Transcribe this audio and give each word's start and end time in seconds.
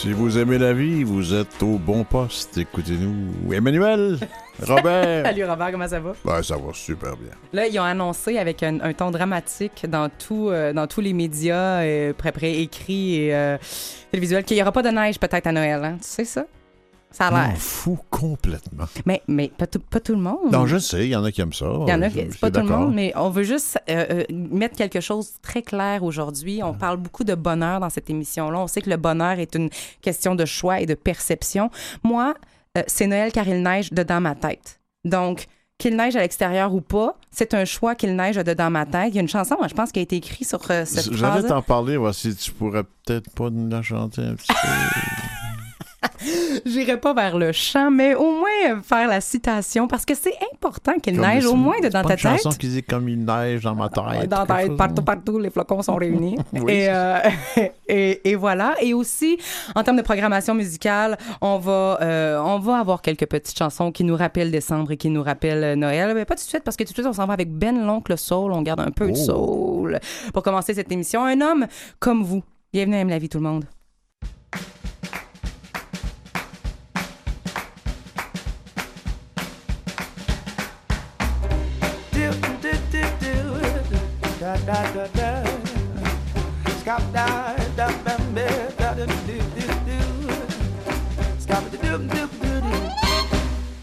Si 0.00 0.14
vous 0.14 0.38
aimez 0.38 0.56
la 0.56 0.72
vie, 0.72 1.04
vous 1.04 1.34
êtes 1.34 1.62
au 1.62 1.76
bon 1.76 2.04
poste. 2.04 2.56
Écoutez-nous. 2.56 3.52
Emmanuel, 3.52 4.18
Robert? 4.62 5.26
Salut 5.26 5.44
Robert, 5.44 5.72
comment 5.72 5.88
ça 5.88 6.00
va? 6.00 6.14
Ben, 6.24 6.42
ça 6.42 6.56
va 6.56 6.72
super 6.72 7.18
bien. 7.18 7.32
Là, 7.52 7.66
ils 7.66 7.78
ont 7.78 7.82
annoncé 7.82 8.38
avec 8.38 8.62
un, 8.62 8.80
un 8.80 8.94
ton 8.94 9.10
dramatique 9.10 9.84
dans, 9.86 10.08
tout, 10.08 10.48
euh, 10.48 10.72
dans 10.72 10.86
tous 10.86 11.02
les 11.02 11.12
médias, 11.12 11.82
euh, 11.82 12.14
près, 12.14 12.32
près 12.32 12.62
écrits 12.62 13.24
et 13.24 13.34
euh, 13.34 13.58
télévisuels, 14.10 14.44
qu'il 14.44 14.56
n'y 14.56 14.62
aura 14.62 14.72
pas 14.72 14.82
de 14.82 14.88
neige 14.88 15.20
peut-être 15.20 15.46
à 15.46 15.52
Noël. 15.52 15.84
Hein? 15.84 15.98
Tu 16.00 16.08
sais 16.08 16.24
ça? 16.24 16.46
Ça 17.12 17.26
a 17.26 17.48
l'air. 17.48 17.56
fous 17.58 17.98
complètement. 18.08 18.84
Mais, 19.04 19.20
mais 19.26 19.48
pas, 19.48 19.66
tout, 19.66 19.80
pas 19.80 19.98
tout 19.98 20.14
le 20.14 20.20
monde. 20.20 20.52
Non, 20.52 20.66
je 20.66 20.78
sais, 20.78 21.06
il 21.06 21.10
y 21.10 21.16
en 21.16 21.24
a 21.24 21.32
qui 21.32 21.40
aiment 21.40 21.52
ça. 21.52 21.66
Il 21.86 21.90
y 21.90 21.92
en 21.92 22.02
a, 22.02 22.08
qui- 22.08 22.24
pas 22.40 22.50
tout 22.50 22.60
le 22.60 22.66
monde, 22.66 22.94
mais 22.94 23.12
on 23.16 23.30
veut 23.30 23.42
juste 23.42 23.78
euh, 23.90 24.06
euh, 24.10 24.24
mettre 24.30 24.76
quelque 24.76 25.00
chose 25.00 25.32
de 25.32 25.38
très 25.42 25.62
clair 25.62 26.04
aujourd'hui. 26.04 26.62
On 26.62 26.72
parle 26.72 26.98
beaucoup 26.98 27.24
de 27.24 27.34
bonheur 27.34 27.80
dans 27.80 27.90
cette 27.90 28.10
émission-là. 28.10 28.58
On 28.60 28.66
sait 28.68 28.80
que 28.80 28.90
le 28.90 28.96
bonheur 28.96 29.38
est 29.40 29.54
une 29.56 29.70
question 30.02 30.34
de 30.36 30.44
choix 30.44 30.80
et 30.80 30.86
de 30.86 30.94
perception. 30.94 31.70
Moi, 32.04 32.34
euh, 32.78 32.82
c'est 32.86 33.08
Noël 33.08 33.32
car 33.32 33.48
il 33.48 33.62
neige 33.62 33.92
dedans 33.92 34.20
ma 34.20 34.36
tête. 34.36 34.80
Donc, 35.04 35.46
qu'il 35.78 35.96
neige 35.96 36.14
à 36.14 36.20
l'extérieur 36.20 36.74
ou 36.74 36.80
pas, 36.82 37.16
c'est 37.32 37.54
un 37.54 37.64
choix 37.64 37.94
qu'il 37.94 38.14
neige 38.14 38.36
dedans 38.36 38.70
ma 38.70 38.86
tête. 38.86 39.08
Il 39.08 39.14
y 39.16 39.18
a 39.18 39.22
une 39.22 39.28
chanson, 39.28 39.56
moi, 39.58 39.66
je 39.66 39.74
pense, 39.74 39.90
qui 39.90 39.98
a 39.98 40.02
été 40.02 40.16
écrite 40.16 40.46
sur 40.46 40.60
euh, 40.70 40.84
cette 40.84 41.12
J'allais 41.12 41.42
t'en 41.48 41.62
parler, 41.62 41.96
voir 41.96 42.14
si 42.14 42.36
tu 42.36 42.52
pourrais 42.52 42.84
peut-être 42.84 43.30
pas 43.30 43.50
nous 43.50 43.68
la 43.68 43.82
chanter 43.82 44.22
un 44.22 44.34
petit 44.34 44.46
peu. 44.48 44.68
J'irai 46.66 46.98
pas 46.98 47.12
vers 47.14 47.36
le 47.38 47.52
chant, 47.52 47.90
mais 47.90 48.14
au 48.14 48.30
moins 48.32 48.48
euh, 48.70 48.82
faire 48.82 49.06
la 49.08 49.20
citation 49.20 49.86
parce 49.88 50.04
que 50.04 50.14
c'est 50.14 50.34
important 50.52 50.92
qu'il 50.98 51.16
Comme 51.16 51.26
neige 51.26 51.44
au 51.46 51.54
moins 51.54 51.74
pas 51.80 51.90
ta 51.90 52.12
une 52.12 52.18
chanson 52.18 52.48
tête. 52.50 52.58
qui 52.58 52.68
dit 52.68 52.82
comme 52.82 53.08
il 53.08 53.24
neige 53.24 53.62
dans 53.62 53.74
ma 53.74 53.88
tête. 53.88 54.28
Dans 54.28 54.46
ta 54.46 54.56
tête, 54.62 54.76
partout, 54.76 55.02
partout, 55.02 55.38
les 55.38 55.50
flocons 55.50 55.82
sont 55.82 55.94
réunis. 55.96 56.36
Oui, 56.54 56.72
et, 56.72 56.88
euh, 56.90 57.18
et, 57.88 58.30
et 58.30 58.34
voilà. 58.34 58.74
Et 58.80 58.94
aussi, 58.94 59.38
en 59.74 59.82
termes 59.82 59.96
de 59.98 60.02
programmation 60.02 60.54
musicale, 60.54 61.18
on 61.40 61.58
va, 61.58 61.98
euh, 62.00 62.40
on 62.42 62.58
va 62.58 62.78
avoir 62.78 63.02
quelques 63.02 63.26
petites 63.26 63.58
chansons 63.58 63.92
qui 63.92 64.04
nous 64.04 64.16
rappellent 64.16 64.50
décembre 64.50 64.92
et 64.92 64.96
qui 64.96 65.10
nous 65.10 65.22
rappellent 65.22 65.64
euh, 65.64 65.76
Noël. 65.76 66.14
Mais 66.14 66.24
pas 66.24 66.34
tout 66.34 66.44
de 66.44 66.48
suite, 66.48 66.64
parce 66.64 66.76
que 66.76 66.84
tout 66.84 66.90
de 66.92 66.94
suite, 66.94 67.06
on 67.06 67.12
s'en 67.12 67.26
va 67.26 67.34
avec 67.34 67.50
Ben 67.52 67.84
l'oncle 67.84 68.16
Soul. 68.16 68.52
On 68.52 68.62
garde 68.62 68.80
un 68.80 68.90
peu 68.90 69.06
de 69.06 69.12
Oh. 69.12 69.16
soul 69.16 69.98
pour 70.32 70.42
commencer 70.42 70.72
cette 70.74 70.90
émission. 70.92 71.24
Un 71.24 71.40
homme 71.40 71.66
comme 71.98 72.22
vous. 72.22 72.42
Bienvenue 72.72 72.96
à 72.96 72.98
Aime 73.00 73.08
la 73.08 73.18
vie, 73.18 73.28
tout 73.28 73.38
le 73.38 73.44
monde. 73.44 73.64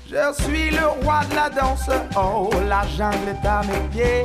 Je 0.10 0.44
suis 0.44 0.72
le 0.72 0.88
roi 1.04 1.22
de 1.30 1.36
la 1.36 1.50
danse, 1.50 1.90
oh 2.16 2.50
la 2.68 2.82
jungle 2.98 3.30
est 3.30 3.48
à 3.48 3.62
mes 3.62 3.88
pieds. 3.92 4.24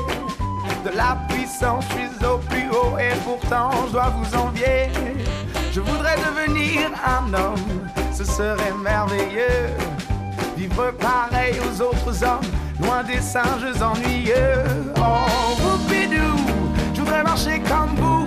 De 0.85 0.91
la 0.97 1.17
puissance, 1.29 1.85
je 1.91 1.95
suis 1.95 2.27
au 2.27 2.39
plus 2.39 2.69
haut 2.71 2.99
et 2.99 3.15
pourtant 3.25 3.71
je 3.87 3.93
dois 3.93 4.13
vous 4.17 4.37
envier. 4.37 4.91
Je 5.73 5.81
voudrais 5.81 6.17
devenir 6.17 6.91
un 7.05 7.33
homme, 7.33 7.89
ce 8.13 8.25
serait 8.25 8.75
merveilleux. 8.83 9.71
Vivre 10.57 10.93
pareil 10.93 11.55
aux 11.61 11.83
autres 11.83 12.25
hommes, 12.25 12.51
loin 12.81 13.03
des 13.05 13.21
singes 13.21 13.81
ennuyeux. 13.83 14.65
Oh, 14.97 15.27
whoopidou, 15.61 16.37
je 16.39 16.42
marcher 17.23 17.61
comme 17.61 17.95
vous, 17.97 18.27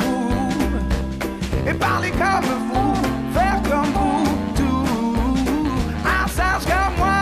et 1.67 1.73
parler 1.73 2.11
comme 2.11 2.50
vous, 2.69 2.94
faire 3.33 3.61
comme 3.64 3.92
vous, 3.93 4.23
tout. 4.55 4.87
Un 6.05 6.27
singe 6.27 6.65
comme 6.65 6.95
moi, 6.98 7.14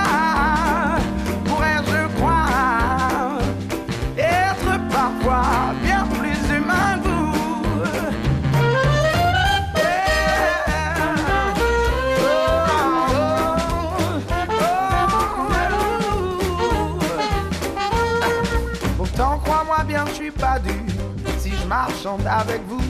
Marchande 21.74 22.28
avec 22.28 22.62
vous, 22.68 22.84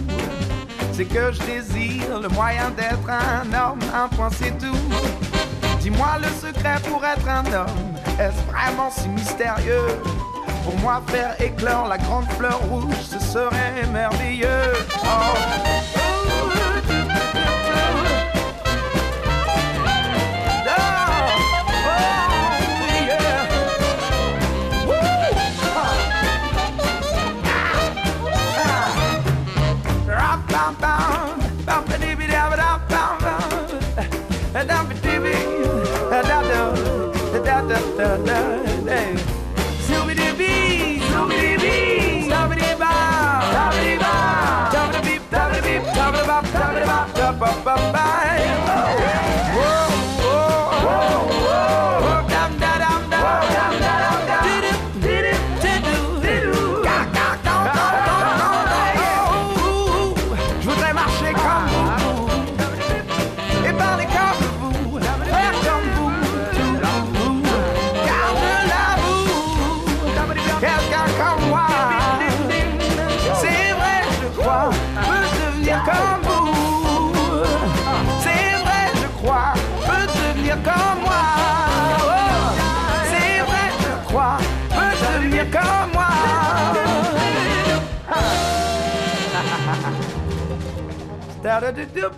c'est 0.92 1.06
que 1.06 1.32
je 1.32 1.42
désire 1.44 2.20
le 2.22 2.28
moyen 2.28 2.70
d'être 2.72 3.10
un 3.10 3.46
homme. 3.54 3.80
Un 3.96 4.10
point, 4.10 4.28
c'est 4.30 4.52
tout. 4.58 4.76
Dis-moi 5.80 6.18
le 6.22 6.28
secret 6.28 6.82
pour 6.90 7.02
être 7.06 7.26
un 7.26 7.46
homme. 7.54 7.96
Est-ce 8.20 8.52
vraiment 8.52 8.92
si 8.92 9.08
mystérieux? 9.08 9.88
Pour 10.66 10.78
moi, 10.82 11.02
faire 11.08 11.34
éclore 11.40 11.88
la 11.88 11.98
grande 11.98 12.30
fleur 12.34 12.60
rouge, 12.70 12.94
ce 13.10 13.20
serait 13.20 13.88
merveilleux. 13.94 14.74
Oh. 15.06 15.83
dip 91.86 92.13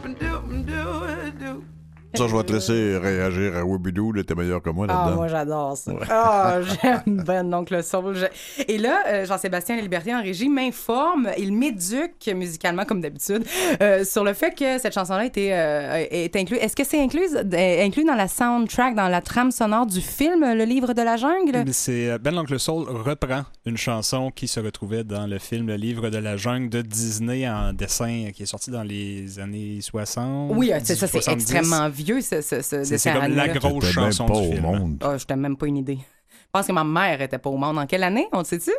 Ça, 2.18 2.28
je 2.28 2.36
vais 2.36 2.44
te 2.44 2.53
laisser 2.53 2.98
réagir 2.98 3.56
à 3.58 3.64
Wibidoo, 3.66 4.12
là, 4.12 4.24
t'es 4.24 4.36
meilleur 4.36 4.62
que 4.62 4.70
moi 4.70 4.88
Ah, 4.90 4.94
là-dedans. 4.94 5.16
moi, 5.16 5.28
j'adore 5.28 5.78
ça. 5.78 5.92
Ah, 6.09 6.58
j'aime 6.62 7.02
Ben, 7.26 7.50
donc 7.50 7.70
le 7.70 7.81
soul. 7.81 8.16
Je- 8.16 8.64
Et 8.68 8.78
là, 8.78 9.04
euh, 9.07 9.25
Jean-Sébastien 9.25 9.75
Liberté 9.81 10.13
en 10.13 10.22
régie 10.22 10.50
m'informe, 10.50 11.30
il 11.38 11.54
m'éduque 11.54 12.30
musicalement, 12.36 12.86
comme 12.86 13.01
d'habitude, 13.01 13.44
euh, 13.81 14.04
sur 14.04 14.24
le 14.24 14.34
fait 14.34 14.51
que 14.57 14.78
cette 14.80 14.94
chanson-là 14.94 15.25
était, 15.25 15.50
euh, 15.54 16.06
est 16.10 16.36
incluse. 16.36 16.60
Est-ce 16.62 16.75
que 16.75 16.84
c'est 16.84 17.01
inclus, 17.01 17.36
euh, 17.36 17.84
inclus 17.86 18.04
dans 18.06 18.16
la 18.16 18.28
soundtrack, 18.28 18.95
dans 18.95 19.07
la 19.07 19.22
trame 19.22 19.51
sonore 19.51 19.86
du 19.86 20.01
film 20.01 20.42
Le 20.54 20.63
Livre 20.66 20.94
de 20.94 21.01
la 21.01 21.18
Jungle? 21.18 21.63
C'est 21.72 22.18
Ben 22.19 22.34
l'Oncle 22.34 22.60
Soul 22.60 22.86
reprend 22.89 23.44
une 23.66 23.78
chanson 23.78 24.31
qui 24.34 24.48
se 24.48 24.60
retrouvait 24.60 25.04
dans 25.04 25.28
le 25.28 25.39
film 25.39 25.68
Le 25.68 25.75
Livre 25.75 26.10
de 26.10 26.18
la 26.18 26.38
Jungle 26.38 26.69
de 26.69 26.81
Disney 26.81 27.48
en 27.50 27.74
dessin 27.74 28.30
qui 28.34 28.44
est 28.44 28.48
sorti 28.48 28.72
dans 28.72 28.84
les 28.84 29.39
années 29.39 29.80
60. 29.81 30.51
Oui, 30.56 30.72
c'est 30.84 30.95
ça, 30.95 31.07
c'est 31.07 31.22
70. 31.22 31.42
extrêmement 31.44 31.89
vieux, 31.89 32.05
ce, 32.22 32.42
ce, 32.42 32.62
ce 32.62 32.84
C'est- 32.98 33.13
comme 33.13 33.34
la 33.36 33.48
grosse 33.50 33.84
T'étais 33.86 34.02
même 34.02 34.12
chanson 34.12 34.25
pas 34.25 34.34
du 34.42 34.48
au 34.48 34.52
film. 34.52 34.62
monde. 34.63 34.98
Ah, 35.02 35.18
je 35.18 35.25
n'ai 35.30 35.36
même 35.42 35.57
pas 35.57 35.68
une 35.68 35.78
idée. 35.78 35.98
Je 36.31 36.46
pense 36.52 36.68
que 36.68 36.72
ma 36.72 36.84
mère 36.84 37.22
était 37.22 37.38
pas 37.38 37.50
au 37.50 37.57
monde. 37.57 37.78
En 37.78 37.86
quelle 37.86 38.04
année? 38.04 38.28
On 38.31 38.40
le 38.40 38.44
sait-tu? 38.46 38.72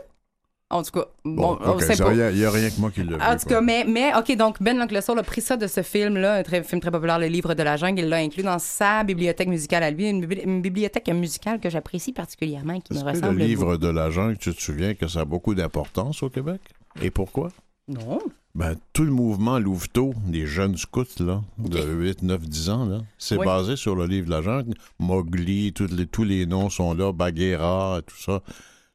En 0.69 0.83
tout 0.83 0.91
cas, 0.91 1.05
bon, 1.25 1.55
Bon, 1.65 1.79
ça. 1.79 1.95
Il 1.95 2.35
n'y 2.35 2.45
a, 2.45 2.51
rien 2.51 2.71
que 2.71 2.81
moi 2.81 2.91
qui 2.91 3.05
l'a 3.05 3.17
vu. 3.19 3.23
En 3.23 3.37
tout 3.37 3.47
cas, 3.47 3.61
mais, 3.61 3.85
mais 3.87 4.13
OK, 4.17 4.35
donc 4.37 4.61
Ben 4.61 4.77
l'Oncle 4.77 5.01
Soul 5.01 5.17
a 5.21 5.23
pris 5.23 5.41
ça 5.41 5.57
de 5.57 5.69
ce 5.69 5.81
film-là, 5.83 6.35
un 6.39 6.43
très- 6.43 6.65
film 6.65 6.81
très 6.81 6.91
populaire, 6.91 7.21
Le 7.21 7.29
Livre 7.29 7.55
de 7.55 7.63
la 7.63 7.77
Jungle. 7.77 8.01
Il 8.01 8.09
l'a 8.09 8.17
inclus 8.17 8.43
dans 8.43 8.59
sa 8.59 9.05
bibliothèque 9.05 9.47
musicale 9.47 9.85
à 9.85 9.93
lui, 9.93 10.09
une, 10.11 10.27
bibli- 10.27 10.43
une 10.45 10.61
bibliothèque 10.63 11.09
musicale 11.11 11.61
que 11.61 11.71
j'apprécie 11.71 12.13
particulièrement 12.13 12.73
et 12.73 12.81
qui 12.81 12.95
me 12.95 12.99
que 12.99 13.05
le 13.05 13.11
ressemble 13.13 13.39
livre 13.39 13.77
de 13.77 13.87
la 13.89 14.11
jungle, 14.11 14.39
tu 14.39 14.53
te 14.53 14.61
souviens 14.61 14.95
que 14.95 15.07
ça 15.07 15.21
a 15.21 15.25
beaucoup 15.25 15.55
d'importance 15.55 16.25
au 16.25 16.31
Québec? 16.31 16.61
Et 17.01 17.13
pourquoi? 17.13 17.51
Non. 17.87 18.19
Ben, 18.57 18.75
tout 18.95 19.05
le 19.05 19.11
mouvement 19.11 19.59
Louveteau, 19.59 20.15
des 20.27 20.47
jeunes 20.47 20.79
scouts, 20.79 21.05
là, 21.21 21.43
de 21.59 21.79
8, 21.79 22.23
9, 22.23 22.41
10 22.41 22.71
ans, 22.71 22.87
là, 22.87 23.01
c'est 23.19 23.37
Oui. 23.37 23.45
basé 23.45 23.77
sur 23.77 23.95
le 23.95 24.07
livre 24.07 24.27
de 24.27 24.31
la 24.31 24.41
jungle. 24.41 24.73
Mowgli, 24.99 25.75
tous 25.75 25.89
les, 25.95 26.07
tous 26.07 26.25
les 26.25 26.47
noms 26.47 26.71
sont 26.71 26.95
là, 26.95 27.13
Bagheera, 27.13 28.01
tout 28.07 28.17
ça. 28.17 28.41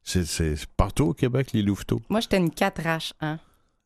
C'est, 0.04 0.26
c'est 0.26 0.56
partout 0.76 1.10
au 1.10 1.14
Québec, 1.14 1.50
les 1.54 1.62
Louveteaux. 1.62 2.02
Moi, 2.10 2.22
j'étais 2.22 2.38
une 2.38 2.50
4H, 2.50 3.12
hein. 3.22 3.38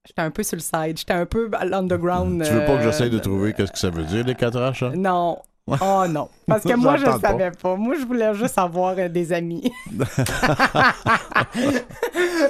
J'étais 0.07 0.21
un 0.21 0.31
peu 0.31 0.43
sur 0.43 0.55
le 0.55 0.61
side. 0.61 0.97
J'étais 0.97 1.13
un 1.13 1.25
peu 1.25 1.49
à 1.53 1.65
l'underground. 1.65 2.41
Tu 2.45 2.51
veux 2.53 2.59
pas 2.59 2.77
que 2.77 2.81
euh, 2.81 2.83
j'essaye 2.83 3.09
de 3.09 3.19
trouver 3.19 3.53
qu'est-ce 3.53 3.71
que 3.73 3.79
ça 3.79 3.89
veut 3.89 4.03
dire, 4.05 4.23
les 4.23 4.35
4 4.35 4.57
H? 4.57 4.85
hein? 4.85 4.93
Non. 4.95 5.39
Oh 5.67 6.03
non. 6.07 6.29
Parce 6.47 6.63
que 6.63 6.73
moi, 6.77 6.97
je 6.97 7.05
ne 7.07 7.19
savais 7.19 7.49
pas. 7.51 7.75
Moi, 7.75 7.95
je 7.99 8.05
voulais 8.05 8.33
juste 8.35 8.57
avoir 8.57 8.95
euh, 8.99 9.09
des 9.09 9.33
amis. 9.33 9.71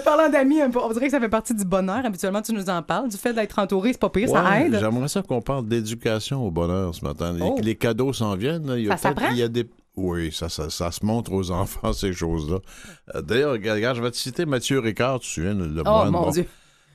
Parlant 0.04 0.30
d'amis, 0.30 0.60
on 0.64 0.92
dirait 0.94 1.06
que 1.06 1.12
ça 1.12 1.20
fait 1.20 1.30
partie 1.30 1.54
du 1.54 1.64
bonheur. 1.66 2.06
Habituellement, 2.06 2.42
tu 2.42 2.54
nous 2.54 2.70
en 2.70 2.82
parles. 2.84 3.10
Du 3.10 3.18
fait 3.18 3.34
d'être 3.34 3.58
entouré, 3.60 3.94
c'est 3.94 4.00
pas 4.00 4.10
pire, 4.10 4.30
ça 4.30 4.60
aide. 4.62 4.78
J'aimerais 4.80 5.08
ça 5.08 5.22
qu'on 5.22 5.42
parle 5.42 5.68
d'éducation 5.68 6.46
au 6.46 6.52
bonheur 6.52 6.94
ce 6.94 7.04
matin. 7.06 7.34
Les, 7.34 7.42
Oh. 7.44 7.58
les 7.62 7.76
cadeaux 7.76 8.12
s'en 8.14 8.36
viennent. 8.36 8.68
là. 8.68 8.78
Il 8.78 8.86
y 8.86 8.92
a 8.92 8.98
Ça 8.98 9.10
peut-être- 9.10 9.20
s'apprend? 9.22 9.34
Il 9.36 9.40
y 9.40 9.44
a 9.44 9.48
des... 9.48 9.70
Oui, 9.98 10.30
ça, 10.34 10.50
ça, 10.50 10.70
ça 10.70 10.92
se 10.92 11.06
montre 11.06 11.32
aux 11.32 11.52
enfants, 11.52 11.94
ces 11.94 12.12
choses-là. 12.12 12.58
Euh, 13.16 13.22
D'ailleurs, 13.22 13.54
regarde, 13.54 13.78
regarde, 13.78 13.96
je 13.98 14.02
vais 14.02 14.12
te 14.12 14.18
citer 14.18 14.46
Mathieu 14.46 14.80
Ricard, 14.80 15.20
tu 15.22 15.28
te 15.30 15.34
souviens, 15.36 15.54
le, 15.54 15.68
le 15.68 15.82
Oh 15.86 15.90
moine, 15.90 16.10
mon 16.12 16.22
bon, 16.24 16.32
Dieu. 16.32 16.46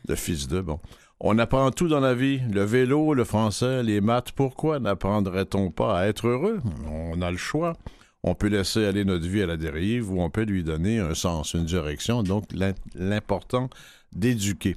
le 0.07 0.15
fils 0.17 0.47
de, 0.49 0.61
bon. 0.61 0.79
On 1.23 1.39
apprend 1.39 1.71
tout 1.71 1.89
dans 1.89 2.01
la 2.01 2.15
vie, 2.15 2.41
le 2.51 2.63
vélo, 2.65 3.13
le 3.13 3.25
français, 3.25 3.83
les 3.83 4.01
maths. 4.01 4.33
Pourquoi 4.33 4.79
n'apprendrait-on 4.79 5.71
pas 5.71 5.99
à 5.99 6.07
être 6.07 6.27
heureux? 6.29 6.61
On 6.91 7.21
a 7.21 7.31
le 7.31 7.37
choix. 7.37 7.75
On 8.23 8.35
peut 8.35 8.49
laisser 8.49 8.87
aller 8.87 9.05
notre 9.05 9.27
vie 9.27 9.43
à 9.43 9.47
la 9.47 9.57
dérive 9.59 10.11
ou 10.11 10.23
on 10.23 10.31
peut 10.31 10.45
lui 10.45 10.65
donner 10.65 10.99
un 10.99 11.15
sens, 11.15 11.53
une 11.55 11.65
direction. 11.65 12.23
Donc, 12.23 12.45
l'im- 12.53 12.75
l'important 12.95 13.69
d'éduquer. 14.13 14.77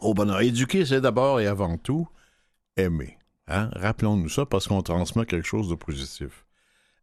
Au 0.00 0.14
bonheur. 0.14 0.40
Éduquer, 0.40 0.86
c'est 0.86 1.00
d'abord 1.02 1.40
et 1.40 1.46
avant 1.46 1.76
tout 1.76 2.08
aimer. 2.76 3.18
Hein? 3.46 3.68
Rappelons-nous 3.74 4.30
ça 4.30 4.46
parce 4.46 4.66
qu'on 4.66 4.82
transmet 4.82 5.26
quelque 5.26 5.46
chose 5.46 5.68
de 5.68 5.74
positif. 5.74 6.46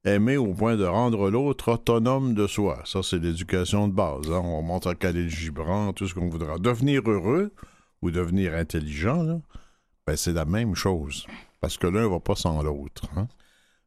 Aimer 0.03 0.37
au 0.37 0.53
point 0.53 0.77
de 0.77 0.85
rendre 0.85 1.29
l'autre 1.29 1.73
autonome 1.73 2.33
de 2.33 2.47
soi. 2.47 2.79
Ça, 2.85 3.01
c'est 3.03 3.19
l'éducation 3.19 3.87
de 3.87 3.93
base. 3.93 4.31
hein? 4.31 4.41
On 4.43 4.63
monte 4.63 4.87
à 4.87 4.95
Khalil 4.95 5.29
Gibran, 5.29 5.93
tout 5.93 6.07
ce 6.07 6.15
qu'on 6.15 6.27
voudra. 6.29 6.57
Devenir 6.57 7.01
heureux 7.07 7.51
ou 8.01 8.11
devenir 8.11 8.53
intelligent, 8.55 9.41
ben, 10.07 10.15
c'est 10.15 10.33
la 10.33 10.45
même 10.45 10.75
chose. 10.75 11.25
Parce 11.59 11.77
que 11.77 11.87
l'un 11.87 12.07
va 12.07 12.19
pas 12.19 12.35
sans 12.35 12.61
l'autre. 12.61 13.03
Hein? 13.15 13.27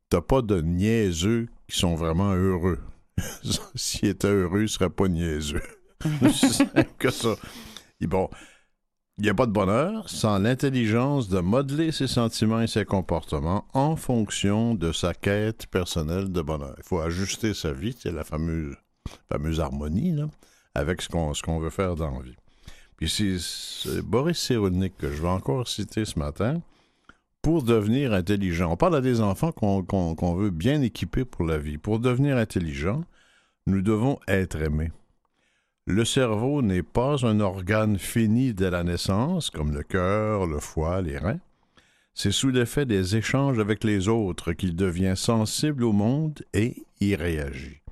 T'as 0.09 0.21
pas 0.21 0.43
de 0.43 0.61
niaiseux 0.61 1.49
qui 1.69 1.79
sont 1.79 1.97
vraiment 1.97 2.33
heureux. 2.33 2.81
S'ils 3.75 4.09
étaient 4.09 4.29
heureux, 4.29 4.63
ils 4.63 4.69
seraient 4.69 4.91
pas 4.91 5.09
niaiseux. 5.09 5.63
Que 6.99 7.11
ça. 7.11 7.35
Et 8.01 8.07
bon, 8.07 8.29
il 9.17 9.23
n'y 9.23 9.31
a 9.31 9.35
pas 9.35 9.47
de 9.47 9.53
bonheur 9.53 10.11
sans 10.11 10.39
l'intelligence 10.39 11.29
de 11.29 11.39
modeler 11.39 11.93
ses 11.93 12.09
sentiments 12.09 12.61
et 12.61 12.67
ses 12.67 12.85
comportements 12.85 13.65
en 13.73 13.97
fonction 13.97 14.75
de 14.75 14.93
sa 14.93 15.15
quête 15.15 15.67
personnelle 15.69 16.33
de 16.33 16.43
bonheur. 16.43 16.75
Il 16.79 16.83
faut 16.83 17.01
ajuster 17.01 17.55
sa 17.55 17.73
vie, 17.73 17.97
c'est 17.99 18.13
la 18.13 18.25
fameuse, 18.25 18.77
harmonie, 19.61 20.17
avec 20.75 21.01
ce 21.01 21.09
qu'on 21.09 21.33
ce 21.33 21.43
qu'on 21.43 21.61
veut 21.61 21.71
faire 21.71 21.95
dans 21.95 22.11
la 22.11 22.25
vie. 22.25 22.37
Puis 22.97 23.09
c'est 23.09 24.03
Boris 24.03 24.39
Cyrulnik 24.39 24.97
que 24.97 25.11
je 25.11 25.21
vais 25.21 25.29
encore 25.29 25.69
citer 25.69 26.05
ce 26.05 26.19
matin 26.19 26.63
pour 27.43 27.63
devenir 27.63 28.13
intelligent. 28.13 28.73
On 28.73 28.77
parle 28.77 28.97
à 28.97 29.01
des 29.01 29.21
enfants 29.21 29.53
qu'on 29.53 30.35
veut 30.35 30.51
bien 30.51 30.81
équiper 30.81 31.25
pour 31.25 31.45
la 31.45 31.59
vie. 31.59 31.77
Pour 31.77 31.99
devenir 31.99 32.37
intelligent, 32.37 33.05
nous 33.67 33.83
devons 33.83 34.19
être 34.29 34.57
aimés. 34.57 34.93
Le 35.87 36.07
cerveau 36.07 36.63
n'est 36.63 36.83
pas 36.83 37.27
un 37.27 37.41
organe 37.41 37.99
fini 37.99 38.55
dès 38.55 38.71
la 38.71 38.85
naissance, 38.85 39.51
comme 39.51 39.75
le 39.75 39.83
cœur, 39.83 40.47
le 40.47 40.59
foie, 40.59 41.03
les 41.03 41.19
reins. 41.19 41.41
C'est 42.15 42.33
sous 42.33 42.49
l'effet 42.49 42.87
des 42.87 43.17
échanges 43.17 43.59
avec 43.59 43.85
les 43.85 44.09
autres 44.09 44.53
qu'il 44.53 44.77
devient 44.77 45.15
sensible 45.17 45.85
au 45.85 45.93
monde 45.93 46.43
et 46.55 46.87
y 47.01 47.15
réagit. 47.17 47.83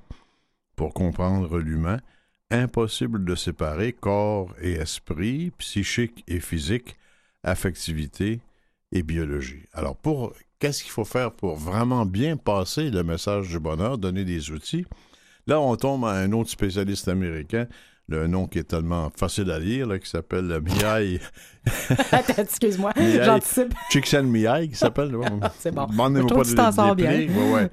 Pour 0.75 0.93
comprendre 0.95 1.59
l'humain, 1.59 1.99
impossible 2.53 3.25
de 3.25 3.35
séparer 3.35 3.93
corps 3.93 4.53
et 4.61 4.73
esprit, 4.73 5.51
psychique 5.57 6.23
et 6.27 6.39
physique, 6.39 6.95
affectivité 7.43 8.39
et 8.91 9.03
biologie. 9.03 9.63
Alors, 9.73 9.97
pour 9.97 10.33
qu'est-ce 10.59 10.83
qu'il 10.83 10.91
faut 10.91 11.03
faire 11.03 11.31
pour 11.31 11.55
vraiment 11.55 12.05
bien 12.05 12.37
passer 12.37 12.89
le 12.91 13.03
message 13.03 13.49
du 13.49 13.59
bonheur, 13.59 13.97
donner 13.97 14.23
des 14.23 14.51
outils? 14.51 14.85
Là, 15.47 15.59
on 15.59 15.75
tombe 15.75 16.05
à 16.05 16.11
un 16.11 16.31
autre 16.31 16.51
spécialiste 16.51 17.07
américain, 17.07 17.67
le 18.09 18.27
nom 18.27 18.47
qui 18.47 18.59
est 18.59 18.65
tellement 18.65 19.09
facile 19.15 19.49
à 19.49 19.59
lire, 19.59 19.87
là, 19.87 19.97
qui 19.97 20.09
s'appelle 20.09 20.51
Attends, 22.11 22.41
excuse-moi, 22.41 22.91
j'anticipe. 22.97 23.73
Csikszentmihalyi, 23.89 24.69
qui 24.69 24.75
s'appelle. 24.75 25.15
C'est 25.59 25.73
bon. 25.73 25.87
Je 25.89 26.27
trouve 26.27 26.43
pas 26.43 26.43
que 26.43 26.55
t'en 26.55 26.71
sors 26.71 26.95
bien. 26.95 27.11
Ouais, 27.11 27.69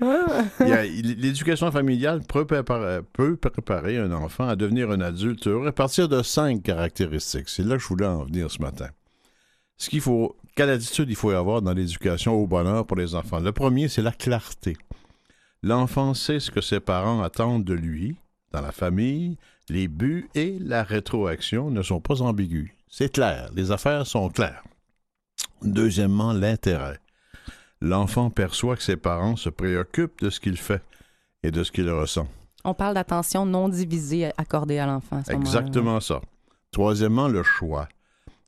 ouais. 0.61 0.89
L'éducation 1.03 1.73
familiale 1.73 2.21
peut 2.21 2.45
préparer, 2.45 3.01
peut 3.13 3.37
préparer 3.37 3.99
un 3.99 4.13
enfant 4.13 4.47
à 4.47 4.55
devenir 4.55 4.91
un 4.91 5.01
adulte 5.01 5.47
heureux 5.49 5.67
à 5.67 5.73
partir 5.73 6.09
de 6.09 6.23
cinq 6.23 6.63
caractéristiques. 6.63 7.49
C'est 7.49 7.65
là 7.65 7.77
que 7.77 7.83
je 7.83 7.89
voulais 7.89 8.07
en 8.07 8.25
venir 8.25 8.51
ce 8.51 8.63
matin. 8.63 8.89
Ce 9.77 9.91
qu'il 9.91 10.01
faut, 10.01 10.37
quelle 10.55 10.71
attitude 10.71 11.09
il 11.09 11.17
faut 11.17 11.31
avoir 11.31 11.63
dans 11.63 11.73
l'éducation 11.73 12.35
au 12.35 12.47
bonheur 12.47 12.87
pour 12.87 12.97
les 12.97 13.15
enfants? 13.15 13.41
Le 13.41 13.51
premier, 13.51 13.89
c'est 13.89 14.03
la 14.03 14.13
clarté. 14.13 14.77
L'enfant 15.63 16.15
sait 16.15 16.39
ce 16.39 16.51
que 16.51 16.61
ses 16.61 16.81
parents 16.81 17.23
attendent 17.23 17.65
de 17.65 17.75
lui, 17.75 18.17
dans 18.53 18.61
la 18.61 18.73
famille, 18.73 19.37
les 19.69 19.89
buts 19.89 20.29
et 20.35 20.59
la 20.59 20.83
rétroaction 20.83 21.71
ne 21.71 21.83
sont 21.83 22.01
pas 22.01 22.23
ambigus. 22.23 22.73
C'est 22.89 23.13
clair, 23.13 23.51
les 23.55 23.71
affaires 23.71 24.07
sont 24.07 24.29
claires. 24.29 24.65
Deuxièmement, 25.63 26.33
l'intérêt. 26.33 26.99
L'enfant 27.81 28.31
perçoit 28.31 28.77
que 28.77 28.83
ses 28.83 28.97
parents 28.97 29.37
se 29.37 29.49
préoccupent 29.49 30.21
de 30.21 30.31
ce 30.31 30.41
qu'il 30.41 30.57
fait 30.57 30.83
et 31.43 31.51
de 31.51 31.63
ce 31.63 31.73
qu'il 31.73 31.91
ressent. 31.91 32.29
On 32.65 32.75
parle 32.75 32.95
d'attention 32.95 33.47
non 33.47 33.69
divisée 33.69 34.31
accordée 34.37 34.79
à 34.79 34.87
l'enfant. 34.87 35.23
Exactement 35.29 36.01
ça. 36.01 36.21
Troisièmement, 36.73 37.29
le 37.29 37.43
choix. 37.43 37.89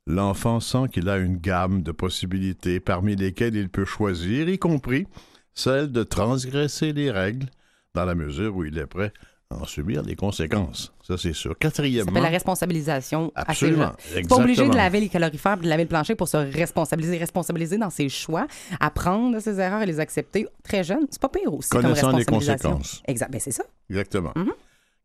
L'enfant 0.07 0.61
sent 0.61 0.89
qu'il 0.93 1.09
a 1.09 1.19
une 1.19 1.37
gamme 1.37 1.83
de 1.83 1.93
possibilités 1.93 2.81
parmi 2.81 3.17
lesquelles 3.17 3.55
il 3.55 3.69
peut 3.69 3.85
choisir, 3.85 4.49
y 4.49 4.59
compris 4.59 5.07
celle 5.55 5.93
de 5.93 6.03
transgresser 6.03 6.93
les 6.93 7.11
règles 7.11 7.47
dans 7.95 8.05
la 8.05 8.15
mesure 8.15 8.57
où 8.57 8.65
il 8.65 8.79
est 8.79 8.87
prêt 8.87 9.13
à 9.15 9.31
en 9.61 9.65
subir 9.67 10.03
les 10.03 10.17
conséquences. 10.17 10.93
Ça, 11.03 11.17
c'est 11.19 11.33
sûr. 11.33 11.53
Ça 11.53 11.57
Quatrièmement, 11.61 12.11
s'appelle 12.11 12.23
la 12.23 12.29
responsabilisation. 12.29 13.32
absolument. 13.35 13.93
C'est 13.99 14.29
pas 14.29 14.37
obligé 14.37 14.69
de 14.69 14.75
laver 14.75 15.01
les 15.01 15.09
calorifères 15.09 15.59
et 15.59 15.63
de 15.65 15.69
laver 15.69 15.82
le 15.85 15.89
plancher 15.89 16.15
pour 16.15 16.29
se 16.29 16.37
responsabiliser. 16.37 17.19
Responsabiliser 17.19 17.79
dans 17.79 17.91
ses 17.91 18.09
choix, 18.09 18.47
apprendre 18.81 19.35
de 19.35 19.41
ses 19.41 19.61
erreurs 19.61 19.82
et 19.82 19.87
les 19.87 20.01
accepter 20.01 20.47
très 20.63 20.85
jeune, 20.85 21.06
c'est 21.11 21.21
pas 21.21 21.29
pire 21.29 21.53
aussi 21.53 21.69
comme 21.69 21.82
Connaissant 21.82 22.17
les 22.17 22.25
conséquences. 22.25 23.03
Exact, 23.06 23.31
ben 23.31 23.41
c'est 23.41 23.51
ça. 23.53 23.65
Exactement. 23.91 24.32
Mhm. 24.37 24.53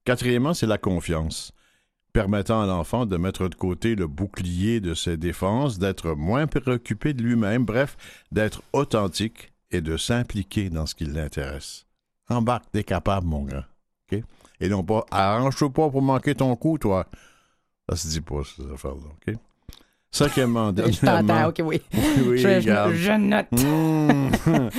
Quatrièmement, 0.05 0.53
c'est 0.53 0.67
la 0.67 0.77
confiance, 0.77 1.51
permettant 2.13 2.61
à 2.61 2.65
l'enfant 2.65 3.05
de 3.05 3.17
mettre 3.17 3.47
de 3.49 3.55
côté 3.55 3.95
le 3.95 4.07
bouclier 4.07 4.79
de 4.79 4.93
ses 4.93 5.17
défenses, 5.17 5.79
d'être 5.79 6.11
moins 6.13 6.47
préoccupé 6.47 7.13
de 7.13 7.21
lui-même, 7.21 7.65
bref, 7.65 7.97
d'être 8.31 8.61
authentique 8.73 9.51
et 9.71 9.81
de 9.81 9.97
s'impliquer 9.97 10.69
dans 10.69 10.85
ce 10.85 10.95
qui 10.95 11.05
l'intéresse. 11.05 11.85
Embarque, 12.29 12.65
t'es 12.71 12.83
capable, 12.83 13.27
mon 13.27 13.43
grand. 13.43 13.63
OK? 14.11 14.21
Et 14.59 14.69
non 14.69 14.83
pas, 14.83 15.05
arrange-toi 15.11 15.69
pas 15.71 15.89
pour 15.89 16.01
manquer 16.01 16.35
ton 16.35 16.55
coup, 16.55 16.77
toi. 16.77 17.05
Ça 17.89 17.95
se 17.95 18.07
dit 18.07 18.21
pas, 18.21 18.41
ces 18.43 18.63
affaires-là. 18.71 19.05
OK? 19.27 19.35
Cinquièmement, 20.09 20.69
Je 20.69 20.81
t'entends, 20.99 21.23
dernièrement. 21.23 21.47
ok, 21.49 21.61
oui. 21.65 21.81
Oui, 22.25 22.37
je, 22.39 22.61
je- 22.61 22.95
je 22.95 23.11
note. 23.11 23.45
Mmh. 23.51 24.69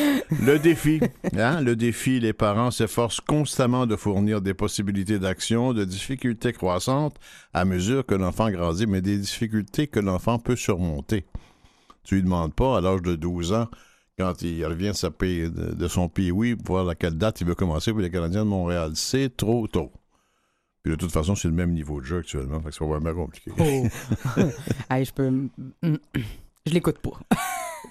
le 0.46 0.58
défi. 0.58 1.00
Hein? 1.36 1.60
Le 1.60 1.76
défi, 1.76 2.18
les 2.18 2.32
parents 2.32 2.70
s'efforcent 2.70 3.20
constamment 3.20 3.86
de 3.86 3.94
fournir 3.94 4.40
des 4.40 4.54
possibilités 4.54 5.18
d'action, 5.18 5.74
de 5.74 5.84
difficultés 5.84 6.52
croissantes 6.54 7.16
à 7.52 7.64
mesure 7.66 8.04
que 8.06 8.14
l'enfant 8.14 8.50
grandit, 8.50 8.86
mais 8.86 9.02
des 9.02 9.18
difficultés 9.18 9.86
que 9.86 10.00
l'enfant 10.00 10.38
peut 10.38 10.56
surmonter. 10.56 11.26
Tu 12.04 12.16
lui 12.16 12.22
demandes 12.22 12.54
pas, 12.54 12.78
à 12.78 12.80
l'âge 12.80 13.02
de 13.02 13.14
12 13.14 13.52
ans, 13.52 13.68
quand 14.18 14.42
il 14.42 14.64
revient 14.66 14.88
de, 14.88 14.92
sa 14.92 15.10
pays- 15.10 15.50
de, 15.50 15.74
de 15.74 15.88
son 15.88 16.08
pays, 16.08 16.30
oui, 16.32 16.56
pour 16.56 16.76
voir 16.76 16.88
à 16.88 16.94
quelle 16.94 17.16
date 17.16 17.40
il 17.40 17.46
veut 17.46 17.54
commencer 17.54 17.92
pour 17.92 18.00
les 18.00 18.10
Canadiens 18.10 18.44
de 18.44 18.50
Montréal. 18.50 18.92
C'est 18.94 19.36
trop 19.36 19.66
tôt. 19.68 19.90
Puis 20.82 20.92
de 20.92 20.96
toute 20.96 21.12
façon, 21.12 21.34
c'est 21.34 21.48
le 21.48 21.54
même 21.54 21.72
niveau 21.72 22.00
de 22.00 22.06
jeu 22.06 22.18
actuellement, 22.18 22.60
fait 22.60 22.68
que 22.68 22.74
c'est 22.74 22.78
pas 22.80 22.86
vraiment 22.98 23.14
compliqué. 23.14 23.50
Oh. 23.58 23.86
Hey, 24.90 25.04
je 25.04 25.12
peux. 25.12 25.48
Je 25.82 26.72
l'écoute 26.72 26.98
pas. 26.98 27.18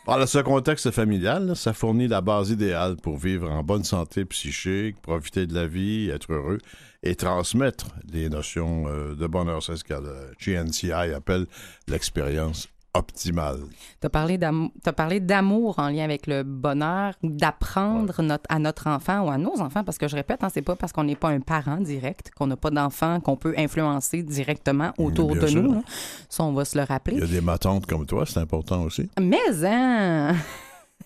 Dans 0.07 0.25
ce 0.25 0.39
contexte 0.39 0.91
familial, 0.91 1.47
là, 1.47 1.55
ça 1.55 1.73
fournit 1.73 2.07
la 2.07 2.21
base 2.21 2.49
idéale 2.49 2.95
pour 2.97 3.17
vivre 3.17 3.49
en 3.51 3.61
bonne 3.63 3.83
santé 3.83 4.23
psychique, 4.25 5.01
profiter 5.01 5.47
de 5.47 5.53
la 5.53 5.67
vie, 5.67 6.09
être 6.09 6.31
heureux 6.31 6.59
et 7.03 7.15
transmettre 7.15 7.87
les 8.11 8.29
notions 8.29 8.87
euh, 8.87 9.15
de 9.15 9.27
bonheur. 9.27 9.61
C'est 9.61 9.75
ce 9.75 9.83
que 9.83 9.93
le 9.93 10.31
GNCI 10.39 10.91
appelle 11.13 11.45
l'expérience 11.87 12.67
optimale. 12.97 13.59
Tu 14.01 14.07
as 14.07 14.93
parlé 14.93 15.19
d'amour 15.19 15.79
en 15.79 15.89
lien 15.89 16.03
avec 16.03 16.27
le 16.27 16.43
bonheur, 16.43 17.13
d'apprendre 17.23 18.21
notre, 18.21 18.43
à 18.49 18.59
notre 18.59 18.87
enfant 18.87 19.21
ou 19.25 19.29
à 19.31 19.37
nos 19.37 19.59
enfants, 19.61 19.83
parce 19.83 19.97
que 19.97 20.07
je 20.07 20.15
répète, 20.15 20.43
hein, 20.43 20.49
c'est 20.53 20.61
pas 20.61 20.75
parce 20.75 20.91
qu'on 20.91 21.03
n'est 21.03 21.15
pas 21.15 21.29
un 21.29 21.39
parent 21.39 21.77
direct, 21.77 22.31
qu'on 22.37 22.47
n'a 22.47 22.57
pas 22.57 22.69
d'enfant, 22.71 23.19
qu'on 23.19 23.37
peut 23.37 23.53
influencer 23.57 24.23
directement 24.23 24.91
autour 24.97 25.35
de 25.35 25.47
sûr. 25.47 25.63
nous. 25.63 25.73
hein. 25.73 25.83
Ça, 26.29 26.43
on 26.43 26.53
va 26.53 26.65
se 26.65 26.77
le 26.77 26.83
Il 26.83 26.87
rappeler. 26.87 27.17
y 27.19 27.23
a 27.23 27.27
des 27.27 27.41
matantes 27.41 27.85
comme 27.85 28.05
toi, 28.05 28.25
c'est 28.25 28.39
important 28.39 28.83
aussi. 28.83 29.09
Mais, 29.19 29.37
hein! 29.63 30.35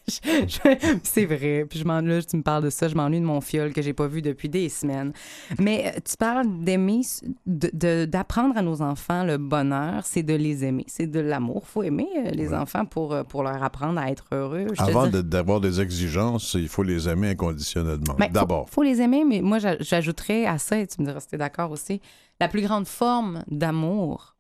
C'est 1.04 1.26
vrai. 1.26 1.66
Puis 1.70 1.80
je 1.80 1.86
m'en 1.86 2.02
là, 2.02 2.22
tu 2.22 2.36
me 2.38 2.42
parles 2.44 2.64
de 2.64 2.70
ça, 2.70 2.88
je 2.88 2.96
m'ennuie 2.96 3.20
de 3.20 3.26
mon 3.26 3.42
fiole 3.42 3.74
que 3.74 3.82
j'ai 3.82 3.94
pas 3.94 4.08
vu 4.08 4.22
depuis 4.22 4.50
des 4.50 4.68
semaines. 4.70 5.14
Mais 5.60 5.94
euh, 5.96 6.00
tu 6.04 6.18
parles 6.18 6.46
d'aimer, 6.64 7.02
d'apprendre 7.46 8.58
à 8.58 8.62
nos 8.62 8.82
enfants 8.82 9.24
le 9.24 9.38
bonheur, 9.38 10.06
c'est 10.06 10.24
de 10.24 10.34
les 10.34 10.64
aimer, 10.66 10.86
c'est 10.88 11.08
de 11.08 11.20
l'amour. 11.20 11.68
Faut 11.68 11.84
aimer 11.84 12.08
euh, 12.18 12.32
les 12.32 12.50
Ouais. 12.50 12.56
enfants 12.58 12.86
pour, 12.86 13.14
euh, 13.14 13.24
pour 13.24 13.44
leur 13.44 13.62
apprendre 13.64 14.00
à 14.00 14.10
être 14.12 14.26
heureux. 14.32 14.68
Je 14.74 14.82
Avant 14.82 15.08
de- 15.08 15.22
d'avoir 15.22 15.62
des 15.62 15.80
exigences, 15.80 16.56
il 16.56 16.68
faut 16.68 16.84
les 16.84 17.08
aimer 17.08 17.30
inconditionnellement. 17.30 18.16
Ben, 18.18 18.30
D'abord. 18.32 18.70
Faut, 18.70 18.84
les 18.84 19.02
aimer, 19.02 19.24
mais 19.24 19.42
moi, 19.42 19.60
j'a- 19.60 19.78
j'ajouterais 19.80 20.46
à 20.46 20.58
ça, 20.58 20.78
et 20.80 20.88
tu 20.88 21.02
me 21.02 21.06
diras 21.08 21.20
si 21.22 21.38
d'accord 21.38 21.72
aussi, 21.72 22.02
la 22.40 22.48
plus 22.48 22.62
grande 22.62 22.88
forme 22.88 23.44
d'amour. 23.50 24.36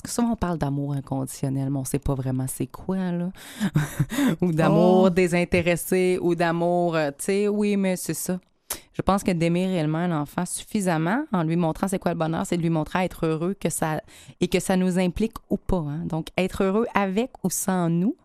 Parce 0.00 0.14
que 0.14 0.22
souvent, 0.22 0.32
on 0.34 0.36
parle 0.36 0.58
d'amour 0.58 0.92
inconditionnel, 0.92 1.70
mais 1.70 1.78
on 1.80 1.84
sait 1.84 1.98
pas 1.98 2.14
vraiment 2.14 2.46
c'est 2.46 2.68
quoi, 2.68 3.10
là. 3.10 3.32
ou 4.40 4.52
d'amour 4.52 5.02
Oh. 5.06 5.10
désintéressé, 5.10 6.18
ou 6.22 6.36
d'amour, 6.36 6.94
euh, 6.94 7.10
tu 7.10 7.24
sais, 7.24 7.48
oui, 7.48 7.76
mais 7.76 7.96
c'est 7.96 8.14
ça. 8.14 8.38
Je 8.92 9.02
pense 9.02 9.24
que 9.24 9.32
d'aimer 9.32 9.66
réellement 9.66 9.98
un 9.98 10.20
enfant 10.22 10.44
suffisamment, 10.46 11.24
en 11.32 11.42
lui 11.42 11.56
montrant 11.56 11.88
c'est 11.88 11.98
quoi 11.98 12.12
le 12.12 12.18
bonheur, 12.18 12.46
c'est 12.46 12.56
de 12.56 12.62
lui 12.62 12.70
montrer 12.70 13.00
à 13.00 13.04
être 13.06 13.26
heureux 13.26 13.54
que 13.54 13.70
ça, 13.70 14.00
et 14.40 14.46
que 14.46 14.60
ça 14.60 14.76
nous 14.76 15.00
implique 15.00 15.34
ou 15.50 15.56
pas. 15.56 15.78
hein. 15.78 16.04
Donc, 16.06 16.28
être 16.36 16.62
heureux 16.62 16.86
avec 16.94 17.32
ou 17.42 17.50
sans 17.50 17.88
nous, 17.90 18.16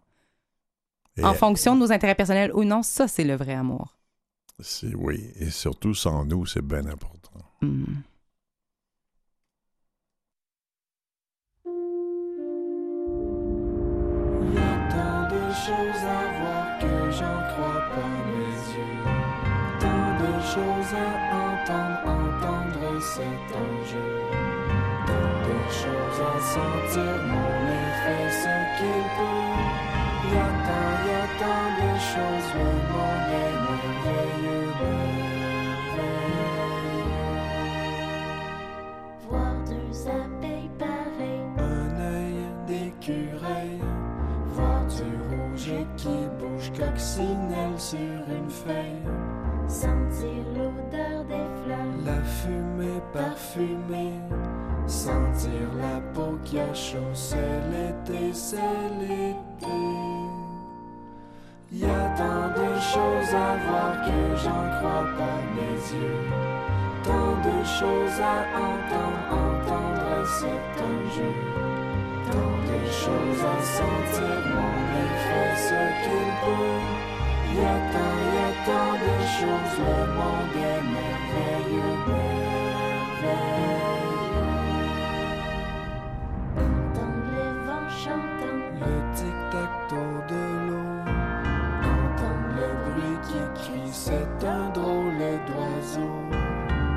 Et- 1.18 1.24
en 1.24 1.34
fonction 1.34 1.74
de 1.75 1.80
nos 1.80 1.92
intérêts 1.92 2.13
personnels 2.15 2.51
ou 2.53 2.63
non, 2.63 2.84
ça, 2.84 3.08
c'est 3.08 3.24
le 3.24 3.34
vrai 3.36 3.53
amour. 3.56 3.96
Oui, 4.96 5.24
et 5.39 5.50
surtout 5.50 5.96
sans 5.96 6.24
nous, 6.24 6.46
c'est 6.46 6.62
bien 6.63 6.86
important. 6.86 7.39
Hmm. 7.63 7.86
Choses 15.65 16.03
à 16.03 16.24
voir 16.39 16.65
que 16.77 17.12
j'en 17.17 17.39
crois 17.51 17.84
pas 17.96 18.13
mes 18.27 18.55
yeux. 18.75 19.00
Tant 19.79 20.08
de 20.24 20.34
choses 20.51 20.91
à 20.91 21.10
entendre, 21.43 22.00
entendre 22.20 23.00
c'est 23.00 23.48
un 23.63 23.74
jeu. 23.91 24.12
Tant 25.08 25.32
de 25.48 25.60
choses 25.82 26.20
à 26.32 26.36
sentir, 26.53 27.15
mon 27.29 27.48
fait 28.01 28.29
ce 28.43 28.53
qu'il 28.77 29.03
peut. 29.15 29.51
Il 30.25 30.34
y 30.34 30.38
a 30.38 30.51
tant, 30.67 30.91
il 31.00 31.08
y 31.08 31.15
a 31.15 31.27
tant 31.41 31.67
de 31.79 31.91
choses, 32.12 32.50
le 32.60 32.72
monde 32.91 33.32
merveilleux. 33.63 34.73
Coccinelle 46.77 47.77
sur 47.77 48.00
une 48.00 48.50
feuille. 48.50 49.01
sentir 49.68 50.44
l'odeur 50.56 51.24
des 51.25 51.48
fleurs, 51.63 51.94
La 52.06 52.22
fumée 52.24 53.01
parfumée, 53.13 54.20
sentir 54.88 55.68
la 55.80 56.00
peau 56.13 56.38
qui 56.44 56.60
a 56.60 56.74
chaud, 56.74 57.13
c'est 57.13 57.62
l'été, 57.72 58.34
c'est 58.34 58.58
l'été. 59.00 59.77
Y 61.72 61.86
a 61.86 62.10
tant 62.15 62.50
de 62.50 62.80
choses 62.80 63.34
à 63.34 63.58
voir 63.65 63.94
que 64.06 64.36
j'en 64.36 64.63
crois 64.77 65.08
pas 65.18 65.39
mes 65.56 65.77
yeux. 65.98 66.20
Tant 67.03 67.36
de 67.48 67.65
choses 67.65 68.20
à 68.22 68.46
entendre, 68.70 69.24
entendre 69.32 70.27
c'est 70.38 70.84
un 70.92 71.00
jeu. 71.15 71.34
Tant 72.32 72.58
de 72.70 72.80
choses 72.92 73.44
à 73.44 73.62
sentir, 73.63 74.38
mon 74.53 74.84
fait 75.24 75.32
ce 75.55 75.79
qu'il 76.03 76.29
peut. 76.43 76.81
Y 77.55 77.60
a 77.60 77.77
tant, 77.93 78.15
y 78.33 78.39
a 78.41 78.51
tant 78.65 78.93
de 79.03 79.15
choses, 79.38 79.77
le 79.79 80.00
monde 80.17 80.55
est 80.55 80.83
merveilleux, 80.98 81.95
merveilleux. 82.07 83.53
entendre 86.57 87.27
les 87.36 87.53
vents 87.65 87.91
chantant, 88.03 88.62
Le 88.81 88.95
tic-tac-toe 89.15 90.19
de 90.29 90.43
l'eau, 90.67 90.91
entendre 91.93 92.51
le 92.57 92.69
bruit 92.83 93.19
qui 93.27 93.41
crie, 93.62 93.91
c'est 93.91 94.39
un 94.48 94.65
drôle 94.69 95.24
d'oiseau. 95.48 96.13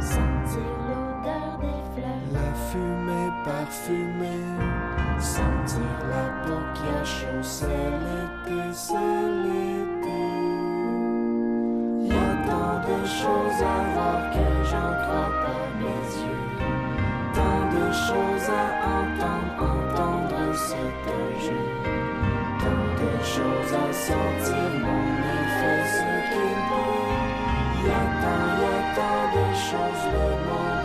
sentir 0.01 0.71
l'odeur 0.89 1.53
des 1.61 1.83
fleurs, 1.93 2.27
La 2.33 2.51
fumée 2.71 3.31
parfumée, 3.45 4.49
sentir 5.21 5.97
la 6.09 6.27
peau 6.47 6.61
qui 6.75 6.89
a 6.89 7.05
chaud, 7.05 7.43
l'été, 8.47 8.73
c'est 8.73 8.95
l'été. 9.45 10.21
Y 12.03 12.13
a 12.13 12.31
tant 12.47 12.79
de 12.89 12.99
choses 13.07 13.61
à 13.63 13.77
voir 13.95 14.31
que 14.31 14.47
j'en 14.71 14.93
crois 15.05 15.33
pas 15.43 15.67
mes 15.81 16.07
yeux. 16.23 16.45
Tant 17.35 17.65
de 17.75 17.87
choses 17.93 18.49
à 18.49 18.67
entendre, 18.97 19.73
entendre 19.73 20.37
un 20.37 20.53
jeu. 21.45 21.63
Tant 22.59 22.87
de 23.03 23.13
choses 23.25 23.73
à 23.75 23.93
sentir, 23.93 24.71
mon 24.81 25.03
fait 25.59 25.85
ce 25.95 26.05
qu'il 26.31 26.57
peut. 26.69 27.07
Y 27.85 27.89
a 27.89 28.05
tant, 28.23 28.47
y 28.61 28.65
a 28.65 28.81
tant 28.97 29.25
de 29.37 29.47
choses, 29.55 30.05
le 30.13 30.27
monde 30.47 30.76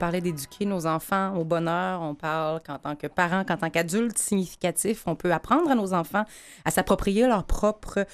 parlait 0.00 0.20
d'éduquer 0.20 0.64
nos 0.64 0.86
enfants 0.86 1.36
au 1.36 1.44
bonheur. 1.44 2.00
On 2.02 2.14
parle 2.16 2.60
qu'en 2.66 2.78
tant 2.78 2.96
que 2.96 3.06
parent, 3.06 3.44
qu'en 3.44 3.56
tant 3.56 3.70
qu'adulte 3.70 4.18
significatif, 4.18 5.04
on 5.06 5.14
peut 5.14 5.32
apprendre 5.32 5.70
à 5.70 5.76
nos 5.76 5.92
enfants 5.94 6.24
à 6.64 6.70
s'approprier 6.72 7.28
leur 7.28 7.44
propre 7.44 8.04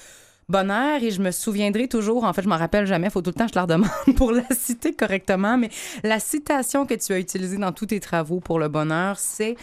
bonheur. 0.49 1.01
Et 1.01 1.09
je 1.11 1.21
me 1.21 1.31
souviendrai 1.31 1.87
toujours, 1.87 2.23
en 2.25 2.33
fait, 2.33 2.43
je 2.43 2.49
m'en 2.49 2.57
rappelle 2.57 2.85
jamais, 2.85 3.07
il 3.07 3.11
faut 3.11 3.21
tout 3.21 3.31
le 3.31 3.35
temps 3.35 3.45
que 3.47 3.53
je 3.53 3.57
leur 3.59 3.67
demande 3.67 3.89
pour 4.17 4.31
la 4.31 4.43
citer 4.51 4.93
correctement, 4.93 5.57
mais 5.57 5.69
la 6.03 6.19
citation 6.19 6.85
que 6.85 6.93
tu 6.93 7.13
as 7.13 7.19
utilisée 7.19 7.57
dans 7.57 7.71
tous 7.71 7.87
tes 7.87 7.99
travaux 7.99 8.39
pour 8.39 8.59
le 8.59 8.67
bonheur, 8.67 9.17
c'est 9.17 9.55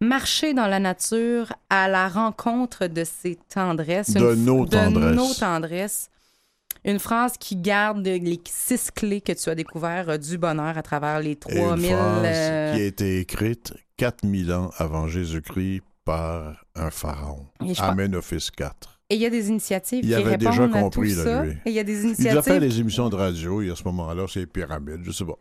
marcher 0.00 0.54
dans 0.54 0.66
la 0.66 0.78
nature 0.80 1.52
à 1.70 1.86
la 1.88 2.08
rencontre 2.08 2.86
de 2.86 3.04
ses 3.04 3.36
tendresses. 3.52 4.14
De 4.14 4.34
nos 4.34 4.64
De 4.64 4.70
tendresses. 4.70 5.16
nos 5.16 5.34
tendresses. 5.34 6.10
Une 6.84 6.98
phrase 6.98 7.34
qui 7.38 7.56
garde 7.56 8.06
les 8.06 8.40
six 8.48 8.90
clés 8.90 9.20
que 9.20 9.32
tu 9.32 9.48
as 9.50 9.54
découvert 9.54 10.08
euh, 10.08 10.16
du 10.16 10.38
bonheur 10.38 10.76
à 10.78 10.82
travers 10.82 11.20
les 11.20 11.32
Et 11.32 11.36
3000... 11.36 11.90
une 11.90 11.96
phrase 11.96 12.22
euh, 12.24 12.74
qui 12.74 12.80
a 12.80 12.84
été 12.84 13.18
écrite 13.20 13.74
4000 13.96 14.52
ans 14.52 14.70
avant 14.76 15.08
Jésus-Christ 15.08 15.82
par 16.04 16.64
un 16.74 16.90
pharaon, 16.90 17.46
Amenophis 17.78 18.48
IV. 18.58 18.70
Et 19.10 19.14
il 19.14 19.20
y 19.20 19.26
a 19.26 19.30
des 19.30 19.48
initiatives 19.48 20.04
Il 20.04 20.08
qui 20.08 20.14
avait 20.14 20.36
déjà 20.36 20.50
répondent 20.50 20.76
à 20.76 20.80
compris, 20.82 21.12
tout 21.12 21.18
là, 21.18 21.24
ça. 21.24 21.42
lui. 21.44 21.52
Et 21.64 21.70
il 21.70 21.72
y 21.72 21.78
a 21.78 21.84
des 21.84 21.92
Il 21.92 21.98
a 22.04 22.04
fait 22.04 22.16
initiatives 22.16 22.60
les 22.60 22.80
émissions 22.80 23.08
de 23.08 23.16
radio, 23.16 23.62
et 23.62 23.70
à 23.70 23.76
ce 23.76 23.84
moment-là, 23.84 24.26
c'est 24.28 24.46
pyramide, 24.46 25.00
je 25.02 25.10
sais 25.10 25.24
pas. 25.24 25.38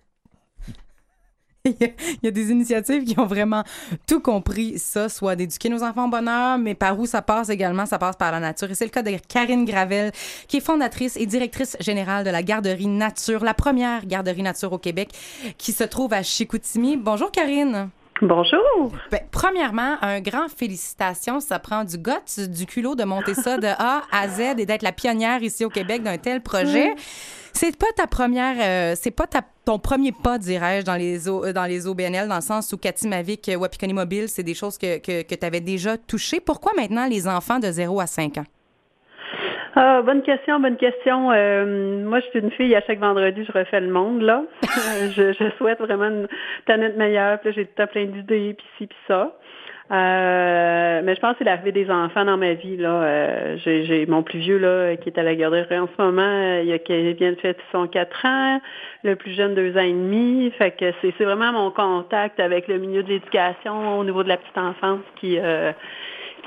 Il 1.79 1.89
y 2.23 2.27
a- 2.27 2.31
des 2.31 2.51
initiatives 2.51 3.03
qui 3.03 3.19
ont 3.19 3.25
vraiment 3.25 3.63
tout 4.07 4.19
compris 4.19 4.77
ça, 4.79 5.09
soit 5.09 5.35
d'éduquer 5.35 5.69
nos 5.69 5.83
enfants 5.83 6.05
au 6.05 6.09
bonheur, 6.09 6.57
mais 6.57 6.75
par 6.75 6.99
où 6.99 7.05
ça 7.05 7.21
passe 7.21 7.49
également, 7.49 7.85
ça 7.85 7.97
passe 7.97 8.15
par 8.15 8.31
la 8.31 8.39
nature. 8.39 8.69
Et 8.69 8.75
c'est 8.75 8.85
le 8.85 8.91
cas 8.91 9.01
de 9.03 9.11
Karine 9.27 9.65
Gravel, 9.65 10.11
qui 10.47 10.57
est 10.57 10.61
fondatrice 10.61 11.17
et 11.17 11.25
directrice 11.25 11.75
générale 11.79 12.23
de 12.23 12.29
la 12.29 12.43
garderie 12.43 12.87
Nature, 12.87 13.43
la 13.43 13.53
première 13.53 14.05
garderie 14.05 14.43
Nature 14.43 14.71
au 14.73 14.77
Québec, 14.77 15.09
qui 15.57 15.71
se 15.71 15.83
trouve 15.83 16.13
à 16.13 16.23
Chicoutimi. 16.23 16.97
Bonjour 16.97 17.31
Karine. 17.31 17.89
Bonjour. 18.19 18.91
Ben, 19.11 19.19
premièrement, 19.31 19.97
un 20.01 20.21
grand 20.21 20.47
félicitations. 20.49 21.39
Ça 21.39 21.59
prend 21.59 21.83
du 21.83 21.99
guts, 21.99 22.47
du 22.47 22.65
culot 22.65 22.95
de 22.95 23.03
monter 23.03 23.35
ça 23.35 23.57
de 23.57 23.67
A 23.67 24.01
à 24.11 24.27
Z 24.27 24.55
et 24.57 24.65
d'être 24.65 24.81
la 24.81 24.91
pionnière 24.91 25.43
ici 25.43 25.63
au 25.65 25.69
Québec 25.69 26.01
d'un 26.01 26.17
tel 26.17 26.41
projet. 26.41 26.95
C'est 27.59 27.75
pas 27.75 27.87
ta 27.95 28.05
première, 28.05 28.55
euh, 28.59 28.95
c'est 29.01 29.09
pas 29.09 29.25
ton 29.65 29.79
premier 29.79 30.11
pas, 30.11 30.37
dirais-je, 30.37 30.85
dans 30.85 30.95
les 30.95 31.27
eaux, 31.27 31.43
euh, 31.43 31.53
dans 31.53 31.65
les 31.65 31.87
OBNL, 31.87 32.27
dans 32.27 32.35
le 32.35 32.41
sens 32.41 32.71
où 32.71 32.77
Katimavik, 32.77 33.49
euh, 33.49 33.55
Wapikoni 33.55 33.93
Mobile, 33.93 34.29
c'est 34.29 34.43
des 34.43 34.53
choses 34.53 34.77
que, 34.77 34.99
que, 34.99 35.23
que 35.23 35.33
tu 35.33 35.43
avais 35.43 35.59
déjà 35.59 35.97
touchées. 35.97 36.39
Pourquoi 36.39 36.73
maintenant 36.77 37.07
les 37.07 37.27
enfants 37.27 37.57
de 37.57 37.71
0 37.71 37.99
à 37.99 38.05
5 38.05 38.37
ans? 38.37 38.43
Ah, 39.79 40.01
bonne 40.01 40.23
question, 40.23 40.59
bonne 40.59 40.75
question. 40.75 41.31
Euh, 41.31 42.03
moi, 42.03 42.19
je 42.19 42.25
suis 42.31 42.39
une 42.39 42.49
fille, 42.49 42.73
à 42.73 42.81
chaque 42.81 42.97
vendredi, 42.97 43.45
je 43.45 43.51
refais 43.51 43.79
le 43.79 43.89
monde, 43.91 44.23
là. 44.23 44.41
je, 45.15 45.33
je 45.33 45.49
souhaite 45.57 45.77
vraiment 45.79 46.05
une 46.05 46.27
planète 46.65 46.97
meilleure. 46.97 47.39
Puis 47.41 47.53
j'ai 47.53 47.67
tout 47.67 47.85
plein 47.85 48.05
d'idées, 48.05 48.55
puis 48.57 48.65
ci, 48.79 48.87
puis 48.87 48.97
ça. 49.07 49.37
Euh, 49.91 51.01
mais 51.03 51.13
je 51.15 51.19
pense 51.21 51.33
que 51.33 51.37
c'est 51.39 51.43
l'arrivée 51.43 51.71
des 51.71 51.91
enfants 51.91 52.25
dans 52.25 52.37
ma 52.37 52.53
vie. 52.53 52.75
Là, 52.77 52.89
Euh, 53.03 53.57
j'ai, 53.63 53.85
j'ai 53.85 54.07
mon 54.07 54.23
plus 54.23 54.39
vieux 54.39 54.57
là 54.57 54.97
qui 54.97 55.09
est 55.09 55.19
à 55.19 55.23
la 55.23 55.35
garderie 55.35 55.77
en 55.77 55.87
ce 55.95 56.01
moment. 56.01 56.21
euh, 56.23 56.63
Il, 56.65 56.73
a, 56.73 57.13
vient 57.13 57.31
de 57.33 57.37
fêter 57.37 57.61
son 57.71 57.85
4 57.87 58.25
ans. 58.25 58.59
Le 59.03 59.15
plus 59.15 59.33
jeune 59.33 59.53
deux 59.53 59.77
ans 59.77 59.81
et 59.81 59.93
demi. 59.93 60.51
Fait 60.57 60.71
que 60.71 60.91
c'est, 61.01 61.13
c'est 61.19 61.23
vraiment 61.23 61.51
mon 61.51 61.69
contact 61.69 62.39
avec 62.39 62.67
le 62.67 62.79
milieu 62.79 63.03
de 63.03 63.09
l'éducation 63.09 63.99
au 63.99 64.03
niveau 64.03 64.23
de 64.23 64.29
la 64.29 64.37
petite 64.37 64.57
enfance 64.57 65.01
qui 65.17 65.37
euh, 65.39 65.71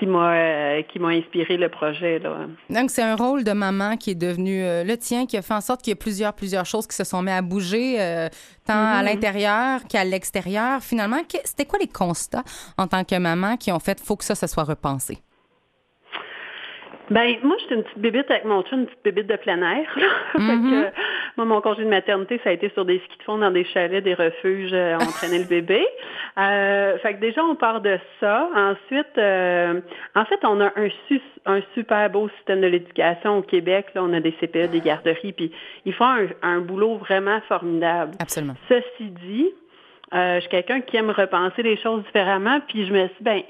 qui 0.00 0.06
m'a 0.06 0.32
euh, 0.32 0.82
qui 0.90 0.98
m'a 0.98 1.08
inspiré 1.08 1.58
le 1.58 1.68
projet 1.68 2.18
là. 2.18 2.46
Donc, 2.70 2.90
c'est 2.90 3.02
un 3.02 3.14
rôle 3.14 3.44
de 3.44 3.52
maman 3.52 3.98
qui 3.98 4.12
est 4.12 4.14
devenu 4.14 4.62
euh, 4.62 4.82
le 4.82 4.96
tien, 4.96 5.26
qui 5.26 5.36
a 5.36 5.42
fait 5.42 5.52
en 5.52 5.60
sorte 5.60 5.82
qu'il 5.82 5.90
y 5.90 5.92
a 5.92 5.96
plusieurs, 5.96 6.32
plusieurs 6.32 6.64
choses 6.64 6.86
qui 6.86 6.96
se 6.96 7.04
sont 7.04 7.22
mis 7.22 7.30
à 7.30 7.42
bouger, 7.42 8.00
euh, 8.00 8.28
tant 8.66 8.72
à 8.72 9.02
l'intérieur 9.02 9.80
qu'à 9.88 10.04
l'extérieur. 10.04 10.80
Finalement, 10.80 11.20
c'était 11.44 11.66
quoi 11.66 11.78
les 11.78 11.86
constats 11.86 12.44
en 12.78 12.86
tant 12.86 13.04
que 13.04 13.16
maman 13.18 13.58
qui 13.58 13.70
ont 13.70 13.78
fait 13.78 14.00
faut 14.00 14.16
que 14.16 14.24
ça, 14.24 14.34
ça 14.34 14.48
soit 14.48 14.64
repensé? 14.64 15.18
Ben, 17.10 17.36
moi, 17.42 17.56
j'étais 17.60 17.74
une 17.74 17.82
petite 17.82 17.98
bébite 17.98 18.30
avec 18.30 18.44
mon 18.44 18.62
chum, 18.62 18.80
une 18.80 18.86
petite 18.86 19.02
bébite 19.04 19.26
de 19.26 19.36
plein 19.36 19.60
air. 19.62 19.86
là. 19.96 20.06
Fait 20.32 20.38
que, 20.38 20.84
euh, 20.86 20.90
moi, 21.36 21.44
mon 21.46 21.60
congé 21.60 21.84
de 21.84 21.88
maternité, 21.88 22.40
ça 22.44 22.50
a 22.50 22.52
été 22.52 22.68
sur 22.70 22.84
des 22.84 22.98
skis 23.00 23.18
de 23.18 23.22
fond, 23.24 23.38
dans 23.38 23.50
des 23.50 23.64
chalets, 23.64 24.02
des 24.04 24.14
refuges, 24.14 24.70
euh, 24.72 24.96
on 25.00 25.10
traînait 25.10 25.38
le 25.40 25.44
bébé. 25.48 25.84
Euh, 26.38 26.96
fait 26.98 27.14
que 27.14 27.20
déjà, 27.20 27.44
on 27.44 27.56
part 27.56 27.80
de 27.80 27.98
ça. 28.20 28.48
Ensuite, 28.54 29.18
euh, 29.18 29.80
en 30.14 30.24
fait, 30.24 30.38
on 30.44 30.60
a 30.60 30.66
un, 30.76 30.88
su- 31.08 31.20
un 31.46 31.60
super 31.74 32.08
beau 32.10 32.28
système 32.36 32.60
de 32.60 32.68
l'éducation 32.68 33.38
au 33.38 33.42
Québec. 33.42 33.86
Là, 33.94 34.02
on 34.04 34.12
a 34.12 34.20
des 34.20 34.32
CPE, 34.40 34.70
des 34.70 34.80
garderies, 34.80 35.32
puis 35.32 35.50
ils 35.84 35.92
font 35.92 36.04
un, 36.06 36.26
un 36.42 36.60
boulot 36.60 36.96
vraiment 36.96 37.40
formidable. 37.48 38.12
Absolument. 38.20 38.54
Ceci 38.68 39.10
dit, 39.26 39.48
euh, 40.14 40.36
je 40.36 40.40
suis 40.40 40.48
quelqu'un 40.50 40.80
qui 40.80 40.96
aime 40.96 41.10
repenser 41.10 41.62
les 41.62 41.76
choses 41.76 42.02
différemment, 42.04 42.60
puis 42.68 42.86
je 42.86 42.92
me 42.92 42.98
suis 43.06 43.16
dit, 43.18 43.24
ben, 43.24 43.42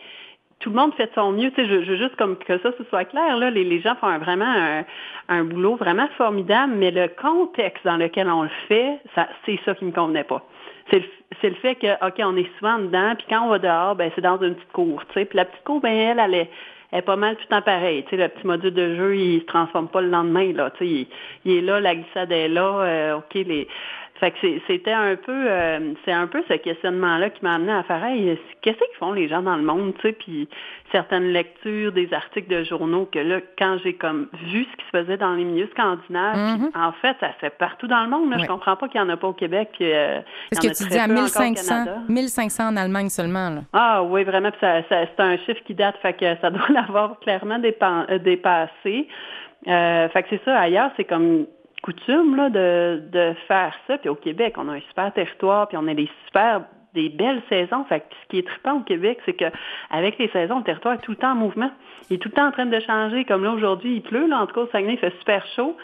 tout 0.61 0.71
le 0.71 0.77
monde 0.77 0.95
fait 0.95 1.11
son 1.15 1.33
mieux. 1.33 1.51
Tu 1.51 1.57
sais, 1.57 1.67
je, 1.69 1.83
je 1.85 1.95
juste 1.97 2.17
comme 2.17 2.37
que 2.37 2.59
ça, 2.59 2.71
ce 2.79 2.85
soit 2.85 3.05
clair. 3.07 3.37
Là, 3.37 3.51
les, 3.51 3.65
les 3.65 3.81
gens 3.81 3.95
font 3.97 4.07
un- 4.07 4.19
vraiment 4.19 4.45
un, 4.47 4.85
un 5.29 5.45
boulot 5.45 5.77
vraiment 5.77 6.09
formidable, 6.17 6.75
mais 6.77 6.91
le 6.91 7.09
contexte 7.09 7.85
dans 7.85 7.97
lequel 7.97 8.29
on 8.31 8.43
le 8.45 8.51
fait, 8.69 8.99
ça, 9.15 9.29
c'est 9.47 9.59
ça 9.65 9.75
qui 9.75 9.85
me 9.87 9.93
convenait 9.93 10.25
pas. 10.25 10.43
C'est 10.91 10.99
le, 11.01 11.05
c'est 11.41 11.49
le 11.49 11.55
fait 11.57 11.75
que, 11.77 12.07
OK, 12.07 12.15
on 12.19 12.37
est 12.37 12.49
souvent 12.59 12.79
dedans, 12.79 13.15
puis 13.17 13.27
quand 13.29 13.43
on 13.47 13.49
va 13.49 13.59
dehors, 13.59 13.95
ben 13.97 14.11
c'est 14.15 14.21
dans 14.21 14.41
une 14.41 14.55
petite 14.55 14.73
cour. 14.73 15.03
Tu 15.09 15.15
sais, 15.21 15.25
puis 15.25 15.37
la 15.37 15.45
petite 15.45 15.65
cour, 15.65 15.81
ben 15.81 15.93
elle, 15.93 16.19
elle 16.19 16.35
est, 16.35 16.51
est 16.93 17.03
pas 17.03 17.17
mal 17.17 17.37
tout 17.37 17.43
le 17.49 17.57
temps 17.57 17.63
pareil. 17.63 18.03
Tu 18.05 18.11
sais, 18.11 18.17
le 18.23 18.29
petit 18.29 18.47
module 18.47 18.75
de 18.75 18.97
jeu, 18.97 19.17
il 19.17 19.41
se 19.41 19.47
transforme 19.47 19.89
pas 19.89 20.01
le 20.01 20.09
lendemain. 20.11 20.53
Là, 20.53 20.71
tu 20.71 20.79
sais, 20.79 20.87
il, 20.87 21.07
il 21.45 21.57
est 21.59 21.61
là, 21.61 21.81
la 21.81 21.95
glissade 21.95 22.33
est 22.33 22.49
là. 22.49 22.81
euh, 22.83 23.17
OK, 23.19 23.35
les 23.35 23.69
fait 24.21 24.31
que 24.33 24.37
c'est- 24.41 24.63
c'était 24.67 24.93
un 24.93 25.17
peu, 25.17 25.33
euh, 25.49 25.95
c'est 26.05 26.13
un 26.13 26.27
peu 26.27 26.43
ce 26.49 26.55
questionnement-là 26.55 27.31
qui 27.31 27.43
m'a 27.43 27.55
amené 27.55 27.73
à 27.73 27.83
faire, 27.83 28.05
hey, 28.05 28.39
qu'est-ce 28.63 28.77
qu'ils 28.77 28.99
font 28.99 29.13
les 29.13 29.29
gens 29.29 29.43
dans 29.43 29.57
le 29.57 29.63
monde, 29.63 29.95
tu 30.01 30.03
sais, 30.09 30.13
puis 30.13 30.49
certaines 30.93 31.33
lectures, 31.33 31.93
des 31.93 32.13
articles 32.13 32.49
de 32.55 32.63
journaux 32.65 33.09
que 33.11 33.19
là, 33.19 33.41
quand 33.59 33.79
j'ai 33.83 33.95
comme 33.95 34.29
vu 34.45 34.65
ce 34.71 34.77
qui 34.77 34.85
se 34.93 34.99
faisait 34.99 35.17
dans 35.17 35.33
les 35.35 35.45
milieux 35.45 35.69
scandinaves, 35.73 36.59
puis 36.73 36.81
en 36.83 36.93
fait, 36.93 37.17
ça 37.21 37.33
se 37.33 37.39
fait 37.39 37.57
partout 37.59 37.87
dans 37.87 38.03
le 38.05 38.11
monde. 38.11 38.31
Là. 38.31 38.39
Je 38.39 38.47
comprends 38.47 38.77
pas 38.77 38.89
qu'il 38.89 39.01
y 39.01 39.05
en 39.05 39.09
a 39.09 39.17
pas 39.17 39.29
au 39.29 39.33
Québec, 39.33 39.71
puis 39.73 39.91
euh, 39.93 40.21
C'est 40.53 40.61
ce 40.61 40.67
il 40.67 40.67
y 40.67 40.69
en 40.69 40.73
que 40.73 40.77
tu 40.79 40.89
dis 40.91 40.99
à 40.99 41.07
peu 41.07 41.13
encore 41.15 41.37
au 41.41 41.45
1500, 41.45 41.75
Canada. 41.85 41.97
1500 42.09 42.69
en 42.69 42.77
Allemagne 42.77 43.09
seulement. 43.09 43.51
Là. 43.51 43.61
Ah 43.73 44.03
oui, 44.03 44.25
vraiment, 44.25 44.51
ça, 44.61 44.83
ça- 44.89 45.07
c'est 45.07 45.21
un 45.23 45.37
chiffre 45.39 45.63
qui 45.65 45.75
date, 45.75 45.97
fait 46.03 46.13
que 46.15 46.37
ça 46.41 46.51
doit 46.51 46.69
l'avoir 46.71 47.19
clairement 47.21 47.59
euh, 47.63 48.19
dépassé. 48.19 49.09
Euh, 49.69 50.09
fait 50.09 50.23
que 50.23 50.29
c'est 50.31 50.45
ça, 50.45 50.59
ailleurs, 50.59 50.91
c'est 50.97 51.05
comme 51.05 51.47
coutume 51.83 52.37
là, 52.37 52.51
de, 52.51 53.03
de 53.11 53.35
faire 53.49 53.75
ça. 53.87 53.99
Puis 53.99 54.09
au 54.09 54.15
Québec, 54.15 54.55
on 54.57 54.69
a 54.69 54.73
un 54.73 54.81
super 54.81 55.13
territoire, 55.13 55.69
puis 55.69 55.77
on 55.77 55.87
a 55.89 55.95
des 55.95 56.09
super 56.27 56.63
des 56.95 57.09
belles 57.09 57.43
saisons. 57.49 57.85
Fait 57.85 58.01
que 58.01 58.07
ce 58.23 58.29
qui 58.29 58.39
est 58.39 58.47
trippant 58.47 58.79
au 58.79 58.81
Québec, 58.81 59.19
c'est 59.25 59.35
que 59.35 59.45
avec 59.91 60.19
les 60.19 60.29
saisons, 60.29 60.59
le 60.59 60.65
territoire 60.65 60.95
est 60.95 61.03
tout 61.03 61.13
le 61.13 61.17
temps 61.17 61.33
en 61.33 61.37
mouvement. 61.37 61.71
Il 62.11 62.15
est 62.15 62.19
tout 62.19 62.29
le 62.29 62.35
temps 62.35 62.49
en 62.49 62.53
train 62.53 62.67
de 62.67 62.81
changer. 62.81 63.25
Comme 63.25 63.45
là, 63.45 63.53
aujourd'hui, 63.53 63.97
il 63.97 64.03
pleut, 64.03 64.27
là, 64.27 64.41
en 64.41 64.47
tout 64.47 64.55
cas, 64.55 64.63
au 64.63 64.67
Saguenay, 64.69 64.95
il 64.95 64.99
fait 64.99 65.15
super 65.19 65.45
chaud. 65.55 65.77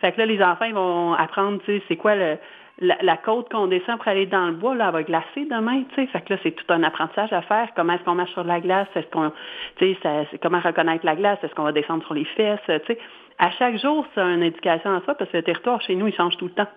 Fait 0.00 0.12
que 0.12 0.18
là, 0.18 0.26
les 0.26 0.42
enfants, 0.42 0.66
ils 0.66 0.74
vont 0.74 1.14
apprendre, 1.14 1.60
tu 1.64 1.78
sais, 1.78 1.82
c'est 1.88 1.96
quoi 1.96 2.14
le, 2.14 2.38
la, 2.80 2.96
la 3.02 3.16
côte 3.16 3.50
qu'on 3.50 3.66
descend 3.66 3.98
pour 3.98 4.08
aller 4.08 4.26
dans 4.26 4.46
le 4.46 4.52
bois, 4.52 4.74
là, 4.74 4.86
elle 4.88 4.92
va 4.92 5.02
glacer 5.02 5.46
demain, 5.50 5.82
tu 5.90 5.94
sais. 5.94 6.06
Fait 6.06 6.20
que 6.22 6.34
là, 6.34 6.40
c'est 6.42 6.52
tout 6.52 6.64
un 6.68 6.82
apprentissage 6.82 7.32
à 7.32 7.42
faire. 7.42 7.68
Comment 7.74 7.94
est-ce 7.94 8.04
qu'on 8.04 8.14
marche 8.14 8.32
sur 8.32 8.44
la 8.44 8.60
glace? 8.60 8.88
Est-ce 8.94 9.06
qu'on, 9.08 9.32
tu 9.76 9.94
sais, 10.02 10.38
comment 10.42 10.60
reconnaître 10.60 11.04
la 11.06 11.16
glace? 11.16 11.38
Est-ce 11.42 11.54
qu'on 11.54 11.64
va 11.64 11.72
descendre 11.72 12.04
sur 12.04 12.14
les 12.14 12.24
fesses? 12.24 12.60
Tu 12.66 12.72
sais, 12.86 12.98
à 13.40 13.50
chaque 13.52 13.78
jour, 13.80 14.06
c'est 14.14 14.20
une 14.20 14.42
éducation 14.42 14.90
à 14.94 15.00
ça 15.06 15.14
parce 15.14 15.30
que 15.30 15.36
le 15.38 15.42
territoire 15.42 15.80
chez 15.82 15.94
nous, 15.96 16.06
il 16.08 16.14
change 16.14 16.36
tout 16.36 16.44
le 16.46 16.52
temps. 16.52 16.68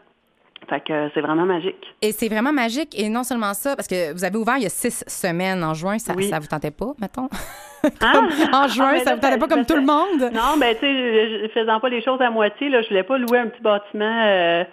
Fait 0.69 0.79
que 0.79 0.93
euh, 0.93 1.09
c'est 1.13 1.19
vraiment 1.19 1.43
magique. 1.45 1.75
Et 2.01 2.13
c'est 2.13 2.29
vraiment 2.29 2.53
magique. 2.53 2.97
Et 2.97 3.09
non 3.09 3.23
seulement 3.23 3.53
ça, 3.53 3.75
parce 3.75 3.87
que 3.87 4.13
vous 4.13 4.23
avez 4.23 4.37
ouvert 4.37 4.55
il 4.57 4.63
y 4.63 4.65
a 4.65 4.69
six 4.69 5.03
semaines 5.07 5.61
en 5.61 5.73
juin. 5.73 5.99
Ça, 5.99 6.13
Oui. 6.15 6.29
ça 6.29 6.39
vous 6.39 6.47
tentait 6.47 6.71
pas, 6.71 6.93
mettons? 7.01 7.27
Ah! 8.01 8.21
en 8.53 8.67
juin, 8.69 8.85
Ah, 8.87 8.93
mais 8.93 8.99
ça 8.99 9.09
là, 9.09 9.15
vous 9.17 9.21
tentait 9.21 9.37
pas 9.37 9.47
comme 9.47 9.65
tout 9.65 9.75
le 9.75 9.81
monde? 9.81 10.31
Non, 10.33 10.55
ben 10.57 10.73
tu 10.79 10.85
sais, 10.85 11.49
faisant 11.53 11.81
pas 11.81 11.89
les 11.89 12.01
choses 12.01 12.21
à 12.21 12.29
moitié, 12.29 12.69
là, 12.69 12.81
je 12.81 12.87
voulais 12.87 13.03
pas 13.03 13.17
louer 13.17 13.39
un 13.39 13.47
petit 13.47 13.61
bâtiment 13.61 14.23
euh, 14.25 14.63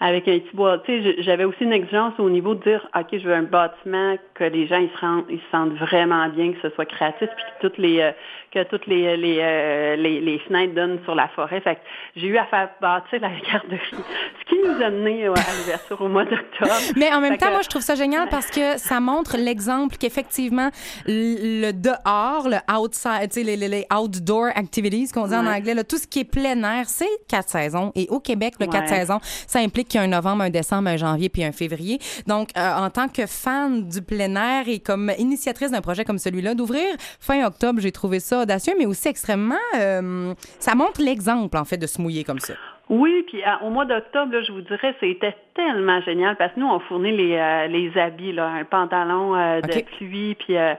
avec 0.00 0.28
un 0.28 0.38
petit 0.38 0.54
bois. 0.56 0.78
Tu 0.84 1.02
sais, 1.02 1.22
j'avais 1.22 1.44
aussi 1.44 1.64
une 1.64 1.72
exigence 1.72 2.12
au 2.18 2.28
niveau 2.30 2.54
de 2.54 2.62
dire, 2.62 2.86
ok, 2.94 3.06
je 3.12 3.26
veux 3.26 3.34
un 3.34 3.42
bâtiment 3.42 4.16
que 4.34 4.44
les 4.44 4.66
gens 4.66 4.76
ils 4.78 4.90
se 4.90 4.98
rendent, 5.00 5.24
ils 5.30 5.38
se 5.38 5.50
sentent 5.50 5.74
vraiment 5.78 6.28
bien, 6.28 6.52
que 6.52 6.58
ce 6.68 6.74
soit 6.74 6.84
créatif, 6.86 7.28
puis 7.34 7.44
que 7.60 7.66
toutes 7.68 7.78
les 7.78 8.00
euh, 8.00 8.12
que 8.52 8.62
toutes 8.64 8.86
les 8.86 9.16
les, 9.16 9.38
euh, 9.40 9.96
les 9.96 10.20
les 10.20 10.38
fenêtres 10.40 10.74
donnent 10.74 11.00
sur 11.04 11.14
la 11.14 11.28
forêt. 11.28 11.60
Fait 11.60 11.76
que 11.76 11.80
j'ai 12.16 12.26
eu 12.26 12.36
à 12.36 12.44
faire 12.46 12.68
bâtir 12.80 13.20
la 13.20 13.28
garderie, 13.52 13.78
ce 13.90 14.44
qui 14.48 14.56
nous 14.66 14.82
a 14.84 14.90
mené 14.90 15.26
euh, 15.26 15.32
à 15.32 15.56
l'ouverture 15.58 16.00
au 16.00 16.08
mois 16.08 16.24
d'octobre. 16.24 16.70
Mais 16.96 17.12
en 17.12 17.20
même 17.20 17.32
Fait 17.32 17.38
temps, 17.38 17.46
que- 17.46 17.52
moi, 17.52 17.62
je 17.62 17.68
trouve 17.68 17.82
ça 17.82 17.94
génial 17.94 18.28
parce 18.30 18.50
que 18.50 18.78
ça 18.78 19.00
montre 19.00 19.36
l'exemple 19.38 19.96
qu'effectivement, 19.98 20.68
le 21.06 21.72
dehors, 21.72 22.48
le 22.48 22.58
outside, 22.78 23.28
tu 23.30 23.40
sais, 23.40 23.42
les, 23.42 23.56
les, 23.56 23.68
les 23.68 23.86
outdoor 23.94 24.46
activities 24.54 25.10
qu'on 25.12 25.26
dit 25.26 25.34
en 25.34 25.46
anglais, 25.46 25.74
là, 25.74 25.84
tout 25.84 25.96
ce 25.96 26.06
qui 26.06 26.20
est 26.20 26.24
plein 26.30 26.62
air, 26.64 26.84
c'est 26.86 27.06
quatre 27.28 27.48
saisons. 27.48 27.92
Et 27.94 28.06
au 28.10 28.20
Québec, 28.20 28.54
le 28.60 28.66
quatre 28.66 28.88
saisons, 28.88 29.18
ça 29.22 29.58
implique 29.60 29.85
qu'il 29.88 30.00
y 30.00 30.02
a 30.02 30.06
un 30.06 30.10
novembre, 30.10 30.42
un 30.42 30.50
décembre, 30.50 30.88
un 30.88 30.96
janvier 30.96 31.28
puis 31.28 31.44
un 31.44 31.52
février. 31.52 31.98
Donc, 32.26 32.48
euh, 32.56 32.60
en 32.86 32.90
tant 32.90 33.08
que 33.08 33.26
fan 33.26 33.88
du 33.88 34.02
plein 34.02 34.34
air 34.36 34.64
et 34.68 34.78
comme 34.80 35.10
initiatrice 35.18 35.70
d'un 35.70 35.80
projet 35.80 36.04
comme 36.04 36.18
celui-là, 36.18 36.54
d'ouvrir 36.54 36.84
fin 37.20 37.44
octobre, 37.46 37.80
j'ai 37.80 37.92
trouvé 37.92 38.20
ça 38.20 38.42
audacieux, 38.42 38.74
mais 38.78 38.86
aussi 38.86 39.08
extrêmement... 39.08 39.54
euh, 39.78 40.34
ça 40.58 40.74
montre 40.74 41.00
l'exemple, 41.02 41.56
en 41.56 41.64
fait, 41.64 41.76
de 41.76 41.86
se 41.86 42.00
mouiller 42.00 42.24
comme 42.24 42.40
ça. 42.40 42.54
Oui, 42.88 43.24
puis 43.26 43.42
à- 43.42 43.62
au 43.64 43.70
mois 43.70 43.84
d'octobre, 43.84 44.32
je 44.46 44.52
vous 44.52 44.60
dirais, 44.60 44.94
c'était 45.00 45.34
tellement 45.54 46.00
génial 46.02 46.36
parce 46.36 46.52
que 46.54 46.60
nous, 46.60 46.68
on 46.68 46.78
fournit 46.80 47.16
les, 47.16 47.34
euh, 47.34 47.66
les 47.66 47.96
habits, 47.98 48.32
là, 48.32 48.46
un 48.46 48.64
pantalon 48.64 49.34
euh, 49.34 49.60
de 49.60 49.72
OK. 49.78 49.84
pluie, 49.96 50.36
puis 50.36 50.56
euh, 50.56 50.74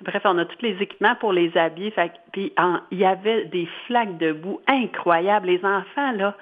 bref, 0.00 0.22
on 0.24 0.38
a 0.38 0.46
tous 0.46 0.62
les 0.62 0.76
équipements 0.80 1.14
pour 1.20 1.32
les 1.34 1.54
habits. 1.56 1.90
Fait, 1.90 2.10
puis 2.32 2.54
il 2.90 2.98
y 2.98 3.04
avait 3.04 3.44
des 3.46 3.68
flaques 3.86 4.16
de 4.16 4.32
boue 4.32 4.60
incroyables. 4.66 5.48
Les 5.48 5.58
enfants, 5.62 6.12
là, 6.16 6.36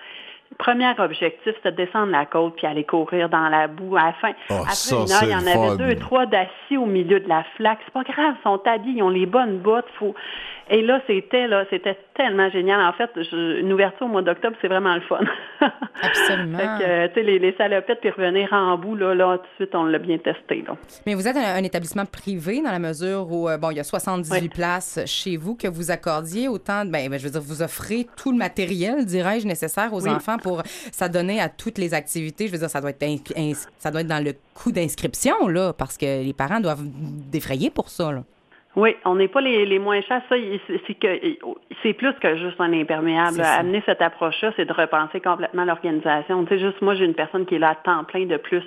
premier 0.58 0.92
objectif, 0.98 1.54
c'était 1.56 1.70
de 1.70 1.76
descendre 1.76 2.12
la 2.12 2.26
côte 2.26 2.56
puis 2.56 2.66
aller 2.66 2.84
courir 2.84 3.28
dans 3.28 3.48
la 3.48 3.68
boue. 3.68 3.96
À 3.96 4.06
la 4.06 4.12
fin, 4.14 4.32
Oh, 4.50 4.54
après 4.60 4.74
ça, 4.74 4.96
une 4.96 5.10
heure, 5.10 5.22
il 5.22 5.30
y 5.30 5.34
en 5.34 5.46
avait 5.46 5.76
deux, 5.76 5.96
trois 5.98 6.26
d'assis 6.26 6.76
au 6.76 6.86
milieu 6.86 7.20
de 7.20 7.28
la 7.28 7.44
flaque. 7.56 7.78
C'est 7.84 7.94
pas 7.94 8.02
grave, 8.02 8.34
ils 8.38 8.42
sont 8.42 8.60
habillés, 8.66 8.98
ils 8.98 9.02
ont 9.02 9.10
les 9.10 9.26
bonnes 9.26 9.58
bottes. 9.58 9.88
Faut... 9.98 10.14
Et 10.72 10.82
là, 10.82 11.00
c'était 11.08 11.48
là, 11.48 11.64
c'était 11.68 11.98
tellement 12.14 12.48
génial. 12.50 12.80
En 12.80 12.92
fait, 12.92 13.10
je- 13.16 13.58
une 13.60 13.72
ouverture 13.72 14.06
au 14.06 14.08
mois 14.08 14.22
d'octobre, 14.22 14.56
c'est 14.62 14.68
vraiment 14.68 14.94
le 14.94 15.00
fun. 15.00 15.18
Absolument. 16.02 16.58
fait 16.58 16.84
que, 16.84 17.06
tu 17.08 17.14
sais, 17.14 17.22
les, 17.22 17.38
les 17.40 17.52
salopettes 17.56 18.00
puis 18.00 18.10
revenir 18.10 18.52
en 18.52 18.78
bout, 18.78 18.94
là, 18.94 19.14
là, 19.14 19.38
tout 19.38 19.42
de 19.44 19.64
suite, 19.64 19.74
on 19.74 19.84
l'a 19.84 19.98
bien 19.98 20.18
testé, 20.18 20.62
là. 20.66 20.76
Mais 21.06 21.14
vous 21.14 21.26
êtes 21.26 21.36
un, 21.36 21.56
un 21.56 21.62
établissement 21.64 22.06
privé 22.06 22.62
dans 22.62 22.70
la 22.70 22.78
mesure 22.78 23.26
où, 23.30 23.48
euh, 23.48 23.58
bon, 23.58 23.70
il 23.72 23.78
y 23.78 23.80
a 23.80 23.84
78 23.84 24.40
Oui. 24.42 24.48
places 24.48 25.00
chez 25.06 25.36
vous 25.36 25.56
que 25.56 25.66
vous 25.66 25.90
accordiez 25.90 26.46
autant, 26.48 26.84
ben, 26.84 27.10
ben, 27.10 27.18
je 27.18 27.24
veux 27.24 27.30
dire, 27.32 27.42
vous 27.42 27.62
offrez 27.62 28.06
tout 28.16 28.30
le 28.30 28.38
matériel, 28.38 29.04
dirais-je, 29.04 29.46
nécessaire 29.48 29.92
aux 29.92 30.02
Oui. 30.04 30.10
enfants 30.10 30.38
pour 30.38 30.62
s'adonner 30.92 31.40
à 31.40 31.48
toutes 31.48 31.78
les 31.78 31.94
activités. 31.94 32.46
Je 32.46 32.52
veux 32.52 32.58
dire, 32.58 32.70
ça 32.70 32.80
doit 32.80 32.90
être, 32.90 33.04
ça 33.78 33.90
doit 33.90 34.02
être 34.02 34.06
dans 34.06 34.24
le 34.24 34.34
coût 34.54 34.70
d'inscription, 34.70 35.48
là, 35.48 35.72
parce 35.72 35.96
que 35.98 36.22
les 36.24 36.32
parents 36.32 36.60
doivent 36.60 36.84
défrayer 36.84 37.70
pour 37.70 37.88
ça, 37.88 38.12
là. 38.12 38.22
Oui, 38.76 38.96
on 39.04 39.16
n'est 39.16 39.28
pas 39.28 39.40
les, 39.40 39.66
les 39.66 39.78
moins 39.80 40.00
chers. 40.02 40.22
Ça, 40.28 40.36
c'est 40.86 40.94
que 40.94 41.20
c'est 41.82 41.92
plus 41.92 42.12
que 42.14 42.36
juste 42.36 42.60
un 42.60 42.72
imperméable. 42.72 43.40
Amener 43.42 43.82
cette 43.84 44.00
approche-là, 44.00 44.52
c'est 44.56 44.64
de 44.64 44.72
repenser 44.72 45.20
complètement 45.20 45.64
l'organisation. 45.64 46.44
Tu 46.44 46.54
sais, 46.54 46.60
juste 46.60 46.80
moi, 46.80 46.94
j'ai 46.94 47.04
une 47.04 47.14
personne 47.14 47.46
qui 47.46 47.56
est 47.56 47.58
là 47.58 47.70
à 47.70 47.74
temps 47.74 48.04
plein 48.04 48.26
de 48.26 48.36
plus. 48.36 48.64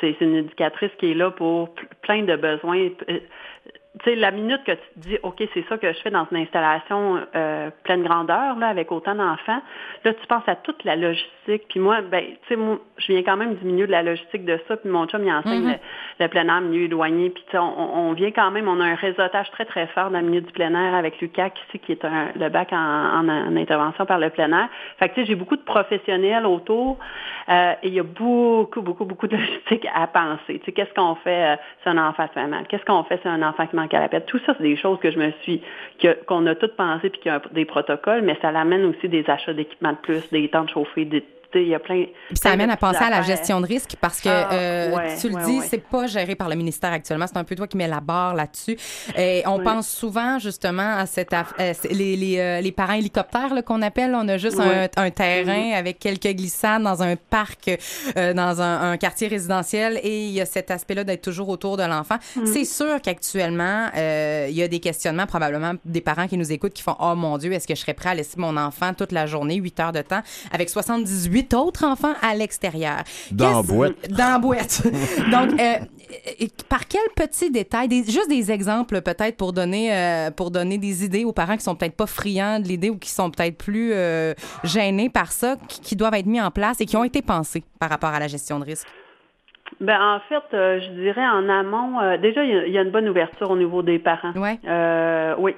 C'est 0.00 0.16
une 0.20 0.34
éducatrice 0.34 0.90
qui 0.98 1.12
est 1.12 1.14
là 1.14 1.30
pour 1.30 1.74
plein 2.02 2.22
de 2.24 2.34
besoins. 2.34 2.88
Tu 4.02 4.10
sais, 4.10 4.16
la 4.16 4.32
minute 4.32 4.64
que 4.64 4.72
tu 4.72 4.78
te 4.96 4.98
dis, 5.08 5.18
OK, 5.22 5.40
c'est 5.54 5.64
ça 5.68 5.78
que 5.78 5.92
je 5.92 5.98
fais 6.00 6.10
dans 6.10 6.26
une 6.32 6.38
installation 6.38 7.20
euh, 7.36 7.70
pleine 7.84 8.02
grandeur, 8.02 8.56
là, 8.58 8.66
avec 8.66 8.90
autant 8.90 9.14
d'enfants, 9.14 9.62
là, 10.04 10.12
tu 10.12 10.26
penses 10.26 10.42
à 10.48 10.56
toute 10.56 10.82
la 10.82 10.96
logistique. 10.96 11.62
Puis 11.68 11.78
moi, 11.78 12.00
ben, 12.00 12.24
tu 12.24 12.48
sais, 12.48 12.56
moi, 12.56 12.78
je 12.96 13.12
viens 13.12 13.22
quand 13.22 13.36
même 13.36 13.54
du 13.54 13.64
milieu 13.64 13.86
de 13.86 13.92
la 13.92 14.02
logistique 14.02 14.44
de 14.44 14.58
ça, 14.66 14.76
puis 14.78 14.88
mon 14.90 15.06
chum, 15.06 15.22
il 15.24 15.32
enseigne 15.32 15.62
Mhm. 15.62 15.68
le, 16.18 16.24
le 16.24 16.28
plein 16.28 16.48
air, 16.48 16.60
milieu 16.60 16.86
éloigné. 16.86 17.30
Puis, 17.30 17.44
tu 17.46 17.52
sais, 17.52 17.58
on, 17.58 18.08
on 18.08 18.12
vient 18.14 18.32
quand 18.32 18.50
même, 18.50 18.66
on 18.66 18.80
a 18.80 18.84
un 18.84 18.94
réseautage 18.96 19.48
très, 19.52 19.64
très 19.64 19.86
fort 19.88 20.10
dans 20.10 20.18
le 20.20 20.26
milieu 20.26 20.40
du 20.40 20.50
plein 20.50 20.74
air 20.74 20.94
avec 20.94 21.20
Lucac, 21.20 21.56
ici, 21.68 21.78
qui 21.78 21.92
est 21.92 22.04
un, 22.04 22.30
le 22.34 22.48
bac 22.48 22.72
en, 22.72 22.76
en- 22.76 23.28
en 23.28 23.56
intervention 23.56 24.06
par 24.06 24.18
le 24.18 24.30
plein 24.30 24.50
air. 24.50 24.68
Fait 24.98 25.08
que, 25.08 25.14
tu 25.14 25.20
sais, 25.20 25.26
j'ai 25.28 25.34
beaucoup 25.36 25.56
de 25.56 25.62
professionnels 25.62 26.46
autour 26.46 26.98
euh, 27.48 27.74
et 27.84 27.88
il 27.88 27.94
y 27.94 28.00
a 28.00 28.02
beaucoup, 28.02 28.82
beaucoup, 28.82 29.04
beaucoup 29.04 29.28
de 29.28 29.36
logistique 29.36 29.86
à 29.94 30.08
penser. 30.08 30.58
Tu 30.58 30.64
sais, 30.64 30.72
qu'est-ce 30.72 30.92
qu'on 30.94 31.14
fait 31.14 31.52
euh, 31.52 31.56
si 31.84 31.88
un 31.90 31.98
enfant 31.98 32.26
se 32.26 32.32
fait 32.32 32.46
mal? 32.48 32.66
Qu'est-ce 32.66 32.84
qu'on 32.84 33.04
fait 33.04 33.20
si 33.22 33.28
un 33.28 33.42
enfant 33.42 33.66
qui 33.68 33.76
Tout 34.26 34.38
ça, 34.46 34.54
c'est 34.56 34.62
des 34.62 34.76
choses 34.76 34.98
que 35.00 35.10
je 35.10 35.18
me 35.18 35.30
suis, 35.42 35.62
qu'on 36.26 36.46
a 36.46 36.54
toutes 36.54 36.76
pensées 36.76 37.10
puis 37.10 37.20
qu'il 37.20 37.32
y 37.32 37.34
a 37.34 37.40
des 37.52 37.64
protocoles, 37.64 38.22
mais 38.22 38.36
ça 38.42 38.52
l'amène 38.52 38.84
aussi 38.84 39.08
des 39.08 39.28
achats 39.28 39.52
d'équipements 39.52 39.92
de 39.92 39.98
plus, 39.98 40.30
des 40.30 40.48
temps 40.48 40.64
de 40.64 40.70
chauffer, 40.70 41.04
des, 41.04 41.24
sais, 41.54 41.62
il 41.62 41.68
y 41.68 41.74
a 41.74 41.78
plein. 41.78 42.04
Puis 42.28 42.36
ça 42.36 42.42
plein 42.50 42.52
amène 42.52 42.70
à 42.70 42.76
penser 42.76 43.02
à 43.02 43.10
la 43.10 43.22
gestion 43.22 43.60
de 43.60 43.66
risque 43.66 43.96
parce 44.00 44.20
que 44.20 44.28
Ah, 44.28 44.52
euh, 44.52 44.94
ouais, 44.96 45.16
tu 45.20 45.28
le 45.28 45.34
ouais, 45.36 45.44
dis, 45.44 45.58
ouais. 45.60 45.66
c'est 45.68 45.82
pas 45.82 46.06
géré 46.06 46.34
par 46.34 46.48
le 46.48 46.54
ministère 46.56 46.92
actuellement. 46.92 47.26
C'est 47.26 47.36
un 47.38 47.44
peu 47.44 47.54
toi 47.56 47.66
qui 47.66 47.76
mets 47.76 47.88
la 47.88 48.00
barre 48.00 48.34
là-dessus. 48.34 48.76
Et 49.16 49.42
on 49.46 49.58
pense 49.60 49.88
souvent 49.88 50.38
justement 50.38 50.96
à 50.98 51.06
cette 51.06 51.32
aff- 51.32 51.54
euh, 51.60 51.72
les, 51.90 52.16
les, 52.16 52.38
euh, 52.38 52.60
les 52.60 52.72
parents 52.72 52.92
hélicoptères 52.94 53.50
qu'on 53.64 53.82
appelle. 53.82 54.14
On 54.14 54.28
a 54.28 54.36
juste 54.36 54.60
un, 54.60 54.88
un 54.96 55.10
terrain 55.10 55.44
Mhm. 55.70 55.74
avec 55.74 55.98
quelques 55.98 56.28
glissades 56.36 56.82
dans 56.82 57.02
un 57.02 57.16
parc, 57.16 57.70
euh, 58.16 58.32
dans 58.34 58.60
un, 58.60 58.92
un 58.92 58.96
quartier 58.96 59.28
résidentiel 59.28 59.98
et 60.02 60.26
il 60.26 60.32
y 60.32 60.40
a 60.40 60.46
cet 60.46 60.70
aspect-là 60.70 61.04
d'être 61.04 61.22
toujours 61.22 61.48
autour 61.48 61.76
de 61.76 61.82
l'enfant. 61.82 62.16
Mhm. 62.36 62.46
C'est 62.46 62.64
sûr 62.64 63.00
qu'actuellement, 63.02 63.88
euh, 63.96 64.46
il 64.50 64.56
y 64.56 64.62
a 64.62 64.68
des 64.68 64.80
questionnements, 64.80 65.26
probablement 65.26 65.72
des 65.84 66.00
parents 66.00 66.26
qui 66.28 66.36
nous 66.36 66.52
écoutent 66.52 66.72
qui 66.74 66.82
font 66.82 66.96
Oh 67.00 67.14
mon 67.14 67.38
Dieu, 67.38 67.52
est-ce 67.52 67.66
que 67.68 67.74
je 67.74 67.80
serais 67.80 67.94
prêt 67.94 68.10
à 68.10 68.14
laisser 68.14 68.34
mon 68.38 68.56
enfant 68.56 68.92
toute 68.94 69.12
la 69.12 69.26
journée, 69.26 69.56
8 69.56 69.80
heures 69.80 69.92
de 69.92 70.02
temps, 70.02 70.22
avec 70.52 70.68
78 70.70 71.43
autres 71.52 71.84
enfants 71.84 72.14
à 72.22 72.34
l'extérieur? 72.34 73.02
Dans 73.30 73.62
boîte. 73.62 73.92
Dans 74.08 74.32
la 74.32 74.38
boîte. 74.38 74.82
Donc, 75.30 75.60
euh, 75.60 75.74
par 76.68 76.86
quel 76.88 77.02
petit 77.16 77.50
détail, 77.50 77.88
des, 77.88 78.04
juste 78.04 78.28
des 78.28 78.50
exemples 78.52 79.02
peut-être 79.02 79.36
pour 79.36 79.52
donner, 79.52 79.92
euh, 79.94 80.30
pour 80.30 80.50
donner 80.50 80.78
des 80.78 81.04
idées 81.04 81.24
aux 81.24 81.32
parents 81.32 81.56
qui 81.56 81.64
sont 81.64 81.74
peut-être 81.74 81.96
pas 81.96 82.06
friands 82.06 82.60
de 82.60 82.68
l'idée 82.68 82.88
ou 82.90 82.98
qui 82.98 83.10
sont 83.10 83.30
peut-être 83.30 83.58
plus 83.58 83.90
euh, 83.92 84.32
gênés 84.62 85.10
par 85.10 85.32
ça, 85.32 85.56
qui, 85.68 85.80
qui 85.80 85.96
doivent 85.96 86.14
être 86.14 86.26
mis 86.26 86.40
en 86.40 86.50
place 86.50 86.80
et 86.80 86.86
qui 86.86 86.96
ont 86.96 87.04
été 87.04 87.20
pensés 87.20 87.64
par 87.80 87.90
rapport 87.90 88.10
à 88.10 88.20
la 88.20 88.28
gestion 88.28 88.58
de 88.60 88.64
risque? 88.64 88.86
Ben, 89.80 89.98
en 90.00 90.20
fait, 90.28 90.56
euh, 90.56 90.78
je 90.80 90.90
dirais 91.00 91.26
en 91.26 91.48
amont, 91.48 91.98
euh, 92.00 92.16
déjà, 92.18 92.44
il 92.44 92.50
y, 92.50 92.56
a- 92.56 92.66
il 92.66 92.72
y 92.72 92.78
a 92.78 92.82
une 92.82 92.92
bonne 92.92 93.08
ouverture 93.08 93.50
au 93.50 93.56
niveau 93.56 93.82
des 93.82 93.98
parents. 93.98 94.32
Ouais. 94.36 94.60
Euh, 94.68 95.34
oui. 95.38 95.56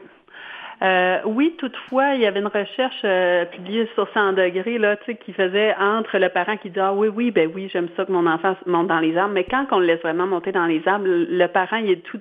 Euh, 0.82 1.18
oui, 1.24 1.54
toutefois, 1.58 2.14
il 2.14 2.20
y 2.20 2.26
avait 2.26 2.40
une 2.40 2.48
recherche 2.48 3.00
euh, 3.04 3.44
publiée 3.46 3.88
sur 3.94 4.06
100 4.12 4.34
degrés 4.34 4.76
là, 4.78 4.96
tu 4.96 5.04
sais, 5.06 5.14
qui 5.16 5.32
faisait 5.32 5.74
entre 5.80 6.18
le 6.18 6.28
parent 6.28 6.56
qui 6.58 6.68
dit 6.70 6.78
ah 6.80 6.92
oui 6.92 7.08
oui 7.08 7.30
ben 7.30 7.50
oui 7.54 7.70
j'aime 7.72 7.88
ça 7.96 8.04
que 8.04 8.12
mon 8.12 8.26
enfant 8.26 8.54
monte 8.66 8.88
dans 8.88 9.00
les 9.00 9.16
arbres, 9.16 9.32
mais 9.32 9.44
quand 9.44 9.64
on 9.70 9.78
le 9.78 9.86
laisse 9.86 10.00
vraiment 10.02 10.26
monter 10.26 10.52
dans 10.52 10.66
les 10.66 10.86
arbres, 10.86 11.06
le 11.08 11.46
parent 11.46 11.76
il 11.78 11.90
est 11.92 12.02
tout 12.02 12.20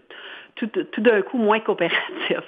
tout, 0.55 0.67
tout 0.69 1.01
d'un 1.01 1.21
coup 1.21 1.37
moins 1.37 1.59
coopératif. 1.59 1.99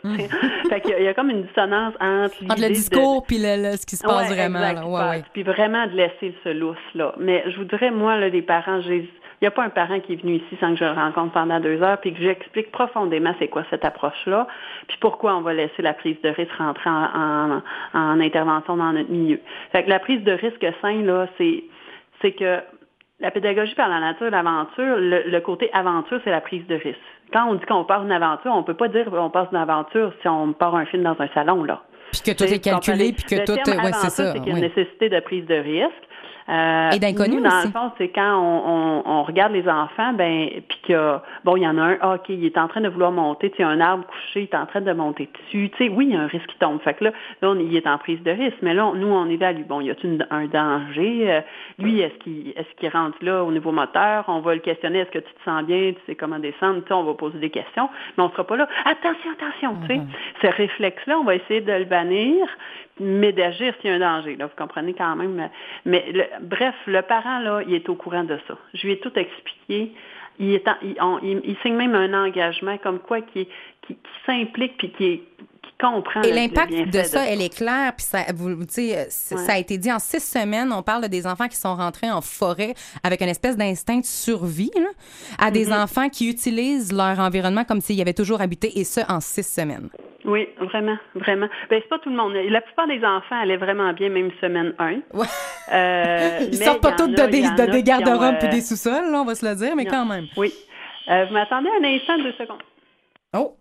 fait 0.70 0.80
qu'il 0.80 0.98
y 0.98 1.04
y 1.04 1.08
a 1.10 1.14
comme 1.14 1.30
une 1.30 1.44
dissonance 1.44 1.94
entre, 2.00 2.36
Entre 2.42 2.42
le 2.42 2.56
l'idée 2.56 2.70
de- 2.70 2.74
discours 2.76 3.26
puis 3.28 3.38
le, 3.38 3.62
le- 3.72 3.76
ce 3.76 3.86
qui 3.86 3.98
se 3.98 4.04
passe 4.08 4.30
Ouais, 4.30 4.36
vraiment. 4.36 4.60
exact, 4.60 4.80
là. 4.80 4.88
Ouais, 4.88 5.10
ouais. 5.18 5.24
Puis 5.34 5.44
vraiment 5.44 5.86
de 5.88 5.92
laisser 5.92 6.34
ce 6.42 6.50
lousse-là. 6.50 7.16
Mais 7.18 7.44
je 7.52 7.58
vous 7.58 7.66
dirais, 7.66 7.92
moi, 7.92 8.16
là, 8.16 8.30
les 8.30 8.42
parents, 8.42 8.80
j'ai. 8.80 9.10
Il 9.40 9.44
n'y 9.46 9.48
a 9.50 9.52
pas 9.52 9.64
un 9.64 9.70
parent 9.70 10.00
qui 10.00 10.14
est 10.14 10.22
venu 10.22 10.34
ici 10.38 10.58
sans 10.60 10.72
que 10.74 10.78
je 10.80 10.84
le 10.86 10.92
rencontre 10.92 11.32
pendant 11.34 11.60
deux 11.60 11.82
heures, 11.84 12.00
puis 12.00 12.12
que 12.14 12.20
j'explique 12.20 12.72
profondément 12.72 13.36
c'est 13.38 13.48
quoi 13.50 13.64
cette 13.70 13.86
approche-là, 13.86 14.48
puis 14.88 14.98
pourquoi 15.00 15.36
on 15.36 15.42
va 15.42 15.54
laisser 15.54 15.82
la 15.84 15.94
prise 15.94 16.20
de 16.24 16.30
risque 16.30 16.52
rentrer 16.58 16.90
en, 16.90 17.52
en- 17.58 17.62
en 17.94 18.20
intervention 18.20 18.78
dans 18.78 18.94
notre 18.94 19.12
milieu. 19.12 19.40
Fait 19.72 19.84
que 19.84 19.90
la 19.90 20.00
prise 20.00 20.24
de 20.24 20.32
risque 20.32 20.66
sain, 20.82 21.02
là, 21.04 21.28
c'est 21.38 21.64
c'est 22.22 22.32
que 22.32 22.60
la 23.20 23.30
pédagogie 23.32 23.76
par 23.76 23.90
la 23.90 24.00
nature, 24.00 24.30
l'aventure, 24.32 24.98
le, 24.98 25.24
le 25.30 25.40
côté 25.42 25.70
aventure, 25.74 26.20
c'est 26.24 26.32
la 26.32 26.42
prise 26.42 26.66
de 26.68 26.76
risque. 26.76 27.00
Quand 27.32 27.46
on 27.48 27.56
dit 27.56 27.66
qu'on 27.66 27.84
part 27.84 28.04
une 28.04 28.12
aventure, 28.12 28.52
on 28.56 28.64
peut 28.64 28.74
pas 28.76 28.88
dire 28.88 29.06
qu'on 29.06 29.30
passe 29.30 29.50
une 29.52 29.58
aventure 29.58 30.14
si 30.22 30.28
on 30.28 30.54
part 30.54 30.76
un 30.76 30.86
film 30.86 31.04
dans 31.04 31.16
un 31.20 31.28
salon, 31.36 31.64
là. 31.64 31.82
Puis 32.12 32.22
que 32.22 32.38
tout 32.38 32.46
est 32.46 32.60
calculé, 32.64 33.12
puis 33.14 33.24
que 33.26 33.46
tout. 33.46 33.54
Terme 33.64 33.84
Ouais, 33.84 33.92
c'est 33.92 33.98
aventure, 33.98 34.10
ça. 34.12 34.34
c'est 34.34 34.40
qu'il 34.40 34.48
y 34.48 34.56
a 34.56 34.58
une 34.58 34.64
oui. 34.64 34.70
nécessité 34.76 35.10
de 35.10 35.20
prise 35.20 35.46
de 35.46 35.56
risque. 35.56 36.07
Euh, 36.50 36.92
Et 36.92 37.00
dans 37.42 37.58
aussi. 37.58 37.68
le 37.68 37.74
fond, 37.74 37.92
c'est 37.98 38.08
quand 38.10 38.38
on, 38.40 38.64
on- 38.70 39.04
on 39.06 39.24
regarde 39.24 39.52
les 39.52 39.68
enfants, 39.68 40.14
ben, 40.14 40.48
puis 40.70 40.78
qu'il 40.84 40.94
y 40.96 40.98
a, 40.98 41.22
bon, 41.44 41.58
il 41.58 41.64
y 41.64 41.68
en 41.68 41.78
a 41.78 41.82
un, 41.82 41.98
ah, 42.00 42.14
OK, 42.16 42.30
il 42.30 42.46
est 42.46 42.58
en 42.58 42.70
train 42.70 42.80
de 42.80 42.88
vouloir 42.88 43.12
monter, 43.12 43.50
tu 43.52 43.64
a 43.64 43.68
un 43.68 43.82
arbre 43.82 44.06
couché, 44.06 44.42
il 44.42 44.44
est 44.44 44.56
en 44.56 44.66
train 44.66 44.80
de 44.80 44.94
monter 44.94 45.28
dessus, 45.34 45.70
tu 45.72 45.78
sais, 45.86 45.90
oui, 45.90 46.06
il 46.10 46.14
y 46.14 46.18
a 46.18 46.22
un 46.22 46.28
risque 46.28 46.48
qui 46.48 46.58
tombe. 46.58 46.80
Fait 46.82 46.94
que 46.94 47.04
là, 47.04 47.12
là, 47.42 47.50
on, 47.50 47.60
il 47.60 47.76
est 47.76 47.86
en 47.86 47.98
prise 47.98 48.22
de 48.24 48.32
risque, 48.32 48.58
mais 48.62 48.74
là, 48.74 48.88
on- 48.88 48.94
nous, 48.94 49.08
on 49.08 49.30
évalue, 49.30 49.64
bon, 49.68 49.82
y 49.82 49.90
a-t-il 49.92 50.14
une- 50.14 50.28
un 50.32 50.46
danger? 50.46 51.30
Euh, 51.32 51.42
lui, 51.80 52.00
est-ce 52.00 52.16
qu'il, 52.24 52.50
est-ce 52.56 52.74
qu'il 52.80 52.90
rentre 52.90 53.18
là 53.22 53.44
au 53.44 53.52
niveau 53.52 53.74
moteur? 53.74 54.24
On 54.30 54.40
va 54.40 54.54
le 54.54 54.62
questionner, 54.62 55.00
est-ce 55.00 55.12
que 55.12 55.20
tu 55.20 55.34
te 55.34 55.44
sens 55.44 55.64
bien? 55.66 55.92
Tu 55.94 56.00
sais 56.06 56.16
comment 56.16 56.40
descendre? 56.40 56.82
Tu 56.82 56.88
sais, 56.88 56.94
on 56.94 57.04
va 57.04 57.14
poser 57.14 57.40
des 57.40 57.50
questions, 57.50 57.90
mais 58.18 58.24
on 58.24 58.30
sera 58.30 58.46
pas 58.46 58.56
là, 58.56 58.70
attention, 58.86 59.32
attention, 59.38 59.76
tu 59.86 59.96
sais. 59.96 60.02
Ce 60.42 60.48
réflexe-là, 60.56 61.20
on 61.20 61.26
va 61.26 61.36
essayer 61.36 61.60
de 61.62 61.74
le 61.74 61.86
bannir, 61.86 62.48
mais 63.00 63.32
d'agir 63.34 63.74
s'il 63.82 63.90
y 63.90 63.94
a 63.94 63.96
un 63.96 64.00
danger. 64.00 64.36
Là, 64.36 64.46
vous 64.48 64.56
comprenez 64.58 64.94
quand 64.94 65.16
même. 65.16 65.50
Mais 65.86 66.06
le- 66.12 66.26
bref, 66.42 66.76
le 66.86 67.02
parent, 67.02 67.40
là, 67.40 67.62
il 67.68 67.74
est 67.74 67.88
au 67.90 67.96
courant 67.96 68.24
de 68.24 68.38
ça. 68.48 68.58
Je 68.74 68.86
lui 68.88 68.94
ai 68.94 69.00
tout 69.00 69.12
expliqué. 69.18 69.92
Il, 70.40 70.54
est 70.54 70.68
en- 70.68 70.76
il, 70.84 70.96
on- 71.02 71.20
il- 71.24 71.42
il 71.44 71.58
signe 71.64 71.76
même 71.76 71.96
un 71.96 72.14
engagement 72.26 72.78
comme 72.78 73.00
quoi 73.00 73.22
qui, 73.22 73.46
qui, 73.86 73.96
qui 73.96 73.98
s'implique 74.26 74.78
puis 74.78 74.92
qui, 74.92 75.22
comprend. 75.80 76.24
Et 76.24 76.32
l'impact 76.34 76.72
de 76.92 77.04
ça, 77.04 77.28
elle 77.28 77.40
est 77.40 77.56
claire. 77.56 77.94
Puis 77.96 78.06
ça, 78.08 78.24
vous, 78.36 78.50
vous- 78.56 78.80
Ouais. 78.80 79.06
ça 79.10 79.54
a 79.54 79.58
été 79.60 79.78
dit 79.78 79.92
en 79.94 80.00
six 80.00 80.20
semaines. 80.24 80.72
On 80.74 80.82
parle 80.82 81.04
de 81.04 81.08
des 81.08 81.28
enfants 81.28 81.48
qui 81.48 81.56
sont 81.56 81.76
rentrés 81.76 82.10
en 82.10 82.22
forêt 82.22 82.74
avec 83.04 83.22
une 83.22 83.28
espèce 83.30 83.56
d'instinct 83.56 84.00
de 84.00 84.06
survie, 84.06 84.72
là, 84.76 84.90
à 85.38 85.52
des 85.52 85.68
Mm-hmm. 85.68 85.84
enfants 85.84 86.10
qui 86.10 86.30
utilisent 86.32 86.92
leur 86.92 87.20
environnement 87.20 87.64
comme 87.64 87.80
s'ils 87.82 87.96
y 87.98 88.02
avaient 88.02 88.14
toujours 88.16 88.42
habité, 88.42 88.80
et 88.80 88.84
ce, 88.84 89.02
en 89.08 89.20
six 89.20 89.44
semaines. 89.44 89.90
Oui, 90.28 90.50
vraiment, 90.60 90.98
vraiment. 91.16 91.48
Ben, 91.70 91.80
c'est 91.82 91.88
pas 91.88 92.00
tout 92.00 92.10
le 92.10 92.16
monde. 92.18 92.34
La 92.34 92.60
plupart 92.60 92.86
des 92.86 93.04
enfants 93.04 93.40
allaient 93.42 93.56
vraiment 93.58 93.94
bien, 93.94 94.10
même 94.10 94.30
semaine 94.42 94.74
1. 94.78 94.92
Ouais. 95.14 95.26
Euh, 95.74 96.40
Ils 96.52 96.60
mais 96.60 96.66
sortent 96.66 96.82
pas 96.82 96.92
tous 96.92 97.08
de 97.08 97.26
des, 97.28 97.42
de 97.44 97.72
des 97.72 97.82
garde-robes 97.82 98.38
puis 98.38 98.48
euh, 98.50 98.52
des 98.52 98.62
sous-sols, 98.62 99.10
là, 99.10 99.22
on 99.22 99.26
va 99.26 99.36
se 99.36 99.48
le 99.48 99.56
dire, 99.56 99.74
mais 99.76 99.86
non. 99.86 99.92
quand 99.92 100.06
même. 100.06 100.26
Oui. 100.36 100.54
Euh, 101.10 101.26
vous 101.26 101.34
m'attendez 101.34 101.70
un 101.82 101.84
instant, 101.86 102.18
deux 102.18 102.34
secondes. 102.34 102.62
Oh! 103.36 103.56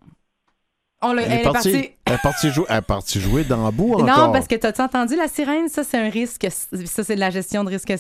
On 1.02 1.12
l'a- 1.12 1.22
Elle, 1.22 1.32
elle, 1.32 1.38
est 1.40 1.42
partie, 1.44 1.90
elle 2.04 2.14
est 2.14 2.22
partie 2.22 2.50
jouer, 2.50 2.64
elle 2.68 2.78
est 2.78 2.82
partie 2.82 3.20
jouer 3.20 3.44
dans 3.44 3.66
le 3.66 3.70
bout 3.70 3.94
encore. 3.94 4.06
Non, 4.06 4.32
parce 4.32 4.48
que 4.48 4.56
t'as-tu 4.56 4.80
entendu 4.80 5.14
la 5.14 5.28
sirène? 5.28 5.68
Ça, 5.68 5.84
c'est 5.84 5.98
un 5.98 6.08
risque. 6.08 6.46
Ça, 6.50 7.04
c'est 7.04 7.14
de 7.14 7.20
la 7.20 7.30
gestion 7.30 7.62
de 7.62 7.68
risque 7.68 7.96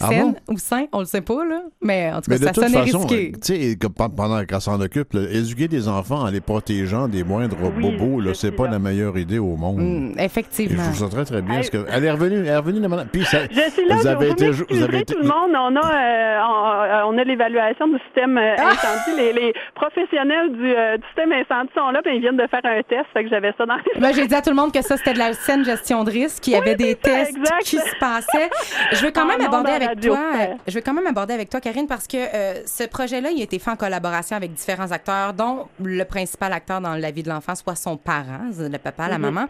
sain. 0.00 0.06
Ah 0.06 0.08
Saine 0.14 0.32
bon? 0.46 0.54
ou 0.54 0.58
sain, 0.58 0.84
on 0.92 1.00
le 1.00 1.04
sait 1.04 1.20
pas, 1.20 1.44
là. 1.44 1.60
Mais 1.80 2.10
en 2.12 2.20
tout 2.20 2.30
cas, 2.30 2.36
Mais 2.36 2.38
de 2.38 2.44
ça 2.44 2.52
toute 2.52 2.64
sonnait 2.64 2.84
façon, 2.86 2.98
risqué. 3.06 3.32
tu 3.32 3.54
sais, 3.54 3.76
pendant 4.16 4.44
qu'elle 4.44 4.60
s'en 4.60 4.80
occupe, 4.80 5.12
là, 5.12 5.22
éduquer 5.30 5.68
des 5.68 5.88
enfants 5.88 6.20
en 6.20 6.30
les 6.30 6.40
protégeant 6.40 7.08
des 7.08 7.24
moindres 7.24 7.56
Oui, 7.76 7.96
bobos, 7.96 8.20
là, 8.20 8.28
je 8.30 8.34
c'est 8.34 8.48
suis 8.48 8.56
pas 8.56 8.64
là. 8.64 8.72
la 8.72 8.78
meilleure 8.78 9.16
idée 9.18 9.38
au 9.38 9.56
monde. 9.56 9.78
Hmm, 9.78 10.12
Et 10.16 10.20
je 10.20 10.24
effectivement. 10.24 10.82
trouve 10.82 10.96
ça 10.96 11.08
très, 11.08 11.24
très 11.24 11.42
bien. 11.42 11.54
Hey. 11.54 11.58
parce 11.60 11.70
que 11.70 11.86
elle 11.92 12.04
est 12.04 12.10
revenue, 12.10 12.38
elle 12.40 12.46
est 12.46 12.56
revenue, 12.56 12.80
la 12.80 12.88
madame. 12.88 13.08
Puis 13.12 13.24
ça, 13.24 13.38
Je 13.50 13.70
suis 13.70 13.86
là, 13.86 13.96
vous 13.96 14.02
je 14.02 14.08
avez 14.08 14.26
vous 14.26 14.32
été, 14.32 14.50
vous 14.50 14.82
avez 14.82 14.98
été, 15.00 15.14
tout 15.14 15.20
le 15.20 15.26
monde. 15.28 15.50
On 15.54 15.76
a, 15.76 15.94
euh, 15.94 17.04
on, 17.08 17.14
on 17.14 17.18
a 17.18 17.24
l'évaluation 17.24 17.88
du 17.88 17.98
système 18.06 18.36
euh, 18.38 18.54
Ah! 18.58 18.70
incendie. 18.72 19.16
Les, 19.20 19.32
les 19.32 19.52
professionnels 19.74 20.52
du, 20.52 20.72
euh, 20.74 20.96
du 20.96 21.04
système 21.08 21.32
incendie 21.32 21.70
sont 21.76 21.90
là, 21.90 22.00
puis 22.02 22.14
ils 22.16 22.20
viennent 22.20 22.36
de 22.36 22.46
faire 22.46 22.60
un 22.64 22.82
test, 22.82 23.06
fait 23.12 23.24
que 23.24 23.30
j'avais 23.30 23.52
ça 23.58 23.66
dans 23.66 23.76
les 23.76 24.00
Là, 24.00 24.12
j'ai 24.12 24.26
dit 24.26 24.34
à 24.34 24.42
tout 24.42 24.50
le 24.50 24.56
monde 24.56 24.72
que 24.72 24.82
ça, 24.82 24.96
c'était 24.96 25.14
de 25.14 25.18
la 25.18 25.32
saine 25.32 25.64
gestion 25.64 26.04
de 26.04 26.10
risque, 26.10 26.42
qu'il 26.42 26.52
y 26.52 26.56
avait 26.56 26.74
des 26.76 26.96
c'est 27.02 27.10
ça, 27.10 27.16
tests 27.18 27.36
exact. 27.36 27.62
qui 27.64 27.76
se 27.76 27.96
passaient. 27.98 28.50
Je 28.92 29.04
veux 29.04 29.10
quand 29.10 29.24
En 29.24 29.26
même 29.26 29.40
ondes 29.40 29.46
aborder 29.46 29.72
avec 29.72 29.89
toi. 29.94 30.18
je 30.66 30.74
vais 30.74 30.82
quand 30.82 30.94
même 30.94 31.06
aborder 31.06 31.34
avec 31.34 31.48
toi, 31.50 31.60
Karine, 31.60 31.86
parce 31.86 32.06
que 32.06 32.16
euh, 32.16 32.62
ce 32.66 32.84
projet-là, 32.84 33.30
il 33.30 33.40
a 33.40 33.44
été 33.44 33.58
fait 33.58 33.70
en 33.70 33.76
collaboration 33.76 34.36
avec 34.36 34.52
différents 34.54 34.90
acteurs, 34.90 35.32
dont 35.34 35.66
le 35.82 36.04
principal 36.04 36.52
acteur 36.52 36.80
dans 36.80 36.94
la 36.94 37.10
vie 37.10 37.22
de 37.22 37.28
l'enfant, 37.28 37.54
soit 37.54 37.74
son 37.76 37.96
parent, 37.96 38.50
le 38.58 38.78
papa, 38.78 39.08
la 39.08 39.18
Mhm. 39.18 39.22
maman. 39.22 39.46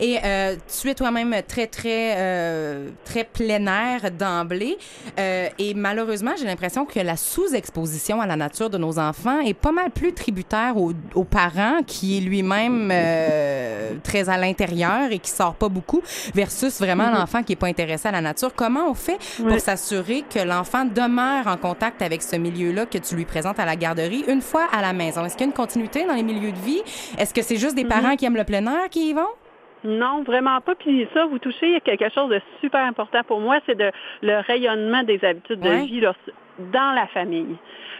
Et 0.00 0.18
euh, 0.24 0.56
tu 0.80 0.88
es 0.90 0.94
toi-même 0.94 1.34
très, 1.46 1.66
très, 1.66 2.14
euh, 2.16 2.88
très 3.04 3.24
plein 3.24 3.66
air 3.66 4.10
d'emblée. 4.10 4.76
Euh, 5.18 5.48
et 5.58 5.74
malheureusement, 5.74 6.32
j'ai 6.38 6.46
l'impression 6.46 6.84
que 6.84 7.00
la 7.00 7.16
sous-exposition 7.16 8.20
à 8.20 8.26
la 8.26 8.36
nature 8.36 8.70
de 8.70 8.78
nos 8.78 8.98
enfants 8.98 9.40
est 9.40 9.54
pas 9.54 9.72
mal 9.72 9.90
plus 9.90 10.12
tributaire 10.12 10.76
aux, 10.76 10.92
aux 11.14 11.24
parents, 11.24 11.82
qui 11.86 12.18
est 12.18 12.20
lui-même 12.20 12.92
très 14.02 14.28
à 14.28 14.36
l'intérieur 14.36 15.10
et 15.10 15.18
qui 15.18 15.30
sort 15.30 15.54
pas 15.54 15.68
beaucoup, 15.68 16.02
versus 16.34 16.78
vraiment 16.80 17.10
l'enfant 17.10 17.42
qui 17.42 17.52
est 17.52 17.56
pas 17.56 17.66
intéressé 17.66 18.08
à 18.08 18.12
la 18.12 18.20
nature. 18.20 18.52
Comment 18.54 18.88
on 18.90 18.94
fait 18.94 19.18
pour 19.36 19.46
Oui. 19.46 19.60
S'assurer 19.84 20.22
que 20.22 20.46
l'enfant 20.46 20.84
demeure 20.84 21.46
en 21.46 21.56
contact 21.56 22.00
avec 22.02 22.22
ce 22.22 22.36
milieu-là 22.36 22.86
que 22.86 22.98
tu 22.98 23.14
lui 23.16 23.24
présentes 23.24 23.58
à 23.60 23.64
la 23.66 23.76
garderie 23.76 24.24
une 24.28 24.40
fois 24.40 24.66
à 24.72 24.80
la 24.80 24.92
maison? 24.92 25.24
Est-ce 25.24 25.36
qu'il 25.36 25.46
y 25.46 25.48
a 25.48 25.52
une 25.52 25.56
continuité 25.56 26.06
dans 26.06 26.14
les 26.14 26.22
milieux 26.22 26.52
de 26.52 26.58
vie? 26.58 26.82
Est-ce 27.18 27.34
que 27.34 27.42
c'est 27.42 27.56
juste 27.56 27.76
des 27.76 27.84
parents 27.84 28.16
qui 28.16 28.24
aiment 28.24 28.36
le 28.36 28.44
plein 28.44 28.64
air 28.66 28.88
qui 28.90 29.10
y 29.10 29.12
vont? 29.12 29.28
Non, 29.84 30.22
vraiment 30.22 30.60
pas. 30.62 30.74
Puis 30.74 31.06
ça, 31.12 31.26
vous 31.26 31.38
touchez 31.38 31.76
à 31.76 31.80
quelque 31.80 32.08
chose 32.14 32.30
de 32.30 32.40
super 32.62 32.80
important 32.86 33.20
pour 33.26 33.40
moi, 33.40 33.58
c'est 33.66 33.76
de 33.76 33.90
le 34.22 34.38
rayonnement 34.46 35.02
des 35.02 35.22
habitudes 35.22 35.62
Ouais. 35.62 35.82
de 35.82 35.86
vie 35.86 36.00
là, 36.00 36.14
dans 36.72 36.92
la 36.94 37.06
famille. 37.08 37.56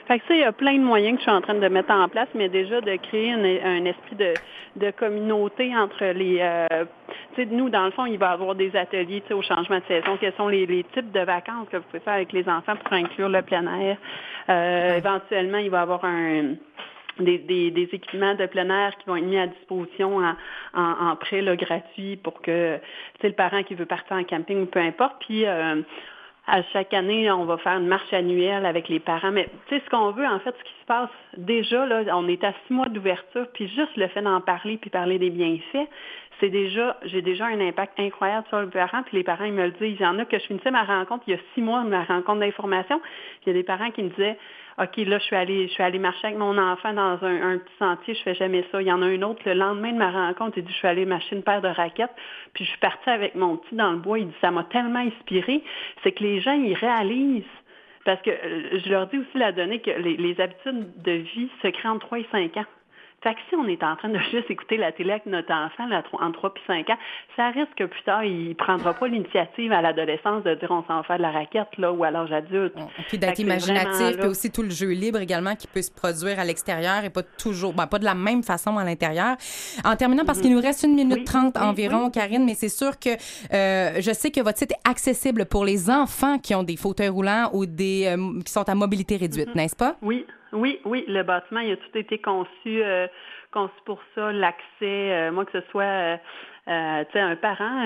Fait 0.08 0.18
que 0.18 0.24
ça, 0.28 0.34
il 0.34 0.40
y 0.40 0.44
a 0.44 0.52
plein 0.52 0.74
de 0.74 0.82
moyens 0.84 1.14
que 1.16 1.20
je 1.24 1.28
suis 1.28 1.36
en 1.36 1.40
train 1.42 1.54
de 1.54 1.68
mettre 1.68 1.90
en 1.92 2.08
place, 2.08 2.28
mais 2.34 2.48
déjà 2.48 2.80
de 2.80 2.96
créer 2.96 3.28
une- 3.28 3.66
un 3.66 3.84
esprit 3.84 4.16
de, 4.16 4.32
de 4.76 4.90
communauté 4.90 5.76
entre 5.76 6.04
les... 6.04 6.38
euh, 6.40 6.84
tu 7.34 7.42
sais, 7.42 7.46
nous, 7.46 7.70
dans 7.70 7.84
le 7.84 7.90
fond, 7.92 8.06
il 8.06 8.18
va 8.18 8.30
y 8.30 8.32
avoir 8.32 8.54
des 8.54 8.74
ateliers 8.76 9.22
au 9.30 9.42
changement 9.42 9.78
de 9.78 9.84
saison. 9.86 10.16
Quels 10.20 10.34
sont 10.34 10.48
les, 10.48 10.66
les 10.66 10.84
types 10.84 11.12
de 11.12 11.20
vacances 11.20 11.68
que 11.70 11.76
vous 11.76 11.84
pouvez 11.84 12.00
faire 12.00 12.14
avec 12.14 12.32
les 12.32 12.48
enfants 12.48 12.76
pour 12.76 12.92
inclure 12.92 13.28
le 13.28 13.42
plein 13.42 13.66
air? 13.80 13.96
Euh, 14.48 14.96
éventuellement, 14.96 15.58
il 15.58 15.70
va 15.70 15.78
y 15.78 15.82
avoir 15.82 16.04
un 16.04 16.54
des, 17.20 17.38
des, 17.38 17.70
des 17.70 17.88
équipements 17.92 18.34
de 18.34 18.46
plein 18.46 18.68
air 18.68 18.96
qui 18.98 19.06
vont 19.06 19.16
être 19.16 19.24
mis 19.24 19.38
à 19.38 19.46
disposition 19.46 20.18
en, 20.18 20.34
en, 20.74 21.10
en 21.10 21.16
prêt 21.16 21.42
là, 21.42 21.54
gratuit 21.54 22.16
pour 22.16 22.42
que 22.42 22.78
c'est 23.20 23.28
le 23.28 23.34
parent 23.34 23.62
qui 23.62 23.74
veut 23.74 23.86
partir 23.86 24.16
en 24.16 24.24
camping 24.24 24.62
ou 24.62 24.66
peu 24.66 24.80
importe. 24.80 25.16
Puis 25.20 25.46
euh, 25.46 25.82
à 26.46 26.62
chaque 26.72 26.92
année, 26.92 27.30
on 27.30 27.44
va 27.44 27.56
faire 27.58 27.78
une 27.78 27.86
marche 27.86 28.12
annuelle 28.12 28.66
avec 28.66 28.88
les 28.88 29.00
parents. 29.00 29.30
Mais 29.30 29.48
tu 29.66 29.74
sais, 29.74 29.82
ce 29.84 29.90
qu'on 29.90 30.10
veut, 30.10 30.26
en 30.26 30.38
fait, 30.40 30.54
ce 30.58 30.64
qui 30.64 30.74
se 30.80 30.86
passe 30.86 31.10
déjà, 31.38 31.86
là, 31.86 32.02
on 32.16 32.28
est 32.28 32.44
à 32.44 32.52
six 32.66 32.74
mois 32.74 32.88
d'ouverture, 32.88 33.46
puis 33.54 33.66
juste 33.68 33.96
le 33.96 34.08
fait 34.08 34.20
d'en 34.20 34.40
parler, 34.40 34.76
puis 34.76 34.90
parler 34.90 35.18
des 35.18 35.30
bienfaits, 35.30 35.88
c'est 36.40 36.50
déjà, 36.50 36.98
j'ai 37.04 37.22
déjà 37.22 37.46
un 37.46 37.60
impact 37.60 37.98
incroyable 37.98 38.46
sur 38.48 38.60
le 38.60 38.68
parent, 38.68 39.02
puis 39.04 39.16
les 39.16 39.24
parents, 39.24 39.44
ils 39.44 39.52
me 39.52 39.66
le 39.66 39.70
disent. 39.70 39.96
Il 39.98 40.02
y 40.02 40.06
en 40.06 40.18
a 40.18 40.24
que 40.24 40.38
je 40.38 40.44
finissais 40.44 40.70
ma 40.70 40.84
rencontre 40.84 41.24
il 41.26 41.32
y 41.32 41.36
a 41.36 41.40
six 41.54 41.62
mois, 41.62 41.82
ma 41.84 42.04
rencontre 42.04 42.40
d'information, 42.40 43.00
il 43.42 43.48
y 43.48 43.50
a 43.50 43.54
des 43.54 43.62
parents 43.62 43.90
qui 43.90 44.02
me 44.02 44.10
disaient, 44.10 44.36
OK, 44.78 44.96
là, 44.96 45.18
je 45.18 45.24
suis 45.24 45.36
allée, 45.36 45.68
je 45.68 45.72
suis 45.72 45.82
allée 45.82 46.00
marcher 46.00 46.26
avec 46.26 46.38
mon 46.38 46.58
enfant 46.58 46.92
dans 46.92 47.18
un, 47.22 47.58
petit 47.58 47.74
sentier, 47.78 48.14
je 48.14 48.22
fais 48.22 48.34
jamais 48.34 48.64
ça. 48.72 48.82
Il 48.82 48.88
y 48.88 48.92
en 48.92 49.02
a 49.02 49.06
un 49.06 49.22
autre, 49.22 49.40
le 49.46 49.54
lendemain 49.54 49.92
de 49.92 49.98
ma 49.98 50.10
rencontre, 50.10 50.58
il 50.58 50.64
dit, 50.64 50.72
je 50.72 50.78
suis 50.78 50.88
allée 50.88 51.04
m'acheter 51.04 51.36
une 51.36 51.42
paire 51.42 51.62
de 51.62 51.68
raquettes, 51.68 52.14
puis 52.54 52.64
je 52.64 52.70
suis 52.70 52.80
partie 52.80 53.08
avec 53.08 53.36
mon 53.36 53.56
petit 53.56 53.76
dans 53.76 53.92
le 53.92 53.98
bois. 53.98 54.18
Il 54.18 54.28
dit, 54.28 54.34
ça 54.40 54.50
m'a 54.50 54.64
tellement 54.64 54.98
inspiré. 54.98 55.62
C'est 56.02 56.12
que 56.12 56.24
les 56.24 56.40
gens, 56.40 56.52
ils 56.52 56.74
réalisent 56.74 57.44
parce 58.04 58.20
que 58.22 58.30
euh, 58.30 58.80
je 58.84 58.90
leur 58.90 59.06
dis 59.06 59.18
aussi 59.18 59.38
la 59.38 59.52
donnée 59.52 59.80
que 59.80 59.90
les, 59.90 60.16
les 60.16 60.40
habitudes 60.40 61.02
de 61.02 61.12
vie 61.12 61.50
se 61.62 61.68
créent 61.68 61.88
entre 61.88 62.06
3 62.06 62.18
et 62.18 62.26
5 62.30 62.56
ans. 62.58 62.66
Fait 63.24 63.34
que 63.34 63.40
si 63.48 63.56
on 63.56 63.66
est 63.66 63.82
en 63.82 63.96
train 63.96 64.10
de 64.10 64.18
juste 64.30 64.50
écouter 64.50 64.76
la 64.76 64.92
télé 64.92 65.12
avec 65.12 65.26
notre 65.26 65.52
enfant 65.52 65.86
là, 65.86 66.02
entre 66.12 66.38
3 66.38 66.54
et 66.56 66.84
5 66.84 66.90
ans, 66.90 66.98
ça 67.36 67.48
risque 67.48 67.74
que 67.76 67.84
plus 67.84 68.02
tard, 68.02 68.22
il 68.22 68.50
ne 68.50 68.54
prendra 68.54 68.92
pas 68.92 69.08
l'initiative 69.08 69.72
à 69.72 69.80
l'adolescence 69.80 70.44
de 70.44 70.54
dire 70.54 70.70
on 70.70 70.84
s'en 70.84 70.98
va 70.98 71.02
faire 71.04 71.16
de 71.16 71.22
la 71.22 71.30
raquette 71.30 71.68
là, 71.78 71.90
ou 71.90 72.04
à 72.04 72.10
l'âge 72.10 72.32
adulte. 72.32 72.74
Puis 73.08 73.18
d'être 73.18 73.36
Fait 73.36 73.42
imaginatif, 73.42 74.18
puis 74.18 74.28
aussi 74.28 74.52
tout 74.52 74.62
le 74.62 74.70
jeu 74.70 74.90
libre 74.90 75.20
également 75.20 75.56
qui 75.56 75.66
peut 75.66 75.80
se 75.80 75.90
produire 75.90 76.38
à 76.38 76.44
l'extérieur 76.44 77.04
et 77.04 77.10
pas 77.10 77.22
toujours, 77.22 77.72
ben, 77.72 77.86
pas 77.86 77.98
de 77.98 78.04
la 78.04 78.14
même 78.14 78.42
façon 78.42 78.76
à 78.76 78.84
l'intérieur. 78.84 79.36
En 79.84 79.96
terminant, 79.96 80.24
parce 80.26 80.40
qu'il 80.40 80.54
nous 80.54 80.60
reste 80.60 80.82
une 80.82 80.94
minute 80.94 81.24
trente 81.24 81.54
oui, 81.56 81.66
environ, 81.66 82.04
oui. 82.04 82.12
Karine, 82.12 82.44
mais 82.44 82.54
c'est 82.54 82.68
sûr 82.68 82.98
que 82.98 83.10
euh, 83.10 84.00
je 84.00 84.12
sais 84.12 84.30
que 84.30 84.40
votre 84.40 84.58
site 84.58 84.72
est 84.72 84.88
accessible 84.90 85.46
pour 85.46 85.64
les 85.64 85.88
enfants 85.88 86.38
qui 86.38 86.54
ont 86.54 86.62
des 86.62 86.76
fauteuils 86.76 87.08
roulants 87.08 87.48
ou 87.54 87.64
des 87.64 88.06
euh, 88.06 88.42
qui 88.44 88.52
sont 88.52 88.68
à 88.68 88.74
mobilité 88.74 89.16
réduite, 89.16 89.54
n'est-ce 89.54 89.76
pas? 89.76 89.96
Oui, 90.02 90.26
oui, 90.54 90.80
oui. 90.84 91.04
Le 91.08 91.22
bâtiment, 91.22 91.60
il 91.60 91.72
a 91.72 91.76
tout 91.76 91.96
été 91.98 92.18
conçu, 92.18 92.82
euh, 92.82 93.06
conçu 93.52 93.74
pour 93.84 94.00
ça, 94.14 94.32
l'accès, 94.32 94.62
euh, 94.82 95.32
moi 95.32 95.44
que 95.44 95.52
ce 95.60 95.64
soit 95.70 95.84
euh, 95.84 96.16
un 96.66 97.36
parent, 97.36 97.84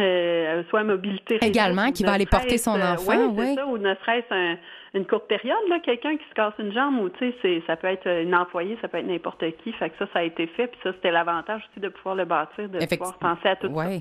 soit 0.71 0.85
mobilité 0.85 1.39
Également, 1.43 1.91
qui 1.91 2.05
va 2.05 2.13
aller 2.13 2.27
porter 2.27 2.59
son 2.59 2.81
enfant, 2.81 3.27
oui, 3.37 3.55
ça, 3.57 3.67
ou 3.67 3.77
ne 3.79 3.95
serait-ce 3.97 4.33
un- 4.33 4.57
une 4.95 5.05
courte 5.07 5.27
période, 5.29 5.59
là, 5.69 5.81
quelqu'un 5.81 6.17
qui 6.17 6.25
se 6.29 6.35
casse 6.35 6.55
une 6.59 6.73
jambe, 6.73 6.99
ou 7.01 7.09
tu 7.11 7.33
sais, 7.43 7.63
ça 7.67 7.77
peut 7.77 7.89
être 7.89 8.07
une 8.07 8.35
employée, 8.35 8.79
ça 8.81 8.89
peut 8.89 8.99
être 8.99 9.07
n'importe 9.07 9.45
qui. 9.63 9.73
Fait 9.73 9.91
que 9.91 9.97
ça, 9.99 10.07
ça 10.13 10.21
a 10.21 10.23
été 10.23 10.47
fait, 10.47 10.69
puis 10.69 10.79
ça, 10.83 10.93
c'était 10.93 11.11
l'avantage 11.11 11.63
aussi 11.71 11.81
de 11.81 11.89
pouvoir 11.89 12.15
le 12.15 12.25
bâtir, 12.25 12.69
de 12.69 12.79
pouvoir 12.87 13.19
penser 13.19 13.49
à 13.49 13.57
tout 13.57 13.67
ça. 13.67 13.73
Ouais. 13.73 14.01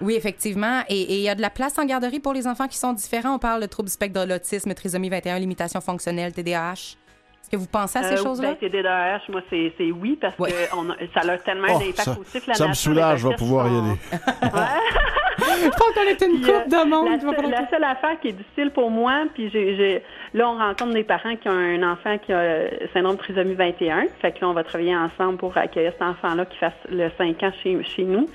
Oui, 0.00 0.14
effectivement. 0.16 0.82
Et 0.88 1.00
et 1.00 1.14
il 1.16 1.22
y 1.22 1.28
a 1.28 1.34
de 1.34 1.40
la 1.42 1.50
place 1.50 1.78
en 1.78 1.84
garderie 1.84 2.18
pour 2.20 2.32
les 2.34 2.46
enfants 2.46 2.66
qui 2.68 2.76
sont 2.76 2.92
différents. 2.92 3.34
On 3.36 3.38
parle 3.38 3.60
de 3.62 3.66
troubles 3.66 3.88
du 3.88 3.92
spectre 3.92 4.20
de 4.20 4.28
l'autisme, 4.28 4.72
trisomie 4.74 5.08
21, 5.08 5.38
limitation 5.38 5.80
fonctionnelle, 5.80 6.32
TDAH. 6.32 6.96
Est-ce 7.42 7.50
que 7.50 7.56
vous 7.56 7.66
pensez 7.66 7.98
à 7.98 8.02
ces 8.04 8.14
Euh, 8.14 8.22
choses-là? 8.22 8.54
ben, 8.60 8.68
TDAH, 8.70 9.20
moi, 9.30 9.40
c'est 9.50 9.72
c'est 9.76 9.90
oui, 9.90 10.16
parce 10.20 10.38
Ouais. 10.38 10.50
que 10.50 10.76
on 10.76 10.88
a- 10.90 10.96
ça 11.12 11.28
a 11.30 11.38
tellement 11.38 11.68
Oh, 11.70 11.76
un 11.76 11.88
impact 11.88 12.02
ça, 12.02 12.38
la 12.46 12.54
ça 12.54 12.68
me 12.68 12.72
soulage, 12.74 13.20
je 13.20 13.28
vais 13.28 13.34
pouvoir 13.34 13.66
y 13.66 13.76
aller. 13.78 13.96
Je 15.38 15.68
pense 15.68 15.92
qu'on 15.94 16.02
est 16.02 16.22
une 16.22 16.40
Puis, 16.40 16.50
euh, 16.50 16.60
coupe 16.60 16.70
de 16.70 16.88
monde. 16.88 17.08
la, 17.50 17.60
la 17.62 17.68
seule 17.70 17.84
affaire 17.84 18.18
qui 18.20 18.28
est 18.28 18.32
difficile 18.32 18.70
pour 18.70 18.90
moi, 18.90 19.24
puis 19.34 19.50
j'ai, 19.50 19.76
j'ai- 19.76 20.02
là, 20.34 20.48
on 20.48 20.56
rencontre 20.58 20.92
des 20.92 21.02
parents 21.04 21.34
qui 21.36 21.48
ont 21.48 21.52
un 21.52 21.82
enfant 21.92 22.16
qui 22.18 22.32
a 22.32 22.36
euh, 22.38 22.68
syndrome 22.92 23.16
de 23.16 23.20
trisomie 23.22 23.54
21. 23.54 24.06
Fait 24.20 24.32
que 24.32 24.40
là, 24.40 24.48
on 24.48 24.52
va 24.52 24.62
travailler 24.62 24.94
ensemble 24.96 25.38
pour 25.38 25.56
accueillir 25.56 25.92
cet 25.92 26.02
enfant-là 26.02 26.44
qui 26.46 26.56
fasse 26.58 26.72
le 26.90 27.10
5 27.18 27.42
ans 27.42 27.52
chez, 27.62 27.82
chez 27.84 28.04
nous. 28.04 28.28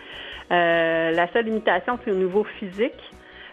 Euh, 0.52 1.12
la 1.12 1.32
seule 1.32 1.46
limitation, 1.46 1.98
c'est 2.04 2.12
au 2.12 2.16
niveau 2.16 2.44
physique. 2.60 2.94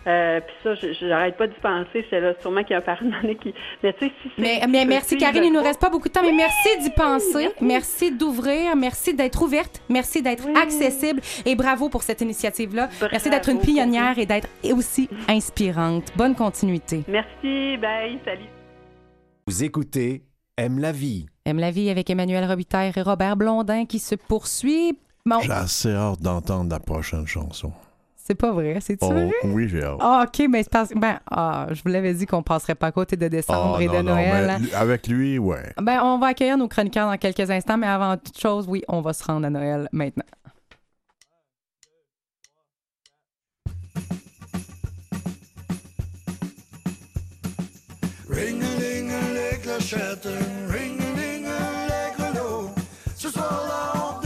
Euh, 0.07 0.41
puis 0.41 0.55
ça, 0.63 0.75
j'arrête 1.01 1.37
pas 1.37 1.47
d'y 1.47 1.59
penser. 1.61 2.05
C'est 2.11 2.21
là, 2.21 2.35
sûrement 2.41 2.63
qu'il 2.63 2.73
y 2.73 2.75
a 2.75 2.79
un 2.79 2.83
parent 2.83 3.07
donné 3.23 3.37
qui... 3.37 3.55
Mais 3.83 3.93
tu 3.95 4.07
sais, 4.07 4.13
si 4.23 4.31
Mais, 4.39 4.61
mais 4.69 4.85
merci, 4.85 5.17
Karine. 5.17 5.45
Il 5.45 5.53
nous 5.53 5.61
je- 5.61 5.65
reste 5.65 5.81
pas 5.81 5.89
beaucoup 5.91 6.09
de 6.09 6.13
temps, 6.13 6.23
mais 6.23 6.33
merci 6.33 6.79
d'y 6.83 6.91
penser. 6.91 7.49
merci. 7.61 7.65
Merci, 7.65 8.13
d'ouvrir. 8.13 8.77
Merci 8.77 9.15
d'être 9.15 9.43
ouverte. 9.43 9.83
Merci 9.89 10.21
d'être 10.23 10.45
Oui. 10.47 10.55
accessible. 10.57 11.21
Et 11.47 11.55
bravo 11.55 11.89
pour 11.89 12.03
cette 12.03 12.21
initiative-là. 12.21 12.89
Merci 13.11 13.31
d'être 13.31 13.49
une 13.49 13.61
pionnière 13.61 14.19
et 14.19 14.27
d'être 14.27 14.49
aussi 14.73 15.09
inspirante. 15.29 16.13
Bonne 16.17 16.35
continuité. 16.35 17.03
Merci, 17.09 17.77
bye, 17.79 18.19
salut. 18.25 18.45
Vous 19.47 19.65
écoutez 19.65 20.23
Aime 20.57 20.79
la 20.79 20.93
vie. 20.93 21.27
Aime 21.47 21.59
la 21.59 21.71
vie 21.73 21.91
avec 21.91 22.09
Emmanuel 22.11 22.45
Robitaille 22.45 22.93
et 22.97 23.03
Robert 23.03 23.37
Blondin 23.37 23.87
qui 23.87 23.99
se 23.99 24.15
poursuit. 24.15 24.97
Bon, 25.27 25.41
J'ai 25.41 25.51
assez 25.51 25.91
hâte 25.93 26.21
d'entendre 26.23 26.71
la 26.71 26.79
prochaine 26.79 27.27
chanson. 27.27 27.73
C'est 28.27 28.35
pas 28.35 28.53
vrai. 28.53 28.79
C'est-tu 28.81 29.05
Oh, 29.05 29.11
vrai? 29.11 29.31
oui, 29.45 29.69
j'ai 29.69 29.83
hâte. 29.85 29.99
Ah, 30.01 30.25
OK, 30.27 30.47
mais 30.49 30.63
c'est 30.63 30.73
parce 30.73 30.89
que. 30.89 30.99
Ben, 30.99 31.21
ah, 31.31 31.67
je 31.71 31.83
vous 31.83 31.91
l'avais 31.91 32.15
dit 32.15 32.25
qu'on 32.27 32.43
passerait 32.43 32.75
pas 32.75 32.87
à 32.89 32.93
côté 32.93 33.17
de 33.17 33.29
décembre 33.29 33.77
Ah, 33.79 33.83
et 33.83 33.87
non, 33.87 33.93
de 33.93 33.99
non, 33.99 34.15
Noël. 34.15 34.47
mais 34.59 34.67
lui- 34.67 34.75
avec 34.75 35.07
lui, 35.07 35.39
ouais. 35.39 35.73
Ben, 35.81 36.01
on 36.03 36.19
va 36.19 36.29
accueillir 36.29 36.57
nos 36.57 36.67
chroniqueurs 36.69 37.09
dans 37.11 37.19
quelques 37.19 37.51
instants, 37.51 37.77
mais 37.77 37.87
avant 37.87 38.17
toute 38.17 38.39
chose, 38.39 38.67
oui, 38.69 38.83
on 38.89 39.01
va 39.03 39.13
se 39.13 39.23
rendre 39.25 39.47
à 39.47 39.51
Noël 39.51 39.89
maintenant. 39.93 40.25
Ring-a-ling-a-les 48.31 49.59
clochettes, 49.63 50.29
ring-a-ling-a-les 50.69 52.17
grelots. 52.19 52.71
Ce 53.17 53.29
soir-là, 53.31 53.93
on 54.19 54.24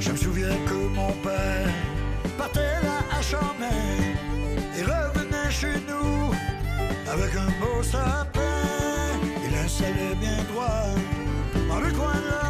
Je 0.00 0.10
me 0.10 0.16
souviens 0.16 0.56
que 0.66 0.74
mon 0.74 1.12
père 1.22 1.68
partait 2.36 2.80
hache 3.16 3.34
en 3.34 3.54
main 3.60 4.02
et 4.76 4.82
revenait 4.82 5.50
chez 5.50 5.78
nous 5.86 6.34
avec 7.08 7.36
un 7.36 7.46
beau 7.60 7.84
sapin. 7.84 8.40
Il 9.46 9.54
installait 9.54 10.16
bien 10.20 10.42
droit 10.50 10.88
dans 11.68 11.78
le 11.78 11.92
coin 11.92 12.14
de 12.14 12.45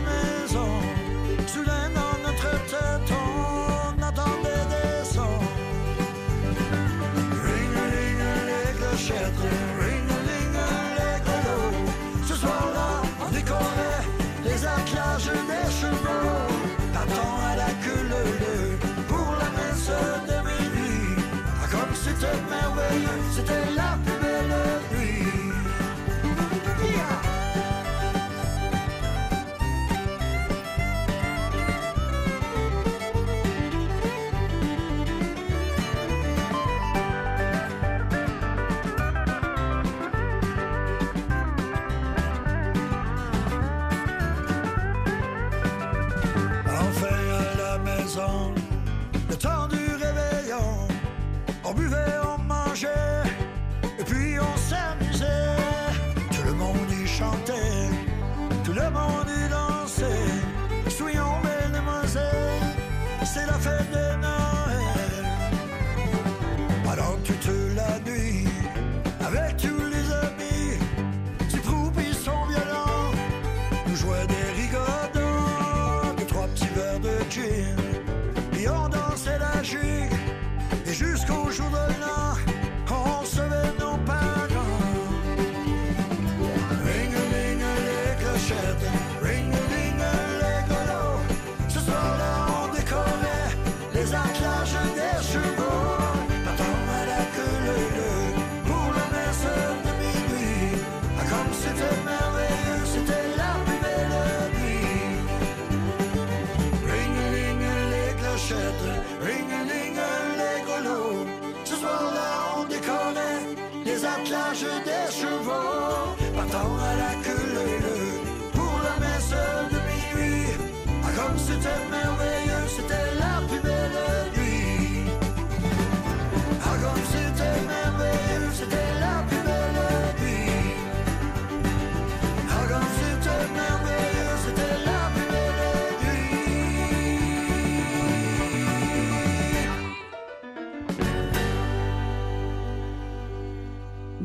c'était 22.88 23.01
là, 23.01 23.11
c'était 23.33 23.75
là. 23.77 23.86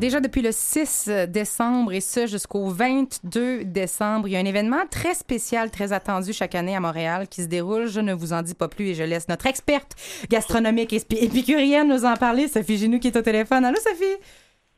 Déjà 0.01 0.19
depuis 0.19 0.41
le 0.41 0.51
6 0.51 1.11
décembre 1.27 1.93
et 1.93 2.01
ce 2.01 2.25
jusqu'au 2.25 2.69
22 2.69 3.65
décembre, 3.65 4.27
il 4.27 4.31
y 4.31 4.35
a 4.35 4.39
un 4.39 4.45
événement 4.45 4.81
très 4.89 5.13
spécial, 5.13 5.69
très 5.69 5.93
attendu 5.93 6.33
chaque 6.33 6.55
année 6.55 6.75
à 6.75 6.79
Montréal 6.79 7.27
qui 7.27 7.43
se 7.43 7.47
déroule. 7.47 7.85
Je 7.85 7.99
ne 7.99 8.11
vous 8.11 8.33
en 8.33 8.41
dis 8.41 8.55
pas 8.55 8.67
plus 8.67 8.87
et 8.87 8.93
je 8.95 9.03
laisse 9.03 9.27
notre 9.27 9.45
experte 9.45 9.91
gastronomique 10.27 10.91
et 10.91 11.03
épicurienne 11.23 11.87
nous 11.87 12.03
en 12.03 12.15
parler, 12.15 12.47
Sophie 12.47 12.79
Ginou 12.79 12.97
qui 12.97 13.09
est 13.09 13.15
au 13.15 13.21
téléphone. 13.21 13.63
Allô 13.63 13.77
Sophie? 13.77 14.17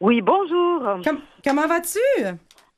Oui, 0.01 0.21
bonjour. 0.21 1.01
Com- 1.05 1.21
comment 1.41 1.67
vas-tu? 1.69 1.99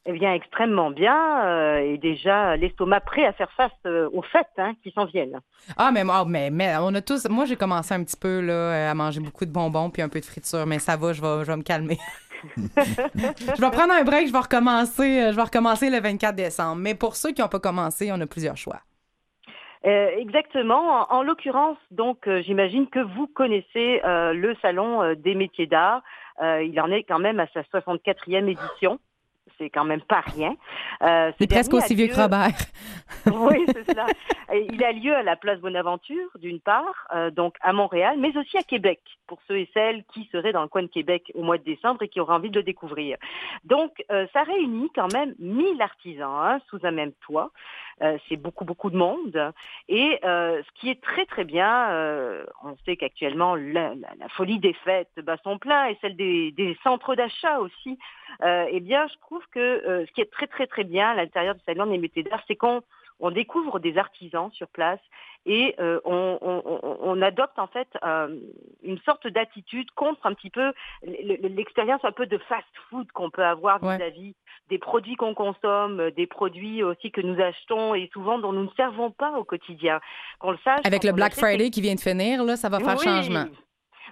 Eh 0.08 0.14
bien, 0.14 0.34
extrêmement 0.34 0.92
bien. 0.92 1.46
euh, 1.46 1.78
et 1.80 1.98
déjà, 1.98 2.56
l'estomac 2.58 3.00
prêt 3.02 3.26
à 3.26 3.34
faire 3.34 3.52
face 3.54 3.72
euh, 3.88 4.08
aux 4.14 4.22
fêtes 4.22 4.46
hein, 4.58 4.74
qui 4.84 4.92
s'en 4.92 5.06
viennent. 5.06 5.40
Ah, 5.78 5.90
mais, 5.92 6.04
moi- 6.04 6.26
mais, 6.28 6.52
mais 6.52 6.76
on 6.80 6.94
a 6.94 7.02
tous. 7.02 7.28
Moi, 7.28 7.46
j'ai 7.46 7.56
commencé 7.56 7.94
un 7.94 8.04
petit 8.04 8.18
peu 8.18 8.40
là, 8.42 8.92
à 8.92 8.94
manger 8.94 9.20
beaucoup 9.20 9.46
de 9.46 9.52
bonbons 9.52 9.90
puis 9.90 10.02
un 10.04 10.10
peu 10.10 10.20
de 10.20 10.26
friture, 10.26 10.66
mais 10.68 10.78
ça 10.80 10.96
va, 10.96 11.12
je 11.14 11.22
vais, 11.22 11.44
je 11.44 11.52
vais 11.52 11.58
me 11.58 11.64
calmer. 11.64 11.98
je 12.58 13.62
vais 13.62 13.72
prendre 13.72 13.94
un 13.94 14.04
break, 14.04 14.28
je 14.28 14.32
vais 14.32 14.40
recommencer, 14.40 15.22
euh, 15.24 15.32
je 15.32 15.36
vais 15.36 15.42
recommencer 15.42 15.90
le 15.90 16.00
24 16.00 16.36
décembre. 16.36 16.76
Mais 16.82 16.94
pour 16.94 17.16
ceux 17.16 17.32
qui 17.32 17.42
n'ont 17.42 17.48
pas 17.48 17.60
commencé, 17.60 18.12
on 18.12 18.22
a 18.22 18.28
plusieurs 18.28 18.58
choix. 18.58 18.82
Euh, 19.88 20.10
exactement. 20.18 21.08
En, 21.12 21.18
en 21.18 21.24
l'occurrence, 21.24 21.78
donc, 21.92 22.28
euh, 22.28 22.42
j'imagine 22.44 22.88
que 22.88 23.00
vous 23.00 23.28
connaissez 23.28 24.02
euh, 24.04 24.34
le 24.34 24.56
Salon 24.62 25.14
des 25.16 25.36
métiers 25.36 25.68
d'art. 25.68 26.02
Il 26.42 26.78
en 26.82 26.92
est 26.92 27.04
quand 27.04 27.20
même 27.20 27.40
à 27.40 27.48
sa 27.54 27.62
64e 27.62 28.48
édition. 28.50 29.00
C'est 29.58 29.70
quand 29.70 29.86
même 29.86 30.02
pas 30.02 30.20
rien. 30.22 30.56
Euh, 31.02 31.32
ce 31.32 31.36
C'est 31.40 31.48
presque 31.48 31.74
aussi 31.74 31.96
vieux 31.96 32.08
lieu- 32.08 32.14
que 32.14 32.20
Robert. 32.20 32.58
oui, 33.28 33.66
c'est 33.68 33.90
cela. 33.90 34.06
Il 34.54 34.84
a 34.84 34.92
lieu 34.92 35.16
à 35.16 35.24
la 35.24 35.36
place 35.36 35.60
Bonaventure, 35.60 36.30
d'une 36.40 36.60
part, 36.60 37.08
euh, 37.14 37.32
donc 37.32 37.56
à 37.62 37.72
Montréal, 37.72 38.16
mais 38.20 38.36
aussi 38.38 38.58
à 38.58 38.64
Québec, 38.64 39.00
pour 39.28 39.40
ceux 39.48 39.58
et 39.60 39.70
celles 39.74 40.04
qui 40.14 40.28
seraient 40.32 40.52
dans 40.52 40.62
le 40.62 40.68
coin 40.68 40.82
de 40.84 40.88
Québec 40.88 41.32
au 41.36 41.44
mois 41.44 41.58
de 41.58 41.64
décembre 41.64 42.02
et 42.04 42.10
qui 42.10 42.20
auraient 42.20 42.34
envie 42.36 42.50
de 42.50 42.60
le 42.60 42.64
découvrir. 42.64 43.18
Donc, 43.64 44.04
euh, 44.12 44.26
ça 44.34 44.44
réunit 44.44 44.90
quand 44.94 45.12
même 45.14 45.34
1000 45.40 45.82
artisans 45.82 46.30
hein, 46.30 46.60
sous 46.70 46.80
un 46.84 46.92
même 46.92 47.12
toit. 47.26 47.52
Euh, 48.02 48.18
c'est 48.28 48.36
beaucoup, 48.36 48.66
beaucoup 48.66 48.90
de 48.90 48.98
monde. 48.98 49.54
Et 49.88 50.20
euh, 50.26 50.62
ce 50.62 50.80
qui 50.80 50.90
est 50.90 51.02
très, 51.02 51.26
très 51.26 51.46
bien, 51.46 51.92
euh, 51.92 52.46
on 52.64 52.76
sait 52.86 52.98
qu'actuellement, 52.98 53.56
la, 53.56 53.94
folie 54.30 54.60
des 54.60 54.74
fêtes 54.74 55.18
bat 55.24 55.38
son 55.44 55.58
plein 55.58 55.88
et 55.88 55.98
celle 56.02 56.18
des, 56.18 56.78
centres 56.84 57.16
d'achat 57.16 57.60
aussi. 57.60 57.98
Eh 58.44 58.80
bien, 58.82 59.08
je 59.08 59.18
trouve 59.20 59.44
que 59.52 60.06
ce 60.06 60.12
qui 60.12 60.20
est 60.20 60.32
très, 60.32 60.48
très, 60.48 60.68
très 60.68 60.84
bien 60.84 61.12
à 61.12 61.16
l'intérieur 61.16 61.56
du 61.56 61.62
Salon 61.66 61.86
des 61.86 61.98
métiers 61.98 62.24
d'art, 62.24 62.44
c'est 62.48 62.58
qu'on 62.58 62.82
on 63.20 63.32
découvre 63.32 63.80
des 63.80 63.98
artisans 63.98 64.52
sur 64.52 64.68
place 64.68 65.00
et 65.46 65.76
euh, 65.80 66.00
on, 66.06 66.38
on- 66.42 66.98
on- 67.02 67.22
adopte 67.22 67.58
en 67.60 67.68
fait 67.68 67.88
euh, 68.04 68.36
une 68.84 68.98
sorte 69.00 69.28
d'attitude 69.28 69.90
contre 69.92 70.26
un 70.26 70.34
petit 70.34 70.50
peu 70.50 70.74
l'expérience 71.04 72.04
un 72.04 72.12
peu 72.12 72.26
de 72.26 72.38
fast-food 72.38 73.12
qu'on 73.12 73.30
peut 73.30 73.44
avoir 73.44 73.82
Ouais. 73.84 73.98
vis-à-vis 73.98 74.36
des 74.70 74.80
produits 74.80 75.16
qu'on 75.16 75.34
consomme, 75.36 76.00
euh, 76.00 76.12
des 76.12 76.26
produits 76.28 76.82
aussi 76.84 77.12
que 77.12 77.22
nous 77.22 77.40
achetons 77.40 77.94
et 77.94 78.10
souvent 78.14 78.40
dont 78.40 78.52
nous 78.52 78.64
ne 78.64 78.70
servons 78.76 79.12
pas 79.12 79.32
au 79.38 79.44
quotidien. 79.44 80.00
Qu'on 80.40 80.52
le 80.52 80.58
sache. 80.64 80.82
Avec 80.84 81.04
le 81.04 81.12
Black 81.12 81.34
achète 81.34 81.44
Friday 81.46 81.70
qui 81.70 81.82
vient 81.82 81.94
de 81.96 82.00
finir, 82.00 82.44
là, 82.44 82.56
ça 82.56 82.70
va 82.70 82.80
faire 82.80 82.98
oui. 82.98 83.04
changement. 83.04 83.46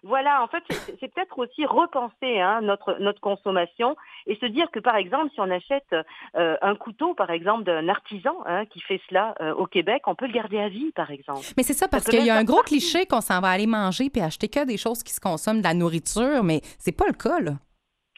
Voilà, 0.01 0.41
en 0.43 0.47
fait, 0.47 0.63
c'est 0.99 1.13
peut-être 1.13 1.38
aussi 1.38 1.65
repenser 1.65 2.39
hein, 2.39 2.62
notre 2.62 2.97
notre 2.99 3.21
consommation 3.21 3.95
et 4.27 4.36
se 4.38 4.45
dire 4.45 4.71
que 4.71 4.79
par 4.79 4.95
exemple, 4.95 5.29
si 5.34 5.39
on 5.39 5.49
achète 5.51 5.95
euh, 6.36 6.56
un 6.62 6.75
couteau, 6.75 7.13
par 7.13 7.29
exemple, 7.29 7.63
d'un 7.63 7.88
artisan 7.88 8.36
hein, 8.45 8.65
qui 8.65 8.79
fait 8.82 9.01
cela 9.10 9.36
euh, 9.41 9.53
au 9.53 9.65
Québec, 9.65 10.03
on 10.08 10.15
peut 10.15 10.27
le 10.27 10.34
garder 10.34 10.60
à 10.60 10.69
vie, 10.69 10.91
par 10.91 11.12
exemple. 11.12 11.45
Mais 11.58 11.63
c'est 11.63 11.73
ça, 11.73 11.88
parce 11.88 12.06
qu'il 12.06 12.25
y 12.25 12.29
a 12.29 12.36
un 12.36 12.43
gros 12.43 12.58
partie. 12.58 12.79
cliché 12.79 13.06
qu'on 13.06 13.21
s'en 13.21 13.41
va 13.41 13.49
aller 13.49 13.67
manger 13.67 14.10
puis 14.10 14.21
acheter 14.21 14.47
que 14.47 14.65
des 14.65 14.77
choses 14.77 15.03
qui 15.03 15.13
se 15.13 15.19
consomment, 15.19 15.60
de 15.60 15.63
la 15.63 15.73
nourriture, 15.73 16.43
mais 16.43 16.62
c'est 16.79 16.95
pas 16.95 17.06
le 17.08 17.13
cas, 17.13 17.39
là. 17.39 17.53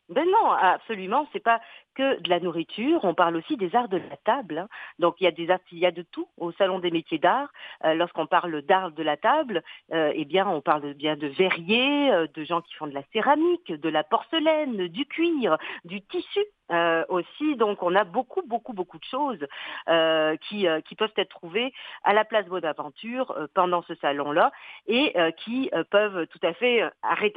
Ben 0.09 0.25
non, 0.25 0.51
absolument. 0.51 1.27
C'est 1.33 1.43
pas 1.43 1.59
que 1.95 2.19
de 2.21 2.29
la 2.29 2.39
nourriture. 2.39 2.99
On 3.03 3.13
parle 3.13 3.35
aussi 3.37 3.57
des 3.57 3.75
arts 3.75 3.89
de 3.89 3.97
la 3.97 4.17
table. 4.23 4.59
hein. 4.59 4.67
Donc 4.99 5.15
il 5.19 5.23
y 5.23 5.27
a 5.27 5.31
des 5.31 5.49
arts, 5.49 5.59
il 5.71 5.79
y 5.79 5.85
a 5.85 5.91
de 5.91 6.03
tout 6.03 6.27
au 6.37 6.51
salon 6.53 6.79
des 6.79 6.91
métiers 6.91 7.17
d'art. 7.17 7.49
Euh, 7.83 7.93
Lorsqu'on 7.95 8.27
parle 8.27 8.61
d'art 8.61 8.91
de 8.91 9.03
la 9.03 9.17
table, 9.17 9.63
euh, 9.93 10.11
eh 10.13 10.25
bien 10.25 10.47
on 10.47 10.61
parle 10.61 10.93
bien 10.93 11.15
de 11.15 11.27
verriers, 11.27 12.11
euh, 12.11 12.27
de 12.33 12.43
gens 12.43 12.61
qui 12.61 12.73
font 12.75 12.87
de 12.87 12.93
la 12.93 13.03
céramique, 13.13 13.71
de 13.71 13.89
la 13.89 14.03
porcelaine, 14.03 14.87
du 14.87 15.05
cuir, 15.05 15.57
du 15.85 16.01
tissu. 16.01 16.45
Euh, 16.71 17.03
aussi, 17.09 17.55
donc 17.55 17.83
on 17.83 17.95
a 17.95 18.03
beaucoup, 18.03 18.41
beaucoup, 18.47 18.73
beaucoup 18.73 18.97
de 18.97 19.03
choses 19.03 19.45
euh, 19.87 20.35
qui, 20.37 20.67
euh, 20.67 20.81
qui 20.81 20.95
peuvent 20.95 21.13
être 21.17 21.29
trouvées 21.29 21.73
à 22.03 22.13
la 22.13 22.25
place 22.25 22.45
Bonaventure 22.47 23.31
euh, 23.31 23.47
pendant 23.53 23.83
ce 23.83 23.95
salon-là 23.95 24.51
et 24.87 25.17
euh, 25.17 25.31
qui 25.31 25.69
euh, 25.73 25.83
peuvent 25.83 26.25
tout 26.27 26.39
à 26.43 26.53
fait 26.53 26.83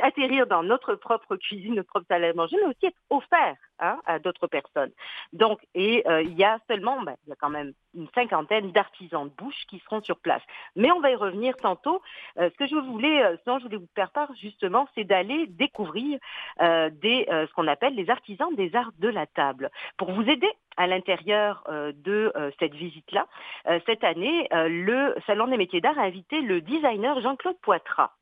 atterrir 0.03 0.47
dans 0.47 0.63
notre 0.63 0.95
propre 0.95 1.37
cuisine, 1.37 1.75
notre 1.75 1.89
propre 1.89 2.07
salle 2.09 2.25
à 2.25 2.33
manger, 2.33 2.57
mais 2.61 2.69
aussi 2.69 2.87
être 2.87 2.97
offerts 3.11 3.57
hein, 3.81 3.99
à 4.07 4.19
d'autres 4.19 4.47
personnes. 4.47 4.93
Donc, 5.33 5.61
et 5.75 6.05
il 6.23 6.35
y 6.35 6.45
a 6.45 6.59
seulement, 6.69 7.01
ben, 7.03 7.15
il 7.27 7.31
y 7.31 7.33
a 7.33 7.37
quand 7.37 7.51
même 7.51 7.73
une 7.95 8.09
cinquantaine 8.15 8.73
d'artisans 8.73 9.29
de 9.29 9.35
bouche 9.35 9.67
qui 9.69 9.79
seront 9.81 10.03
sur 10.03 10.19
place. 10.19 10.43
Mais 10.77 10.91
on 10.91 11.01
va 11.01 11.11
y 11.11 11.15
revenir 11.15 11.57
tantôt. 11.57 12.01
Ce 12.37 12.57
que 12.57 12.67
je 12.67 12.77
voulais, 12.77 13.37
ce 13.37 13.45
dont 13.47 13.59
je 13.59 13.65
voulais 13.65 13.77
vous 13.77 13.89
faire 13.95 14.11
part 14.11 14.31
justement, 14.35 14.89
c'est 14.95 15.05
d'aller 15.05 15.47
découvrir 15.47 16.19
des, 16.59 17.27
ce 17.29 17.53
qu'on 17.55 17.69
appelle 17.69 17.95
les 17.95 18.11
artisans 18.11 18.55
des 18.55 18.75
arts 18.75 18.93
de 18.99 19.09
la 19.09 19.18
table. 19.27 19.71
Pour 19.97 20.13
vous 20.13 20.23
aider 20.23 20.49
à 20.77 20.87
l'intérieur 20.87 21.65
euh, 21.69 21.93
de 21.95 22.33
euh, 22.37 22.51
cette 22.59 22.75
visite-là, 22.75 23.27
euh, 23.67 23.81
cette 23.87 24.05
année, 24.05 24.49
le 24.53 25.15
Salon 25.27 25.49
des 25.49 25.57
métiers 25.57 25.81
d'art 25.81 25.99
a 25.99 26.03
invité 26.03 26.41
le 26.41 26.61
designer 26.61 27.21
Jean-Claude 27.21 27.59
Poitras. 27.63 28.13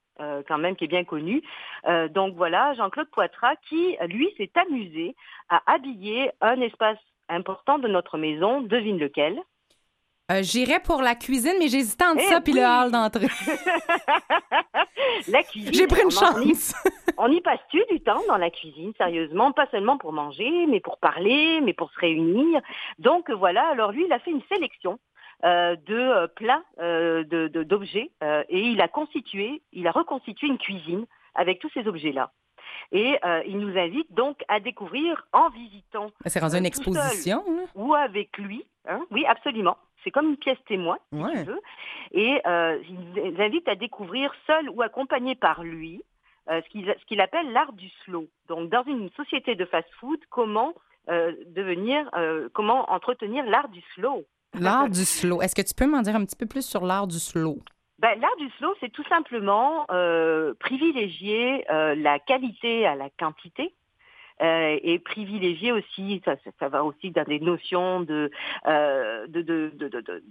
quand 0.48 0.58
même 0.58 0.76
qui 0.76 0.84
est 0.84 0.94
bien 0.96 1.04
connu. 1.04 1.42
Donc 2.10 2.34
voilà, 2.36 2.72
Jean-Claude 2.74 3.10
Poitras 3.10 3.56
qui, 3.68 3.96
lui, 4.08 4.32
s'est 4.38 4.50
amusé 4.54 5.14
à 5.50 5.60
habiller 5.66 6.30
un 6.40 6.58
espace 6.62 6.98
important 7.28 7.78
de 7.78 7.88
notre 7.88 8.16
maison, 8.16 8.62
devine 8.62 8.98
lequel? 8.98 9.38
Euh, 10.32 10.42
J'irais 10.42 10.80
pour 10.80 11.02
la 11.02 11.14
cuisine, 11.14 11.54
mais 11.60 11.68
j'hésitais 11.68 12.04
entre 12.04 12.20
Eh 12.20 12.26
ça 12.32 12.40
puis 12.40 12.52
oui! 12.52 12.58
le 12.60 12.66
hall 12.66 12.90
d'entrée. 12.90 13.28
la 15.28 15.42
cuisine. 15.44 15.72
J'ai 15.72 15.86
pris 15.86 16.02
une 16.02 16.10
chance. 16.10 16.74
On 17.18 17.30
y 17.30 17.40
passe-tu 17.40 17.82
du 17.90 18.00
temps 18.00 18.20
dans 18.28 18.36
la 18.36 18.50
cuisine, 18.50 18.92
sérieusement, 18.98 19.52
pas 19.52 19.66
seulement 19.70 19.96
pour 19.98 20.12
manger, 20.12 20.66
mais 20.66 20.80
pour 20.80 20.98
parler, 20.98 21.60
mais 21.62 21.72
pour 21.72 21.90
se 21.92 21.98
réunir. 22.00 22.60
Donc 22.98 23.30
voilà, 23.30 23.68
alors 23.68 23.92
lui, 23.92 24.04
il 24.06 24.12
a 24.12 24.18
fait 24.18 24.32
une 24.32 24.42
sélection 24.52 24.98
euh, 25.44 25.76
de 25.86 25.94
euh, 25.94 26.26
plats, 26.26 26.62
euh, 26.80 27.22
de- 27.24 27.48
de- 27.48 27.62
d'objets, 27.62 28.10
euh, 28.24 28.42
et 28.48 28.60
il 28.60 28.80
a 28.80 28.88
constitué, 28.88 29.62
il 29.72 29.86
a 29.86 29.92
reconstitué 29.92 30.48
une 30.48 30.58
cuisine 30.58 31.06
avec 31.34 31.60
tous 31.60 31.70
ces 31.72 31.86
objets-là. 31.86 32.32
Et 32.92 33.18
euh, 33.24 33.42
il 33.46 33.58
nous 33.58 33.78
invite 33.78 34.12
donc 34.12 34.42
à 34.48 34.60
découvrir 34.60 35.26
en 35.32 35.48
visitant 35.50 36.10
C'est 36.26 36.40
rendu 36.40 36.56
Euh, 36.56 36.58
une 36.58 36.72
seul. 36.72 36.86
exposition, 36.88 37.44
là. 37.46 37.62
ou 37.74 37.94
avec 37.94 38.36
lui. 38.38 38.64
hein? 38.88 39.00
Oui, 39.10 39.24
absolument. 39.26 39.76
C'est 40.06 40.12
comme 40.12 40.28
une 40.28 40.36
pièce 40.36 40.62
témoin, 40.68 40.98
si 41.12 41.18
Ouais. 41.18 41.42
tu 41.42 41.50
veux. 41.50 41.60
Et 42.12 42.40
euh, 42.46 42.78
il 42.88 43.32
nous 43.32 43.42
invite 43.42 43.66
à 43.66 43.74
découvrir 43.74 44.32
seul 44.46 44.70
ou 44.70 44.80
accompagné 44.80 45.34
par 45.34 45.64
lui 45.64 46.00
euh, 46.48 46.60
ce 46.62 47.04
qu'il 47.06 47.20
appelle 47.20 47.50
l'art 47.50 47.72
du 47.72 47.88
slow. 48.04 48.28
Donc, 48.46 48.70
dans 48.70 48.84
une 48.84 49.10
société 49.16 49.56
de 49.56 49.64
fast-food, 49.64 50.20
comment 50.30 50.74
euh, 51.08 51.32
devenir, 51.48 52.08
euh, 52.14 52.48
comment 52.52 52.88
entretenir 52.92 53.44
l'art 53.46 53.68
du 53.68 53.80
slow? 53.96 54.24
L'art 54.54 54.88
du 54.88 55.04
slow. 55.04 55.42
Est-ce 55.42 55.56
que 55.56 55.62
tu 55.66 55.74
peux 55.74 55.90
m'en 55.90 56.02
dire 56.02 56.14
un 56.14 56.24
petit 56.24 56.36
peu 56.36 56.46
plus 56.46 56.64
sur 56.64 56.84
l'art 56.86 57.08
du 57.08 57.18
slow? 57.18 57.58
Ben, 57.98 58.16
l'art 58.20 58.36
du 58.38 58.48
slow, 58.58 58.72
c'est 58.78 58.92
tout 58.92 59.04
simplement 59.08 59.86
privilégier 60.60 61.64
la 61.68 62.20
qualité 62.20 62.86
à 62.86 62.94
la 62.94 63.10
quantité. 63.10 63.74
Euh, 64.42 64.78
et 64.82 64.98
privilégier 64.98 65.72
aussi, 65.72 66.22
ça, 66.24 66.36
ça, 66.58 66.68
va 66.68 66.84
aussi 66.84 67.10
dans 67.10 67.24
des 67.24 67.40
notions 67.40 68.00
de, 68.00 68.30
euh, 68.66 69.26
de, 69.28 69.42
de, 69.42 69.72
de, 69.74 69.88
de, 69.88 70.00
de- 70.00 70.22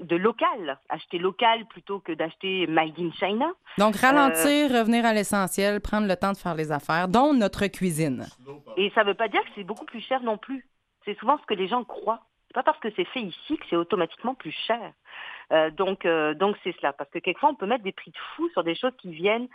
de 0.00 0.16
local, 0.16 0.78
acheter 0.88 1.18
local 1.18 1.66
plutôt 1.66 2.00
que 2.00 2.12
d'acheter 2.12 2.66
made 2.66 2.98
in 2.98 3.10
China. 3.12 3.52
Donc, 3.78 3.96
ralentir, 3.96 4.70
revenir 4.70 5.04
à 5.04 5.12
l'essentiel, 5.12 5.80
prendre 5.82 6.08
le 6.08 6.16
temps 6.16 6.32
de 6.32 6.38
faire 6.38 6.54
les 6.54 6.72
affaires, 6.72 7.08
dont 7.08 7.34
notre 7.34 7.66
cuisine. 7.66 8.24
Et 8.78 8.90
ça 8.94 9.02
ne 9.02 9.08
veut 9.08 9.14
pas 9.14 9.28
dire 9.28 9.42
que 9.42 9.50
c'est 9.54 9.64
beaucoup 9.64 9.84
plus 9.84 10.00
cher 10.00 10.22
non 10.22 10.38
plus. 10.38 10.66
C'est 11.04 11.18
souvent 11.18 11.38
ce 11.38 11.44
que 11.46 11.54
les 11.54 11.68
gens 11.68 11.84
croient. 11.84 12.22
C'est 12.48 12.54
pas 12.54 12.62
parce 12.62 12.78
que 12.80 12.88
c'est 12.96 13.04
fait 13.06 13.20
ici 13.20 13.56
que 13.58 13.64
c'est 13.68 13.76
automatiquement 13.76 14.34
plus 14.34 14.54
cher. 14.66 14.92
Euh, 15.52 15.70
donc, 15.70 16.06
euh, 16.06 16.32
donc 16.34 16.56
c'est 16.64 16.74
cela. 16.78 16.92
Parce 16.94 17.10
que 17.10 17.18
quelquefois, 17.18 17.50
on 17.50 17.54
peut 17.54 17.66
mettre 17.66 17.84
des 17.84 17.92
prix 17.92 18.10
de 18.12 18.18
fou 18.36 18.48
sur 18.50 18.64
des 18.64 18.74
choses 18.74 18.92
qui 18.98 19.12
viennent 19.12 19.44
euh, 19.44 19.46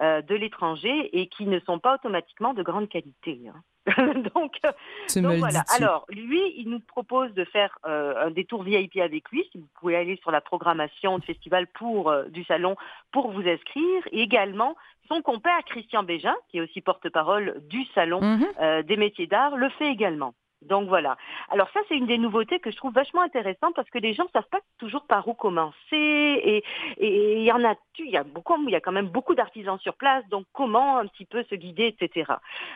de 0.00 0.34
l'étranger 0.34 1.10
et 1.18 1.28
qui 1.28 1.46
ne 1.46 1.60
sont 1.60 1.78
pas 1.78 1.94
automatiquement 1.94 2.52
de 2.54 2.62
grande 2.62 2.88
qualité. 2.88 3.40
hein. 3.48 3.60
donc, 4.34 4.56
euh, 4.64 4.72
donc 5.20 5.38
voilà. 5.38 5.62
Alors, 5.76 6.06
lui, 6.08 6.40
il 6.56 6.70
nous 6.70 6.80
propose 6.80 7.32
de 7.34 7.44
faire 7.44 7.78
euh, 7.86 8.14
un 8.26 8.30
détour 8.30 8.62
VIP 8.62 8.96
avec 8.96 9.28
lui. 9.30 9.46
Si 9.52 9.58
vous 9.58 9.68
pouvez 9.78 9.94
aller 9.96 10.16
sur 10.22 10.30
la 10.30 10.40
programmation 10.40 11.18
de 11.18 11.24
festival 11.24 11.66
pour 11.66 12.10
euh, 12.10 12.24
du 12.28 12.44
salon 12.44 12.76
pour 13.12 13.30
vous 13.30 13.46
inscrire. 13.46 14.02
Et 14.10 14.22
également, 14.22 14.74
son 15.08 15.20
compère 15.20 15.62
Christian 15.66 16.02
Bégin, 16.02 16.34
qui 16.48 16.58
est 16.58 16.60
aussi 16.62 16.80
porte-parole 16.80 17.60
du 17.68 17.84
salon 17.94 18.22
Mhm. 18.22 18.46
euh, 18.60 18.82
des 18.82 18.96
métiers 18.96 19.26
d'art, 19.26 19.56
le 19.56 19.68
fait 19.70 19.88
également. 19.90 20.34
Donc 20.64 20.88
voilà. 20.88 21.16
Alors 21.50 21.68
ça, 21.72 21.80
c'est 21.88 21.96
une 21.96 22.06
des 22.06 22.18
nouveautés 22.18 22.58
que 22.58 22.70
je 22.70 22.76
trouve 22.76 22.92
vachement 22.92 23.22
intéressante 23.22 23.74
parce 23.74 23.88
que 23.90 23.98
les 23.98 24.12
gens 24.12 24.24
ne 24.24 24.30
savent 24.30 24.48
pas 24.50 24.60
toujours 24.78 25.04
par 25.06 25.26
où 25.28 25.34
commencer 25.34 25.74
et 25.92 26.64
il 26.98 27.42
y 27.42 27.52
en 27.52 27.64
a, 27.64 27.74
il 27.98 28.10
y 28.10 28.16
a 28.16 28.24
beaucoup, 28.24 28.56
il 28.66 28.72
y 28.72 28.76
a 28.76 28.80
quand 28.80 28.92
même 28.92 29.08
beaucoup 29.08 29.34
d'artisans 29.34 29.78
sur 29.78 29.94
place. 29.94 30.26
Donc 30.28 30.46
comment 30.52 30.98
un 30.98 31.06
petit 31.06 31.24
peu 31.24 31.44
se 31.44 31.54
guider, 31.54 31.86
etc. 31.86 32.32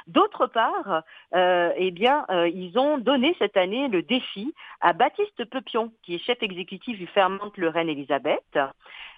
D'autre 0.07 0.47
part, 0.47 1.03
euh, 1.35 1.73
eh 1.77 1.91
bien, 1.91 2.25
euh, 2.31 2.49
ils 2.49 2.79
ont 2.79 2.99
donné 2.99 3.35
cette 3.39 3.57
année 3.57 3.89
le 3.89 4.03
défi 4.03 4.55
à 4.81 4.93
Baptiste 4.93 5.45
Pepion, 5.45 5.93
qui 6.03 6.15
est 6.15 6.19
chef 6.19 6.43
exécutif 6.43 6.99
du 6.99 7.07
Fermente 7.07 7.57
Lorraine 7.57 7.89
Elisabeth, 7.89 8.59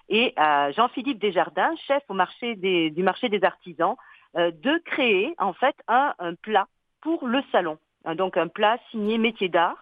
et 0.09 0.33
à 0.35 0.71
Jean-Philippe 0.71 1.19
Desjardins, 1.19 1.73
chef 1.87 2.03
au 2.09 2.13
marché 2.13 2.55
des, 2.55 2.89
du 2.89 3.03
marché 3.03 3.29
des 3.29 3.43
artisans, 3.43 3.95
euh, 4.37 4.51
de 4.51 4.77
créer 4.85 5.35
en 5.37 5.53
fait 5.53 5.75
un 5.87 6.13
plat 6.41 6.67
pour 7.01 7.27
le 7.27 7.41
salon. 7.51 7.77
Hein, 8.05 8.15
Donc 8.15 8.37
un 8.37 8.47
plat 8.47 8.77
signé 8.91 9.17
métier 9.17 9.49
d'art. 9.49 9.77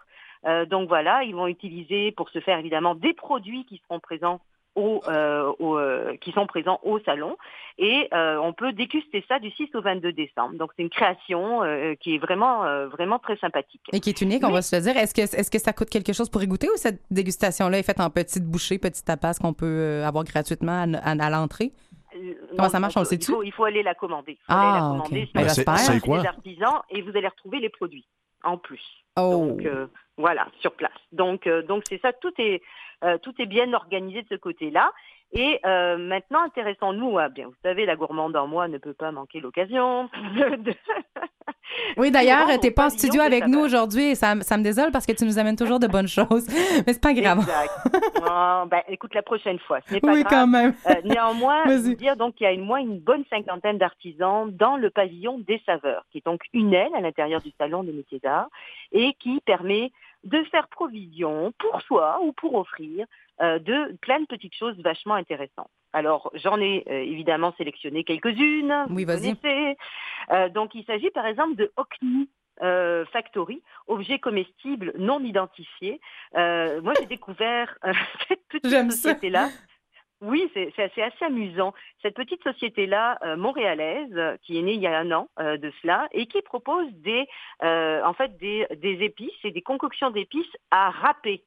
Euh, 0.45 0.65
donc 0.65 0.87
voilà, 0.87 1.23
ils 1.23 1.35
vont 1.35 1.47
utiliser 1.47 2.11
pour 2.13 2.29
ce 2.29 2.39
faire 2.39 2.57
évidemment 2.59 2.95
des 2.95 3.13
produits 3.13 3.65
qui 3.65 3.81
seront 3.85 3.99
présents 3.99 4.39
au, 4.75 5.01
euh, 5.09 5.51
au, 5.59 5.77
euh, 5.77 6.15
qui 6.21 6.31
sont 6.31 6.47
présents 6.47 6.79
au 6.83 6.99
salon 6.99 7.35
et 7.77 8.07
on 8.13 8.53
peut 8.53 8.71
déguster 8.71 9.23
ça 9.27 9.39
du 9.39 9.51
6 9.51 9.69
au 9.73 9.81
22 9.81 10.13
décembre. 10.13 10.55
Donc 10.57 10.71
c'est 10.75 10.83
une 10.83 10.89
création 10.89 11.61
qui 11.99 12.15
est 12.15 12.17
vraiment 12.17 12.63
vraiment 12.87 13.19
très 13.19 13.35
sympathique. 13.37 13.81
Et 13.91 13.99
qui 13.99 14.09
est 14.09 14.21
unique, 14.21 14.43
on 14.45 14.51
va 14.51 14.61
se 14.61 14.75
le 14.75 14.81
dire. 14.81 14.95
Est-ce 14.97 15.13
que, 15.13 15.21
est-ce 15.21 15.49
que 15.51 15.59
ça 15.59 15.73
coûte 15.73 15.89
quelque 15.89 16.13
chose 16.13 16.29
pour 16.29 16.41
y 16.43 16.47
goûter 16.47 16.67
ou 16.69 16.75
cette 16.77 17.01
dégustation-là 17.11 17.79
est 17.79 17.83
faite 17.83 17.99
en 17.99 18.09
petites 18.09 18.45
bouchées, 18.45 18.79
petites 18.79 19.05
tapas 19.05 19.33
qu'on 19.41 19.53
peut 19.53 20.03
avoir 20.05 20.23
gratuitement 20.25 20.83
à, 20.83 20.97
à- 20.99 21.25
à 21.25 21.29
l'entrée? 21.29 21.71
Euh, 22.15 22.33
Comment 22.51 22.63
non, 22.63 22.69
ça 22.69 22.79
marche, 22.79 22.97
on 22.97 23.01
le 23.01 23.05
il 23.05 23.09
sait-tu? 23.09 23.31
faut, 23.31 23.43
il 23.43 23.51
faut 23.51 23.63
aller 23.65 23.83
la 23.83 23.93
commander. 23.95 24.33
Il 24.33 24.35
faut 24.37 24.43
Ah, 24.49 24.61
aller 24.61 24.73
la 24.81 24.87
commander 24.87 25.29
Ben, 25.33 25.41
sur 25.47 25.51
c'est- 25.51 25.69
le 25.71 25.77
c'est 25.77 25.93
site 25.93 26.01
quoi? 26.03 26.21
des 26.21 26.27
artisans 26.27 26.81
et 26.89 27.01
vous 27.01 27.15
allez 27.15 27.27
retrouver 27.27 27.59
les 27.59 27.69
produits 27.69 28.05
en 28.43 28.57
plus. 28.57 28.83
Oh! 29.17 29.47
Donc 29.47 29.65
euh, 29.65 29.87
voilà, 30.17 30.47
sur 30.59 30.73
place. 30.73 30.91
Donc 31.11 31.45
euh, 31.47 31.61
donc 31.63 31.83
c'est 31.89 31.99
ça, 32.01 32.13
tout 32.13 32.33
est 32.39 32.61
euh, 33.03 33.17
tout 33.19 33.33
est 33.39 33.45
bien 33.45 33.71
organisé 33.73 34.21
de 34.23 34.27
ce 34.29 34.35
côté-là. 34.35 34.91
Et 35.31 35.59
euh, 35.65 35.97
maintenant, 35.97 36.41
intéressons-nous 36.43 37.19
à 37.19 37.29
bien. 37.29 37.47
Vous 37.47 37.53
savez, 37.63 37.85
la 37.85 37.95
gourmande 37.95 38.35
en 38.35 38.47
moi 38.47 38.67
ne 38.67 38.77
peut 38.79 38.93
pas 38.93 39.11
manquer 39.11 39.39
l'occasion. 39.39 40.09
de- 40.35 40.73
Oui, 41.97 42.09
d'ailleurs, 42.09 42.47
t'es 42.59 42.71
pas 42.71 42.87
en 42.87 42.89
studio 42.89 43.21
avec 43.21 43.45
nous 43.47 43.59
aujourd'hui 43.59 44.05
et 44.11 44.15
ça, 44.15 44.33
ça 44.41 44.57
me 44.57 44.63
désole 44.63 44.91
parce 44.91 45.05
que 45.05 45.11
tu 45.11 45.25
nous 45.25 45.37
amènes 45.37 45.55
toujours 45.55 45.79
de 45.79 45.85
bonnes 45.87 46.07
choses. 46.19 46.47
Mais 46.85 46.93
c'est 46.93 47.01
pas 47.01 47.13
grave. 47.13 47.39
Exact. 47.39 47.71
Oh, 48.27 48.63
ben, 48.69 48.81
écoute, 48.87 49.13
la 49.13 49.21
prochaine 49.21 49.59
fois, 49.59 49.79
ce 49.87 49.93
n'est 49.93 49.99
pas 49.99 50.13
Oui, 50.13 50.23
grave. 50.23 50.31
quand 50.33 50.47
même. 50.47 50.73
Euh, 50.87 50.93
néanmoins, 51.05 51.63
dire 51.95 52.15
donc 52.15 52.35
qu'il 52.35 52.45
y 52.45 52.47
a 52.47 52.51
une, 52.53 52.65
moins 52.65 52.79
une 52.79 52.99
bonne 52.99 53.23
cinquantaine 53.29 53.77
d'artisans 53.77 54.49
dans 54.51 54.77
le 54.77 54.89
pavillon 54.89 55.39
des 55.39 55.61
saveurs, 55.65 56.05
qui 56.11 56.17
est 56.19 56.25
donc 56.25 56.41
une 56.53 56.73
aile 56.73 56.93
à 56.95 57.01
l'intérieur 57.01 57.41
du 57.41 57.51
salon 57.59 57.83
des 57.83 57.91
métiers 57.93 58.19
d'art 58.19 58.47
et 58.91 59.13
qui 59.19 59.39
permet 59.41 59.91
de 60.23 60.43
faire 60.51 60.67
provision 60.67 61.53
pour 61.59 61.81
soi 61.83 62.19
ou 62.23 62.33
pour 62.33 62.55
offrir 62.55 63.05
de 63.39 63.95
plein 63.97 64.19
de 64.19 64.25
petites 64.25 64.55
choses 64.55 64.77
vachement 64.81 65.15
intéressantes. 65.15 65.69
Alors, 65.93 66.29
j'en 66.35 66.59
ai 66.59 66.83
euh, 66.87 67.01
évidemment 67.01 67.53
sélectionné 67.57 68.03
quelques-unes. 68.03 68.85
Oui, 68.89 69.05
vas-y. 69.05 69.35
Euh, 70.31 70.49
donc, 70.49 70.75
il 70.75 70.85
s'agit 70.85 71.09
par 71.09 71.25
exemple 71.25 71.55
de 71.55 71.71
euh, 72.61 73.05
Factory, 73.05 73.63
objet 73.87 74.19
comestible 74.19 74.93
non 74.97 75.23
identifié. 75.23 75.99
Euh, 76.35 76.81
moi, 76.81 76.93
j'ai 76.99 77.07
découvert 77.07 77.75
euh, 77.85 77.93
cette 78.27 78.45
petite 78.49 78.91
société-là. 78.91 79.49
Oui, 80.21 80.51
c'est 80.53 80.77
assez, 80.77 81.01
assez 81.01 81.25
amusant. 81.25 81.73
Cette 82.01 82.15
petite 82.15 82.43
société-là, 82.43 83.17
euh, 83.23 83.37
montréalaise, 83.37 84.11
euh, 84.15 84.35
qui 84.43 84.59
est 84.59 84.61
née 84.61 84.73
il 84.73 84.81
y 84.81 84.87
a 84.87 84.99
un 84.99 85.11
an 85.11 85.29
euh, 85.39 85.55
de 85.55 85.71
cela, 85.81 86.09
et 86.11 86.25
qui 86.25 86.41
propose 86.41 86.91
des, 86.95 87.25
euh, 87.63 88.03
en 88.03 88.13
fait, 88.13 88.37
des, 88.37 88.67
des 88.75 89.01
épices 89.01 89.31
et 89.45 89.51
des 89.51 89.61
concoctions 89.61 90.11
d'épices 90.11 90.57
à 90.71 90.89
râper, 90.89 91.45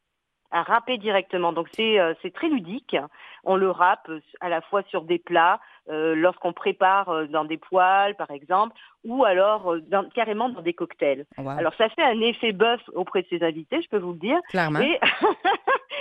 à 0.52 0.62
râper 0.62 0.98
directement. 0.98 1.52
Donc 1.52 1.68
c'est 1.74 1.98
euh, 1.98 2.14
c'est 2.22 2.32
très 2.32 2.48
ludique. 2.48 2.96
On 3.44 3.56
le 3.56 3.70
râpe 3.70 4.06
euh, 4.08 4.20
à 4.40 4.48
la 4.48 4.60
fois 4.60 4.82
sur 4.88 5.02
des 5.02 5.18
plats, 5.18 5.58
euh, 5.90 6.14
lorsqu'on 6.14 6.52
prépare 6.52 7.26
dans 7.28 7.44
des 7.44 7.56
poêles, 7.58 8.14
par 8.14 8.30
exemple, 8.30 8.76
ou 9.04 9.24
alors 9.24 9.74
dans- 9.88 10.08
carrément 10.10 10.48
dans 10.48 10.62
des 10.62 10.74
cocktails. 10.74 11.24
Wow. 11.38 11.48
Alors 11.58 11.74
ça 11.76 11.88
fait 11.88 12.02
un 12.04 12.20
effet 12.20 12.52
bœuf 12.52 12.80
auprès 12.94 13.22
de 13.22 13.26
ses 13.28 13.42
invités, 13.42 13.82
je 13.82 13.88
peux 13.88 13.98
vous 13.98 14.12
le 14.12 14.18
dire. 14.18 14.38
Clairement. 14.50 14.80
Et- 14.80 15.00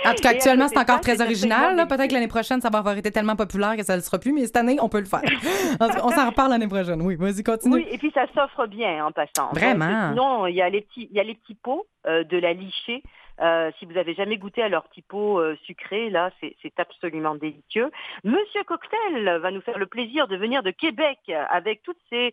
En 0.04 0.14
tout 0.14 0.22
cas, 0.22 0.30
actuellement, 0.30 0.66
c'est 0.66 0.74
ça, 0.74 0.80
encore 0.80 1.00
très 1.00 1.20
original. 1.20 1.76
Peut-être 1.86 2.08
que 2.08 2.14
l'année 2.14 2.26
prochaine, 2.26 2.60
ça 2.60 2.70
va 2.70 2.78
avoir 2.80 2.96
été 2.96 3.12
tellement 3.12 3.36
populaire 3.36 3.76
que 3.76 3.84
ça 3.84 3.92
ne 3.92 3.98
le 3.98 4.02
sera 4.02 4.18
plus, 4.18 4.32
mais 4.32 4.46
cette 4.46 4.56
année, 4.56 4.76
on 4.82 4.88
peut 4.88 4.98
le 4.98 5.04
faire. 5.04 5.22
On 5.80 6.10
s'en 6.10 6.26
reparle 6.28 6.50
l'année 6.50 6.66
prochaine. 6.66 7.00
Oui, 7.02 7.14
vas-y, 7.14 7.44
continue. 7.44 7.76
Oui, 7.76 7.86
et 7.88 7.98
puis 7.98 8.10
ça 8.12 8.26
s'offre 8.34 8.66
bien 8.66 9.06
en 9.06 9.12
passant. 9.12 9.50
Donc, 9.52 9.58
Vraiment? 9.58 10.10
sinon, 10.10 10.46
il 10.48 10.56
y 10.56 10.62
a 10.62 10.68
les 10.70 10.80
petits, 10.80 11.06
il 11.08 11.16
y 11.16 11.20
a 11.20 11.22
les 11.22 11.34
petits 11.36 11.54
pots 11.54 11.86
euh, 12.08 12.24
de 12.24 12.36
la 12.36 12.52
lichée. 12.52 13.04
Euh, 13.42 13.70
si 13.78 13.86
vous 13.86 13.96
avez 13.96 14.14
jamais 14.14 14.36
goûté 14.36 14.62
à 14.62 14.68
leur 14.68 14.84
petit 14.84 15.02
pot 15.02 15.40
euh, 15.40 15.56
sucré, 15.64 16.10
là, 16.10 16.30
c'est 16.40 16.78
absolument 16.78 17.34
délicieux. 17.34 17.90
Monsieur 18.24 18.62
Cocktail 18.64 19.38
va 19.40 19.50
nous 19.50 19.60
faire 19.60 19.78
le 19.78 19.86
plaisir 19.86 20.28
de 20.28 20.36
venir 20.36 20.62
de 20.62 20.70
Québec 20.70 21.18
avec 21.50 21.82
tous 21.82 21.96
ces 22.10 22.32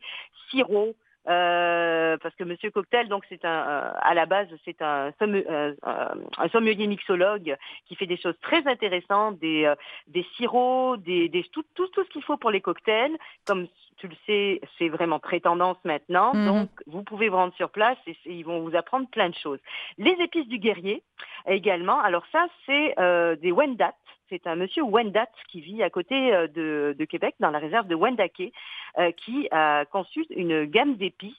sirops. 0.50 0.96
Euh, 1.28 2.18
parce 2.22 2.34
que 2.36 2.44
Monsieur 2.44 2.72
Cocktail, 2.72 3.08
donc 3.10 3.24
c'est 3.30 3.44
un, 3.46 3.68
euh, 3.68 3.92
à 4.02 4.14
la 4.14 4.26
base, 4.26 4.48
c'est 4.66 4.82
un, 4.82 5.12
somme- 5.20 5.36
euh, 5.36 5.74
un 5.84 6.50
sommelier 6.50 6.88
mixologue 6.88 7.56
qui 7.86 7.96
fait 7.96 8.06
des 8.08 8.18
choses 8.18 8.38
très 8.42 8.66
intéressantes, 8.68 9.38
des, 9.40 9.74
des 10.08 10.26
sirops, 10.36 10.98
des, 11.04 11.30
des 11.30 11.44
tout, 11.52 11.64
tout, 11.76 11.88
tout 11.88 12.04
ce 12.04 12.10
qu'il 12.10 12.24
faut 12.24 12.38
pour 12.38 12.52
les 12.52 12.62
cocktails. 12.62 13.18
Comme 13.46 13.68
tu 13.98 14.08
le 14.08 14.16
sais, 14.26 14.62
c'est 14.78 14.88
vraiment 14.88 15.20
très 15.20 15.42
tendance 15.42 15.78
maintenant. 15.84 16.34
Mhm. 16.34 16.46
Donc, 16.46 16.70
vous 16.88 17.04
pouvez 17.04 17.28
vous 17.30 17.36
rendre 17.36 17.54
sur 17.56 17.70
place 17.70 17.98
et 18.08 18.16
ils 18.26 18.44
vont 18.44 18.62
vous 18.62 18.76
apprendre 18.76 19.08
plein 19.10 19.30
de 19.30 19.36
choses. 19.36 19.60
Les 19.98 20.16
épices 20.20 20.48
du 20.48 20.58
guerrier 20.58 21.04
également. 21.46 22.00
Alors 22.00 22.24
ça, 22.32 22.48
c'est 22.66 22.98
euh, 23.00 23.36
des 23.36 23.52
Wendat. 23.52 23.94
C'est 24.30 24.48
un 24.48 24.56
monsieur 24.56 24.84
Wendat 24.84 25.30
qui 25.50 25.62
vit 25.62 25.84
à 25.84 25.90
côté 25.90 26.34
euh, 26.34 26.48
de, 26.48 26.96
de 26.98 27.06
Québec, 27.06 27.36
dans 27.40 27.52
la 27.52 27.60
réserve 27.60 27.88
de 27.88 27.96
Wendake, 27.96 28.52
euh, 28.98 29.12
qui 29.12 29.48
a 29.52 29.86
conçu 29.86 30.26
une 30.30 30.66
gamme 30.66 30.96
d'épices 30.96 31.34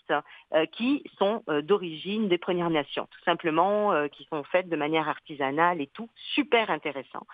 euh, 0.52 0.66
qui 0.66 1.04
sont 1.18 1.42
euh, 1.48 1.62
d'origine 1.62 2.28
des 2.28 2.38
Premières 2.38 2.70
Nations, 2.70 3.06
tout 3.10 3.24
simplement, 3.24 4.08
qui 4.08 4.24
sont 4.30 4.42
faites 4.44 4.68
de 4.68 4.76
manière 4.76 5.08
artisanale 5.08 5.80
et 5.80 5.88
tout, 5.88 6.08
super 6.34 6.70
intéressant. 6.70 7.26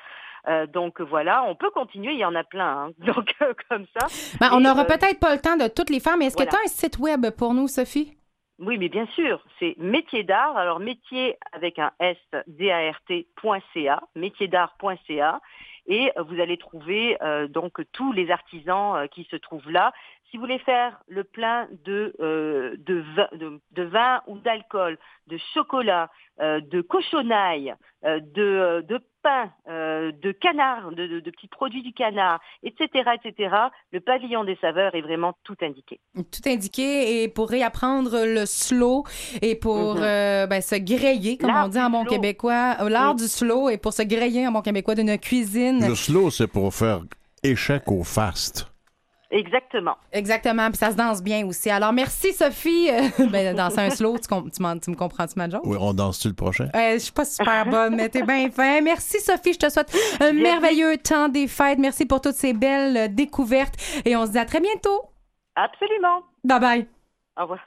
Euh, 0.48 0.66
donc 0.66 1.00
voilà, 1.00 1.44
on 1.44 1.56
peut 1.56 1.70
continuer, 1.70 2.12
il 2.12 2.18
y 2.18 2.24
en 2.24 2.34
a 2.34 2.44
plein, 2.44 2.86
hein. 2.86 2.92
donc 3.06 3.34
euh, 3.42 3.52
comme 3.68 3.86
ça. 3.98 4.06
Ben, 4.40 4.50
on 4.52 4.60
n'aura 4.60 4.82
euh, 4.82 4.84
peut-être 4.84 5.18
pas 5.18 5.34
le 5.34 5.40
temps 5.40 5.56
de 5.56 5.68
toutes 5.68 5.90
les 5.90 6.00
faire, 6.00 6.16
mais 6.16 6.26
est-ce 6.26 6.36
voilà. 6.36 6.50
que 6.50 6.56
tu 6.56 6.62
as 6.62 6.64
un 6.64 6.68
site 6.68 6.98
web 6.98 7.26
pour 7.36 7.54
nous, 7.54 7.66
Sophie? 7.66 8.16
Oui, 8.58 8.78
mais 8.78 8.88
bien 8.88 9.06
sûr, 9.14 9.44
c'est 9.58 9.76
métier 9.76 10.22
d'art. 10.22 10.56
Alors 10.56 10.80
métier 10.80 11.36
avec 11.52 11.78
un 11.78 11.92
S, 12.00 12.16
D-A-R-T.ca, 12.46 14.02
métierdart.ca. 14.14 15.40
Et 15.88 16.10
vous 16.16 16.40
allez 16.40 16.56
trouver 16.56 17.16
euh, 17.22 17.46
donc 17.46 17.80
tous 17.92 18.12
les 18.12 18.30
artisans 18.30 18.96
euh, 18.96 19.06
qui 19.06 19.24
se 19.30 19.36
trouvent 19.36 19.70
là. 19.70 19.92
Si 20.30 20.36
vous 20.38 20.42
voulez 20.42 20.58
faire 20.58 20.98
le 21.08 21.22
plein 21.24 21.68
de, 21.84 22.12
euh, 22.20 22.74
de, 22.78 23.02
vin, 23.16 23.28
de, 23.38 23.60
de 23.72 23.82
vin 23.84 24.20
ou 24.26 24.38
d'alcool, 24.38 24.98
de 25.28 25.38
chocolat, 25.54 26.10
euh, 26.40 26.60
de 26.60 26.80
cochonaille, 26.82 27.74
euh, 28.04 28.18
de, 28.34 28.84
de 28.88 29.00
pain, 29.22 29.50
euh, 29.68 30.10
de 30.12 30.32
canard, 30.32 30.90
de, 30.90 31.06
de- 31.06 31.20
de 31.20 31.30
petits 31.30 31.46
produits 31.48 31.82
du 31.82 31.92
canard, 31.92 32.40
etc., 32.64 32.88
etc., 33.24 33.54
le 33.92 34.00
pavillon 34.00 34.42
des 34.44 34.56
saveurs 34.60 34.94
est 34.96 35.00
vraiment 35.00 35.34
tout 35.44 35.56
indiqué. 35.62 36.00
Tout 36.14 36.46
indiqué 36.48 37.22
et 37.22 37.28
pour 37.28 37.48
réapprendre 37.48 38.24
le 38.26 38.46
slow 38.46 39.04
et 39.42 39.54
pour 39.54 39.94
Mhm. 39.94 40.02
euh, 40.02 40.46
ben, 40.48 40.60
se 40.60 40.74
griller, 40.74 41.38
comme 41.38 41.50
on 41.54 41.68
dit 41.68 41.78
en 41.80 41.88
bon 41.90 42.02
slow. 42.02 42.10
québécois, 42.10 42.76
l'art 42.88 43.10
Oui. 43.14 43.22
du 43.22 43.28
slow 43.28 43.68
et 43.70 43.78
pour 43.78 43.92
se 43.92 44.02
griller 44.02 44.46
en 44.48 44.52
bon 44.52 44.62
québécois 44.62 44.96
d'une 44.96 45.16
cuisine. 45.18 45.86
Le 45.86 45.94
slow, 45.94 46.30
c'est 46.30 46.48
pour 46.48 46.74
faire 46.74 47.00
échec 47.44 47.84
au 47.86 48.02
fast. 48.02 48.66
Exactement. 49.36 49.96
Exactement, 50.12 50.68
puis 50.68 50.78
ça 50.78 50.90
se 50.92 50.96
danse 50.96 51.22
bien 51.22 51.46
aussi. 51.46 51.68
Alors 51.70 51.92
merci 51.92 52.32
Sophie, 52.32 52.88
ben, 53.30 53.54
danser 53.54 53.80
un 53.80 53.90
slow, 53.90 54.18
tu, 54.18 54.28
com- 54.28 54.50
tu, 54.50 54.62
m'en- 54.62 54.78
tu 54.78 54.90
me 54.90 54.96
comprends-tu 54.96 55.34
ma 55.36 55.48
joke? 55.50 55.62
Oui, 55.64 55.76
on 55.80 55.92
danse-tu 55.92 56.28
le 56.28 56.34
prochain? 56.34 56.68
Euh, 56.74 56.94
je 56.94 56.98
suis 56.98 57.12
pas 57.12 57.24
super 57.24 57.66
bonne, 57.70 57.96
mais 57.96 58.08
t'es 58.08 58.22
bien 58.22 58.50
fin. 58.50 58.80
Merci 58.80 59.20
Sophie, 59.20 59.52
je 59.52 59.58
te 59.58 59.68
souhaite 59.68 59.94
un 60.20 60.32
merveilleux 60.32 60.96
temps 60.98 61.28
des 61.28 61.48
fêtes. 61.48 61.78
Merci 61.78 62.06
pour 62.06 62.20
toutes 62.20 62.34
ces 62.36 62.52
belles 62.54 62.96
euh, 62.96 63.08
découvertes 63.08 63.74
et 64.04 64.16
on 64.16 64.24
se 64.26 64.30
dit 64.32 64.38
à 64.38 64.44
très 64.46 64.60
bientôt. 64.60 65.02
Absolument. 65.54 66.22
Bye 66.44 66.60
bye. 66.60 66.86
Au 67.38 67.42
revoir. 67.42 67.60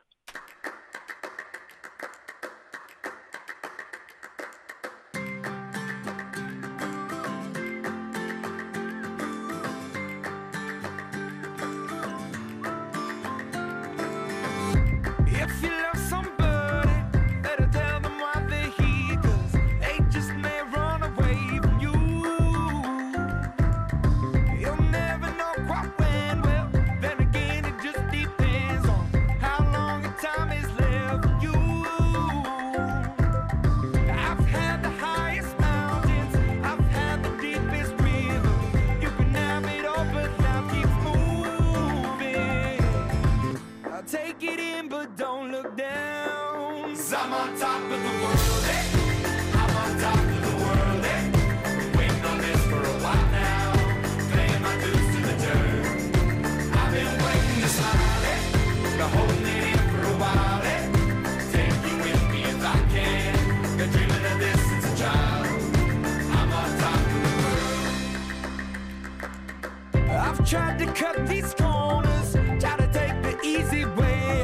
I've 70.30 70.48
tried 70.48 70.78
to 70.78 70.86
cut 70.94 71.26
these 71.26 71.56
corners, 71.56 72.34
try 72.60 72.78
to 72.78 72.88
take 72.94 73.20
the 73.24 73.36
easy 73.44 73.84
way. 73.84 74.44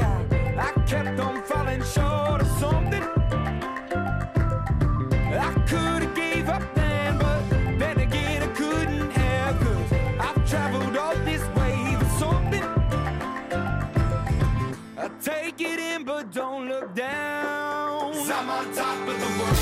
I, 0.58 0.72
kept 0.84 1.20
on 1.20 1.40
falling 1.44 1.80
short 1.84 2.40
of 2.40 2.48
something. 2.58 3.04
I 5.32 5.52
could 5.68 6.02
have 6.02 6.14
gave 6.16 6.48
up 6.48 6.74
then, 6.74 7.18
but 7.18 7.48
then 7.78 8.00
again 8.00 8.42
I 8.42 8.48
couldn't 8.48 9.12
have. 9.12 9.60
Cause 9.60 9.92
I've 10.18 10.50
traveled 10.50 10.96
all 10.96 11.14
this 11.24 11.42
way 11.54 11.96
for 12.00 12.10
something. 12.18 12.64
I 14.98 15.08
take 15.22 15.60
it 15.60 15.78
in, 15.78 16.02
but 16.02 16.32
don't 16.32 16.66
look 16.68 16.96
down. 16.96 18.12
i 18.12 18.32
I'm 18.34 18.50
on 18.50 18.74
top 18.74 19.08
of 19.08 19.20
the 19.20 19.40
world, 19.40 19.55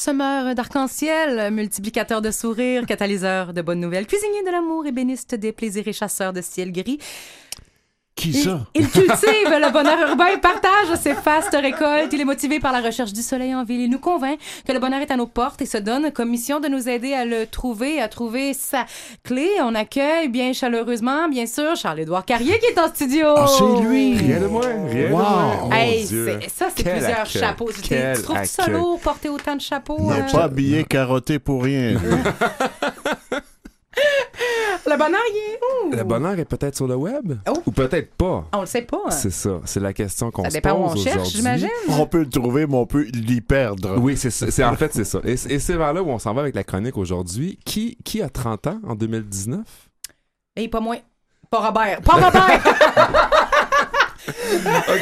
Semeur 0.00 0.54
d'arc-en-ciel, 0.54 1.52
multiplicateur 1.52 2.22
de 2.22 2.30
sourires, 2.30 2.86
catalyseur 2.86 3.52
de 3.52 3.60
bonnes 3.60 3.80
nouvelles, 3.80 4.06
cuisinier 4.06 4.42
de 4.46 4.50
l'amour, 4.50 4.86
ébéniste 4.86 5.34
des 5.34 5.52
plaisirs 5.52 5.86
et 5.88 5.92
chasseur 5.92 6.32
de 6.32 6.40
ciel 6.40 6.72
gris. 6.72 6.98
Qui 8.20 8.30
Il, 8.30 8.42
ça? 8.44 8.60
il 8.74 8.88
cultive 8.88 9.48
le 9.48 9.72
bonheur 9.72 9.98
urbain, 10.10 10.26
il 10.34 10.40
partage 10.40 10.94
ses 11.00 11.14
fastes 11.14 11.56
récoltes. 11.58 12.12
Il 12.12 12.20
est 12.20 12.24
motivé 12.24 12.60
par 12.60 12.70
la 12.72 12.80
recherche 12.80 13.12
du 13.14 13.22
soleil 13.22 13.54
en 13.54 13.64
ville. 13.64 13.80
Il 13.80 13.90
nous 13.90 13.98
convainc 13.98 14.38
que 14.66 14.72
le 14.72 14.78
bonheur 14.78 15.00
est 15.00 15.10
à 15.10 15.16
nos 15.16 15.26
portes 15.26 15.62
et 15.62 15.66
se 15.66 15.78
donne 15.78 16.10
comme 16.12 16.28
mission 16.28 16.60
de 16.60 16.68
nous 16.68 16.88
aider 16.88 17.14
à 17.14 17.24
le 17.24 17.46
trouver, 17.46 18.00
à 18.00 18.08
trouver 18.08 18.52
sa 18.52 18.84
clé. 19.24 19.48
On 19.62 19.74
accueille 19.74 20.28
bien 20.28 20.52
chaleureusement, 20.52 21.28
bien 21.28 21.46
sûr, 21.46 21.74
Charles-Édouard 21.76 22.24
Carrier 22.26 22.58
qui 22.58 22.66
est 22.66 22.78
en 22.78 22.88
studio. 22.88 23.28
Ah, 23.36 23.46
c'est 23.46 23.82
lui! 23.88 24.16
Rien 24.18 24.40
de 24.40 24.46
moins, 24.46 24.60
rien 24.88 25.08
de 25.08 25.12
Wow! 25.12 25.18
moins. 25.18 25.56
Oh, 25.64 25.72
Hey, 25.72 26.04
ça, 26.54 26.66
c'est 26.76 26.82
plusieurs 26.82 27.20
accueil. 27.20 27.40
chapeaux. 27.42 27.70
Tu, 27.72 27.80
tu 27.82 28.22
trouves 28.22 28.44
ça 28.44 28.62
accueil. 28.64 28.74
lourd, 28.74 29.00
porter 29.00 29.28
autant 29.30 29.56
de 29.56 29.60
chapeaux? 29.62 29.96
Il 29.98 30.06
n'est 30.08 30.20
euh? 30.28 30.32
pas 30.32 30.44
habillé 30.44 30.84
carotté 30.84 31.38
pour 31.38 31.62
rien. 31.64 31.94
Le 34.86 34.96
bonheur, 34.96 35.20
il 35.30 35.36
est 35.36 35.58
où? 35.86 35.96
Le 35.96 36.04
bonheur 36.04 36.38
est 36.38 36.44
peut-être 36.44 36.76
sur 36.76 36.86
le 36.86 36.96
web? 36.96 37.34
Oh. 37.48 37.62
Ou 37.66 37.70
peut-être 37.70 38.14
pas? 38.14 38.44
On 38.52 38.60
le 38.60 38.66
sait 38.66 38.82
pas. 38.82 39.10
C'est 39.10 39.30
ça. 39.30 39.60
C'est 39.64 39.80
la 39.80 39.92
question 39.92 40.30
qu'on 40.30 40.44
se 40.44 40.50
dépend 40.54 40.72
où 40.72 40.84
on 40.84 40.92
pose 40.92 41.02
cherche, 41.04 41.16
aujourd'hui. 41.16 41.36
j'imagine. 41.38 41.68
on 41.88 42.06
peut 42.06 42.20
le 42.20 42.28
trouver, 42.28 42.66
mais 42.66 42.76
on 42.76 42.86
peut 42.86 43.02
l'y 43.12 43.40
perdre. 43.40 43.98
Oui, 43.98 44.16
c'est 44.16 44.30
ça. 44.30 44.70
En 44.70 44.76
fait, 44.76 44.92
c'est 44.94 45.04
ça. 45.04 45.20
Et, 45.24 45.32
et 45.32 45.58
c'est 45.58 45.76
vers 45.76 45.92
là 45.92 46.02
où 46.02 46.08
on 46.08 46.18
s'en 46.18 46.32
va 46.34 46.42
avec 46.42 46.54
la 46.54 46.64
chronique 46.64 46.96
aujourd'hui. 46.96 47.58
Qui, 47.64 47.98
qui 48.04 48.22
a 48.22 48.28
30 48.28 48.66
ans 48.68 48.80
en 48.86 48.94
2019? 48.94 49.60
Et 50.56 50.68
pas 50.68 50.80
moins. 50.80 50.98
Pas 51.50 51.66
Robert. 51.68 52.00
Pas 52.02 52.12
Robert! 52.14 52.62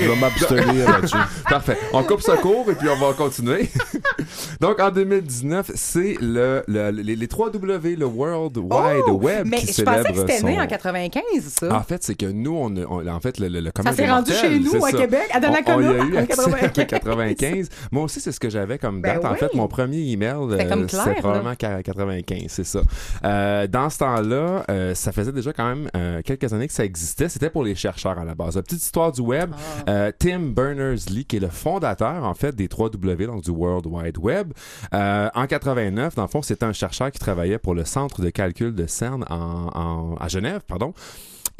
Je 0.01 0.09
vais 0.09 0.17
m'abstenir 0.17 0.89
là-dessus. 0.91 1.17
Parfait. 1.49 1.79
On 1.93 2.03
coupe 2.03 2.21
ça 2.23 2.37
court 2.37 2.67
et 2.71 2.75
puis 2.75 2.89
on 2.89 2.97
va 2.97 3.13
continuer. 3.15 3.69
Donc, 4.61 4.81
en 4.81 4.91
2019, 4.91 5.71
c'est 5.75 6.17
le, 6.21 6.63
le- 6.67 6.91
les, 6.91 7.17
les 7.17 7.29
3 7.29 7.51
W, 7.51 7.97
le 7.97 8.07
World 8.07 8.57
Wide 8.57 9.03
Oh! 9.07 9.13
Web, 9.13 9.47
Mais 9.49 9.59
qui 9.59 9.73
je 9.73 9.83
pensais 9.83 10.13
que 10.13 10.19
c'était 10.19 10.43
né 10.43 10.57
son- 10.57 10.63
en 10.63 10.67
95, 10.67 11.23
ça. 11.47 11.75
En 11.75 11.83
fait, 11.83 12.03
c'est 12.03 12.15
que 12.15 12.27
nous, 12.27 12.55
on, 12.57 13.07
en 13.09 13.21
fait, 13.21 13.39
le, 13.39 13.49
le, 13.49 13.61
le 13.61 13.71
commun 13.71 13.91
ça 13.91 13.97
s'est 13.97 14.09
rendu 14.11 14.31
mortels, 14.33 14.51
chez 14.51 14.59
nous, 14.59 14.71
c'est 14.71 14.77
à 14.77 14.91
ça. 14.91 14.97
Québec, 14.99 15.31
à 15.33 15.39
On, 15.39 15.39
on 15.39 15.41
y 15.41 15.85
Donnacona, 15.85 15.89
a 15.89 15.93
eu 16.07 16.15
en 16.15 16.19
accès 16.19 16.37
95. 16.37 16.69
en 16.69 16.87
95. 16.87 17.69
Moi 17.93 18.03
aussi, 18.05 18.21
c'est 18.21 18.33
ce 18.33 18.41
que 18.41 18.51
j'avais 18.51 18.79
comme 18.79 19.01
Ben 19.01 19.15
date. 19.21 19.25
en 19.25 19.35
fait, 19.35 19.55
mon 19.55 19.69
premier 19.69 19.99
email, 20.11 20.35
C'était 20.51 20.73
euh, 20.73 20.87
là. 21.07 21.15
probablement 21.19 21.55
qu'à 21.55 21.83
95, 21.83 22.45
c'est 22.49 22.65
ça. 22.65 22.81
Euh, 23.25 23.67
dans 23.67 23.91
ce 23.91 23.99
temps-là, 23.99 24.65
euh, 24.71 24.95
ça 24.95 25.13
faisait 25.13 25.33
déjà 25.33 25.53
quand 25.53 25.69
même 25.69 25.89
euh, 25.97 26.21
quelques 26.25 26.53
années 26.53 26.67
que 26.69 26.75
ça 26.75 26.85
existait. 26.85 27.29
C'était 27.29 27.51
pour 27.51 27.63
les 27.65 27.75
chercheurs 27.75 28.19
à 28.19 28.25
la 28.25 28.35
base. 28.35 28.57
La 28.57 28.63
petite 28.63 28.83
histoire 28.83 29.13
du 29.13 29.18
web, 29.21 29.53
Ah. 29.87 29.91
euh, 29.91 30.13
Tim 30.19 30.41
Berners-Lee, 30.55 31.25
qui 31.25 31.37
est 31.37 31.41
le 31.41 31.49
fondateur, 31.49 32.25
en 32.25 32.35
fait, 32.35 32.55
des 32.55 32.69
3W, 32.69 33.27
donc 33.27 33.43
du 33.43 33.51
World 33.51 33.87
Wide 33.87 34.19
Web, 34.19 34.53
euh, 34.95 35.29
en 35.35 35.47
89, 35.47 36.15
dans 36.15 36.23
le 36.23 36.29
fond, 36.29 36.43
c'était 36.43 36.65
un 36.65 36.73
chercheur 36.73 37.11
qui 37.11 37.19
travaillait 37.19 37.59
pour 37.59 37.75
le 37.75 37.85
centre 37.85 38.21
de 38.23 38.31
calcul 38.31 38.75
de 38.75 38.87
CERN 38.87 39.25
en, 39.31 39.71
en- 39.75 40.15
à 40.17 40.29
Genève, 40.29 40.61
pardon. 40.67 40.93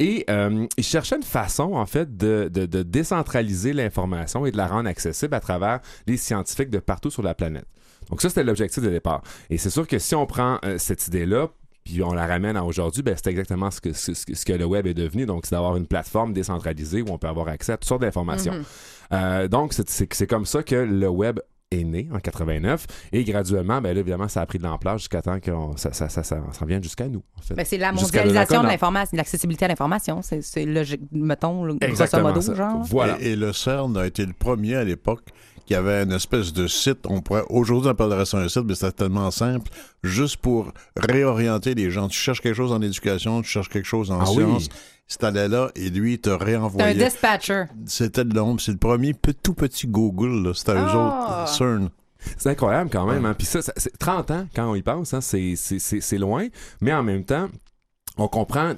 Et 0.01 0.23
euh, 0.29 0.65
il 0.77 0.83
cherchait 0.83 1.17
une 1.17 1.23
façon, 1.23 1.73
en 1.73 1.85
fait, 1.85 2.15
de, 2.15 2.49
de, 2.53 2.65
de 2.65 2.83
décentraliser 2.83 3.73
l'information 3.73 4.45
et 4.45 4.51
de 4.51 4.57
la 4.57 4.67
rendre 4.67 4.87
accessible 4.87 5.35
à 5.35 5.41
travers 5.41 5.81
les 6.07 6.15
scientifiques 6.15 6.69
de 6.69 6.79
partout 6.79 7.09
sur 7.09 7.21
la 7.21 7.33
planète. 7.33 7.65
Donc 8.09 8.21
ça, 8.21 8.29
c'était 8.29 8.45
l'objectif 8.45 8.81
de 8.81 8.89
départ. 8.89 9.21
Et 9.49 9.57
c'est 9.57 9.69
sûr 9.69 9.85
que 9.87 9.99
si 9.99 10.15
on 10.15 10.25
prend 10.25 10.57
euh, 10.63 10.77
cette 10.77 11.05
idée-là, 11.07 11.49
puis 11.93 12.03
on 12.03 12.13
la 12.13 12.25
ramène 12.27 12.55
à 12.57 12.63
aujourd'hui, 12.63 13.01
ben, 13.03 13.15
c'est 13.15 13.29
exactement 13.29 13.71
ce 13.71 13.81
que, 13.81 13.93
ce, 13.93 14.13
ce 14.13 14.25
que- 14.25 14.35
ce 14.35 14.45
que 14.45 14.53
le 14.53 14.65
web 14.65 14.87
est 14.87 14.93
devenu. 14.93 15.25
Donc, 15.25 15.45
c'est 15.45 15.55
d'avoir 15.55 15.75
une 15.77 15.87
plateforme 15.87 16.33
décentralisée 16.33 17.01
où 17.01 17.07
on 17.09 17.17
peut 17.17 17.27
avoir 17.27 17.47
accès 17.47 17.73
à 17.73 17.77
toutes 17.77 17.87
sortes 17.87 18.01
d'informations. 18.01 18.53
Mhm. 18.53 18.63
Euh, 19.13 19.47
donc, 19.47 19.73
c'est- 19.73 19.89
c'est 19.89 20.11
c'est 20.13 20.27
comme 20.27 20.45
ça 20.45 20.63
que 20.63 20.75
le 20.75 21.07
web 21.09 21.39
est 21.71 21.83
né 21.83 22.09
en 22.11 22.17
89 22.19 22.87
et 23.11 23.23
graduellement, 23.23 23.79
ben 23.79 23.93
là, 23.93 23.99
évidemment, 23.99 24.27
ça 24.27 24.41
a 24.41 24.45
pris 24.47 24.57
de 24.57 24.63
l'ampleur 24.63 24.97
jusqu'à 24.97 25.21
temps 25.21 25.39
que 25.39 25.51
ça, 25.75 25.93
ça, 25.93 26.09
ça, 26.09 26.23
ça, 26.23 26.41
ça 26.51 26.65
vienne 26.65 26.81
jusqu'à 26.81 27.07
nous. 27.07 27.21
En 27.37 27.41
fait. 27.43 27.53
Ben, 27.53 27.63
c'est 27.63 27.77
la 27.77 27.91
mondialisation 27.91 28.63
de 28.63 28.67
l'information, 28.67 29.15
l'accessibilité 29.15 29.65
à 29.65 29.67
l'information. 29.67 30.23
C'est, 30.23 30.41
c'est 30.41 30.65
logique, 30.65 31.01
mettons, 31.11 31.63
le- 31.65 31.75
grosso 31.75 32.19
modo, 32.21 32.41
genre. 32.55 32.81
Voilà. 32.89 33.17
Et, 33.21 33.33
et 33.33 33.35
le 33.35 33.53
CERN 33.53 33.95
a 33.97 34.07
été 34.07 34.25
le 34.25 34.33
premier 34.33 34.77
à 34.77 34.83
l'époque 34.83 35.25
qui 35.69 35.75
avait 35.75 36.01
une 36.01 36.11
espèce 36.13 36.51
de 36.51 36.65
site. 36.65 37.01
On 37.07 37.21
pourrait 37.21 37.43
aujourd'hui 37.47 37.87
on 37.89 37.91
appellerait 37.91 38.25
ça 38.25 38.39
un 38.39 38.49
site, 38.49 38.63
mais 38.65 38.73
c'était 38.73 38.91
tellement 38.91 39.29
simple, 39.29 39.69
juste 40.01 40.37
pour 40.37 40.71
réorienter 40.95 41.75
les 41.75 41.91
gens. 41.91 42.07
Tu 42.07 42.17
cherches 42.17 42.41
quelque 42.41 42.55
chose 42.55 42.71
en 42.71 42.81
éducation, 42.81 43.43
tu 43.43 43.49
cherches 43.49 43.69
quelque 43.69 43.85
chose 43.85 44.09
en 44.09 44.19
Ah 44.19 44.25
oui. 44.29 44.37
sciences. 44.37 44.69
Si 45.07 45.19
t'allais 45.19 45.47
là 45.47 45.69
et 45.75 45.91
lui 45.91 46.13
il 46.13 46.19
te 46.19 46.29
C'est 46.31 46.35
un 46.35 46.43
réenvoyait. 46.43 46.95
dispatcher. 46.95 47.65
C'était 47.85 48.23
de 48.25 48.33
l'ombre. 48.33 48.59
C'est 48.59 48.71
le 48.71 48.79
premier 48.79 49.13
tout 49.43 49.53
petit 49.53 49.85
Google. 49.85 50.41
là. 50.47 50.53
C'était 50.55 50.71
eux 50.73 50.77
Ah. 50.87 51.43
autres. 51.43 51.53
CERN. 51.53 51.89
C'est 52.37 52.49
incroyable 52.49 52.89
quand 52.91 53.05
même. 53.05 53.25
Hein? 53.27 53.35
Puis 53.37 53.45
ça, 53.45 53.61
ça- 53.61 53.73
c'est 53.77 53.95
30 53.99 54.31
ans 54.31 54.47
quand 54.55 54.71
on 54.71 54.73
y 54.73 54.81
pense, 54.81 55.13
hein? 55.13 55.21
c'est 55.21 56.17
loin, 56.17 56.47
mais 56.81 56.93
en 56.93 57.03
même 57.03 57.23
temps, 57.25 57.47
on 58.19 58.27
comprend 58.27 58.73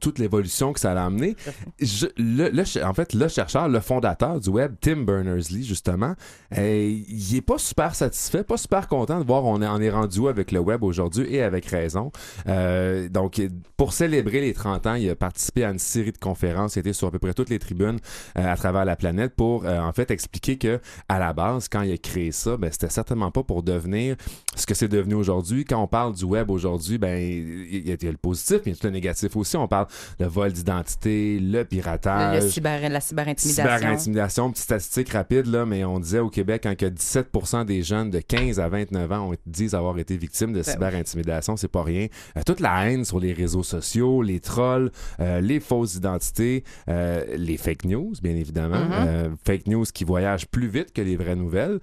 toute 0.00 0.18
l'évolution 0.18 0.72
que 0.72 0.80
ça 0.80 0.92
a 0.92 1.04
amené. 1.04 1.36
Je- 1.80 2.06
le, 2.16 2.48
le 2.48 2.64
ch- 2.64 2.84
en 2.84 2.94
fait, 2.94 3.12
le 3.14 3.28
chercheur, 3.28 3.68
le 3.68 3.80
fondateur 3.80 4.40
du 4.40 4.48
web, 4.50 4.74
Tim 4.80 5.02
Berners-Lee, 5.04 5.64
justement, 5.64 6.14
euh, 6.56 6.98
il 7.08 7.36
est 7.36 7.40
pas 7.42 7.58
super 7.58 7.94
satisfait, 7.94 8.44
pas 8.44 8.56
super 8.56 8.88
content 8.88 9.18
de 9.20 9.24
voir 9.24 9.44
on 9.44 9.60
est, 9.62 9.66
on 9.66 9.80
est 9.80 9.90
rendu 9.90 10.18
où 10.20 10.28
avec 10.28 10.52
le 10.52 10.58
web 10.60 10.82
aujourd'hui 10.82 11.26
et 11.34 11.42
avec 11.42 11.66
raison. 11.66 12.10
Euh, 12.48 13.08
donc, 13.08 13.40
pour 13.76 13.92
célébrer 13.92 14.40
les 14.40 14.54
30 14.54 14.86
ans, 14.86 14.94
il 14.94 15.08
a 15.10 15.14
participé 15.16 15.64
à 15.64 15.70
une 15.70 15.78
série 15.78 16.12
de 16.12 16.18
conférences, 16.18 16.76
il 16.76 16.80
était 16.80 16.92
sur 16.92 17.08
à 17.08 17.10
peu 17.10 17.18
près 17.18 17.34
toutes 17.34 17.50
les 17.50 17.58
tribunes 17.58 17.98
euh, 18.38 18.52
à 18.52 18.56
travers 18.56 18.84
la 18.84 18.96
planète 18.96 19.34
pour, 19.34 19.64
euh, 19.66 19.80
en 19.80 19.92
fait, 19.92 20.10
expliquer 20.10 20.56
que 20.58 20.80
à 21.08 21.18
la 21.18 21.32
base, 21.32 21.68
quand 21.68 21.82
il 21.82 21.92
a 21.92 21.96
créé 21.98 22.32
ça, 22.32 22.56
ben, 22.56 22.70
c'était 22.70 22.88
certainement 22.90 23.30
pas 23.30 23.42
pour 23.42 23.62
devenir 23.62 24.16
ce 24.56 24.66
que 24.66 24.74
c'est 24.74 24.88
devenu 24.88 25.14
aujourd'hui. 25.14 25.64
Quand 25.64 25.82
on 25.82 25.86
parle 25.86 26.14
du 26.14 26.24
web 26.24 26.50
aujourd'hui, 26.50 26.98
ben, 26.98 27.20
il 27.20 27.86
y 27.86 27.92
a 27.92 28.10
le 28.10 28.16
positif, 28.16 28.58
mais 28.64 28.72
il 28.72 28.74
y 28.74 28.76
a 28.76 28.76
tout 28.76 28.86
le 28.86 28.92
négatif 28.92 29.36
aussi. 29.36 29.56
On 29.56 29.68
parle 29.68 29.86
de 30.18 30.26
vol 30.26 30.52
d'identité, 30.52 31.38
le 31.40 31.64
piratage. 31.64 32.42
le 32.42 32.50
cyber, 32.50 32.88
la 32.88 33.00
cyberintimidation. 33.00 33.78
Cyber-intimidation, 33.78 34.50
petite 34.50 34.64
statistique 34.64 35.10
rapide, 35.10 35.46
là, 35.46 35.66
mais 35.66 35.84
on 35.84 35.98
disait 35.98 36.20
au 36.20 36.30
Québec 36.30 36.62
quand 36.64 36.76
que 36.76 36.86
17 36.86 37.30
des 37.66 37.82
jeunes 37.82 38.10
de 38.10 38.20
15 38.20 38.60
à 38.60 38.68
29 38.68 39.12
ans 39.12 39.30
ont, 39.30 39.34
disent 39.46 39.74
avoir 39.74 39.98
été 39.98 40.16
victimes 40.16 40.52
de 40.52 40.60
Ben 40.60 40.64
oui. 40.66 40.72
cyber-intimidation, 40.72 41.56
c'est 41.56 41.68
pas 41.68 41.82
rien. 41.82 42.06
Euh, 42.36 42.42
toute 42.44 42.60
la 42.60 42.88
haine 42.88 43.04
sur 43.04 43.20
les 43.20 43.32
réseaux 43.32 43.62
sociaux, 43.62 44.22
les 44.22 44.40
trolls, 44.40 44.90
euh, 45.20 45.40
les 45.40 45.60
fausses 45.60 45.96
identités, 45.96 46.64
euh, 46.88 47.24
les 47.36 47.56
fake 47.56 47.84
news, 47.84 48.12
bien 48.22 48.34
évidemment. 48.34 48.84
Mhm. 48.84 48.92
Euh, 48.92 49.28
fake 49.44 49.66
news 49.66 49.84
qui 49.92 50.04
voyagent 50.04 50.46
plus 50.46 50.68
vite 50.68 50.92
que 50.92 51.02
les 51.02 51.16
vraies 51.16 51.36
nouvelles. 51.36 51.80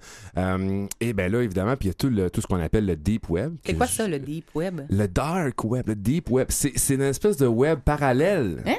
Et 1.00 1.12
ben 1.12 1.30
là, 1.30 1.42
évidemment, 1.42 1.76
puis 1.76 1.88
il 1.88 1.90
y 1.90 1.92
a 1.92 1.94
tout, 1.94 2.08
le, 2.08 2.30
tout 2.30 2.40
ce 2.40 2.46
qu'on 2.46 2.61
appelle 2.62 2.86
le 2.86 2.96
deep 2.96 3.28
web. 3.30 3.56
C'est 3.64 3.72
que 3.72 3.76
quoi 3.78 3.86
je- 3.86 3.92
ça, 3.92 4.08
le 4.08 4.18
deep 4.18 4.46
web? 4.54 4.82
le 4.88 5.06
dark 5.08 5.64
web, 5.64 5.86
le 5.88 5.94
deep 5.96 6.30
web, 6.30 6.46
c'est 6.50 6.72
c'est 6.76 6.94
une 6.94 7.02
espèce 7.02 7.36
de 7.36 7.46
web 7.46 7.80
parallèle. 7.80 8.62
Hein? 8.66 8.76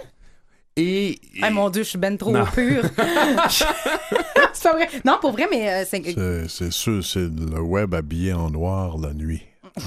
Et, 0.75 1.19
Ah 1.43 1.51
mon 1.51 1.69
Dieu, 1.69 1.83
je 1.83 1.89
suis 1.89 1.99
ben 1.99 2.17
trop 2.17 2.31
Non. 2.31 2.45
pure. 2.45 2.83
c'est 3.49 4.63
pas 4.63 4.73
vrai. 4.73 4.89
Non, 5.05 5.17
pour 5.21 5.31
vrai, 5.31 5.47
mais 5.51 5.69
euh, 5.71 5.85
c'est. 5.87 6.01
C'est- 6.03 6.47
C'est 6.47 6.71
sûr, 6.71 7.03
c'est 7.05 7.27
le 7.29 7.61
web 7.61 7.93
habillé 7.93 8.33
en 8.33 8.49
noir 8.49 8.97
la 8.97 9.13
nuit. 9.13 9.41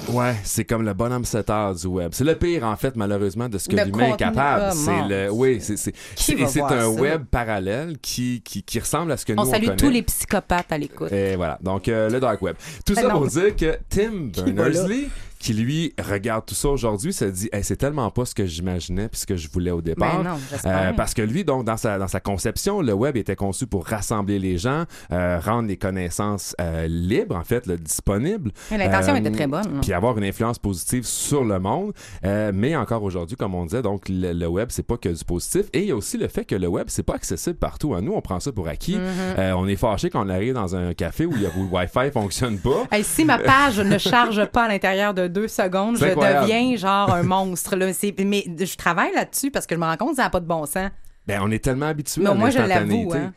Ouais, 0.09 0.35
c'est 0.43 0.65
comme 0.65 0.83
le 0.83 0.93
bonhomme 0.93 1.23
7 1.25 1.49
heures 1.49 1.75
du 1.75 1.87
web. 1.87 2.09
C'est 2.13 2.23
le 2.23 2.35
pire 2.35 2.63
en 2.65 2.75
fait 2.75 2.95
malheureusement 2.95 3.47
de 3.49 3.57
ce 3.57 3.69
que 3.69 3.75
l'humain 3.75 4.13
est 4.13 4.17
capable. 4.17 4.63
Ah, 4.67 4.71
c'est 4.71 5.07
le 5.07 5.31
oui, 5.31 5.59
c'est 5.61 5.77
c'est 5.77 5.93
c'est- 6.15 6.61
un 6.61 6.87
web 6.87 7.23
parallèle 7.29 7.97
qui, 8.01 8.41
qui 8.43 8.63
qui 8.63 8.79
ressemble 8.79 9.11
à 9.11 9.17
ce 9.17 9.25
que 9.25 9.33
On 9.37 9.43
nous 9.45 9.49
salue 9.51 9.63
on 9.63 9.65
connaît. 9.67 9.77
tous 9.77 9.89
les 9.89 10.01
psychopathes 10.03 10.71
à 10.71 10.77
l'écoute. 10.77 11.11
Et 11.11 11.35
voilà, 11.35 11.57
donc 11.61 11.87
euh, 11.87 12.09
le 12.09 12.19
dark 12.19 12.41
web. 12.41 12.55
Tout 12.85 12.93
Ben 12.95 13.01
ça 13.03 13.07
non. 13.07 13.19
pour 13.19 13.27
dire 13.27 13.55
que 13.55 13.77
Tim? 13.89 14.29
Berners-Lee, 14.35 15.07
qui 15.39 15.53
lui 15.53 15.93
regarde 16.01 16.45
tout 16.45 16.55
ça 16.55 16.69
aujourd'hui, 16.69 17.13
se 17.13 17.25
dit 17.25 17.49
Hey, 17.53 17.63
c'est 17.63 17.75
tellement 17.77 18.09
pas 18.11 18.25
ce 18.25 18.33
que 18.35 18.45
j'imaginais 18.45 19.07
puis 19.09 19.19
ce 19.19 19.25
que 19.25 19.35
je 19.35 19.47
voulais 19.49 19.71
au 19.71 19.81
départ. 19.81 20.23
Ben 20.23 20.31
non. 20.31 20.37
Euh, 20.65 20.93
parce 20.93 21.13
que 21.13 21.21
lui, 21.21 21.43
donc, 21.43 21.65
dans 21.65 21.77
sa, 21.77 21.97
dans 21.99 22.07
sa 22.07 22.19
conception, 22.19 22.81
le 22.81 22.93
web 22.93 23.17
était 23.17 23.35
conçu 23.35 23.67
pour 23.67 23.85
rassembler 23.85 24.39
les 24.39 24.57
gens, 24.57 24.83
euh, 25.11 25.39
rendre 25.39 25.67
les 25.67 25.77
connaissances 25.77 26.55
euh, 26.61 26.87
libres, 26.87 27.35
en 27.35 27.43
fait, 27.43 27.65
là, 27.67 27.77
disponibles. 27.77 28.51
Mais 28.71 28.77
L'intention 28.77 29.13
Euh, 29.13 29.17
était 29.17 29.31
très 29.31 29.47
bonne. 29.47 29.79
Puis 29.81 29.93
avoir 29.93 30.17
une 30.17 30.23
influence 30.23 30.59
positive 30.59 31.05
sur 31.05 31.43
le 31.43 31.59
monde. 31.59 31.93
Euh, 32.25 32.51
mais 32.53 32.75
encore 32.75 33.03
aujourd'hui, 33.03 33.35
comme 33.37 33.55
on 33.55 33.65
disait, 33.65 33.81
donc 33.81 34.09
le, 34.09 34.33
le 34.33 34.47
web, 34.47 34.69
c'est 34.71 34.85
pas 34.85 34.97
que 34.97 35.09
du 35.09 35.23
positif. 35.23 35.65
Et 35.73 35.79
il 35.81 35.87
y 35.87 35.91
a 35.91 35.95
aussi 35.95 36.17
le 36.17 36.27
fait 36.27 36.45
que 36.45 36.55
le 36.55 36.67
web, 36.67 36.87
c'est 36.89 37.03
pas 37.03 37.15
accessible 37.15 37.57
partout. 37.57 37.93
hein. 37.93 38.01
Nous, 38.01 38.13
on 38.13 38.21
prend 38.21 38.39
ça 38.39 38.51
pour 38.51 38.67
acquis. 38.67 38.97
Euh, 38.97 39.51
on 39.53 39.67
est 39.67 39.75
fâché 39.75 40.09
quand 40.09 40.25
on 40.25 40.29
arrive 40.29 40.53
dans 40.53 40.75
un 40.75 40.93
café 40.93 41.25
où, 41.25 41.33
il 41.35 41.41
y 41.43 41.45
a- 41.45 41.49
où 41.57 41.63
le 41.63 41.69
Wi-Fi 41.69 42.11
fonctionne 42.11 42.57
pas. 42.59 42.85
Hey, 42.91 43.03
si 43.03 43.25
ma 43.25 43.37
page 43.37 43.79
ne 43.79 43.97
charge 43.97 44.43
pas 44.45 44.63
à 44.63 44.67
l'intérieur 44.67 45.13
de 45.13 45.26
deux 45.27 45.47
secondes, 45.47 45.97
je 45.97 46.05
incroyable. 46.05 46.41
deviens 46.47 46.75
genre 46.77 47.13
un 47.13 47.23
monstre. 47.35 47.75
Là. 47.75 47.91
C'est- 47.93 48.13
Mais 48.19 48.43
je 48.59 48.75
travaille 48.77 49.13
là-dessus 49.13 49.51
parce 49.51 49.65
que 49.67 49.75
je 49.75 49.79
me 49.79 49.85
rends 49.85 49.97
compte 49.97 50.09
que 50.11 50.15
ça 50.17 50.23
n'a 50.23 50.29
pas 50.29 50.39
de 50.39 50.45
bon 50.47 50.65
sens. 50.65 50.89
Ben, 51.25 51.39
on 51.43 51.51
est 51.51 51.63
tellement 51.63 51.87
habitué 51.87 52.25
à 52.25 52.33
moins, 52.33 52.49
je 52.49 52.59
l'avoue. 52.59 53.11
Hein. 53.13 53.33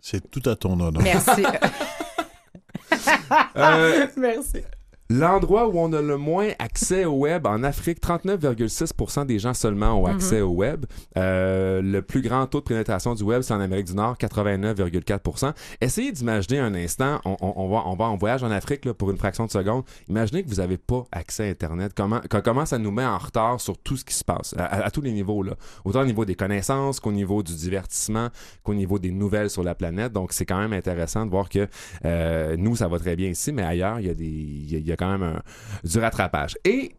C'est 0.00 0.30
tout 0.30 0.48
à 0.48 0.56
ton 0.56 0.78
honneur. 0.80 1.02
Merci. 1.02 1.44
Euh, 3.56 4.06
Merci. 4.16 4.62
L'endroit 5.12 5.66
où 5.68 5.78
on 5.78 5.92
a 5.92 6.00
le 6.00 6.16
moins 6.16 6.50
accès 6.60 7.04
au 7.04 7.14
web 7.14 7.44
en 7.46 7.64
Afrique, 7.64 8.00
39,6% 8.00 9.26
des 9.26 9.40
gens 9.40 9.54
seulement 9.54 10.00
ont 10.00 10.06
accès 10.06 10.40
au 10.40 10.50
web. 10.50 10.86
Euh, 11.16 11.82
le 11.82 12.00
plus 12.00 12.22
grand 12.22 12.46
taux 12.46 12.60
de 12.60 12.64
pénétration 12.64 13.14
du 13.14 13.24
web, 13.24 13.42
c'est 13.42 13.52
en 13.52 13.60
Amérique 13.60 13.86
du 13.88 13.94
Nord, 13.94 14.16
89,4%. 14.18 15.52
Essayez 15.80 16.12
d'imaginer 16.12 16.60
un 16.60 16.74
instant, 16.74 17.20
on, 17.24 17.36
on- 17.40 17.52
on 17.56 17.68
va, 17.68 17.82
on 17.86 17.94
va 17.96 18.04
en 18.06 18.16
voyage 18.16 18.44
en 18.44 18.50
Afrique 18.52 18.84
là, 18.84 18.94
pour 18.94 19.10
une 19.10 19.16
fraction 19.16 19.46
de 19.46 19.50
seconde. 19.50 19.82
Imaginez 20.08 20.44
que 20.44 20.48
vous 20.48 20.56
n'avez 20.56 20.76
pas 20.78 21.04
accès 21.12 21.48
à 21.48 21.50
Internet. 21.50 21.92
Comment, 21.96 22.20
que- 22.20 22.38
comment 22.38 22.64
ça 22.64 22.78
nous 22.78 22.92
met 22.92 23.04
en 23.04 23.18
retard 23.18 23.60
sur 23.60 23.76
tout 23.78 23.96
ce 23.96 24.04
qui 24.04 24.14
se 24.14 24.24
passe, 24.24 24.54
à, 24.56 24.64
à- 24.64 24.86
à 24.86 24.90
tous 24.90 25.00
les 25.00 25.12
niveaux. 25.12 25.42
Là. 25.42 25.54
Autant 25.84 26.02
au 26.02 26.06
niveau 26.06 26.24
des 26.24 26.36
connaissances 26.36 27.00
qu'au 27.00 27.12
niveau 27.12 27.42
du 27.42 27.54
divertissement, 27.54 28.28
qu'au 28.62 28.74
niveau 28.74 28.98
des 28.98 29.10
nouvelles 29.10 29.50
sur 29.50 29.62
la 29.64 29.74
planète. 29.74 30.12
Donc, 30.12 30.32
c'est 30.32 30.46
quand 30.46 30.58
même 30.60 30.72
intéressant 30.72 31.26
de 31.26 31.30
voir 31.30 31.48
que 31.48 31.66
euh, 32.04 32.56
nous, 32.56 32.76
ça 32.76 32.86
va 32.88 32.98
très 33.00 33.16
bien 33.16 33.28
ici, 33.28 33.50
mais 33.52 33.62
ailleurs, 33.62 33.98
il 34.00 34.06
y 34.06 34.10
a, 34.10 34.14
des, 34.14 34.24
il 34.24 34.70
y 34.72 34.76
a, 34.76 34.78
il 34.78 34.86
y 34.86 34.92
a 34.92 34.96
quand 35.00 35.18
même 35.18 35.40
du 35.82 35.98
rattrapage. 35.98 36.56
Et 36.64 36.92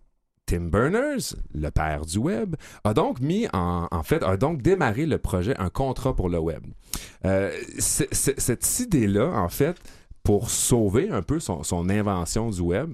Tim 0.46 0.70
Berners, 0.70 1.36
le 1.54 1.70
père 1.70 2.06
du 2.06 2.18
web, 2.18 2.56
a 2.84 2.94
donc 2.94 3.22
mis 3.22 3.48
en, 3.54 4.04
fait, 4.04 4.24
a 4.24 4.36
donc 4.36 4.62
démarré 4.62 5.06
le 5.06 5.18
projet 5.18 5.56
Un 5.58 5.70
contrat 5.70 6.16
pour 6.16 6.28
le 6.28 6.40
web. 6.40 6.64
Euh, 7.24 7.52
cette 7.80 8.80
idée-là, 8.80 9.28
en 9.28 9.50
fait, 9.50 9.78
pour 10.24 10.50
sauver 10.50 11.10
un 11.10 11.22
peu 11.22 11.40
son 11.40 11.90
invention 11.90 12.50
du 12.50 12.62
web, 12.62 12.94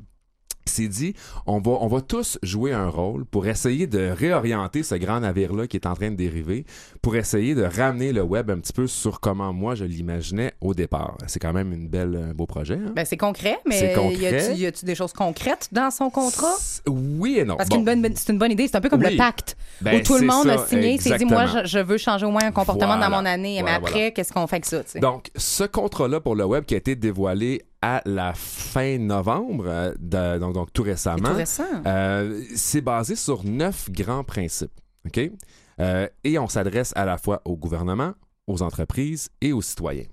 s'est 0.68 0.88
dit, 0.88 1.13
on 1.45 1.59
va, 1.59 1.72
on 1.82 1.88
va 1.88 2.01
tous 2.01 2.38
jouer 2.43 2.74
un 2.74 2.89
rôle 2.89 3.26
pour 3.26 3.47
essayer 3.47 3.88
de 3.88 4.09
réorienter 4.09 4.84
ce 4.84 4.95
grand 4.95 5.20
navire-là 5.20 5.68
qui 5.68 5.78
est 5.78 5.86
en 5.86 5.93
train 5.93 6.11
de 6.11 6.15
dériver, 6.15 6.65
pour 7.01 7.15
essayer 7.15 7.55
de 7.55 7.63
ramener 7.63 8.11
le 8.13 8.22
web 8.24 8.49
un 8.49 8.57
petit 8.59 8.74
peu 8.74 8.88
sur 8.88 9.20
comment 9.20 9.53
moi 9.53 9.76
je 9.76 9.86
l'imaginais 9.86 10.53
au 10.61 10.74
départ. 10.74 11.18
C'est 11.28 11.39
quand 11.39 11.53
même 11.53 11.74
une 11.74 11.88
belle, 11.88 12.28
un 12.32 12.34
beau 12.34 12.45
projet. 12.45 12.76
hein? 12.76 12.91
Ben, 12.95 13.05
c'est 13.05 13.18
concret, 13.18 13.57
C'est 13.70 13.88
mais 13.88 13.93
concret. 13.93 14.55
y 14.55 14.65
a-tu- 14.65 14.86
des 14.86 14.95
choses 14.95 15.13
concrètes 15.13 15.70
dans 15.72 15.91
son 15.91 16.09
contrat? 16.09 16.53
Oui 16.88 17.38
et 17.39 17.45
non. 17.45 17.55
Parce 17.57 17.70
Bon. 17.70 17.80
bonne, 17.82 18.07
c'est 18.15 18.32
une 18.32 18.39
bonne 18.39 18.51
idée. 18.51 18.68
C'est 18.68 18.78
un 18.78 18.82
peu 18.82 18.89
comme 18.89 19.01
Oui. 19.03 19.11
le 19.11 19.18
pacte, 19.18 19.57
Ben, 19.82 19.99
où 19.99 20.03
tout 20.03 20.13
le 20.13 20.20
c'est 20.20 20.26
monde 20.26 20.49
a 20.49 20.65
signé, 20.65 20.97
s'est 20.97 21.18
dit, 21.18 21.26
moi, 21.26 21.45
je, 21.45 21.65
je 21.68 21.80
veux 21.80 21.97
changer 21.97 22.26
au 22.26 22.32
moins 22.32 22.43
un 22.45 22.51
comportement 22.51 22.95
Voilà. 22.97 23.09
dans 23.09 23.18
mon 23.18 23.26
année, 23.26 23.61
mais 23.63 23.72
après, 23.72 23.91
voilà. 23.91 24.11
qu'est-ce 24.11 24.34
qu'on 24.34 24.47
fait 24.47 24.55
avec 24.57 24.65
ça? 24.65 24.82
Donc, 24.99 25.30
ce 25.36 25.63
contrat-là 25.63 26.20
pour 26.20 26.36
le 26.36 26.45
web 26.45 26.65
qui 26.65 26.74
a 26.74 26.78
été 26.78 26.95
dévoilé 26.95 27.61
à 27.82 28.01
la 28.05 28.34
fin 28.34 28.97
novembre, 28.97 29.65
euh, 29.67 29.93
de- 29.99 30.39
donc, 30.39 30.53
donc 30.53 30.73
tout 30.73 30.84
récemment, 30.84 31.30
tout 31.30 31.36
récent. 31.36 31.63
euh, 31.86 32.41
c'est 32.55 32.82
basé 32.82 33.15
sur 33.15 33.43
neuf 33.43 33.89
grands 33.91 34.23
principes. 34.23 34.71
OK? 35.05 35.32
Euh, 35.80 36.07
et 36.23 36.39
on 36.39 36.47
s'adresse 36.47 36.91
à 36.95 37.05
la 37.05 37.17
fois 37.17 37.41
au 37.45 37.55
gouvernement, 37.55 38.13
aux 38.47 38.61
entreprises 38.63 39.30
et 39.41 39.53
aux 39.53 39.61
citoyens. 39.61 40.07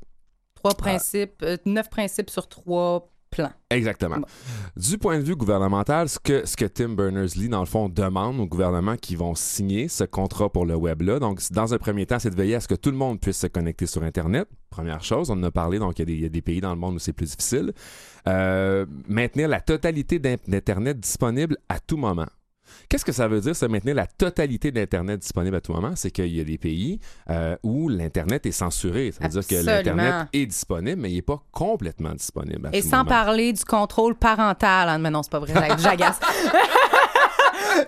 Trois 0.55 0.75
principes, 0.75 1.43
euh, 1.43 1.57
neuf 1.65 1.89
principes 1.91 2.31
sur 2.31 2.49
trois 2.49 3.11
Exactement. 3.71 4.17
Bon. 4.19 4.27
Du 4.77 4.99
point 4.99 5.19
de 5.19 5.25
vue 5.25 5.35
gouvernemental, 5.37 6.09
ce 6.09 6.19
que, 6.19 6.47
ce 6.47 6.57
que 6.57 6.65
Tim 6.65 6.91
Berners-Lee, 6.91 7.49
dans 7.49 7.61
le 7.61 7.67
fond, 7.67 7.89
demande 7.89 8.39
au 8.41 8.47
gouvernement 8.47 8.97
qui 8.97 9.17
vont 9.17 9.35
signer 9.35 9.89
ce 9.89 10.05
contrat 10.05 10.49
pour 10.51 10.67
le 10.67 10.75
web-là, 10.77 11.19
donc 11.19 11.41
dans 11.51 11.75
un 11.75 11.79
premier 11.79 12.07
temps, 12.07 12.19
c'est 12.19 12.31
de 12.31 12.37
veiller 12.37 12.55
à 12.57 12.61
ce 12.61 12.69
que 12.69 12.75
tout 12.75 12.91
le 12.91 12.97
monde 12.97 13.21
puisse 13.21 13.39
se 13.39 13.47
connecter 13.47 13.87
sur 13.87 14.03
Internet. 14.03 14.49
Première 14.71 15.03
chose, 15.03 15.31
on 15.31 15.35
en 15.35 15.43
a 15.45 15.51
parlé, 15.51 15.79
donc 15.79 15.99
il 15.99 16.01
y 16.01 16.03
a 16.03 16.07
des, 16.07 16.13
il 16.15 16.21
y 16.23 16.27
a 16.27 16.29
des 16.29 16.43
pays 16.43 16.61
dans 16.61 16.71
le 16.75 16.79
monde 16.81 16.97
où 16.97 16.99
c'est 16.99 17.13
plus 17.13 17.31
difficile. 17.31 17.73
Euh, 18.29 18.87
maintenir 19.09 19.49
la 19.49 19.61
totalité 19.61 20.19
d'in- 20.19 20.37
d'Internet 20.47 20.99
disponible 21.01 21.57
à 21.69 21.79
tout 21.81 21.97
moment. 21.97 22.27
Qu'est-ce 22.89 23.05
que 23.05 23.13
ça 23.13 23.29
veut 23.29 23.41
dire, 23.41 23.55
ça, 23.57 23.69
maintenir 23.69 23.95
la 23.95 24.07
totalité 24.07 24.71
d'Internet 24.71 25.21
disponible 25.21 25.57
à 25.57 25.61
tout 25.61 25.73
moment? 25.73 25.93
C'est 25.97 26.11
qu'il 26.11 26.35
y 26.35 26.41
a 26.41 26.45
des 26.45 26.59
pays 26.59 26.99
euh, 27.31 27.57
où 27.63 27.89
l'Internet 27.89 28.47
est 28.47 28.53
censuré. 28.53 29.13
Ça 29.13 29.25
veut 29.25 29.41
dire 29.41 29.47
que 29.47 29.65
l'Internet 29.65 30.29
est 30.33 30.47
disponible, 30.47 31.01
mais 31.01 31.11
il 31.11 31.17
n'est 31.17 31.23
pas 31.23 31.43
complètement 31.53 32.13
disponible. 32.13 32.67
à 32.67 32.77
Et 32.77 32.83
tout 32.83 32.89
sans 32.89 32.99
moment. 32.99 33.11
parler 33.11 33.53
du 33.53 33.65
contrôle 33.65 34.15
parental. 34.15 34.89
hein, 34.89 34.99
mais 34.99 35.11
non, 35.11 35.23
c'est 35.23 35.33
pas 35.33 35.41
vrai, 35.41 35.53
j'agace. 35.79 36.19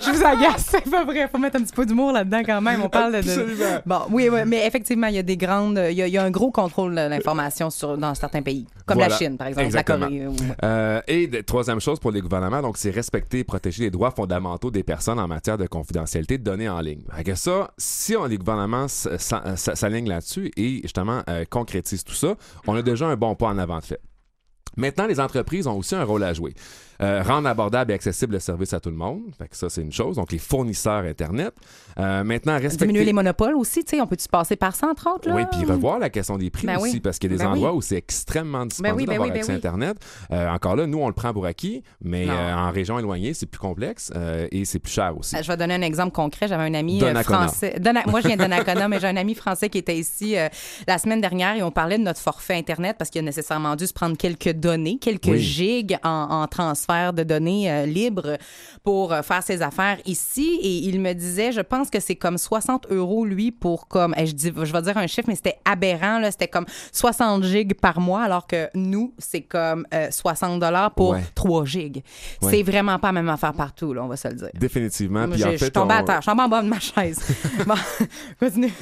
Je 0.00 0.10
vous 0.10 0.24
agace, 0.24 0.66
c'est 0.70 0.90
pas 0.90 1.04
vrai. 1.04 1.28
Faut 1.30 1.38
mettre 1.38 1.56
un 1.56 1.62
petit 1.62 1.72
peu 1.72 1.86
d'humour 1.86 2.12
là-dedans 2.12 2.42
quand 2.44 2.60
même. 2.60 2.82
On 2.82 2.88
parle 2.88 3.12
de- 3.16 3.22
de. 3.22 3.30
Absolument. 3.30 3.64
Bon, 3.86 4.00
oui, 4.10 4.28
oui, 4.32 4.40
mais 4.46 4.66
effectivement, 4.66 5.06
il 5.08 5.14
y 5.14 5.18
a 5.18 5.22
des 5.22 5.36
grandes. 5.36 5.80
Il 5.90 5.96
y 5.96 6.02
a, 6.02 6.06
il 6.06 6.12
y 6.12 6.18
a 6.18 6.22
un 6.24 6.30
gros 6.30 6.50
contrôle 6.50 6.92
de 6.94 7.08
l'information 7.08 7.70
sur, 7.70 7.96
dans 7.96 8.14
certains 8.14 8.42
pays, 8.42 8.66
comme 8.86 8.96
Voilà. 8.98 9.12
la 9.12 9.18
Chine, 9.18 9.36
par 9.36 9.46
exemple, 9.48 9.66
Exactement. 9.66 9.98
la 9.98 10.06
Corée. 10.06 10.20
euh, 10.22 10.28
ou- 10.28 10.36
Euh, 10.64 11.00
et 11.08 11.26
de- 11.26 11.40
troisième 11.40 11.80
chose 11.80 11.98
pour 12.00 12.10
les 12.12 12.20
gouvernements, 12.20 12.62
donc 12.62 12.76
c'est 12.76 12.90
respecter 12.90 13.40
et 13.40 13.44
protéger 13.44 13.84
les 13.84 13.90
droits 13.90 14.10
fondamentaux 14.10 14.70
des 14.70 14.82
personnes 14.82 15.18
en 15.18 15.28
matière 15.28 15.58
de 15.58 15.66
confidentialité 15.66 16.38
de 16.38 16.44
données 16.44 16.68
en 16.68 16.80
ligne. 16.80 17.02
Fait 17.14 17.24
que 17.24 17.34
ça, 17.34 17.70
si 17.78 18.16
on, 18.16 18.24
les 18.26 18.38
gouvernements 18.38 18.86
s'alignent 18.88 20.08
là-dessus 20.08 20.50
et 20.56 20.80
justement 20.82 21.22
euh, 21.28 21.44
concrétisent 21.48 22.04
tout 22.04 22.14
ça, 22.14 22.34
on 22.66 22.74
a 22.74 22.82
déjà 22.82 23.06
un 23.06 23.16
bon 23.16 23.34
pas 23.34 23.46
en 23.46 23.58
avant 23.58 23.78
de 23.78 23.84
fait. 23.84 24.00
Maintenant, 24.76 25.06
les 25.06 25.20
entreprises 25.20 25.66
ont 25.66 25.76
aussi 25.78 25.94
un 25.94 26.04
rôle 26.04 26.22
à 26.22 26.34
jouer. 26.34 26.52
Euh, 27.02 27.22
rendre 27.22 27.48
abordable 27.48 27.92
et 27.92 27.94
accessible 27.94 28.34
le 28.34 28.40
service 28.40 28.72
à 28.72 28.80
tout 28.80 28.90
le 28.90 28.96
monde. 28.96 29.22
Fait 29.36 29.48
que 29.48 29.56
ça, 29.56 29.68
c'est 29.68 29.82
une 29.82 29.92
chose. 29.92 30.16
Donc, 30.16 30.32
les 30.32 30.38
fournisseurs 30.38 31.04
Internet. 31.04 31.52
Euh, 31.98 32.24
maintenant, 32.24 32.54
respecter... 32.54 32.86
Diminuer 32.86 33.04
les 33.04 33.12
monopoles 33.12 33.54
aussi, 33.54 33.84
tu 33.84 33.96
sais, 33.96 34.02
on 34.02 34.06
peut-tu 34.06 34.28
passer 34.28 34.56
par 34.56 34.74
ça, 34.74 34.88
entre 34.88 35.08
autres? 35.14 35.28
Là? 35.28 35.34
Oui, 35.34 35.42
puis 35.50 35.64
revoir 35.64 35.98
la 35.98 36.10
question 36.10 36.38
des 36.38 36.50
prix 36.50 36.66
Ben 36.66 36.78
aussi, 36.78 36.94
oui. 36.94 37.00
parce 37.00 37.18
qu'il 37.18 37.30
y 37.30 37.34
a 37.34 37.36
des 37.36 37.44
Ben 37.44 37.50
endroits 37.50 37.72
oui. 37.72 37.78
où 37.78 37.82
c'est 37.82 37.96
extrêmement 37.96 38.64
dispendieux 38.64 38.96
oui, 38.96 39.06
ben 39.06 39.12
d'avoir 39.12 39.28
oui, 39.28 39.32
ben 39.34 39.40
accès 39.40 39.52
à. 39.52 39.56
Internet. 39.56 39.96
Euh, 40.30 40.48
encore 40.48 40.76
là, 40.76 40.86
nous, 40.86 40.98
on 40.98 41.08
le 41.08 41.14
prend 41.14 41.32
pour 41.32 41.46
acquis, 41.46 41.82
mais 42.02 42.28
en 42.30 42.70
région 42.70 42.98
éloignée, 42.98 43.34
c'est 43.34 43.46
plus 43.46 43.58
complexe 43.58 44.12
et 44.50 44.64
c'est 44.64 44.78
plus 44.78 44.92
cher 44.92 45.16
aussi. 45.16 45.36
Je 45.40 45.46
vais 45.46 45.56
donner 45.56 45.74
un 45.74 45.82
exemple 45.82 46.12
concret. 46.12 46.48
J'avais 46.48 46.64
un 46.64 46.74
ami 46.74 47.00
français. 47.22 47.74
Moi, 48.06 48.20
je 48.20 48.28
viens 48.28 48.36
de 48.36 48.42
Donnacona, 48.42 48.88
mais 48.88 49.00
j'ai 49.00 49.08
un 49.08 49.16
ami 49.16 49.34
français 49.34 49.68
qui 49.68 49.78
était 49.78 49.96
ici 49.96 50.36
la 50.86 50.98
semaine 50.98 51.20
dernière 51.20 51.56
et 51.56 51.62
on 51.62 51.70
parlait 51.70 51.98
de 51.98 52.02
notre 52.02 52.20
forfait 52.20 52.54
Internet 52.54 52.96
parce 52.98 53.10
qu'il 53.10 53.20
a 53.20 53.22
nécessairement 53.22 53.76
dû 53.76 53.86
se 53.86 53.92
prendre 53.92 54.16
quelques 54.16 54.52
données, 54.52 54.98
quelques 54.98 55.36
gigs 55.36 55.98
en, 56.02 56.28
en 56.30 56.46
transfert 56.46 56.85
de 57.12 57.22
données 57.22 57.70
euh, 57.70 57.86
libres 57.86 58.36
pour 58.84 59.12
euh, 59.12 59.22
faire 59.22 59.42
ses 59.42 59.62
affaires 59.62 59.98
ici. 60.06 60.58
Et 60.62 60.76
il 60.88 61.00
me 61.00 61.12
disait, 61.12 61.52
je 61.52 61.60
pense 61.60 61.90
que 61.90 62.00
c'est 62.00 62.16
comme 62.16 62.38
60 62.38 62.86
euros, 62.90 63.24
lui, 63.24 63.50
pour 63.52 63.88
comme, 63.88 64.14
je, 64.18 64.32
dis, 64.32 64.52
je 64.54 64.72
vais 64.72 64.82
dire 64.82 64.96
un 64.96 65.06
chiffre, 65.06 65.28
mais 65.28 65.34
c'était 65.34 65.58
aberrant. 65.64 66.18
là. 66.18 66.30
C'était 66.30 66.48
comme 66.48 66.66
60 66.92 67.42
gigs 67.44 67.74
par 67.74 68.00
mois, 68.00 68.22
alors 68.22 68.46
que 68.46 68.68
nous, 68.74 69.12
c'est 69.18 69.42
comme 69.42 69.86
euh, 69.92 70.10
60 70.10 70.60
dollars 70.60 70.92
pour 70.94 71.10
Ouais. 71.10 71.22
3 71.34 71.64
gigs. 71.64 72.02
Ouais. 72.42 72.50
C'est 72.50 72.62
vraiment 72.62 72.98
pas 72.98 73.08
la 73.08 73.12
même 73.12 73.28
affaire 73.28 73.52
partout, 73.52 73.92
là, 73.92 74.02
on 74.04 74.08
va 74.08 74.16
se 74.16 74.28
le 74.28 74.34
dire. 74.34 74.50
Définitivement. 74.54 75.28
Puis 75.28 75.40
je 75.40 75.56
suis 75.56 75.70
tombée 75.70 75.94
on- 75.94 75.98
à 75.98 76.02
terre. 76.02 76.16
Je 76.22 76.30
suis 76.30 76.40
en 76.40 76.48
bas 76.48 76.62
de 76.62 76.68
ma 76.68 76.80
chaise. 76.80 77.18
bon, 77.66 77.74
continue. 78.40 78.72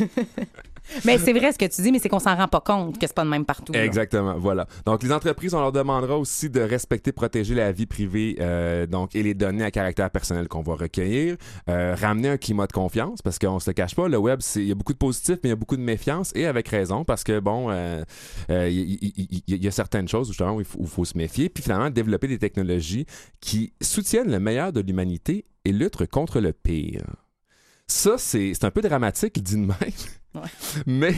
Mais 1.05 1.19
c'est 1.19 1.33
vrai 1.33 1.53
ce 1.53 1.59
que 1.59 1.65
tu 1.65 1.83
dis, 1.83 1.93
mais 1.93 1.99
c'est 1.99 2.09
qu'on 2.09 2.19
s'en 2.19 2.37
rend 2.37 2.49
pas 2.49 2.61
compte 2.61 2.99
que 2.99 3.07
c'est 3.07 3.15
pas 3.15 3.25
de 3.25 3.31
même 3.31 3.45
partout. 3.45 3.73
Exactement, 3.73 4.37
voilà. 4.39 4.67
Donc, 4.87 5.03
les 5.03 5.13
entreprises, 5.13 5.55
on 5.55 5.61
leur 5.61 5.73
demandera 5.73 6.19
aussi 6.19 6.51
de 6.51 6.61
respecter, 6.61 7.13
protéger 7.13 7.55
la 7.55 7.73
vie 7.73 7.87
privée 7.87 8.37
euh, 8.41 8.87
donc, 8.87 9.15
et 9.15 9.23
les 9.23 9.35
données 9.35 9.65
à 9.65 9.71
caractère 9.71 10.11
personnel 10.11 10.49
qu'on 10.49 10.63
va 10.63 10.75
recueillir. 10.75 11.37
Euh, 11.69 11.95
ramener 11.99 12.29
un 12.29 12.37
climat 12.37 12.67
de 12.67 12.73
confiance, 12.73 13.23
parce 13.23 13.39
qu'on 13.39 13.61
se 13.61 13.71
le 13.71 13.75
cache 13.75 13.95
pas, 13.95 14.09
le 14.09 14.19
web, 14.19 14.41
il 14.57 14.65
y 14.65 14.73
a 14.73 14.75
beaucoup 14.75 14.93
de 14.93 14.99
positifs, 14.99 15.39
mais 15.43 15.49
il 15.49 15.51
y 15.51 15.53
a 15.53 15.57
beaucoup 15.57 15.77
de 15.77 15.83
méfiance, 15.83 16.33
et 16.35 16.47
avec 16.47 16.69
raison, 16.69 17.05
parce 17.05 17.25
que, 17.25 17.41
bon, 17.41 17.71
euh, 17.71 18.05
il 18.49 19.43
y, 19.47 19.69
a 19.69 19.71
certaines 19.71 20.09
choses 20.09 20.29
justement 20.29 20.57
où 20.57 20.61
il 20.61 20.67
faut, 20.67 21.05
se 21.05 21.17
méfier, 21.17 21.49
puis 21.49 21.63
finalement, 21.63 21.91
développer 21.91 22.29
des 22.29 22.39
technologies 22.39 23.07
qui 23.41 23.73
soutiennent 23.81 24.31
le 24.31 24.41
meilleur 24.41 24.73
de 24.73 24.81
l'humanité 24.81 25.47
et 25.65 25.73
luttent 25.73 26.07
contre 26.07 26.41
le 26.41 26.53
pire. 26.53 27.05
Ça, 27.87 28.17
c'est 28.17 28.55
c'est 28.55 28.65
un 28.65 28.71
peu 28.71 28.81
dramatique, 28.81 29.43
dit 29.43 29.57
de 29.57 29.67
même. 29.67 29.75
Mais 30.87 31.15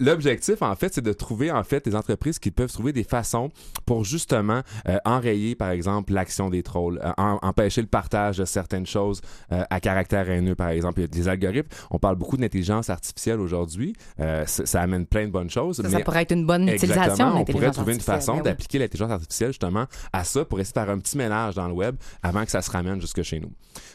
l'objectif, 0.00 0.62
en 0.62 0.74
fait, 0.76 0.94
c'est 0.94 1.02
de 1.04 1.12
trouver, 1.12 1.50
en 1.50 1.62
fait, 1.64 1.84
des 1.84 1.94
entreprises 1.94 2.38
qui 2.38 2.50
peuvent 2.50 2.72
trouver 2.72 2.92
des 2.92 3.04
façons 3.04 3.50
pour 3.86 4.04
justement 4.04 4.60
euh, 4.88 4.98
enrayer, 5.04 5.54
par 5.54 5.70
exemple, 5.70 6.12
l'action 6.12 6.50
des 6.50 6.62
trolls, 6.62 7.00
euh, 7.04 7.12
en- 7.16 7.38
empêcher 7.42 7.80
le 7.80 7.86
partage 7.86 8.38
de 8.38 8.44
certaines 8.44 8.86
choses 8.86 9.20
euh, 9.52 9.62
à 9.70 9.80
caractère 9.80 10.28
haineux, 10.30 10.54
par 10.54 10.68
exemple. 10.68 11.00
Il 11.00 11.02
y 11.02 11.04
a 11.04 11.08
des 11.08 11.28
algorithmes. 11.28 11.68
On 11.90 11.98
parle 11.98 12.16
beaucoup 12.16 12.36
d'intelligence 12.36 12.90
artificielle 12.90 13.40
aujourd'hui. 13.40 13.94
Ça, 14.18 14.44
ça 14.46 14.80
amène 14.80 15.06
plein 15.06 15.26
de 15.26 15.30
bonnes 15.30 15.50
choses. 15.50 15.76
Ça, 15.76 15.88
ça 15.88 15.98
mais 15.98 16.04
pourrait 16.04 16.22
être 16.22 16.32
une 16.32 16.46
bonne 16.46 16.68
utilisation 16.68 17.36
On 17.36 17.44
pourrait 17.44 17.70
trouver 17.70 17.94
une 17.94 18.00
façon 18.00 18.32
ben 18.34 18.38
oui. 18.38 18.44
d'appliquer 18.44 18.78
l'intelligence 18.78 19.10
artificielle 19.10 19.50
justement 19.50 19.86
à 20.12 20.24
ça 20.24 20.44
pour 20.44 20.60
essayer 20.60 20.72
de 20.74 20.78
faire 20.80 20.90
un 20.90 20.98
petit 20.98 21.16
ménage 21.16 21.54
dans 21.54 21.66
le 21.68 21.74
web 21.74 21.96
avant 22.22 22.44
que 22.44 22.50
ça 22.50 22.62
se 22.62 22.70
ramène 22.70 23.00
jusque 23.00 23.22
chez 23.22 23.40
nous. 23.40 23.50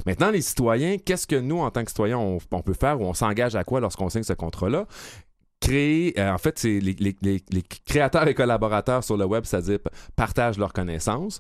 Maintenant, 0.05 0.29
les 0.29 0.41
citoyens, 0.41 0.97
qu'est-ce 0.97 1.27
que 1.27 1.35
nous, 1.35 1.59
en 1.59 1.71
tant 1.71 1.83
que 1.83 1.89
citoyens, 1.89 2.17
on, 2.17 2.37
on 2.51 2.61
peut 2.61 2.73
faire 2.73 2.99
ou 2.99 3.05
on 3.05 3.13
s'engage 3.13 3.55
à 3.55 3.63
quoi 3.63 3.79
lorsqu'on 3.79 4.09
signe 4.09 4.23
ce 4.23 4.33
contrat-là? 4.49 4.87
Créer, 5.59 6.17
euh, 6.17 6.33
en 6.33 6.37
fait, 6.37 6.57
c'est 6.57 6.79
les, 6.79 7.15
créateurs 7.85 8.27
et 8.27 8.33
collaborateurs 8.33 9.03
sur 9.03 9.17
le 9.17 9.25
web, 9.25 9.43
c'est-à-dire 9.43 9.79
partagent 10.15 10.57
leurs 10.57 10.73
connaissances. 10.73 11.39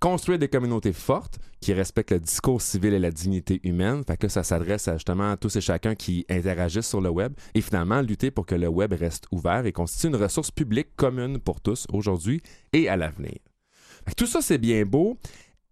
Construire 0.00 0.38
des 0.38 0.48
communautés 0.48 0.94
fortes 0.94 1.38
qui 1.60 1.74
respectent 1.74 2.12
le 2.12 2.20
discours 2.20 2.62
civil 2.62 2.94
et 2.94 2.98
la 2.98 3.10
dignité 3.10 3.60
humaine. 3.64 4.02
Que 4.18 4.28
ça 4.28 4.42
s'adresse 4.42 4.88
à 4.88 4.94
justement 4.94 5.30
à 5.30 5.36
tous 5.36 5.56
et 5.56 5.60
chacun 5.60 5.94
qui 5.94 6.24
interagissent 6.30 6.88
sur 6.88 7.02
le 7.02 7.10
web. 7.10 7.34
Et 7.54 7.60
finalement, 7.60 8.00
lutter 8.00 8.30
pour 8.30 8.46
que 8.46 8.54
le 8.54 8.68
web 8.68 8.94
reste 8.94 9.26
ouvert 9.30 9.66
et 9.66 9.72
constitue 9.72 10.06
une 10.06 10.16
ressource 10.16 10.50
publique 10.50 10.96
commune 10.96 11.38
pour 11.38 11.60
tous 11.60 11.86
aujourd'hui 11.92 12.40
et 12.72 12.88
à 12.88 12.96
l'avenir. 12.96 13.38
Tout 14.16 14.26
ça, 14.26 14.40
c'est 14.40 14.58
bien 14.58 14.84
beau. 14.84 15.18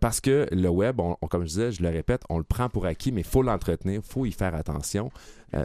parce 0.00 0.20
que 0.20 0.46
le 0.50 0.68
web, 0.68 1.00
on, 1.00 1.16
on- 1.22 1.26
comme 1.26 1.42
je 1.42 1.48
disais, 1.48 1.72
je 1.72 1.82
le 1.82 1.88
répète, 1.90 2.22
on 2.28 2.38
le 2.38 2.44
prend 2.44 2.68
pour 2.68 2.86
acquis, 2.86 3.12
mais 3.12 3.20
il 3.20 3.26
faut 3.26 3.42
l'entretenir, 3.42 3.67
il 3.84 4.00
faut 4.02 4.26
y 4.26 4.32
faire 4.32 4.54
attention. 4.54 5.10
Euh, 5.54 5.64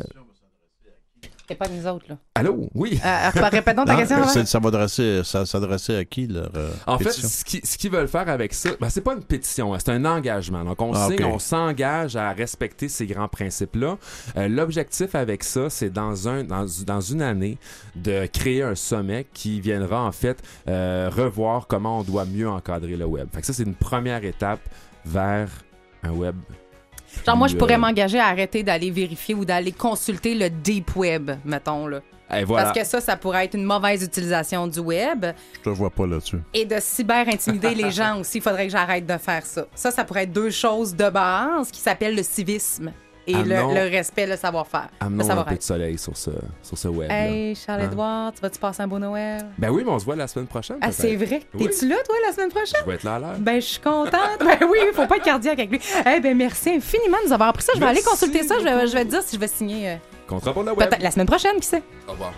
C'est 1.48 1.56
pas 1.56 1.68
nous 1.68 1.86
autres, 1.88 2.06
là. 2.08 2.18
allô? 2.36 2.70
Oui? 2.74 3.00
Euh, 3.04 3.30
rép- 3.30 3.52
répète-donc 3.52 3.86
ta 3.86 3.94
Non, 3.94 4.00
question. 4.00 4.18
Ça 4.18 4.60
va 4.60 4.88
ça 4.88 5.46
s'adresser 5.46 5.96
à 5.98 6.06
qui, 6.06 6.26
leur 6.28 6.50
euh, 6.56 6.72
En 6.88 6.98
fait, 6.98 7.12
ce 7.12 7.44
qu'ils 7.44 7.66
ce 7.66 7.88
veulent 7.90 8.08
faire 8.08 8.30
avec 8.30 8.54
ça, 8.54 8.70
ben, 8.80 8.90
c'est 8.90 9.02
pas 9.02 9.14
une 9.14 9.24
pétition, 9.24 9.74
hein, 9.74 9.78
c'est 9.80 9.92
un 9.92 10.06
engagement. 10.06 10.64
Donc, 10.64 10.82
on 10.82 10.94
Ah, 10.94 11.08
signe, 11.10 11.26
on 11.26 11.40
s'engage 11.40 12.16
à 12.16 12.32
respecter 12.32 12.88
ces 12.88 13.06
grands 13.08 13.28
principes-là. 13.28 13.98
Euh, 14.38 14.48
L'objectif 14.48 15.16
avec 15.16 15.44
ça, 15.44 15.70
c'est 15.70 15.90
dans, 15.90 16.30
un, 16.30 16.46
dans, 16.46 16.66
dans 16.86 17.02
une 17.02 17.22
année 17.22 17.58
de 17.96 18.26
créer 18.28 18.64
un 18.64 18.76
sommet 18.76 19.28
qui 19.34 19.60
viendra, 19.60 20.02
en 20.02 20.14
fait, 20.14 20.42
euh, 20.70 21.10
revoir 21.14 21.68
comment 21.68 22.00
on 22.00 22.04
doit 22.04 22.26
mieux 22.26 22.50
encadrer 22.50 22.96
le 22.96 23.06
web. 23.06 23.28
Fait 23.34 23.42
que 23.42 23.48
ça, 23.48 23.54
c'est 23.54 23.64
une 23.64 23.76
première 23.76 24.24
étape 24.24 24.62
vers 25.06 25.50
un 26.04 26.12
web. 26.12 26.36
Genre, 27.26 27.38
moi, 27.38 27.48
je 27.48 27.56
pourrais 27.56 27.76
euh, 27.76 27.80
m'engager 27.80 28.20
à 28.20 28.28
arrêter 28.28 28.64
d'aller 28.64 28.92
vérifier 28.92 29.36
ou 29.36 29.46
d'aller 29.46 29.72
consulter 29.72 30.36
le 30.36 30.50
deep 30.50 30.96
web, 30.96 31.32
mettons, 31.46 31.88
là. 31.88 32.00
Et 32.36 32.44
voilà. 32.46 32.66
Parce 32.66 32.78
que 32.78 32.86
ça, 32.86 33.00
ça 33.00 33.16
pourrait 33.16 33.46
être 33.46 33.56
une 33.56 33.66
mauvaise 33.66 34.04
utilisation 34.04 34.68
du 34.68 34.80
web. 34.80 35.26
Je 35.54 35.60
te 35.60 35.70
vois 35.70 35.90
pas 35.90 36.08
là-dessus. 36.08 36.40
Et 36.54 36.66
de 36.66 36.78
cyber-intimider 36.80 37.76
les 37.76 37.92
gens 37.92 38.20
aussi, 38.20 38.40
il 38.40 38.42
faudrait 38.42 38.66
que 38.66 38.72
j'arrête 38.72 39.06
de 39.06 39.18
faire 39.18 39.46
ça. 39.46 39.66
Ça, 39.76 39.92
ça 39.92 40.04
pourrait 40.04 40.24
être 40.24 40.34
deux 40.34 40.50
choses 40.50 40.96
de 40.96 41.10
base 41.10 41.70
qui 41.72 41.80
s'appellent 41.80 42.16
le 42.16 42.24
civisme 42.24 42.92
et 43.26 43.34
le, 43.34 43.90
respect, 43.90 44.28
le 44.28 44.36
savoir-faire. 44.36 44.90
Le 45.02 45.06
Amenons 45.06 45.30
un 45.30 45.44
peu 45.44 45.56
de 45.56 45.62
soleil 45.62 45.98
sur 45.98 46.16
ce, 46.18 46.32
sur 46.62 46.78
ce 46.78 46.88
web. 46.88 47.10
là. 47.10 47.28
Hey, 47.28 47.56
Charles-Édouard, 47.56 48.34
tu 48.34 48.42
vas-tu 48.42 48.60
passer 48.60 48.82
un 48.84 48.88
beau 48.88 49.00
Noël? 49.00 49.46
Ben 49.58 49.70
oui, 49.70 49.84
mais 49.86 49.92
on 49.92 50.00
se 50.00 50.06
voit 50.06 50.16
la 50.16 50.28
semaine 50.28 50.48
prochaine. 50.48 50.78
Ah, 50.82 50.92
c'est 50.92 51.16
vrai? 51.16 51.42
Oui. 51.54 51.66
T'es-tu 51.68 51.88
là, 51.88 51.96
toi, 52.06 52.16
la 52.28 52.34
semaine 52.34 52.50
prochaine? 52.50 52.82
Je 52.82 52.90
vais 52.90 52.96
être 52.96 53.04
là 53.04 53.16
à 53.16 53.20
l'heure. 53.20 53.36
Ben, 53.40 53.56
je 53.56 53.66
suis 53.68 53.80
contente. 53.82 54.40
ben 54.40 54.58
oui, 54.70 54.78
il 54.88 54.94
faut 54.94 55.08
pas 55.08 55.18
être 55.18 55.24
cardiaque 55.24 55.60
avec 55.60 55.72
lui. 55.72 55.80
Eh 56.06 56.20
ben, 56.20 56.36
merci 56.38 56.72
infiniment 56.72 57.18
de 57.24 57.28
nous 57.28 57.34
avoir 57.34 57.50
appris 57.50 57.64
ça. 57.64 57.72
Je 57.76 57.80
vais 57.80 57.86
aller 57.86 58.02
consulter 58.02 58.44
ça. 58.44 58.56
Je 58.60 58.64
vais, 58.64 58.88
je 58.88 58.94
vais 58.94 59.06
te 59.06 59.10
dire 59.12 59.22
si 59.24 59.36
je 59.36 59.40
vais 59.40 59.48
signer 59.48 59.90
euh, 59.92 59.96
Contrat 60.28 60.54
pour 60.54 60.64
le 60.64 60.72
web. 60.72 60.90
peut-être 60.90 61.02
la 61.04 61.12
semaine 61.12 61.28
prochaine, 61.28 61.60
qui 61.60 61.68
sait? 61.68 61.84
Au 62.08 62.12
revoir. 62.12 62.34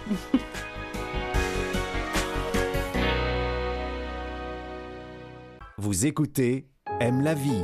Vous 5.78 6.06
écoutez 6.06 6.68
Aime 7.00 7.22
la 7.22 7.34
vie. 7.34 7.64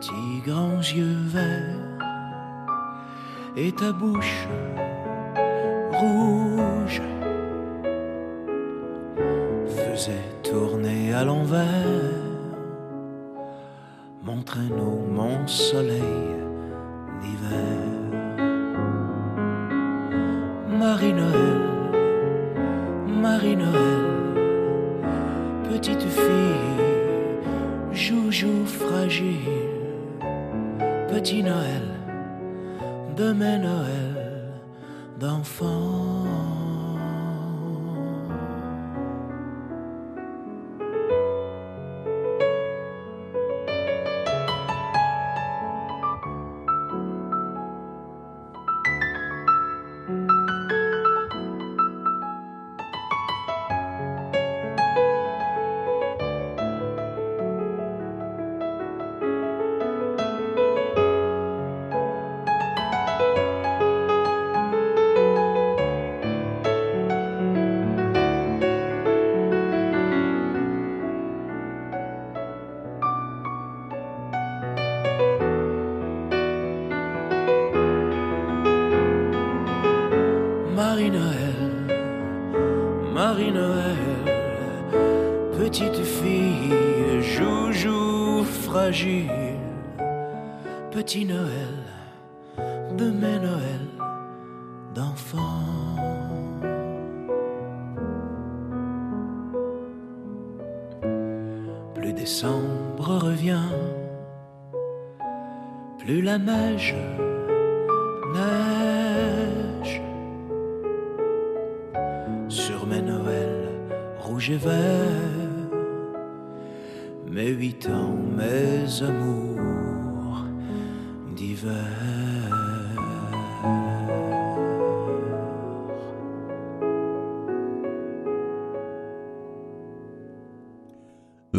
Tes 0.00 0.50
grands 0.50 0.80
yeux 0.80 1.16
verts 1.26 2.06
et 3.56 3.72
ta 3.72 3.92
bouche 3.92 4.46
rouge 5.92 7.02
faisait 9.66 10.28
tourner 10.44 11.12
à 11.14 11.24
l'envers 11.24 11.87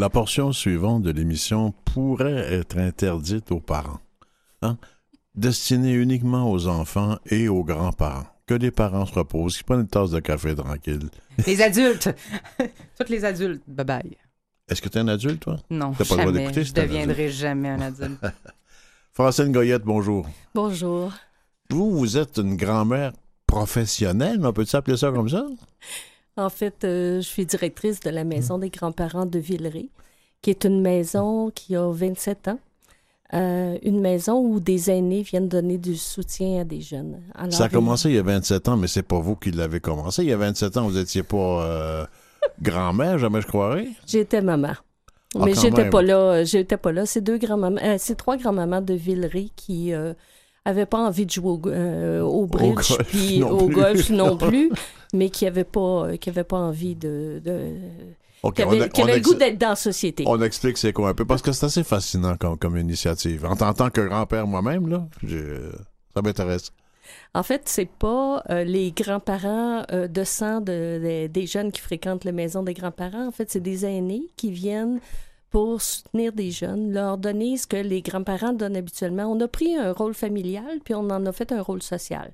La 0.10 0.14
portion 0.14 0.52
suivante 0.52 1.04
de 1.04 1.12
l'émission 1.12 1.72
pourrait 1.86 2.52
être 2.52 2.80
interdite 2.80 3.52
aux 3.52 3.60
parents. 3.60 4.00
Hein? 4.64 4.80
Destinée 5.36 5.94
uniquement 5.94 6.50
aux 6.52 6.66
enfants 6.66 7.20
et 7.30 7.48
aux 7.48 7.64
grands-parents. 7.64 8.26
Que 8.48 8.56
les 8.56 8.72
parents 8.72 9.06
se 9.06 9.14
reposent, 9.14 9.56
qu'ils 9.58 9.66
prennent 9.66 9.82
une 9.82 9.88
tasse 9.88 10.10
de 10.10 10.20
café 10.20 10.56
tranquille. 10.56 11.12
Les 11.46 11.62
adultes. 11.62 12.10
Toutes 12.98 13.10
les 13.10 13.24
adultes. 13.24 13.62
Bye 13.68 13.86
bye. 13.86 14.18
Est-ce 14.68 14.82
que 14.82 14.90
tu 14.90 14.98
es 14.98 15.02
un 15.02 15.08
adulte, 15.10 15.42
toi? 15.42 15.58
Non, 15.70 15.92
T'as 15.96 16.06
pas 16.06 16.16
le 16.16 16.22
droit 16.22 16.34
jamais. 16.34 16.40
d'écouter, 16.40 16.64
Je 16.64 16.72
un 16.72 16.82
deviendrai 16.88 17.30
jamais 17.30 17.70
un 17.70 17.82
adulte. 17.82 18.20
Francine 19.14 19.52
Goyette, 19.52 19.84
bonjour. 19.84 20.28
Bonjour. 20.56 21.14
Vous, 21.70 21.92
vous 21.96 22.18
êtes 22.18 22.40
une 22.40 22.56
grand-mère 22.56 23.12
professionnelle, 23.46 24.40
mais 24.40 24.48
on 24.48 24.54
peut 24.54 24.66
s'appeler 24.66 24.98
ça 24.98 25.12
comme 25.12 25.30
ça? 25.30 25.46
En 26.40 26.50
fait, 26.50 26.84
euh, 26.84 27.18
je 27.18 27.28
suis 27.28 27.46
directrice 27.46 28.00
de 28.00 28.10
la 28.10 28.24
Maison 28.24 28.58
des 28.58 28.70
grands-parents 28.70 29.26
de 29.26 29.40
Villeray, 29.40 29.90
qui 30.42 30.50
est 30.50 30.64
une 30.64 30.82
maison 30.82 31.52
qui 31.52 31.76
a 31.76 31.92
27 31.92 32.48
ans. 32.48 32.60
Euh, 33.34 33.78
une 33.84 34.00
maison 34.00 34.40
où 34.40 34.60
des 34.60 34.90
aînés 34.90 35.22
viennent 35.22 35.50
donner 35.50 35.78
du 35.78 35.96
soutien 35.96 36.62
à 36.62 36.64
des 36.64 36.82
jeunes. 36.82 37.22
Alors, 37.36 37.54
ça 37.54 37.66
a 37.66 37.70
commencé 37.70 38.10
il 38.10 38.16
y 38.16 38.18
a 38.18 38.24
27 38.24 38.70
ans, 38.70 38.78
mais 38.78 38.88
c'est 38.88 39.04
pas 39.04 39.20
vous 39.20 39.36
qui 39.36 39.52
l'avez 39.52 39.80
commencé. 39.80 40.24
Il 40.24 40.30
y 40.30 40.34
a 40.34 40.38
27 40.38 40.78
ans, 40.78 40.88
vous 40.88 40.98
étiez 40.98 41.22
pas 41.22 41.38
euh, 41.38 42.06
grand-mère, 42.62 43.20
jamais 43.20 43.42
je 43.42 43.48
croirais? 43.48 43.90
J'étais 44.08 44.42
maman. 44.42 44.74
Ah, 45.36 45.46
Mais 45.46 45.54
j'étais 45.54 45.90
pas 45.92 46.02
là. 46.02 46.44
J'étais 46.44 46.78
pas 46.78 46.92
là. 46.92 47.06
C'est 47.06 47.22
deux 47.22 47.38
grands-mamans, 47.38 47.80
euh, 47.84 47.96
c'est 48.00 48.16
trois 48.16 48.38
grands-mamans 48.38 48.82
de 48.82 48.96
Villeray 48.96 49.52
qui 49.56 49.94
avaient 50.70 50.86
pas 50.86 51.00
envie 51.00 51.26
de 51.26 51.32
jouer 51.32 51.50
au, 51.52 51.62
euh, 51.68 52.22
au 52.22 52.46
bridge 52.46 52.90
golf 52.90 52.98
puis 53.10 53.44
au 53.44 53.66
plus. 53.68 53.76
golf 53.76 54.10
non 54.12 54.38
plus, 54.38 54.72
mais 55.14 55.30
qui 55.30 55.46
avaient 55.46 55.64
pas, 55.64 56.18
qui 56.18 56.30
avaient 56.30 56.44
pas 56.44 56.58
envie 56.58 56.96
de, 56.96 57.42
qui 58.56 58.62
avaient, 58.62 58.78
on 58.80 58.82
a- 58.84 58.90
qui 58.90 59.02
on 59.02 59.04
avaient 59.06 59.16
le 59.18 59.22
goût 59.22 59.34
d'être 59.34 59.58
dans 59.58 59.70
la 59.70 59.76
société. 59.76 60.24
On 60.28 60.42
explique 60.42 60.78
c'est 60.78 60.94
quoi 60.94 61.10
un 61.10 61.14
peu, 61.14 61.26
parce 61.26 61.42
que 61.42 61.52
c'est 61.52 61.66
assez 61.66 61.84
fascinant 61.84 62.36
comme, 62.38 62.58
comme 62.58 62.78
initiative. 62.78 63.46
En 63.46 63.56
tant 63.56 63.70
en 63.70 63.74
tant 63.74 63.90
que 63.90 64.02
grand-père 64.02 64.48
moi-même, 64.48 64.88
là, 64.88 65.08
ça 66.16 66.22
m'intéresse. 66.22 66.72
En 67.34 67.42
fait, 67.44 67.64
c'est 67.66 67.90
pas 67.90 68.44
euh, 68.50 68.64
les 68.64 68.92
grands-parents 68.92 69.84
euh, 69.92 70.08
de 70.08 70.24
sang 70.24 70.62
de- 70.62 71.00
de- 71.04 71.28
des 71.28 71.48
jeunes 71.48 71.72
qui 71.72 71.82
fréquentent 71.82 72.24
la 72.24 72.32
maison 72.32 72.62
des 72.64 72.74
grands-parents. 72.76 73.28
En 73.28 73.32
fait, 73.32 73.50
c'est 73.52 73.60
des 73.60 73.86
aînés 73.86 74.28
qui 74.36 74.52
viennent 74.52 75.00
pour 75.50 75.82
soutenir 75.82 76.32
des 76.34 76.52
jeunes, 76.52 76.92
leur 76.92 77.18
donner 77.18 77.58
ce 77.58 77.66
que 77.66 77.78
les 77.78 78.02
grands-parents 78.02 78.54
donnent 78.54 78.78
habituellement. 78.78 79.24
On 79.26 79.40
a 79.40 79.48
pris 79.48 79.76
un 79.76 79.92
rôle 79.92 80.14
familial, 80.14 80.80
puis 80.84 80.94
on 80.94 81.10
en 81.10 81.26
a 81.26 81.32
fait 81.32 81.52
un 81.52 81.62
rôle 81.62 81.82
social. 81.82 82.32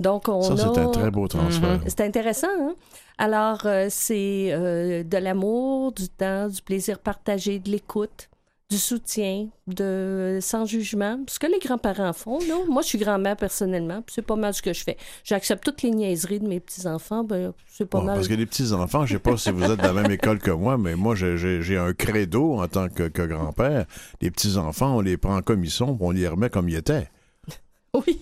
Donc, 0.00 0.28
on 0.28 0.42
Ça, 0.42 0.52
a... 0.54 0.56
c'est 0.56 0.80
un 0.80 0.88
très 0.90 1.10
beau 1.10 1.28
transfert. 1.28 1.80
C'est 1.86 2.00
intéressant, 2.00 2.48
hein? 2.60 2.74
Alors, 3.18 3.66
euh, 3.66 3.86
c'est 3.88 4.48
euh, 4.52 5.04
de 5.04 5.16
l'amour, 5.18 5.92
du 5.92 6.08
temps, 6.08 6.48
du 6.48 6.62
plaisir 6.62 6.98
partagé, 6.98 7.58
de 7.58 7.70
l'écoute, 7.70 8.28
du 8.72 8.78
soutien, 8.78 9.48
de 9.66 10.38
sans 10.40 10.64
jugement. 10.64 11.18
Ce 11.28 11.38
que 11.38 11.46
les 11.46 11.58
grands-parents 11.58 12.14
font, 12.14 12.38
là. 12.38 12.54
Moi, 12.68 12.80
je 12.80 12.86
suis 12.88 12.96
grand-mère 12.98 13.36
personnellement, 13.36 14.00
puis 14.00 14.14
c'est 14.14 14.22
pas 14.26 14.34
mal 14.36 14.54
ce 14.54 14.62
que 14.62 14.72
je 14.72 14.82
fais. 14.82 14.96
J'accepte 15.24 15.62
toutes 15.62 15.82
les 15.82 15.90
niaiseries 15.90 16.40
de 16.40 16.48
mes 16.48 16.58
petits-enfants, 16.58 17.22
ben, 17.22 17.52
c'est 17.70 17.84
pas 17.84 17.98
Bon, 17.98 18.04
mal. 18.06 18.14
parce 18.14 18.28
que 18.28 18.34
les 18.34 18.46
petits-enfants, 18.46 19.04
je 19.04 19.12
sais 19.14 19.18
pas 19.18 19.36
si 19.36 19.50
vous 19.50 19.62
êtes 19.62 19.78
de 19.78 19.82
la 19.82 19.92
même 19.92 20.10
école 20.10 20.38
que 20.38 20.50
moi, 20.50 20.78
mais 20.78 20.94
moi, 20.96 21.14
j'ai- 21.14 21.76
un 21.76 21.92
credo 21.92 22.54
en 22.54 22.66
tant 22.66 22.88
que, 22.88 23.08
que 23.08 23.22
grand-père. 23.26 23.84
Les 24.22 24.30
petits-enfants, 24.30 24.96
on 24.96 25.00
les 25.02 25.18
prend 25.18 25.42
comme 25.42 25.62
ils 25.64 25.70
sont, 25.70 25.94
puis 25.94 26.06
on 26.06 26.10
les 26.12 26.26
remet 26.28 26.48
comme 26.48 26.68
ils 26.70 26.76
étaient. 26.76 27.10
Oui. 27.94 28.20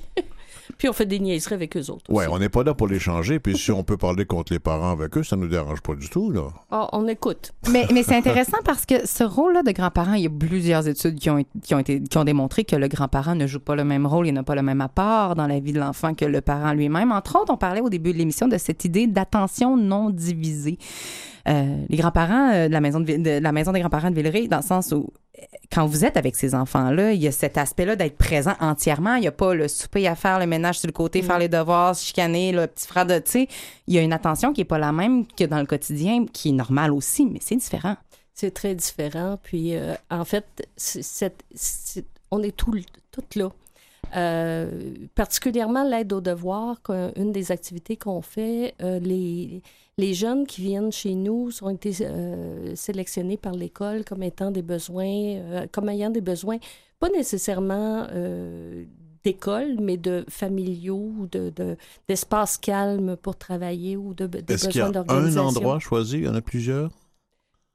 Puis 0.81 0.89
on 0.89 0.95
fait 0.95 1.05
des 1.05 1.21
niaiseries 1.21 1.57
avec 1.57 1.77
eux 1.77 1.91
autres. 1.91 2.11
Ouais, 2.11 2.25
on 2.31 2.39
n'est 2.39 2.49
pas 2.49 2.65
là 2.65 2.73
pour 2.73 2.87
les 2.87 2.99
changer, 2.99 3.39
puis 3.39 3.55
si 3.55 3.71
on 3.71 3.85
peut 3.85 3.99
parler 3.99 4.25
contre 4.25 4.51
les 4.55 4.59
parents 4.59 4.93
avec 4.93 5.15
eux, 5.19 5.23
ça 5.23 5.37
nous 5.37 5.47
dérange 5.47 5.83
pas 5.83 5.95
du 5.95 6.09
tout, 6.09 6.31
là. 6.31 6.45
Ah, 6.71 6.89
on 6.95 7.07
écoute. 7.07 7.53
Mais, 7.71 7.87
mais 7.93 8.03
c'est 8.03 8.17
intéressant 8.17 8.57
parce 8.65 8.87
que 8.87 9.07
ce 9.07 9.23
rôle-là 9.23 9.63
de 9.63 9.73
grand-parent, 9.73 10.15
il 10.15 10.23
y 10.23 10.27
a 10.27 10.31
plusieurs 10.31 10.89
études 10.89 11.19
qui 11.19 11.29
ont, 11.29 11.45
qui, 11.63 11.75
ont 11.75 11.81
été, 11.81 12.03
qui 12.03 12.17
ont 12.17 12.25
démontré 12.25 12.65
que 12.65 12.77
le 12.77 12.89
grand-parent 12.89 13.35
ne 13.35 13.47
joue 13.47 13.61
pas 13.61 13.77
le 13.77 13.85
même 13.85 14.07
rôle, 14.07 14.27
il 14.27 14.33
n'a 14.33 14.43
pas 14.43 14.55
le 14.55 14.63
même 14.63 14.81
apport 14.81 15.35
dans 15.35 15.47
la 15.47 15.61
vie 15.61 15.75
de 15.75 15.81
l'enfant 15.81 16.15
que 16.15 16.25
le 16.25 16.41
parent 16.41 16.73
lui-même. 16.73 17.13
Entre 17.13 17.39
autres, 17.39 17.53
on 17.53 17.59
parlait 17.59 17.83
au 17.83 17.91
début 17.91 18.15
de 18.15 18.17
l'émission 18.17 18.49
de 18.49 18.57
cette 18.57 18.87
idée 18.87 19.07
d'attention 19.07 19.77
non 19.77 20.09
divisée. 20.09 20.79
Euh, 21.47 21.77
les 21.89 21.97
grands-parents 21.99 22.53
euh, 22.53 22.69
de, 22.69 22.73
la 22.73 22.81
maison 22.81 23.01
de, 23.01 23.41
la 23.41 23.53
maison 23.53 23.73
des 23.73 23.81
grands-parents 23.81 24.11
de 24.11 24.15
Villeray, 24.15 24.49
dans 24.49 24.59
le 24.59 24.63
sens 24.63 24.93
où 24.93 25.11
quand 25.73 25.87
vous 25.87 26.05
êtes 26.05 26.17
avec 26.17 26.37
ces 26.37 26.55
enfants-là, 26.55 27.13
il 27.13 27.23
y 27.23 27.29
a 27.29 27.33
cet 27.33 27.57
aspect-là 27.57 27.97
d'être 27.97 28.17
présent 28.17 28.55
entièrement. 28.61 29.15
Il 29.15 29.21
n'y 29.21 29.29
a 29.29 29.33
pas 29.33 29.55
le 29.55 29.69
souper 29.69 30.07
à 30.09 30.15
faire, 30.15 30.39
le 30.39 30.47
ménage 30.47 30.79
sur 30.79 30.89
le 30.89 30.93
côté, 30.93 31.23
faire 31.23 31.39
les 31.39 31.49
devoirs, 31.49 31.95
chicaner, 31.95 32.53
le 32.53 32.67
petit 32.67 32.87
frère 32.87 33.07
de... 33.07 33.19
Tu 33.19 33.31
sais, 33.31 33.49
il 33.87 33.95
y 33.95 33.99
a 33.99 34.03
une 34.03 34.13
attention 34.13 34.53
qui 34.53 34.61
n'est 34.61 34.67
pas 34.67 34.79
la 34.79 34.93
même 34.93 35.27
que 35.27 35.45
dans 35.45 35.61
le 35.61 35.67
quotidien, 35.67 36.27
qui 36.27 36.51
est 36.51 36.53
normale 36.53 36.93
aussi, 36.93 37.27
mais 37.27 37.39
c'est 37.41 37.57
différent. 37.57 37.97
C'est 38.35 38.53
très 38.53 38.75
différent. 38.75 39.39
Puis, 39.43 39.77
euh, 39.77 39.95
en 40.11 40.25
fait, 40.25 40.45
on 42.31 42.43
est 42.43 42.57
tout, 42.57 42.75
toutes 43.11 43.35
là. 43.35 43.51
Euh, 44.17 44.95
particulièrement 45.15 45.85
l'aide 45.85 46.13
aux 46.13 46.21
devoirs, 46.21 46.81
une 47.17 47.33
des 47.33 47.53
activités 47.53 47.97
qu'on 47.97 48.23
fait, 48.23 48.75
euh, 48.83 48.99
les, 48.99 49.63
les 50.01 50.15
jeunes 50.15 50.47
qui 50.47 50.61
viennent 50.63 50.93
chez 50.93 51.15
nous 51.15 51.51
ont 51.63 51.71
été 51.71 51.91
euh, 52.01 52.75
sélectionnés 52.75 53.37
par 53.37 53.55
l'école 53.55 54.05
comme 54.05 54.23
étant 54.23 54.51
des 54.51 54.63
besoins, 54.63 55.07
euh, 55.07 55.67
comme 55.73 55.89
ayant 55.89 56.11
des 56.11 56.21
besoins, 56.23 56.59
pas 56.99 57.11
nécessairement 57.11 58.07
euh, 58.13 58.85
d'école, 59.25 59.77
mais 59.81 59.97
de 59.99 60.25
familiaux 60.29 61.13
ou 61.19 61.27
de, 61.31 61.51
de- 61.55 61.77
d'espace 62.09 62.57
calme 62.59 63.17
pour 63.17 63.37
travailler 63.37 63.97
ou 63.97 64.15
de, 64.15 64.27
des 64.27 64.55
Est-ce 64.55 64.69
qu'il 64.69 64.81
y 64.81 64.83
a 64.83 64.89
besoins 64.89 65.05
un 65.09 65.37
endroit 65.49 65.79
choisi? 65.79 66.17
Il 66.19 66.25
y 66.25 66.29
en 66.29 66.35
a 66.35 66.41
plusieurs? 66.43 66.91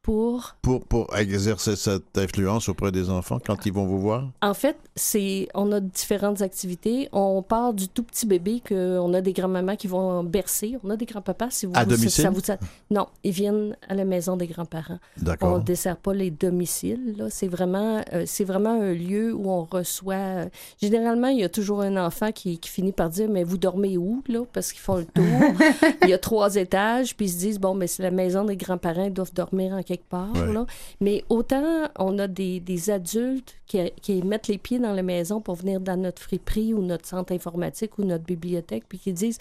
Pour 0.05 0.53
Pour, 0.61 0.85
pour 0.85 1.17
exercer 1.17 1.75
cette 1.75 2.15
influence 2.15 2.69
auprès 2.69 2.91
des 2.91 3.09
enfants 3.09 3.39
quand 3.43 3.65
ils 3.65 3.73
vont 3.73 3.85
vous 3.87 3.99
voir? 3.99 4.29
En 4.43 4.53
fait, 4.53 4.77
c'est 4.95 5.47
on 5.55 5.71
a 5.71 5.79
différentes 5.79 6.43
activités. 6.43 7.09
On 7.11 7.41
part 7.41 7.73
du 7.73 7.87
tout 7.89 8.03
petit 8.03 8.27
bébé 8.27 8.61
que 8.63 8.99
on 8.99 9.15
a 9.15 9.21
des 9.21 9.33
grands-mamans 9.33 9.75
qui 9.75 9.87
vont 9.87 10.23
bercer. 10.23 10.77
On 10.83 10.91
a 10.91 10.95
des 10.95 11.05
grands-papas 11.07 11.47
si 11.49 11.65
vous 11.65 11.71
À 11.75 11.85
domicile? 11.85 12.23
ça 12.23 12.29
vous 12.29 12.51
a- 12.51 12.57
Non, 12.91 13.07
ils 13.23 13.31
viennent 13.31 13.75
à 13.89 13.95
la 13.95 14.05
maison 14.05 14.37
des 14.37 14.45
grands-parents. 14.45 14.99
D'accord. 15.17 15.53
On 15.53 15.57
ne 15.57 15.63
dessert 15.63 15.97
pas 15.97 16.13
les 16.13 16.29
domiciles. 16.29 17.15
Là. 17.17 17.31
C'est 17.31 17.47
vraiment 17.47 18.03
euh, 18.13 18.25
c'est 18.27 18.43
vraiment 18.43 18.79
un 18.79 18.93
lieu 18.93 19.33
où 19.33 19.49
on 19.49 19.63
reçoit. 19.63 20.13
euh, 20.15 20.45
Généralement, 20.79 21.29
il 21.29 21.39
y 21.39 21.43
a 21.43 21.49
toujours 21.49 21.81
un 21.81 21.97
enfant 21.97 22.31
qui, 22.31 22.59
qui 22.59 22.69
finit 22.69 22.91
par 22.91 23.09
dire 23.09 23.27
mais 23.27 23.43
vous 23.43 23.57
dormez 23.57 23.97
où 23.97 24.21
là? 24.27 24.41
Parce 24.53 24.71
qu'ils 24.71 24.81
font 24.81 24.97
le 24.97 25.05
tour. 25.05 25.25
il 26.03 26.09
y 26.09 26.13
a 26.13 26.19
trois 26.19 26.57
étages 26.57 27.15
puis 27.17 27.25
ils 27.25 27.29
se 27.31 27.37
disent 27.39 27.59
bon 27.59 27.73
mais 27.73 27.87
c'est 27.87 28.03
la 28.03 28.11
maison 28.11 28.43
des 28.45 28.55
grands-parents 28.55 29.05
ils 29.05 29.13
doivent 29.13 29.33
dormir 29.33 29.73
en 29.73 29.81
quelque 29.81 29.94
part. 30.03 30.33
Ouais. 30.33 30.53
Là. 30.53 30.65
Mais 31.01 31.23
autant 31.29 31.89
on 31.97 32.19
a 32.19 32.27
des, 32.27 32.59
des 32.59 32.89
adultes 32.89 33.55
qui, 33.67 33.79
qui 34.01 34.21
mettent 34.23 34.47
les 34.47 34.57
pieds 34.57 34.79
dans 34.79 34.93
la 34.93 35.03
maison 35.03 35.41
pour 35.41 35.55
venir 35.55 35.79
dans 35.79 35.97
notre 35.97 36.21
friperie 36.21 36.73
ou 36.73 36.81
notre 36.81 37.05
centre 37.07 37.33
informatique 37.33 37.97
ou 37.97 38.03
notre 38.03 38.23
bibliothèque, 38.25 38.85
puis 38.87 38.99
qui 38.99 39.13
disent 39.13 39.37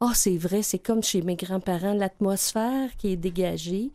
Ah, 0.00 0.12
c'est 0.14 0.36
vrai, 0.36 0.62
c'est 0.62 0.78
comme 0.78 1.02
chez 1.02 1.22
mes 1.22 1.36
grands-parents, 1.36 1.94
l'atmosphère 1.94 2.90
qui 2.98 3.12
est 3.12 3.16
dégagée. 3.16 3.90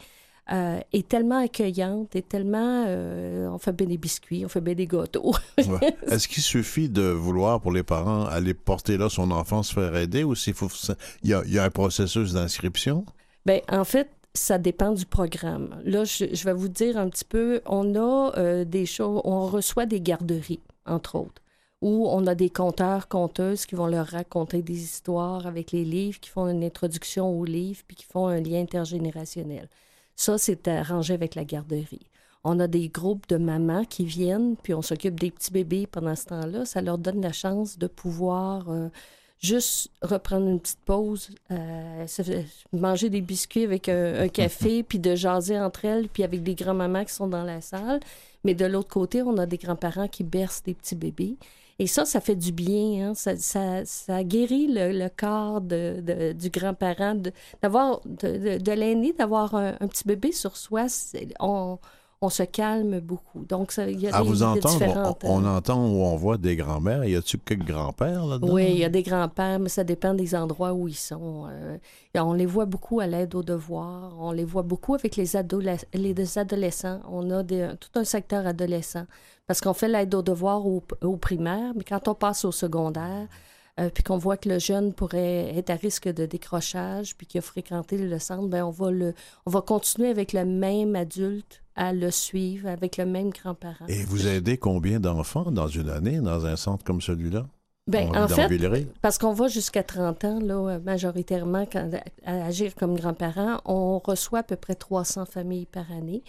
euh, 0.52 0.80
est 0.92 1.08
tellement 1.08 1.38
accueillante 1.38 2.16
et 2.16 2.24
tellement 2.24 2.84
euh, 2.88 3.48
on 3.48 3.58
fait 3.60 3.72
bien 3.72 3.88
des 3.88 3.98
biscuits, 3.98 4.44
on 4.44 4.50
fait 4.50 4.60
bien 4.60 4.74
des 4.74 4.88
gâteaux. 4.88 5.34
Ouais. 5.60 5.96
Est-ce 6.08 6.28
qu'il 6.28 6.42
suffit 6.44 6.90
de 6.90 7.04
vouloir 7.04 7.62
pour 7.62 7.72
les 7.72 7.84
parents 7.84 8.26
aller 8.26 8.54
porter 8.56 8.98
là 8.98 9.10
son 9.10 9.30
enfant 9.32 9.62
se 9.64 9.74
faire 9.74 9.96
aider 9.96 10.24
ou 10.24 10.34
s'il 10.36 10.56
faut 10.56 10.70
il 11.24 11.30
y 11.30 11.34
a, 11.34 11.44
il 11.46 11.54
y 11.54 11.60
a 11.60 11.64
un 11.64 11.70
processus 11.70 12.34
d'inscription? 12.34 13.06
Ben, 13.46 13.62
en 13.70 13.84
fait, 13.86 14.10
ça 14.34 14.58
dépend 14.58 14.92
du 14.92 15.06
programme. 15.06 15.82
Là, 15.84 16.04
je, 16.06 16.44
vais 16.46 16.54
vous 16.54 16.70
dire 16.70 16.98
un 16.98 17.10
petit 17.10 17.26
peu, 17.26 17.62
on 17.66 17.96
a 17.96 18.34
euh, 18.38 18.66
des 18.66 18.86
choses, 18.86 19.22
on 19.26 19.46
reçoit 19.48 19.86
des 19.86 20.02
garderies, 20.02 20.62
entre 20.86 21.16
autres, 21.16 21.42
où 21.82 22.08
on 22.10 22.26
a 22.28 22.36
des 22.36 22.50
conteurs, 22.50 23.08
conteuses 23.08 23.66
qui 23.66 23.76
vont 23.76 23.88
leur 23.88 24.08
raconter 24.08 24.62
des 24.62 24.82
histoires 24.82 25.48
avec 25.48 25.72
les 25.72 25.84
livres, 25.84 26.20
qui 26.20 26.30
font 26.30 26.48
une 26.48 26.64
introduction 26.64 27.30
aux 27.30 27.46
livres, 27.46 27.82
puis 27.88 27.98
qui 27.98 28.06
font 28.06 28.28
un 28.28 28.40
lien 28.40 28.62
intergénérationnel. 28.62 29.68
Ça, 30.16 30.38
c'est 30.38 30.68
arrangé 30.68 31.14
avec 31.14 31.36
la 31.36 31.44
garderie. 31.44 32.08
On 32.44 32.60
a 32.60 32.68
des 32.68 32.90
groupes 32.90 33.28
de 33.28 33.38
mamans 33.38 33.86
qui 33.86 34.06
viennent, 34.06 34.56
puis 34.56 34.74
on 34.74 34.82
s'occupe 34.82 35.20
des 35.20 35.30
petits 35.30 35.52
bébés 35.52 35.88
pendant 35.88 36.16
ce 36.16 36.26
temps-là. 36.28 36.66
Ça 36.66 36.82
leur 36.82 36.98
donne 36.98 37.22
la 37.22 37.32
chance 37.32 37.78
de 37.78 37.88
pouvoir 37.88 38.70
euh, 38.70 38.90
juste 39.42 39.90
reprendre 40.02 40.48
une 40.48 40.60
petite 40.60 40.80
pause, 40.86 41.30
euh, 41.52 42.06
manger 42.74 43.10
des 43.10 43.22
biscuits 43.22 43.64
avec 43.64 43.90
un, 43.90 44.22
un 44.22 44.28
café, 44.40 44.84
puis 44.84 45.00
de 45.00 45.16
jaser 45.16 45.60
entre 45.60 45.86
elles, 45.86 46.08
puis 46.10 46.24
avec 46.24 46.44
des 46.44 46.56
grands-mamans 46.56 47.06
qui 47.06 47.14
sont 47.14 47.28
dans 47.28 47.44
la 47.44 47.60
salle. 47.62 48.00
Mais 48.44 48.54
de 48.56 48.66
l'autre 48.66 48.90
côté, 48.90 49.22
on 49.24 49.38
a 49.38 49.46
des 49.46 49.58
grands-parents 49.58 50.08
qui 50.08 50.24
bercent 50.24 50.64
des 50.64 50.74
petits 50.74 50.96
bébés. 50.96 51.38
Et 51.80 51.88
ça, 51.88 52.06
ça 52.06 52.22
fait 52.22 52.36
du 52.36 52.52
bien. 52.52 53.10
hein. 53.10 53.14
Ça, 53.16 53.36
ça, 53.38 53.84
ça 53.86 54.24
guérit 54.24 54.68
le, 54.68 54.92
le 54.92 55.10
corps 55.10 55.62
de, 55.62 56.00
de- 56.02 56.32
du 56.34 56.50
grand-parent, 56.52 57.16
de- 57.16 57.32
d'avoir 57.64 58.02
de, 58.06 58.38
de, 58.38 58.58
de 58.60 58.72
l'aîné, 58.72 59.14
d'avoir 59.14 59.56
un, 59.56 59.76
un 59.80 59.88
petit 59.88 60.04
bébé 60.06 60.32
sur 60.32 60.58
soi. 60.58 60.86
On, 61.40 61.80
on 62.24 62.30
se 62.30 62.44
calme 62.44 63.00
beaucoup. 63.00 63.44
Donc, 63.46 63.72
ça- 63.72 63.90
il 63.90 64.00
y 64.00 64.08
a 64.08 64.16
À 64.16 64.22
des, 64.22 64.28
vous 64.28 64.44
entendre, 64.44 65.16
on, 65.24 65.42
on 65.42 65.46
entend 65.46 65.84
ou 65.88 66.04
on 66.04 66.16
voit 66.16 66.38
des 66.38 66.56
grands-mères. 66.56 67.04
Y 67.04 67.16
a-tu 67.16 67.40
quelques 67.40 67.66
grands-pères 67.66 68.26
là-dedans? 68.28 68.54
Oui, 68.54 68.68
il 68.70 68.78
y 68.78 68.84
a 68.86 68.90
des 68.90 69.02
grands-pères, 69.02 69.60
mais 69.60 69.70
ça 69.70 69.84
dépend 69.84 70.14
des 70.14 70.36
endroits 70.36 70.74
où 70.74 70.88
ils 70.88 70.94
sont. 70.94 71.48
Euh, 71.50 71.78
on 72.16 72.34
les 72.34 72.46
voit 72.46 72.66
beaucoup 72.66 73.00
à 73.00 73.08
l'aide 73.08 73.34
aux 73.34 73.42
devoirs. 73.42 74.14
On 74.20 74.32
les 74.32 74.46
voit 74.46 74.62
beaucoup 74.62 74.94
avec 74.94 75.16
les, 75.16 75.36
adoles- 75.36 75.84
les 75.96 76.38
adolescents. 76.38 77.00
On 77.10 77.32
a 77.32 77.42
des- 77.42 77.72
tout 77.80 78.00
un 78.00 78.04
secteur 78.04 78.46
adolescent. 78.46 79.06
Parce 79.48 79.60
qu'on 79.60 79.74
fait 79.74 79.88
l'aide 79.88 80.14
aux 80.14 80.22
devoirs 80.22 80.66
au, 80.68 80.84
au 81.02 81.18
primaire, 81.18 81.74
mais 81.76 81.84
quand 81.84 82.08
on 82.08 82.14
passe 82.14 82.46
au 82.46 82.52
secondaire, 82.52 83.28
euh, 83.80 83.90
puis 83.92 84.04
qu'on 84.04 84.18
voit 84.20 84.38
que 84.38 84.48
le 84.48 84.60
jeune 84.60 84.94
pourrait 84.94 85.58
être 85.58 85.72
à 85.72 85.76
risque 85.76 86.08
de 86.08 86.28
décrochage, 86.28 87.18
puis 87.18 87.26
qu'il 87.26 87.40
a 87.40 87.42
fréquenté 87.42 87.98
le 87.98 88.20
centre, 88.20 88.48
ben 88.48 88.64
on 88.64 88.70
va 88.70 88.92
le, 88.92 89.16
on 89.48 89.50
va 89.50 89.62
continuer 89.62 90.10
avec 90.10 90.34
le 90.34 90.46
même 90.46 90.96
adulte 90.96 91.61
à 91.76 91.94
le 91.94 92.12
suivre, 92.12 92.68
avec 92.70 92.98
le 92.98 93.06
même 93.06 93.30
grand-parent. 93.30 93.86
Et 93.88 94.04
vous 94.04 94.28
aidez 94.28 94.58
combien 94.58 95.00
d'enfants 95.00 95.52
dans 95.52 95.68
une 95.68 95.90
année 95.90 96.20
dans 96.20 96.46
un 96.46 96.56
centre 96.56 96.84
comme 96.84 97.02
celui-là? 97.02 97.46
On- 97.94 97.98
en 98.10 98.12
dans 98.12 98.28
fait, 98.28 98.48
Villeray? 98.48 98.88
parce 99.02 99.18
qu'on 99.18 99.34
va 99.34 99.48
jusqu'à 99.48 99.84
30 99.84 100.24
ans, 100.24 100.40
là, 100.40 100.80
majoritairement, 100.80 101.66
quand, 101.66 101.90
à 102.26 102.46
agir 102.46 102.76
comme 102.76 102.96
grands-parents, 102.96 103.60
on 103.66 104.00
reçoit 104.00 104.40
à 104.40 104.44
peu 104.44 104.56
près 104.56 104.76
300 104.76 105.26
familles 105.26 105.66
par 105.66 105.92
année 105.92 106.24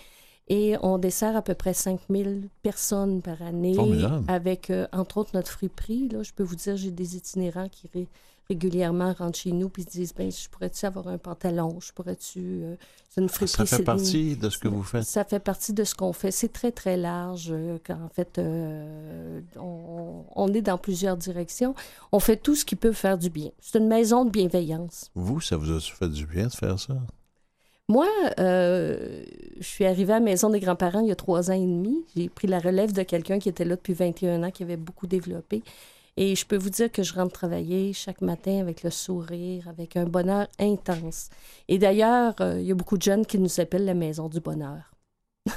et 0.49 0.77
on 0.83 0.99
dessert 0.99 1.37
à 1.37 1.43
peu 1.43 1.55
près 1.55 1.73
5000 1.75 2.49
personnes 2.63 3.23
par 3.23 3.41
année 3.43 3.75
Formidable. 3.75 4.25
avec, 4.29 4.71
euh, 4.71 4.87
entre 4.93 5.19
autres, 5.19 5.31
notre 5.35 5.51
friperie. 5.51 6.09
Là, 6.09 6.23
je 6.23 6.33
peux 6.33 6.43
vous 6.43 6.57
dire, 6.57 6.77
j'ai 6.77 6.91
des 6.91 7.17
itinérants 7.17 7.69
qui 7.69 7.89
ré- 7.95 8.09
régulièrement 8.49 9.13
rentrent 9.13 9.39
chez 9.39 9.53
nous 9.53 9.69
puis 9.69 9.85
se 9.85 9.89
disent, 9.89 10.13
ben, 10.15 10.31
je 10.31 10.49
pourrais-tu 10.51 10.85
avoir 10.85 11.07
un 11.09 11.17
pantalon? 11.17 11.79
Je 11.81 11.93
pourrais-tu... 11.93 12.41
euh, 12.41 12.75
c'est 13.09 13.21
une 13.21 13.29
friperie. 13.29 13.67
Ça 13.67 13.77
fait 13.79 13.85
partie 13.85 14.37
de 14.37 14.51
ce 14.51 14.59
que 14.59 14.69
vous 14.69 14.83
faites. 14.83 15.05
ça 15.05 15.25
fait 15.25 15.39
partie 15.39 15.73
de 15.73 15.85
ce 15.85 15.95
qu'on 15.95 16.13
fait. 16.13 16.31
C'est 16.33 16.49
très, 16.53 16.73
très 16.73 16.97
large. 16.97 17.49
euh, 17.51 17.79
qu'en 17.87 18.09
fait, 18.13 18.39
euh, 18.39 19.41
on, 19.57 20.25
on 20.35 20.53
est 20.53 20.63
dans 20.63 20.77
plusieurs 20.79 21.17
directions. 21.17 21.75
On 22.11 22.19
fait 22.19 22.37
tout 22.37 22.55
ce 22.57 22.65
qui 22.65 22.75
peut 22.77 22.93
faire 22.93 23.17
du 23.17 23.31
bien. 23.31 23.51
C'est 23.61 23.79
une 23.79 23.87
maison 23.89 24.25
de 24.25 24.31
bienveillance. 24.31 25.11
Vous, 25.15 25.41
ça 25.41 25.57
vous 25.57 25.71
a 25.71 25.81
fait 25.81 26.09
du 26.09 26.27
bien 26.27 26.47
de 26.49 26.53
faire 26.53 26.79
ça? 26.81 26.95
Moi, 27.93 28.09
euh, 28.41 29.23
je 29.59 29.67
suis 29.67 29.85
arrivée 29.85 30.15
à 30.15 30.19
la 30.19 30.25
Maison 30.25 30.49
des 30.49 30.61
grands-parents 30.61 31.01
il 31.01 31.09
y 31.09 31.13
a 31.13 31.15
trois 31.17 31.51
ans 31.51 31.55
et 31.55 31.59
demi. 31.61 31.95
J'ai 32.17 32.31
pris 32.31 32.49
la 32.49 32.59
relève 32.59 32.93
de 32.93 33.03
quelqu'un 33.03 33.39
qui 33.39 33.51
était 33.51 33.67
là 33.67 33.77
depuis 33.77 33.93
21 33.93 34.43
ans, 34.45 34.51
qui 34.51 34.63
avait 34.63 34.79
beaucoup 34.79 35.07
développé. 35.07 35.63
Et 36.17 36.35
je 36.35 36.47
peux 36.47 36.57
vous 36.57 36.71
dire 36.71 36.91
que 36.91 37.03
je 37.03 37.13
rentre 37.13 37.33
travailler 37.33 37.93
chaque 37.93 38.23
matin 38.23 38.61
avec 38.61 38.83
le 38.83 38.89
sourire, 38.91 39.69
avec 39.69 39.97
un 39.99 40.05
bonheur 40.05 40.47
intense. 40.59 41.29
Et 41.69 41.77
d'ailleurs, 41.79 42.35
euh, 42.41 42.59
il 42.61 42.67
y 42.67 42.73
a 42.73 42.75
beaucoup 42.75 42.97
de 42.97 43.03
jeunes 43.03 43.27
qui 43.27 43.39
nous 43.39 43.61
appellent 43.61 43.85
la 43.85 43.95
Maison 43.95 44.29
du 44.31 44.41
bonheur. 44.41 44.91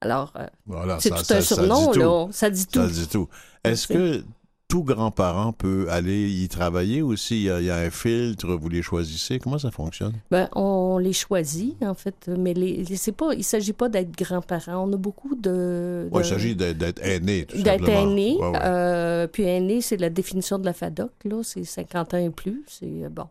Alors, 0.00 0.32
euh, 0.36 0.46
Voilà, 0.66 0.98
c'est 0.98 1.10
tout 1.10 1.16
un 1.16 1.22
ça 1.24 1.40
surnom, 1.40 1.92
dit 1.92 1.98
tout. 1.98 2.00
là. 2.00 2.26
Ça 2.32 2.50
dit 2.50 2.66
tout. 2.66 2.80
Ça 2.80 2.88
dit 2.88 3.06
tout. 3.08 3.28
Est-ce 3.62 3.86
que 3.86 4.24
tout 4.68 4.82
grand-parent 4.82 5.52
peut 5.52 5.86
aller 5.90 6.28
y 6.28 6.48
travailler 6.48 7.00
ou 7.00 7.16
s'il 7.16 7.42
y, 7.42 7.50
a- 7.50 7.60
il 7.60 7.66
y 7.66 7.70
a 7.70 7.76
un 7.76 7.90
filtre, 7.90 8.48
vous 8.54 8.68
les 8.68 8.82
choisissez? 8.82 9.38
Comment 9.38 9.58
ça 9.58 9.70
fonctionne? 9.70 10.14
Ben, 10.30 10.48
on 10.56 10.98
les 10.98 11.12
choisit, 11.12 11.74
en 11.84 11.94
fait, 11.94 12.28
mais 12.36 12.52
les, 12.52 12.84
pas, 13.16 13.32
il 13.34 13.38
ne 13.38 13.42
s'agit 13.42 13.72
pas 13.72 13.88
d'être 13.88 14.10
grands-parents. 14.16 14.88
On 14.88 14.92
a 14.92 14.96
beaucoup 14.96 15.36
de... 15.36 16.08
Ouais, 16.10 16.22
il 16.22 16.26
s'agit 16.26 16.56
d'être 16.56 17.00
aîné, 17.04 17.44
tout 17.46 17.62
D'être 17.62 17.88
aîné. 17.88 18.36
Ouais, 18.40 18.48
ouais. 18.48 18.58
euh, 18.64 19.26
puis 19.28 19.44
aîné, 19.44 19.80
c'est 19.80 19.98
la 19.98 20.10
définition 20.10 20.58
de 20.58 20.64
la 20.64 20.72
FADOC, 20.72 21.10
là. 21.24 21.40
C'est 21.44 21.62
50 21.64 22.14
ans 22.14 22.18
et 22.18 22.30
plus. 22.30 22.62
C'est 22.66 22.86
euh, 23.04 23.08
bon. 23.08 23.26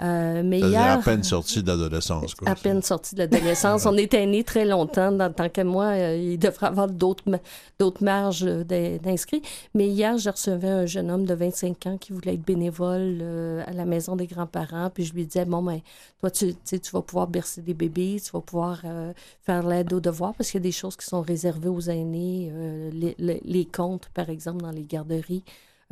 Euh, 0.00 0.42
mais 0.42 0.58
C'est-à-dire 0.60 0.80
hier... 0.80 0.98
à 0.98 1.02
peine 1.02 1.22
sorti 1.22 1.62
de 1.62 1.66
l'adolescence. 1.68 2.34
quoi. 2.34 2.48
À 2.48 2.54
peine 2.54 2.80
sorti 2.80 3.14
de 3.14 3.20
l'adolescence. 3.20 3.84
On 3.84 3.94
est 3.98 4.14
aîné 4.14 4.42
très 4.42 4.64
longtemps. 4.64 5.12
Dans, 5.12 5.30
tant 5.30 5.50
que 5.50 5.60
moi, 5.60 5.84
euh, 5.88 6.16
il 6.16 6.38
devrait 6.38 6.68
avoir 6.68 6.88
d'autres 6.88 7.24
d'autres 7.78 8.02
marges 8.02 8.42
euh, 8.44 8.64
d'in- 8.64 8.96
d'inscrits. 8.96 9.42
Mais 9.74 9.88
hier, 9.88 10.16
je 10.16 10.30
recevais 10.30 10.68
un 10.70 10.86
jeune 10.86 11.10
homme 11.10 11.26
de 11.26 11.34
25 11.34 11.86
ans 11.88 11.98
qui 11.98 12.14
voulait 12.14 12.32
être 12.34 12.44
bénévole 12.44 13.18
euh, 13.20 13.62
à 13.66 13.72
la 13.72 13.84
maison 13.84 14.16
des 14.16 14.26
grands-parents. 14.26 14.88
Puis 14.88 15.04
je 15.04 15.12
lui 15.12 15.26
disais, 15.26 15.44
bon, 15.44 15.62
ben, 15.62 15.80
toi, 16.20 16.30
tu, 16.30 16.54
tu 16.54 16.58
sais, 16.64 16.78
tu 16.78 16.90
vas 16.92 17.02
pouvoir 17.02 17.26
bercer 17.26 17.60
des 17.60 17.74
bébés, 17.74 18.16
tu 18.24 18.30
vas 18.32 18.40
pouvoir 18.40 18.80
faire 19.42 19.66
l'aide 19.66 19.92
aux 19.92 20.00
devoirs, 20.00 20.32
parce 20.34 20.50
qu'il 20.50 20.60
y 20.60 20.62
a 20.62 20.68
des 20.68 20.72
choses 20.72 20.96
qui 20.96 21.04
sont 21.04 21.20
réservées 21.20 21.68
aux 21.68 21.82
aînés, 21.82 22.50
les, 22.92 23.14
les- 23.18 23.42
les 23.44 23.64
comptes, 23.66 24.08
par 24.14 24.30
exemple, 24.30 24.62
dans 24.62 24.70
les 24.70 24.84
garderies. 24.84 25.42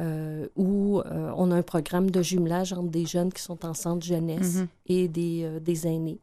Euh, 0.00 0.48
où 0.56 1.00
euh, 1.00 1.32
on 1.36 1.50
a 1.52 1.56
un 1.56 1.62
programme 1.62 2.10
de 2.10 2.22
jumelage 2.22 2.72
entre 2.72 2.88
des 2.90 3.04
jeunes 3.06 3.32
qui 3.32 3.42
sont 3.42 3.64
en 3.66 3.74
centre 3.74 4.04
jeunesse 4.04 4.56
Mhm. 4.56 4.68
et 4.86 5.08
des, 5.08 5.42
euh, 5.44 5.60
des 5.60 5.86
aînés. 5.86 6.18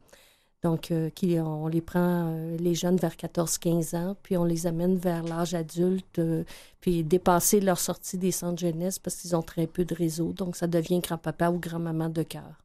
Donc, 0.64 0.92
qui, 1.14 1.38
on 1.40 1.68
les 1.68 1.82
prend, 1.82 2.36
les 2.60 2.74
jeunes, 2.74 2.98
vers 2.98 3.16
14-15 3.16 3.96
ans, 3.96 4.16
puis 4.24 4.36
on 4.38 4.44
les 4.44 4.66
amène 4.66 4.96
vers 4.98 5.24
l'âge 5.24 5.54
adulte, 5.54 6.20
puis 6.82 7.04
dépasser 7.04 7.60
leur 7.62 7.78
sortie 7.80 8.18
des 8.18 8.32
centres 8.32 8.60
jeunesse 8.60 8.98
parce 8.98 9.18
qu'ils 9.18 9.36
ont 9.36 9.44
très 9.44 9.68
peu 9.68 9.86
de 9.86 9.94
réseau. 9.94 10.34
Donc, 10.34 10.56
ça 10.56 10.66
devient 10.66 11.00
grand-papa 11.00 11.52
ou 11.52 11.60
grand-maman 11.60 12.10
de 12.10 12.24
cœur. 12.24 12.60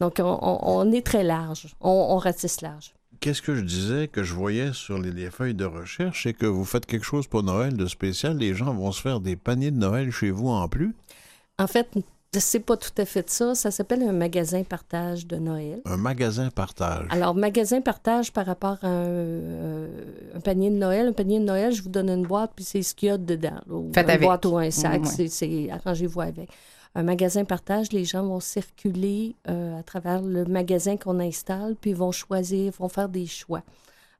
Donc, 0.00 0.14
on, 0.18 0.24
on- 0.40 0.60
on 0.62 0.92
est 0.92 1.04
très 1.04 1.22
large. 1.22 1.76
On, 1.82 1.90
on 1.90 2.16
ratisse 2.16 2.62
large. 2.62 2.94
Qu'est-ce 3.20 3.42
que 3.42 3.54
je 3.54 3.62
disais 3.62 4.08
que 4.08 4.22
je 4.22 4.34
voyais 4.34 4.72
sur 4.72 4.98
les, 4.98 5.10
les 5.10 5.30
feuilles 5.30 5.54
de 5.54 5.64
recherche, 5.64 6.24
c'est 6.24 6.34
que 6.34 6.46
vous 6.46 6.64
faites 6.64 6.86
quelque 6.86 7.04
chose 7.06 7.26
pour 7.26 7.42
Noël 7.42 7.76
de 7.76 7.86
spécial. 7.86 8.36
Les 8.36 8.54
gens 8.54 8.72
vont 8.74 8.92
se 8.92 9.00
faire 9.00 9.20
des 9.20 9.36
paniers 9.36 9.70
de 9.70 9.78
Noël 9.78 10.10
chez 10.10 10.30
vous 10.30 10.48
en 10.48 10.68
plus? 10.68 10.94
En 11.58 11.66
fait, 11.66 11.88
c'est 12.38 12.60
pas 12.60 12.76
tout 12.76 12.90
à 12.98 13.04
fait 13.06 13.28
ça. 13.30 13.54
Ça 13.54 13.70
s'appelle 13.70 14.02
un 14.02 14.12
magasin 14.12 14.62
partage 14.62 15.26
de 15.26 15.36
Noël. 15.36 15.80
Un 15.86 15.96
magasin 15.96 16.50
partage. 16.50 17.06
Alors, 17.10 17.34
magasin 17.34 17.80
partage 17.80 18.32
par 18.32 18.44
rapport 18.44 18.76
à 18.82 18.88
un, 18.88 19.06
euh, 19.06 19.88
un 20.34 20.40
panier 20.40 20.68
de 20.70 20.76
Noël. 20.76 21.08
Un 21.08 21.12
panier 21.12 21.38
de 21.40 21.44
Noël, 21.44 21.72
je 21.72 21.82
vous 21.82 21.88
donne 21.88 22.10
une 22.10 22.26
boîte, 22.26 22.52
puis 22.54 22.64
c'est 22.64 22.82
ce 22.82 22.94
qu'il 22.94 23.08
y 23.08 23.10
a 23.10 23.16
dedans. 23.18 23.60
là, 23.66 23.80
Faites 23.94 24.04
une 24.04 24.10
avec. 24.10 24.22
boîte 24.22 24.44
ou 24.46 24.58
un 24.58 24.70
sac, 24.70 25.02
Ouais. 25.02 25.08
c'est- 25.08 25.28
c'est 25.28 25.70
arrangez-vous 25.70 26.20
avec. 26.20 26.48
Un 26.96 27.02
magasin 27.02 27.44
partage, 27.44 27.92
les 27.92 28.06
gens 28.06 28.24
vont 28.24 28.40
circuler 28.40 29.36
euh, 29.50 29.78
à 29.78 29.82
travers 29.82 30.22
le 30.22 30.46
magasin 30.46 30.96
qu'on 30.96 31.20
installe, 31.20 31.76
puis 31.78 31.92
vont 31.92 32.10
choisir, 32.10 32.72
vont 32.78 32.88
faire 32.88 33.10
des 33.10 33.26
choix. 33.26 33.62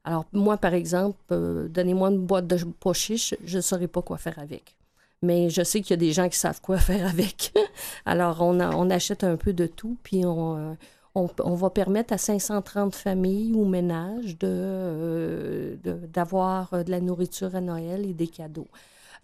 Alors, 0.03 0.25
moi, 0.31 0.57
par 0.57 0.75
exemple, 0.75 1.17
euh, 1.31 1.67
donnez-moi 1.69 2.11
une 2.11 2.19
boîte 2.19 2.45
de 2.45 2.55
pois 2.79 2.93
chiches, 2.93 3.33
je 3.43 3.57
ne 3.57 3.61
saurais 3.63 3.87
pas 3.87 4.03
quoi 4.03 4.19
faire 4.19 4.37
avec. 4.37 4.75
Mais 5.23 5.49
je 5.49 5.63
sais 5.63 5.81
qu'il 5.81 5.89
y 5.89 5.93
a 5.95 5.97
des 5.97 6.11
gens 6.11 6.29
qui 6.29 6.37
savent 6.37 6.61
quoi 6.61 6.77
faire 6.89 7.07
avec. 7.07 7.51
Alors, 8.05 8.43
on, 8.43 8.89
achète 8.91 9.23
un 9.23 9.37
peu 9.37 9.53
de 9.53 9.65
tout, 9.65 9.97
puis 10.03 10.23
on, 10.23 10.75
euh, 11.15 11.25
va 11.55 11.69
permettre 11.71 12.13
à 12.13 12.19
530 12.19 12.93
familles 12.93 13.53
ou 13.55 13.65
ménages 13.65 14.37
d'avoir 16.13 16.83
de 16.85 16.91
la 16.91 17.01
nourriture 17.01 17.55
à 17.55 17.61
Noël 17.61 18.05
et 18.05 18.13
des 18.13 18.27
cadeaux. 18.27 18.67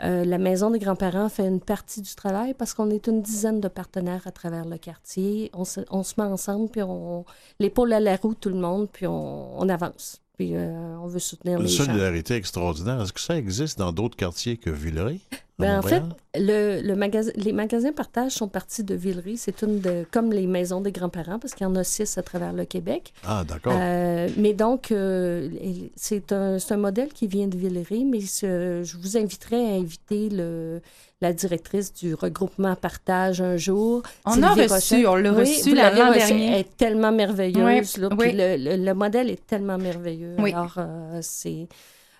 Euh, 0.01 0.25
la 0.25 0.37
Maison 0.37 0.71
des 0.71 0.79
grands-parents 0.79 1.29
fait 1.29 1.47
une 1.47 1.59
partie 1.61 2.01
du 2.01 2.13
travail 2.15 2.53
parce 2.53 2.73
qu'on 2.73 2.89
est 2.89 3.07
une 3.07 3.21
dizaine 3.21 3.59
de 3.59 3.67
partenaires 3.67 4.25
à 4.25 4.31
travers 4.31 4.65
le 4.65 4.77
quartier. 4.77 5.49
On 5.53 5.65
se, 5.65 5.81
on 5.91 6.03
se 6.03 6.13
met 6.17 6.27
ensemble, 6.27 6.69
puis 6.69 6.81
on, 6.81 7.25
l'épaule 7.59 7.93
à 7.93 7.99
la 7.99 8.15
roue, 8.15 8.33
tout 8.33 8.49
le 8.49 8.55
monde, 8.55 8.89
puis 8.91 9.07
on, 9.07 9.59
on 9.59 9.69
avance. 9.69 10.19
Puis 10.35 10.55
euh, 10.55 10.97
on 10.99 11.07
veut 11.07 11.19
soutenir 11.19 11.59
Une 11.59 11.65
les 11.65 11.71
gens. 11.71 11.85
solidarité 11.85 12.33
extraordinaire. 12.35 13.01
Est-ce 13.01 13.13
que 13.13 13.19
ça 13.19 13.37
existe 13.37 13.77
dans 13.77 13.91
d'autres 13.91 14.17
quartiers 14.17 14.57
que 14.57 14.69
Villeray? 14.71 15.19
Ben, 15.59 15.77
en 15.77 15.81
fait, 15.83 16.01
le, 16.35 16.81
le 16.81 16.95
magasin, 16.95 17.31
les 17.35 17.53
magasins 17.53 17.91
partage 17.91 18.31
sont 18.31 18.47
partis 18.47 18.83
de 18.83 18.95
Villeray. 18.95 19.35
C'est 19.37 19.61
une 19.61 19.79
de, 19.81 20.03
comme 20.11 20.31
les 20.33 20.47
maisons 20.47 20.81
des 20.81 20.91
grands-parents, 20.91 21.37
parce 21.37 21.53
qu'il 21.53 21.63
y 21.65 21.67
en 21.69 21.75
a 21.75 21.83
six 21.83 22.17
à 22.17 22.23
travers 22.23 22.53
le 22.53 22.65
Québec. 22.65 23.13
Ah, 23.23 23.43
d'accord. 23.47 23.73
Euh, 23.79 24.27
mais 24.35 24.53
donc, 24.53 24.91
euh, 24.91 25.47
c'est 25.95 26.31
un, 26.31 26.57
c'est 26.57 26.73
un 26.73 26.77
modèle 26.77 27.09
qui 27.13 27.27
vient 27.27 27.47
de 27.47 27.55
Villeray, 27.55 28.03
mais 28.03 28.21
ce- 28.21 28.81
je 28.83 28.97
vous 28.97 29.15
inviterais 29.15 29.63
à 29.63 29.75
inviter 29.75 30.29
le, 30.29 30.81
la 31.21 31.33
directrice 31.33 31.93
du 31.93 32.15
regroupement 32.15 32.75
Partage 32.75 33.39
un 33.39 33.55
jour. 33.55 34.01
On 34.25 34.41
a 34.41 34.53
reçu, 34.53 34.73
Rochette. 34.73 35.05
on 35.07 35.15
l'a 35.15 35.31
Oui, 35.33 35.39
reçu 35.41 35.75
l'an 35.75 35.93
dernier. 36.13 36.47
Elle 36.47 36.59
est 36.61 36.77
tellement 36.77 37.11
merveilleuse. 37.11 37.93
Oui, 37.95 38.01
là, 38.01 38.09
puis 38.17 38.31
le, 38.33 38.57
le- 38.57 38.83
le 38.83 38.93
modèle 38.95 39.29
est 39.29 39.45
tellement 39.45 39.77
merveilleux. 39.77 40.35
Oui. 40.39 40.51
Alors, 40.51 40.73
euh, 40.79 41.19
c'est... 41.21 41.67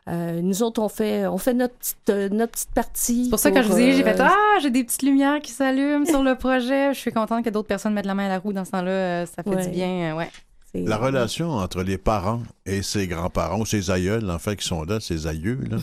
euh, 0.09 0.41
nous 0.41 0.63
autres, 0.63 0.81
on 0.81 0.89
fait, 0.89 1.25
on 1.27 1.38
fait 1.38 1.53
notre, 1.53 1.75
petite, 1.75 2.09
euh, 2.09 2.30
notre 2.30 2.51
petite 2.53 2.71
partie. 2.71 3.23
C'est 3.25 3.30
pour 3.30 3.39
ça 3.39 3.51
que 3.51 3.55
quand 3.55 3.63
je 3.63 3.67
vous 3.69 3.77
ai 3.80 3.91
dit, 3.91 3.97
j'ai 3.97 4.03
fait 4.03 4.19
euh, 4.19 4.25
Ah, 4.27 4.59
j'ai 4.61 4.69
des 4.69 4.84
petites 4.84 5.03
lumières 5.03 5.41
qui 5.41 5.51
s'allument 5.51 6.05
sur 6.05 6.23
le 6.23 6.35
projet. 6.35 6.93
Je 6.93 6.99
suis 6.99 7.11
contente 7.11 7.43
que 7.45 7.49
d'autres 7.49 7.67
personnes 7.67 7.93
mettent 7.93 8.05
la 8.05 8.13
main 8.15 8.25
à 8.25 8.30
la 8.30 8.39
roue 8.39 8.51
dans 8.53 8.65
ce 8.65 8.71
temps-là. 8.71 9.25
Ça 9.25 9.43
fait 9.43 9.49
Ouais. 9.49 9.65
du 9.65 9.71
bien. 9.71 10.15
ouais. 10.15 10.30
La 10.75 10.97
relation 10.97 11.51
entre 11.51 11.84
les 11.84 11.97
parents 11.99 12.41
et 12.65 12.81
ses 12.81 13.07
grands-parents, 13.07 13.59
ou 13.59 13.65
ses 13.65 13.91
aïeuls, 13.91 14.27
en 14.30 14.39
fait, 14.39 14.55
qui 14.55 14.67
sont 14.67 14.84
là, 14.84 14.99
ses 14.99 15.27
aïeux, 15.27 15.59
là, 15.69 15.77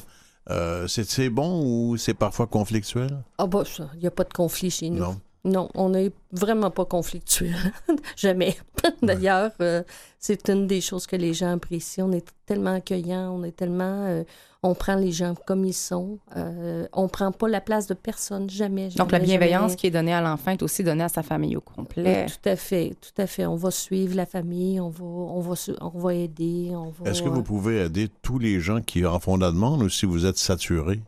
euh, 0.50 0.88
c'est 0.88 1.08
c'est 1.08 1.30
bon 1.30 1.62
ou 1.64 1.96
c'est 1.96 2.12
parfois 2.14 2.48
conflictuel? 2.48 3.22
Ah 3.38 3.46
bah 3.46 3.62
ça, 3.64 3.88
il 3.94 4.00
n'y 4.00 4.06
a 4.08 4.10
pas 4.10 4.24
de 4.24 4.32
conflit 4.32 4.70
chez 4.70 4.90
nous. 4.90 4.98
Non. 4.98 5.20
Non, 5.44 5.70
on 5.74 5.88
n'est 5.90 6.12
vraiment 6.32 6.70
pas 6.70 6.84
conflictuel. 6.84 7.54
Jamais. 8.16 8.56
D'ailleurs, 9.02 9.52
euh, 9.62 9.82
c'est 10.18 10.48
une 10.50 10.66
des 10.66 10.82
choses 10.82 11.06
que 11.06 11.16
les 11.16 11.32
gens 11.32 11.52
apprécient. 11.54 12.08
On 12.08 12.12
est 12.12 12.26
tellement 12.44 12.74
accueillant, 12.74 13.30
on 13.32 13.42
est 13.44 13.56
tellement... 13.56 14.04
euh, 14.06 14.24
on 14.62 14.74
prend 14.74 14.94
les 14.96 15.10
gens 15.12 15.34
comme 15.46 15.64
ils 15.64 15.72
sont. 15.72 16.18
Euh, 16.36 16.86
on 16.92 17.08
prend 17.08 17.32
pas 17.32 17.48
la 17.48 17.62
place 17.62 17.86
de 17.86 17.94
personne, 17.94 18.50
jamais. 18.50 18.90
Donc, 18.90 19.10
la 19.10 19.18
bienveillance 19.18 19.70
jamais. 19.70 19.76
qui 19.76 19.86
est 19.86 19.90
donnée 19.90 20.12
à 20.12 20.20
l'enfant 20.20 20.50
est 20.50 20.62
aussi 20.62 20.84
donnée 20.84 21.04
à 21.04 21.08
sa 21.08 21.22
famille 21.22 21.56
au 21.56 21.62
complet. 21.62 22.24
Oui, 22.26 22.32
tout 22.32 22.46
à 22.50 22.56
fait, 22.56 22.94
tout 23.00 23.22
à 23.22 23.26
fait. 23.26 23.46
On 23.46 23.56
va 23.56 23.70
suivre 23.70 24.14
la 24.14 24.26
famille, 24.26 24.78
on 24.78 24.90
va, 24.90 25.02
on 25.02 25.40
va, 25.40 25.56
su- 25.56 25.72
on 25.80 25.88
va 25.98 26.12
aider, 26.14 26.72
on 26.74 26.90
va... 26.90 27.10
Est-ce 27.10 27.22
que 27.22 27.30
vous 27.30 27.42
pouvez 27.42 27.80
aider 27.86 28.10
tous 28.20 28.38
les 28.38 28.60
gens 28.60 28.82
qui 28.82 29.06
en 29.06 29.18
font 29.18 29.38
la 29.38 29.50
demande 29.50 29.82
ou 29.82 29.88
si 29.88 30.04
vous 30.04 30.26
êtes 30.26 30.36
saturé? 30.36 31.00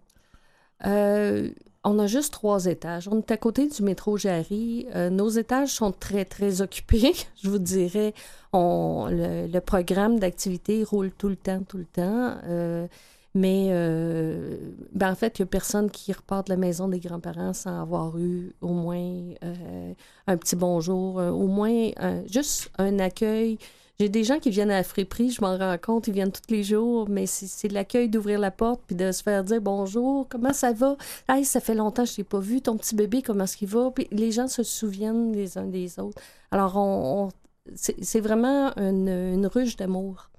On 1.84 1.98
a 1.98 2.06
juste 2.06 2.32
trois 2.32 2.66
étages. 2.66 3.08
On 3.08 3.18
est 3.18 3.30
à 3.32 3.36
côté 3.36 3.66
du 3.66 3.82
métro 3.82 4.16
Jarry. 4.16 4.86
Euh, 4.94 5.10
nos 5.10 5.28
étages 5.28 5.70
sont 5.70 5.90
très, 5.90 6.24
très 6.24 6.62
occupés. 6.62 7.12
Je 7.42 7.50
vous 7.50 7.58
dirais, 7.58 8.14
le, 8.52 9.58
programme 9.58 10.20
d'activité 10.20 10.84
roule 10.84 11.10
tout 11.10 11.28
le 11.28 11.34
temps, 11.36 11.62
tout 11.68 11.78
le 11.78 11.84
temps. 11.86 12.36
Euh, 12.44 12.86
mais 13.34 13.68
euh, 13.70 14.58
ben, 14.92 15.10
en 15.10 15.14
fait, 15.16 15.38
il 15.38 15.42
n'y 15.42 15.44
a 15.44 15.46
personne 15.46 15.90
qui 15.90 16.12
repart 16.12 16.46
de 16.46 16.52
la 16.52 16.56
maison 16.56 16.86
des 16.86 17.00
grands-parents 17.00 17.52
sans 17.52 17.80
avoir 17.80 18.16
eu 18.16 18.54
au 18.60 18.74
moins 18.74 19.14
euh, 19.42 19.92
un 20.28 20.36
petit 20.36 20.54
bonjour, 20.54 21.16
au 21.16 21.46
moins 21.48 21.90
un- 21.96 22.24
juste 22.26 22.70
un 22.78 23.00
accueil. 23.00 23.58
J'ai 24.02 24.08
des 24.08 24.24
gens 24.24 24.40
qui 24.40 24.50
viennent 24.50 24.72
à 24.72 24.78
la 24.78 24.82
friperie, 24.82 25.30
je 25.30 25.40
m'en 25.42 25.56
rends 25.56 25.78
compte, 25.78 26.08
ils 26.08 26.12
viennent 26.12 26.32
tous 26.32 26.50
les 26.52 26.64
jours, 26.64 27.08
mais 27.08 27.26
c'est 27.26 27.68
l'accueil 27.68 28.08
d'ouvrir 28.08 28.40
la 28.40 28.50
porte 28.50 28.80
puis 28.84 28.96
de 28.96 29.12
se 29.12 29.22
faire 29.22 29.44
dire 29.44 29.60
bonjour, 29.60 30.26
comment 30.28 30.52
ça 30.52 30.72
va? 30.72 30.96
Hey, 31.28 31.44
ça 31.44 31.60
fait 31.60 31.76
longtemps 31.76 32.02
que 32.02 32.10
je 32.10 32.16
t'ai 32.16 32.24
pas 32.24 32.40
vu, 32.40 32.60
ton 32.60 32.76
petit 32.76 32.96
bébé, 32.96 33.22
comment 33.22 33.44
est-ce 33.44 33.56
qu'il 33.56 33.68
va? 33.68 33.92
Puis 33.92 34.08
les 34.10 34.32
gens 34.32 34.48
se 34.48 34.64
souviennent 34.64 35.32
les 35.32 35.56
uns 35.56 35.66
des 35.66 36.00
autres. 36.00 36.20
Alors, 36.50 36.76
on, 36.78 37.26
on- 37.26 37.28
c'est 37.76 37.94
c'est 38.02 38.18
vraiment 38.18 38.72
une, 38.76 39.06
une 39.08 39.46
ruche 39.46 39.76
d'amour. 39.76 40.30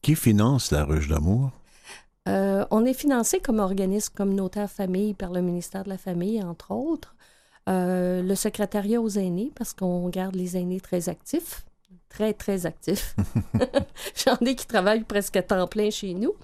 Qui 0.00 0.14
finance 0.14 0.70
la 0.70 0.84
ruche 0.84 1.08
d'amour? 1.08 1.50
Euh, 2.28 2.64
on 2.70 2.84
est 2.84 2.94
financé 2.94 3.40
comme 3.40 3.58
organisme 3.58 4.14
communautaire 4.14 4.70
famille 4.70 5.14
par 5.14 5.32
le 5.32 5.40
ministère 5.40 5.82
de 5.82 5.88
la 5.88 5.98
Famille, 5.98 6.40
entre 6.40 6.70
autres. 6.70 7.16
Euh, 7.68 8.22
le 8.22 8.34
secrétariat 8.36 9.00
aux 9.00 9.08
aînés, 9.10 9.50
parce 9.56 9.72
qu'on 9.72 10.08
garde 10.08 10.36
les 10.36 10.56
aînés 10.56 10.80
très 10.80 11.08
actifs, 11.08 11.64
très, 12.08 12.32
très 12.32 12.66
actifs. 12.66 13.14
J'en 14.26 14.36
ai 14.46 14.54
qui 14.54 14.66
travaillent 14.66 15.04
presque 15.04 15.36
à 15.36 15.42
temps 15.42 15.66
plein 15.66 15.90
chez 15.90 16.14
nous. 16.14 16.34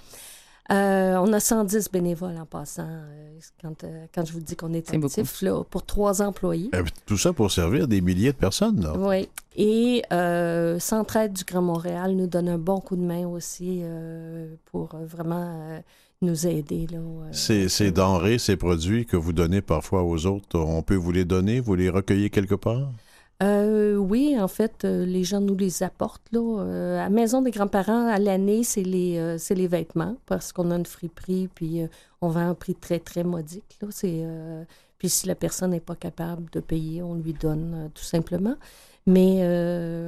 Euh, 0.70 1.16
on 1.16 1.30
a 1.34 1.40
110 1.40 1.90
bénévoles 1.92 2.38
en 2.38 2.46
passant, 2.46 2.86
euh, 2.88 3.38
quand, 3.60 3.84
euh, 3.84 4.06
quand 4.14 4.24
je 4.24 4.32
vous 4.32 4.40
dis 4.40 4.56
qu'on 4.56 4.72
est 4.72 4.88
C'est 4.88 4.96
actif, 4.96 5.42
là, 5.42 5.62
pour 5.68 5.84
trois 5.84 6.22
employés. 6.22 6.70
Eh, 6.72 6.78
Tout 7.04 7.18
ça 7.18 7.34
pour 7.34 7.52
servir 7.52 7.86
des 7.86 8.00
milliers 8.00 8.32
de 8.32 8.38
personnes. 8.38 8.80
Là. 8.80 8.94
Oui. 8.96 9.28
Et 9.56 10.02
Centraide 10.80 11.34
du 11.34 11.44
Grand 11.44 11.60
Montréal 11.62 12.12
nous 12.12 12.26
donne 12.26 12.48
un 12.48 12.58
bon 12.58 12.80
coup 12.80 12.96
de 12.96 13.02
main 13.02 13.26
aussi 13.26 13.82
pour 14.64 14.96
vraiment 14.96 15.80
nous 16.22 16.46
aider. 16.46 16.86
Là. 16.90 16.98
Ces, 17.32 17.68
ces 17.68 17.92
denrées, 17.92 18.38
ces 18.38 18.56
produits 18.56 19.04
que 19.04 19.18
vous 19.18 19.34
donnez 19.34 19.60
parfois 19.60 20.02
aux 20.02 20.24
autres, 20.26 20.58
on 20.58 20.82
peut 20.82 20.96
vous 20.96 21.12
les 21.12 21.26
donner, 21.26 21.60
vous 21.60 21.74
les 21.74 21.90
recueillez 21.90 22.30
quelque 22.30 22.54
part? 22.54 22.90
Euh, 23.44 23.96
oui, 23.96 24.36
en 24.38 24.48
fait, 24.48 24.84
euh, 24.84 25.04
les 25.04 25.22
gens 25.22 25.40
nous 25.40 25.56
les 25.56 25.82
apportent. 25.82 26.26
Là. 26.32 26.40
Euh, 26.40 27.04
à 27.04 27.08
Maison 27.10 27.42
des 27.42 27.50
grands-parents, 27.50 28.06
à 28.08 28.18
l'année, 28.18 28.64
c'est 28.64 28.82
les, 28.82 29.36
c'est 29.38 29.54
les 29.54 29.66
vêtements 29.68 30.16
parce 30.26 30.52
qu'on 30.52 30.70
a 30.70 30.76
une 30.76 30.86
friperie, 30.86 31.48
puis 31.54 31.82
on 32.20 32.28
vend 32.28 32.48
un 32.48 32.54
prix 32.54 32.74
très, 32.74 32.98
très 32.98 33.22
modique. 33.24 33.76
Là. 33.82 33.88
C'est, 33.90 34.20
euh, 34.22 34.64
puis 34.98 35.08
si 35.10 35.26
la 35.26 35.34
personne 35.34 35.70
n'est 35.72 35.80
pas 35.80 35.94
capable 35.96 36.48
de 36.50 36.60
payer, 36.60 37.02
on 37.02 37.14
lui 37.14 37.34
donne 37.34 37.90
tout 37.94 38.04
simplement. 38.04 38.54
Mais 39.06 39.42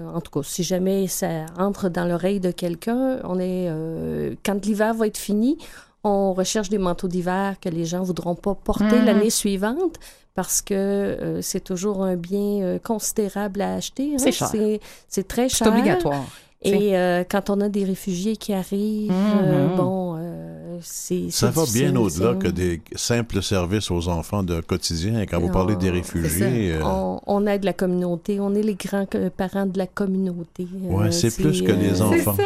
en 0.06 0.22
tout 0.22 0.30
cas, 0.30 0.42
si 0.42 0.62
jamais 0.62 1.06
ça 1.06 1.44
entre 1.58 1.90
dans 1.90 2.06
l'oreille 2.06 2.40
de 2.40 2.50
quelqu'un, 2.50 3.18
on 3.24 3.38
est 3.38 3.68
euh, 3.68 4.34
quand 4.42 4.64
l'hiver 4.64 4.94
va 4.94 5.06
être 5.06 5.18
fini, 5.18 5.58
on 6.02 6.32
recherche 6.32 6.70
des 6.70 6.78
manteaux 6.78 7.08
d'hiver 7.08 7.56
que 7.60 7.68
les 7.68 7.84
gens 7.84 8.02
voudront 8.02 8.36
pas 8.36 8.54
porter 8.54 8.84
Mhm. 9.00 9.04
l'année 9.04 9.28
suivante 9.28 9.98
parce 10.36 10.62
que 10.62 10.74
euh, 10.74 11.42
c'est 11.42 11.64
toujours 11.64 12.04
un 12.04 12.14
bien 12.14 12.60
euh, 12.62 12.78
considérable 12.78 13.60
à 13.62 13.74
acheter. 13.74 14.12
hein. 14.14 14.18
C'est 14.18 14.30
cher. 14.32 14.48
C'est, 14.48 14.80
c'est 15.08 15.26
très 15.26 15.48
C'est 15.48 15.64
cher. 15.64 15.68
obligatoire. 15.68 16.24
tu 16.62 16.70
sais. 16.70 16.78
Et 16.78 16.96
euh, 16.96 17.24
quand 17.28 17.50
on 17.50 17.60
a 17.60 17.68
des 17.68 17.84
réfugiés 17.84 18.36
qui 18.36 18.52
arrivent, 18.52 19.10
Mhm. 19.10 19.38
euh, 19.42 19.76
bon, 19.76 20.16
euh, 20.18 20.78
c'est. 20.82 21.30
Ça 21.30 21.50
c'est 21.52 21.58
va 21.58 21.64
bien 21.72 21.96
au-delà 21.96 22.32
c'est- 22.34 22.38
que 22.38 22.48
des 22.48 22.80
simples 22.94 23.42
services 23.42 23.90
aux 23.90 24.08
enfants 24.08 24.42
de 24.42 24.60
quotidien. 24.60 25.24
Quand 25.26 25.40
vous 25.40 25.50
parlez 25.50 25.76
des 25.76 25.90
réfugiés, 25.90 26.28
c'est 26.28 26.38
ça. 26.78 26.84
euh, 26.86 26.90
On, 26.94 27.20
on 27.26 27.46
aide 27.46 27.64
la 27.64 27.72
communauté, 27.72 28.38
on 28.40 28.54
est 28.54 28.62
les 28.62 28.74
grands-parents 28.74 29.66
de 29.66 29.78
la 29.78 29.86
communauté. 29.86 30.66
Ouais, 30.82 31.06
Euh, 31.06 31.10
c'est 31.10 31.34
plus 31.34 31.62
que 31.62 31.72
les 31.72 32.00
enfants. 32.02 32.36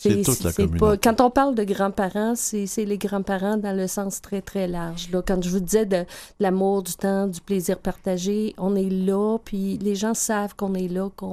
C'est 0.00 0.22
toute 0.22 0.44
la 0.44 0.52
communauté. 0.52 0.78
pas- 0.78 0.96
quand 0.96 1.20
on 1.20 1.28
parle 1.30 1.54
de 1.56 1.64
grands-parents, 1.64 2.34
c'est 2.36 2.66
c'est 2.66 2.84
les 2.84 2.98
grands-parents 2.98 3.56
dans 3.56 3.76
le 3.76 3.86
sens 3.88 4.20
très, 4.22 4.40
très 4.40 4.68
large. 4.68 5.10
Là. 5.10 5.22
Quand 5.26 5.42
je 5.42 5.50
vous 5.50 5.60
disais 5.60 5.86
de, 5.86 5.96
de 5.98 6.04
l'amour, 6.38 6.82
du 6.84 6.94
temps, 6.94 7.26
du 7.26 7.40
plaisir 7.40 7.78
partagé, 7.78 8.54
on 8.58 8.76
est 8.76 8.88
là, 8.90 9.38
puis 9.44 9.76
les 9.78 9.96
gens 9.96 10.14
savent 10.14 10.54
qu'on 10.54 10.74
est 10.74 10.88
là, 10.88 11.10
qu'on 11.16 11.26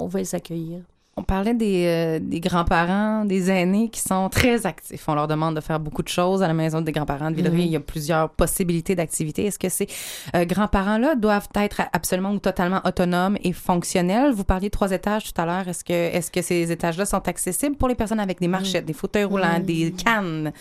on 0.00 0.06
va 0.08 0.18
les 0.18 0.34
accueillir. 0.34 0.80
On 1.18 1.24
parlait 1.24 1.54
des, 1.54 1.84
euh, 1.86 2.18
des 2.22 2.38
grands-parents, 2.38 3.24
des 3.24 3.50
aînés 3.50 3.88
qui 3.88 4.00
sont 4.00 4.28
très 4.28 4.66
actifs. 4.66 5.08
On 5.08 5.16
leur 5.16 5.26
demande 5.26 5.56
de 5.56 5.60
faire 5.60 5.80
beaucoup 5.80 6.02
de 6.04 6.08
choses 6.08 6.44
à 6.44 6.46
la 6.46 6.54
maison 6.54 6.80
des 6.80 6.92
grands-parents 6.92 7.32
de. 7.32 7.42
Mhm. 7.42 7.58
Il 7.58 7.66
y 7.66 7.76
a 7.76 7.80
plusieurs 7.80 8.30
possibilités 8.30 8.94
d'activités. 8.94 9.46
Est-ce 9.46 9.58
que 9.58 9.68
ces 9.68 9.88
euh, 10.36 10.44
grands-parents-là 10.44 11.16
doivent 11.16 11.48
être 11.56 11.82
absolument 11.92 12.30
ou 12.30 12.38
totalement 12.38 12.80
autonomes 12.84 13.36
et 13.42 13.52
fonctionnels? 13.52 14.32
Vous 14.32 14.44
parliez 14.44 14.68
de 14.68 14.72
trois 14.72 14.92
étages 14.92 15.32
tout 15.32 15.40
à 15.40 15.44
l'heure. 15.44 15.66
Est-ce 15.66 15.82
que, 15.82 15.92
est-ce 15.92 16.30
que 16.30 16.40
ces 16.40 16.70
étages-là 16.70 17.04
sont 17.04 17.26
accessibles 17.26 17.74
pour 17.74 17.88
les 17.88 17.96
personnes 17.96 18.20
avec 18.20 18.38
des 18.38 18.48
marchettes, 18.48 18.84
des 18.84 18.92
fauteuils 18.92 19.24
roulants, 19.24 19.58
des 19.58 19.92
cannes? 19.92 20.52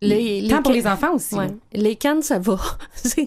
Les- 0.00 0.46
Tant 0.48 0.56
les 0.58 0.62
pour 0.62 0.72
ca- 0.72 0.78
les 0.78 0.86
enfants 0.86 1.14
aussi. 1.14 1.34
Ouais. 1.34 1.48
Les 1.72 1.96
cannes, 1.96 2.22
ça 2.22 2.38
va. 2.38 2.56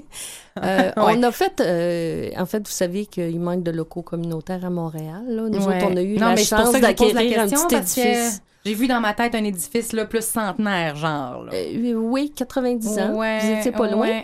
Euh, 0.62 0.92
Ouais. 0.98 1.14
On 1.18 1.24
a 1.24 1.32
fait, 1.32 1.62
euh, 1.62 2.30
en 2.38 2.46
fait, 2.46 2.60
vous 2.60 2.74
savez 2.74 3.06
qu'il 3.06 3.40
manque 3.40 3.64
de 3.64 3.72
locaux 3.72 4.02
communautaires 4.02 4.66
à 4.66 4.70
Montréal. 4.70 5.24
là. 5.28 5.44
Nous 5.50 5.66
Ouais. 5.66 5.78
autres, 5.78 5.88
on 5.92 5.96
a 5.98 6.02
eu 6.02 6.16
non, 6.16 6.28
la 6.28 6.36
mais 6.36 6.42
pour 6.42 6.46
chance 6.58 6.72
d'acquérir 6.74 7.40
un 7.40 7.48
question 7.48 7.68
petit 7.68 8.02
édifice. 8.02 8.42
j'ai 8.66 8.74
vu 8.74 8.88
dans 8.88 9.00
ma 9.00 9.14
tête 9.14 9.34
un 9.36 9.44
édifice 9.46 9.94
là, 9.94 10.06
plus 10.06 10.24
centenaire, 10.26 10.96
genre. 10.98 11.44
là. 11.46 11.52
Euh, 11.54 11.94
oui, 11.94 12.32
90 12.36 13.00
ans. 13.00 13.14
Vous 13.16 13.50
étiez 13.60 13.72
pas 13.72 13.90
loin. 13.90 14.24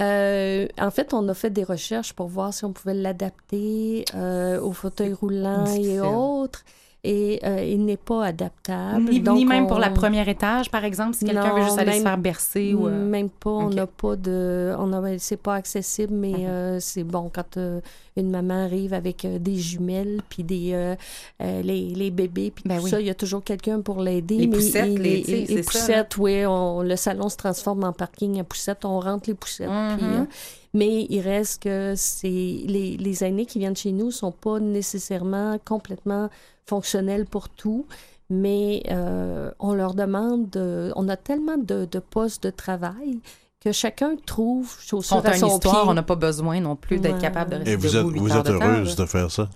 Euh, 0.00 0.66
en 0.80 0.90
fait, 0.90 1.12
on 1.14 1.28
a 1.28 1.34
fait 1.34 1.50
des 1.50 1.64
recherches 1.64 2.12
pour 2.14 2.26
voir 2.26 2.54
si 2.54 2.64
on 2.64 2.72
pouvait 2.72 2.94
l'adapter 2.94 4.04
euh, 4.14 4.58
au 4.60 4.72
fauteuil 4.72 5.12
roulant 5.12 5.66
et 5.66 6.00
autres. 6.00 6.64
Et 7.04 7.40
euh, 7.42 7.64
il 7.64 7.84
n'est 7.84 7.96
pas 7.96 8.24
adaptable. 8.26 9.10
Ni, 9.10 9.18
Donc, 9.18 9.36
ni 9.38 9.44
même 9.44 9.64
on- 9.64 9.66
pour 9.66 9.80
la 9.80 9.90
première 9.90 10.28
étage, 10.28 10.70
par 10.70 10.84
exemple, 10.84 11.14
si 11.16 11.24
quelqu'un 11.24 11.52
veut 11.52 11.62
juste 11.64 11.78
aller 11.78 11.94
se 11.98 12.02
faire 12.02 12.16
bercer 12.18 12.74
ou. 12.74 12.86
euh, 12.86 13.04
Même 13.04 13.28
pas, 13.28 13.50
on 13.50 13.70
n'a 13.70 13.88
pas 13.88 14.14
de, 14.14 14.72
on 14.78 14.92
a, 14.92 15.18
c'est 15.18 15.36
pas 15.36 15.56
accessible, 15.56 16.14
mais 16.14 16.30
Mhm. 16.30 16.46
euh, 16.46 16.78
c'est 16.80 17.02
bon 17.02 17.28
quand 17.34 17.56
euh, 17.56 17.80
une 18.16 18.30
maman 18.30 18.54
arrive 18.66 18.94
avec 18.94 19.24
euh, 19.24 19.40
des 19.40 19.56
jumelles 19.56 20.20
puis 20.28 20.44
des 20.44 20.70
euh, 20.74 20.94
les, 21.40 21.88
les 21.88 22.10
bébés 22.12 22.52
puis 22.54 22.62
Ben 22.66 22.78
tout 22.78 22.84
oui. 22.84 22.90
ça, 22.90 23.00
il 23.00 23.06
y 23.08 23.10
a 23.10 23.14
toujours 23.14 23.42
quelqu'un 23.42 23.80
pour 23.80 24.00
l'aider. 24.00 24.36
Les 24.36 24.46
mais 24.46 24.56
poussettes, 24.58 24.96
les- 24.98 25.22
les, 25.24 25.46
ça, 25.64 25.72
poussettes, 25.72 26.16
oui, 26.18 26.46
on- 26.46 26.82
le 26.82 26.94
salon 26.94 27.28
se 27.28 27.36
transforme 27.36 27.82
en 27.82 27.92
parking 27.92 28.38
à 28.38 28.44
poussettes, 28.44 28.84
on 28.84 29.00
rentre 29.00 29.28
les 29.28 29.34
poussettes. 29.34 29.68
Puis, 29.96 30.06
euh, 30.06 30.24
mais 30.74 31.06
il 31.10 31.20
reste 31.20 31.62
que 31.62 31.94
c'est 31.96 32.28
les, 32.28 32.96
les 32.96 33.24
aînés 33.24 33.46
qui 33.46 33.58
viennent 33.58 33.76
chez 33.76 33.92
nous 33.92 34.10
sont 34.10 34.32
pas 34.32 34.58
nécessairement 34.60 35.58
complètement 35.64 36.28
fonctionnels 36.66 37.26
pour 37.26 37.48
tout. 37.48 37.86
Mais 38.30 38.82
euh, 38.90 39.50
on 39.58 39.74
leur 39.74 39.92
demande, 39.94 40.48
de- 40.50 40.90
on 40.96 41.08
a 41.10 41.16
tellement 41.18 41.58
de, 41.58 41.84
de 41.90 41.98
postes 41.98 42.42
de 42.44 42.50
travail 42.50 43.20
que 43.60 43.72
chacun 43.72 44.16
trouve 44.24 44.74
chaussure 44.80 45.16
Compte 45.18 45.26
à 45.26 45.34
une 45.34 45.40
son 45.40 45.48
histoire, 45.56 45.82
pied. 45.82 45.90
on 45.90 45.94
n'a 45.94 46.02
pas 46.02 46.14
besoin 46.16 46.58
non 46.60 46.74
plus 46.74 46.98
d'être 46.98 47.16
Ouais. 47.16 47.20
capable 47.20 47.50
de 47.50 47.56
rester 47.56 47.72
et 47.72 47.76
vous 47.76 47.94
êtes, 47.96 48.04
debout 48.06 48.18
vous 48.20 48.32
êtes 48.36 48.44
temps, 48.44 48.52
heureuse 48.54 48.96
de 48.96 49.04
faire 49.04 49.30
ça? 49.30 49.50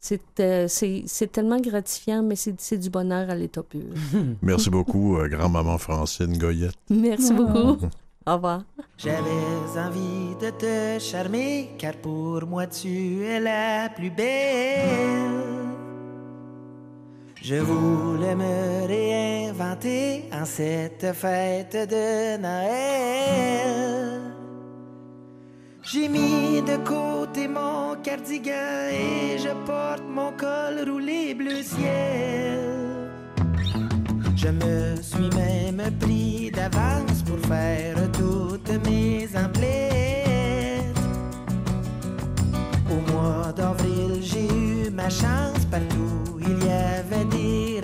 C'est 0.00 0.20
euh, 0.40 0.66
c'est- 0.68 1.04
c'est 1.06 1.30
tellement 1.30 1.60
gratifiant, 1.60 2.22
mais 2.22 2.36
c'est 2.36 2.60
c'est 2.60 2.78
du 2.78 2.90
bonheur 2.90 3.30
à 3.30 3.34
l'état 3.36 3.62
pur. 3.62 3.80
Merci 4.42 4.70
beaucoup, 4.70 5.16
euh, 5.18 5.28
grand-maman 5.28 5.78
Francine 5.78 6.36
Goyette. 6.36 6.74
Merci 6.90 7.32
beaucoup. 7.32 7.76
Au 8.28 8.34
revoir. 8.34 8.64
J'avais 8.98 9.78
envie 9.78 10.34
de 10.40 10.50
te 10.50 10.98
charmer, 10.98 11.70
car 11.78 11.94
pour 11.94 12.44
moi 12.44 12.66
tu 12.66 13.24
es 13.24 13.38
la 13.38 13.88
plus 13.88 14.10
belle. 14.10 15.46
Je 17.40 17.54
voulais 17.54 18.34
me 18.34 18.86
réinventer 18.88 20.24
en 20.32 20.44
cette 20.44 21.12
fête 21.12 21.76
de 21.76 22.36
Noël. 22.38 24.20
J'ai 25.84 26.08
mis 26.08 26.62
de 26.62 26.76
côté 26.78 27.46
mon 27.46 27.94
cardigan 28.02 28.88
et 28.90 29.38
je 29.38 29.50
porte 29.64 30.02
mon 30.08 30.32
col 30.32 30.90
roulé 30.90 31.32
bleu 31.32 31.62
ciel. 31.62 32.85
Je 34.36 34.48
me 34.48 34.96
suis 35.00 35.30
même 35.34 35.82
pris 35.98 36.50
d'avance 36.50 37.22
pour 37.24 37.38
faire 37.48 37.96
toutes 38.12 38.70
mes 38.86 39.26
emplettes. 39.34 40.94
Au 42.90 43.12
mois 43.12 43.50
d'avril, 43.56 44.20
j'ai 44.20 44.46
eu 44.46 44.90
ma 44.90 45.08
chance. 45.08 45.64
Partout, 45.70 46.38
il 46.38 46.66
y 46.66 46.70
avait 46.70 47.24
des 47.24 47.75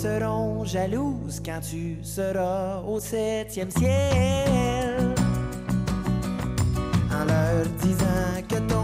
seront 0.00 0.64
jalouses 0.64 1.42
quand 1.44 1.60
tu 1.60 1.98
seras 2.02 2.80
au 2.80 2.98
septième 3.00 3.70
ciel. 3.70 5.14
En 7.12 7.24
leur 7.26 7.66
disant 7.82 8.40
que 8.48 8.58
ton 8.72 8.79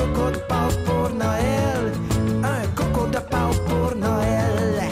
coco 0.00 0.30
de 0.30 0.38
Pâques 0.48 0.84
pour 0.86 1.10
Noël. 1.10 1.92
Un 2.42 2.66
coco 2.74 3.06
de 3.06 3.18
Pâques 3.18 3.64
pour 3.68 3.94
Noël. 3.96 4.88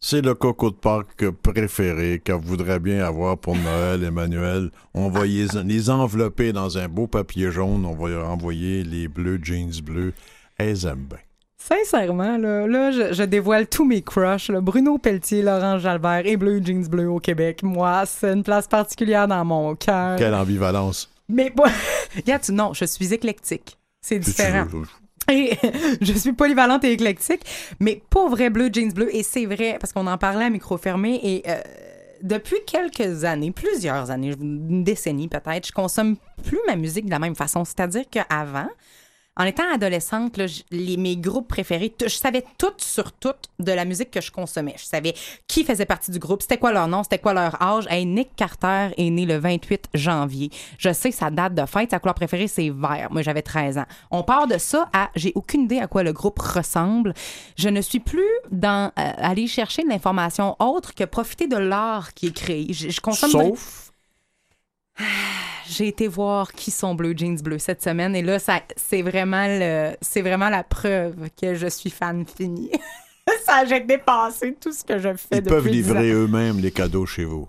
C'est 0.00 0.22
le 0.22 0.34
coco 0.34 0.70
de 0.70 0.76
Pâques 0.76 1.30
préféré 1.42 2.20
que 2.24 2.32
voudrait 2.32 2.80
bien 2.80 3.04
avoir 3.04 3.38
pour 3.38 3.54
Noël, 3.56 4.02
Emmanuel. 4.02 4.70
On 4.94 5.08
va 5.08 5.24
les, 5.24 5.46
les 5.64 5.90
envelopper 5.90 6.52
dans 6.52 6.78
un 6.78 6.88
beau 6.88 7.06
papier 7.06 7.50
jaune. 7.50 7.84
On 7.84 7.94
va 7.94 8.08
leur 8.08 8.28
envoyer 8.28 8.82
les 8.82 9.06
bleus 9.06 9.38
jeans 9.42 9.80
bleus. 9.82 10.14
Elles 10.56 10.86
aiment 10.86 11.06
bien. 11.08 11.18
Sincèrement, 11.60 12.38
là, 12.38 12.66
là 12.66 12.90
je, 12.90 13.12
je 13.12 13.22
dévoile 13.22 13.66
tous 13.68 13.84
mes 13.84 14.00
crushs. 14.00 14.48
là. 14.48 14.60
Bruno 14.60 14.96
Pelletier, 14.96 15.42
Laurent 15.42 15.78
Jalbert 15.78 16.22
et 16.24 16.36
Bleu 16.36 16.60
Jeans 16.64 16.88
Bleu 16.88 17.10
au 17.10 17.20
Québec. 17.20 17.62
Moi, 17.62 18.04
c'est 18.06 18.32
une 18.32 18.42
place 18.42 18.66
particulière 18.66 19.28
dans 19.28 19.44
mon 19.44 19.74
cœur. 19.74 20.16
Quelle 20.16 20.34
ambivalence. 20.34 21.10
Mais 21.28 21.50
bon, 21.50 21.64
regarde, 22.16 22.48
non, 22.50 22.72
je 22.72 22.84
suis 22.84 23.12
éclectique. 23.12 23.78
C'est 24.00 24.18
différent. 24.18 24.66
Et 25.30 25.58
je 26.00 26.12
suis 26.14 26.32
polyvalente 26.32 26.84
et 26.84 26.92
éclectique, 26.92 27.42
mais 27.80 28.00
pour 28.08 28.30
vrai 28.30 28.48
bleu, 28.48 28.70
jeans 28.72 28.94
bleu. 28.94 29.14
Et 29.14 29.22
c'est 29.22 29.44
vrai, 29.44 29.76
parce 29.78 29.92
qu'on 29.92 30.06
en 30.06 30.16
parlait 30.16 30.46
à 30.46 30.48
micro 30.48 30.78
fermé. 30.78 31.20
Et 31.22 31.42
euh, 31.50 31.60
depuis 32.22 32.56
quelques 32.66 33.24
années, 33.24 33.50
plusieurs 33.50 34.10
années, 34.10 34.32
une 34.40 34.84
décennie 34.84 35.28
peut-être, 35.28 35.66
je 35.66 35.72
consomme 35.72 36.16
plus 36.44 36.60
ma 36.66 36.76
musique 36.76 37.04
de 37.04 37.10
la 37.10 37.18
même 37.18 37.34
façon. 37.34 37.66
C'est-à-dire 37.66 38.04
qu'avant, 38.10 38.70
en 39.38 39.44
étant 39.44 39.62
adolescente, 39.72 40.36
là, 40.36 40.46
je- 40.46 40.62
les, 40.70 40.96
mes 40.96 41.16
groupes 41.16 41.48
préférés, 41.48 41.94
je 42.02 42.08
savais 42.08 42.44
tout 42.58 42.72
sur 42.78 43.12
tout 43.12 43.32
de 43.58 43.72
la 43.72 43.84
musique 43.84 44.10
que 44.10 44.20
je 44.20 44.30
consommais. 44.32 44.74
Je 44.76 44.84
savais 44.84 45.14
qui 45.46 45.64
faisait 45.64 45.86
partie 45.86 46.10
du 46.10 46.18
groupe, 46.18 46.42
c'était 46.42 46.58
quoi 46.58 46.72
leur 46.72 46.88
nom, 46.88 47.02
c'était 47.02 47.18
quoi 47.18 47.32
leur 47.34 47.60
âge. 47.62 47.86
Hey, 47.88 48.04
Nick 48.04 48.34
Carter 48.36 48.88
est 48.96 49.10
né 49.10 49.24
le 49.26 49.36
28 49.38 49.86
janvier. 49.94 50.50
Je 50.78 50.92
sais 50.92 51.10
sa 51.12 51.30
date 51.30 51.54
de 51.54 51.64
fête, 51.66 51.90
sa 51.90 51.98
couleur 51.98 52.14
préférée, 52.14 52.48
c'est 52.48 52.70
vert. 52.70 53.08
Moi, 53.10 53.22
j'avais 53.22 53.42
13 53.42 53.78
ans. 53.78 53.86
On 54.10 54.22
part 54.22 54.46
de 54.46 54.58
ça 54.58 54.88
à 54.92 55.10
j'ai 55.14 55.32
aucune 55.34 55.62
idée 55.62 55.78
à 55.78 55.86
quoi 55.86 56.02
le 56.02 56.12
groupe 56.12 56.38
ressemble. 56.38 57.14
Je 57.56 57.68
ne 57.68 57.80
suis 57.80 58.00
plus 58.00 58.22
dans 58.50 58.90
euh, 58.98 59.10
aller 59.18 59.46
chercher 59.46 59.82
de 59.84 59.88
l'information 59.88 60.56
autre 60.58 60.94
que 60.94 61.04
profiter 61.04 61.46
de 61.46 61.56
l'art 61.56 62.12
qui 62.14 62.26
est 62.26 62.34
créé. 62.34 62.66
Je, 62.72 62.88
je 62.90 63.00
consomme 63.00 63.30
Sauf 63.30 63.87
j'ai 65.68 65.88
été 65.88 66.08
voir 66.08 66.52
qui 66.52 66.70
sont 66.70 66.94
Bleu 66.94 67.14
Jeans 67.16 67.40
Bleu 67.40 67.58
cette 67.58 67.82
semaine 67.82 68.16
et 68.16 68.22
là 68.22 68.38
ça 68.38 68.60
c'est 68.76 69.02
vraiment 69.02 69.46
le 69.46 69.96
c'est 70.00 70.22
vraiment 70.22 70.48
la 70.48 70.64
preuve 70.64 71.28
que 71.40 71.54
je 71.54 71.66
suis 71.66 71.90
fan 71.90 72.24
fini. 72.26 72.70
ça 73.44 73.64
j'ai 73.64 73.80
dépassé 73.80 74.56
tout 74.60 74.72
ce 74.72 74.84
que 74.84 74.98
je 74.98 75.14
fais 75.14 75.38
Ils 75.38 75.42
depuis 75.42 75.50
peuvent 75.50 75.64
10 75.64 75.70
livrer 75.70 76.10
eux-mêmes 76.10 76.58
les 76.58 76.70
cadeaux 76.70 77.06
chez 77.06 77.24
vous. 77.24 77.48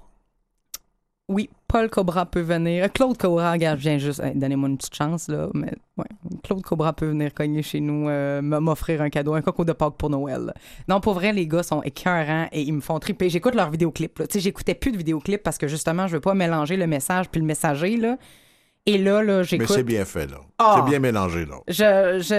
Oui, 1.27 1.49
Paul 1.69 1.87
Cobra 1.87 2.25
peut 2.25 2.41
venir. 2.41 2.91
Claude 2.91 3.15
Cobra, 3.15 3.51
regarde, 3.51 3.79
viens 3.79 3.99
juste 3.99 4.19
hey, 4.21 4.33
donnez-moi 4.33 4.69
une 4.69 4.77
petite 4.77 4.95
chance 4.95 5.27
là, 5.27 5.49
mais 5.53 5.71
ouais, 5.97 6.05
Claude 6.43 6.63
Cobra 6.63 6.93
peut 6.93 7.05
venir 7.05 7.31
cogner 7.31 7.61
chez 7.61 7.79
nous 7.79 8.09
euh, 8.09 8.41
m'offrir 8.41 9.03
un 9.03 9.11
cadeau, 9.11 9.35
un 9.35 9.41
coco 9.41 9.63
de 9.63 9.73
Pâques 9.73 9.95
pour 9.95 10.09
Noël. 10.09 10.51
Non, 10.87 10.99
pour 10.99 11.13
vrai 11.13 11.31
les 11.31 11.47
gars 11.47 11.61
sont 11.61 11.83
écœurants 11.83 12.47
et 12.51 12.63
ils 12.63 12.73
me 12.73 12.81
font 12.81 12.97
triper. 12.97 13.29
J'écoute 13.29 13.53
leurs 13.53 13.69
vidéoclips 13.69 14.17
là. 14.17 14.25
Tu 14.25 14.33
sais, 14.33 14.39
j'écoutais 14.39 14.73
plus 14.73 14.91
de 14.91 14.97
vidéoclips 14.97 15.43
parce 15.43 15.59
que 15.59 15.67
justement, 15.67 16.07
je 16.07 16.15
veux 16.15 16.21
pas 16.21 16.33
mélanger 16.33 16.75
le 16.75 16.87
message 16.87 17.29
puis 17.29 17.39
le 17.39 17.45
messager 17.45 17.97
là. 17.97 18.17
Et 18.89 18.97
là 18.97 19.21
là, 19.21 19.37
Mais 19.37 19.43
j'écoute 19.43 19.67
c'est 19.69 19.83
bien 19.83 20.03
fait, 20.03 20.25
là. 20.25 20.37
Ah. 20.57 20.77
C'est 20.83 20.89
bien 20.89 20.99
mélangé, 20.99 21.45
là. 21.45 21.57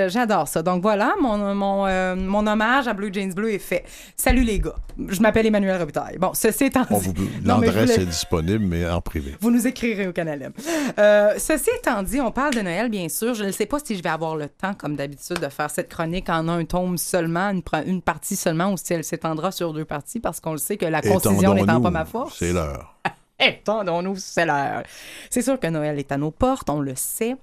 J'adore 0.09 0.49
ça. 0.49 0.63
Donc 0.63 0.83
voilà, 0.83 1.15
mon, 1.21 1.55
mon, 1.55 1.87
euh, 1.87 2.17
mon 2.17 2.45
hommage 2.47 2.89
à 2.89 2.93
Blue 2.93 3.11
Jeans 3.13 3.33
Bleu 3.33 3.53
est 3.53 3.59
fait. 3.59 3.85
Salut 4.17 4.43
les 4.43 4.59
gars. 4.59 4.75
Je 5.09 5.21
m'appelle 5.21 5.47
Emmanuel 5.47 5.79
Robitaille. 5.79 6.19
Bon, 6.19 6.33
ceci 6.35 6.65
étant 6.65 6.83
dit. 6.83 6.89
vous... 6.91 7.15
Mais 7.17 7.29
L'adresse 7.45 7.93
voulais- 7.93 8.03
est 8.03 8.07
disponible, 8.07 8.65
mais 8.65 8.89
en 8.89 9.01
privé. 9.01 9.37
Vous 9.41 9.51
nous 9.53 9.65
écrirez 9.67 10.09
au 10.09 10.13
Canal 10.13 10.43
M. 10.43 10.53
Euh, 10.99 11.35
ceci 11.39 11.71
étant 11.79 12.03
dit, 12.03 12.21
on 12.21 12.33
parle 12.33 12.55
de 12.55 12.61
Noël, 12.61 12.91
bien 12.91 13.09
sûr. 13.09 13.35
Je 13.35 13.45
ne 13.45 13.53
sais 13.53 13.67
pas 13.67 13.79
si 13.83 13.97
je 13.97 14.03
vais 14.03 14.09
avoir 14.11 14.35
le 14.37 14.49
temps, 14.49 14.75
comme 14.75 14.97
d'habitude, 14.97 15.39
de 15.39 15.49
faire 15.49 15.71
cette 15.71 15.89
chronique 15.89 16.29
en 16.29 16.49
un 16.49 16.65
tome 16.65 16.99
seulement, 16.99 17.51
une, 17.51 17.63
une 17.87 18.03
partie 18.03 18.35
seulement, 18.37 18.73
ou 18.73 18.77
si 18.77 18.93
elle 18.93 19.05
s'étendra 19.05 19.53
sur 19.53 19.73
deux 19.73 19.85
parties, 19.85 20.19
parce 20.19 20.41
qu'on 20.41 20.53
le 20.53 20.59
sait 20.59 20.77
que 20.77 20.87
la 20.87 21.01
concision 21.01 21.55
n'étant 21.55 21.81
pas 21.81 21.91
ma 21.91 22.05
force. 22.05 22.37
C'est 22.39 22.53
l'heure. 22.53 22.97
Étendons-nous, 23.41 24.17
c'est 24.17 24.45
l'heure. 24.47 24.83
C'est 25.31 25.43
sûr 25.43 25.59
que 25.59 25.67
Noël 25.67 25.99
est 25.99 26.13
à 26.13 26.17
nos 26.17 26.31
portes, 26.31 26.69
on 26.71 26.81
le 26.81 26.95
sait. 26.95 27.37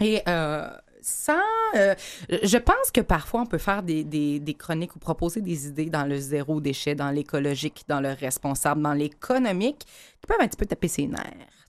Et 0.00 0.22
euh, 0.28 0.68
sans. 1.02 1.34
euh, 1.76 1.94
je 2.42 2.56
pense 2.56 2.90
que 2.92 3.00
parfois, 3.02 3.42
on 3.42 3.46
peut 3.46 3.58
faire 3.58 3.82
des, 3.82 4.02
des- 4.04 4.40
des 4.40 4.54
chroniques 4.54 4.96
ou 4.96 4.98
proposer 4.98 5.40
des 5.42 5.66
idées 5.68 5.90
dans 5.90 6.04
le 6.04 6.16
zéro 6.18 6.60
déchet, 6.60 6.94
dans 6.94 7.10
l'écologique, 7.10 7.84
dans 7.88 8.00
le 8.00 8.12
responsable, 8.12 8.80
dans 8.82 8.94
l'économique, 8.94 9.80
qui 10.20 10.26
peuvent 10.26 10.40
un 10.40 10.48
petit 10.48 10.56
peu 10.56 10.66
taper 10.66 10.88
ses 10.88 11.06
nerfs. 11.06 11.22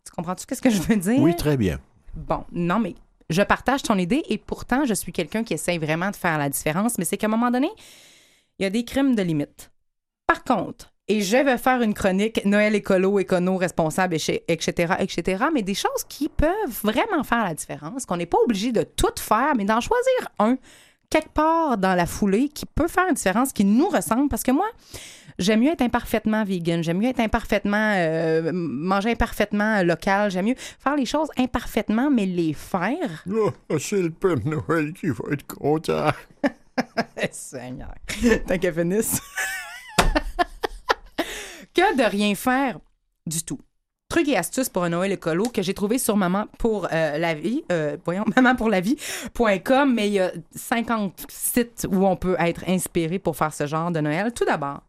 Tu 0.06 0.12
comprends-tu 0.12 0.46
ce 0.56 0.62
que 0.62 0.70
je 0.70 0.82
veux 0.82 0.96
dire? 0.98 1.20
Oui, 1.22 1.36
très 1.36 1.58
bien. 1.58 1.80
Bon, 2.16 2.44
non, 2.52 2.80
mais 2.80 2.96
je 3.30 3.42
partage 3.42 3.84
ton 3.84 3.98
idée 3.98 4.24
et 4.30 4.38
pourtant, 4.38 4.84
je 4.86 4.94
suis 4.94 5.12
quelqu'un 5.14 5.44
qui 5.44 5.54
essaye 5.54 5.78
vraiment 5.78 6.10
de 6.12 6.16
faire 6.16 6.38
la 6.38 6.50
différence, 6.50 6.98
mais 6.98 7.06
c'est 7.06 7.18
qu'à 7.18 7.28
un 7.28 7.30
moment 7.30 7.52
donné, 7.52 7.70
il 8.60 8.64
y 8.64 8.66
a 8.66 8.70
des 8.70 8.84
crimes 8.84 9.16
de 9.16 9.22
limite. 9.22 9.72
Par 10.28 10.44
contre, 10.44 10.91
et 11.12 11.20
je 11.20 11.36
vais 11.36 11.58
faire 11.58 11.82
une 11.82 11.94
chronique 11.94 12.40
Noël 12.46 12.74
écolo, 12.74 13.20
écono, 13.20 13.58
responsable, 13.58 14.16
etc., 14.16 14.94
etc., 15.00 15.44
mais 15.54 15.62
des 15.62 15.74
choses 15.74 16.06
qui 16.08 16.30
peuvent 16.30 16.80
vraiment 16.84 17.26
faire 17.26 17.44
la 17.44 17.54
différence, 17.54 18.06
qu'on 18.06 18.16
n'est 18.16 18.26
pas 18.26 18.38
obligé 18.46 18.72
de 18.72 18.84
tout 18.84 19.12
faire, 19.20 19.54
mais 19.58 19.66
d'en 19.66 19.82
choisir 19.82 20.30
un 20.40 20.58
quelque 21.10 21.34
part 21.34 21.78
dans 21.78 21.96
la 21.96 22.06
foulée 22.06 22.48
qui 22.48 22.66
peut 22.66 22.88
faire 22.88 23.08
une 23.10 23.16
différence, 23.16 23.52
qui 23.52 23.66
nous 23.66 23.90
ressemble. 23.90 24.30
Parce 24.30 24.44
que 24.44 24.52
moi, 24.52 24.68
j'aime 25.38 25.60
mieux 25.60 25.72
être 25.72 25.82
imparfaitement 25.82 26.46
vegan, 26.46 26.82
j'aime 26.82 27.00
mieux 27.00 27.10
être 27.10 27.20
imparfaitement, 27.20 27.94
euh, 27.98 28.50
manger 28.54 29.12
imparfaitement 29.12 29.84
local, 29.84 30.32
j'aime 30.32 30.46
mieux 30.46 30.56
faire 30.58 30.96
les 30.96 31.06
choses 31.06 31.28
imparfaitement, 31.38 32.10
mais 32.10 32.26
les 32.26 32.54
faire. 32.54 33.26
Oh, 33.30 33.52
c'est 33.78 34.02
le 34.02 34.12
Père 34.12 34.38
Noël 34.46 34.94
qui 34.94 35.10
va 35.10 35.34
être 35.34 35.46
content. 35.46 36.12
Seigneur. 37.32 37.94
Tant 38.48 38.58
qu'à 38.58 38.72
finisse. 38.72 39.20
Que 41.82 41.98
de 41.98 42.04
rien 42.04 42.36
faire 42.36 42.80
du 43.26 43.44
tout. 43.44 43.60
Trucs 44.10 44.28
et 44.28 44.38
astuces 44.38 44.68
pour 44.68 44.84
un 44.84 44.90
Noël 44.90 45.12
écolo 45.14 45.46
que 45.46 45.62
j'ai 45.62 45.74
trouvé 45.74 45.98
sur 45.98 46.18
Maman 46.18 46.46
pour 46.58 46.88
euh, 46.92 47.18
la 47.18 47.34
vie, 47.34 47.64
euh, 47.72 47.96
voyons, 48.04 48.26
mamanpourlavie.com, 48.36 49.94
mais 49.94 50.08
il 50.08 50.14
y 50.14 50.20
a 50.20 50.32
50 50.54 51.28
sites 51.30 51.88
où 51.90 52.06
on 52.06 52.18
peut 52.18 52.36
être 52.40 52.64
inspiré 52.68 53.20
pour 53.20 53.38
faire 53.38 53.54
ce 53.54 53.68
genre 53.68 53.90
de 53.90 54.02
Noël. 54.02 54.34
Tout 54.34 54.44
d'abord, 54.44 54.82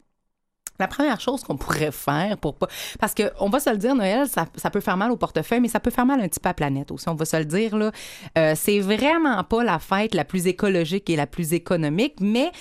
la 0.79 0.87
première 0.87 1.21
chose 1.21 1.43
qu'on 1.43 1.55
pourrait 1.55 1.91
faire 1.91 2.37
pour 2.37 2.55
pas. 2.55 2.67
Parce 2.99 3.13
qu'on 3.15 3.49
va 3.49 3.59
se 3.59 3.69
le 3.69 3.77
dire, 3.77 3.95
Noël, 3.95 4.27
ça, 4.27 4.47
ça 4.55 4.69
peut 4.69 4.81
faire 4.81 4.97
mal 4.97 5.11
au 5.11 5.17
portefeuille, 5.17 5.61
mais 5.61 5.67
ça 5.69 5.79
peut 5.79 5.91
faire 5.91 6.05
mal 6.05 6.19
un 6.19 6.27
petit 6.27 6.39
peu 6.39 6.49
à 6.49 6.51
la 6.51 6.55
planète 6.55 6.91
aussi. 6.91 7.07
On 7.07 7.15
va 7.15 7.25
se 7.25 7.37
le 7.37 7.45
dire, 7.45 7.77
là. 7.77 7.91
Euh, 8.37 8.53
c'est 8.55 8.79
vraiment 8.79 9.41
pas 9.43 9.63
la 9.63 9.79
fête 9.79 10.13
la 10.15 10.25
plus 10.25 10.47
écologique 10.47 11.09
et 11.09 11.15
la 11.15 11.27
plus 11.27 11.53
économique, 11.53 12.15
mais 12.19 12.51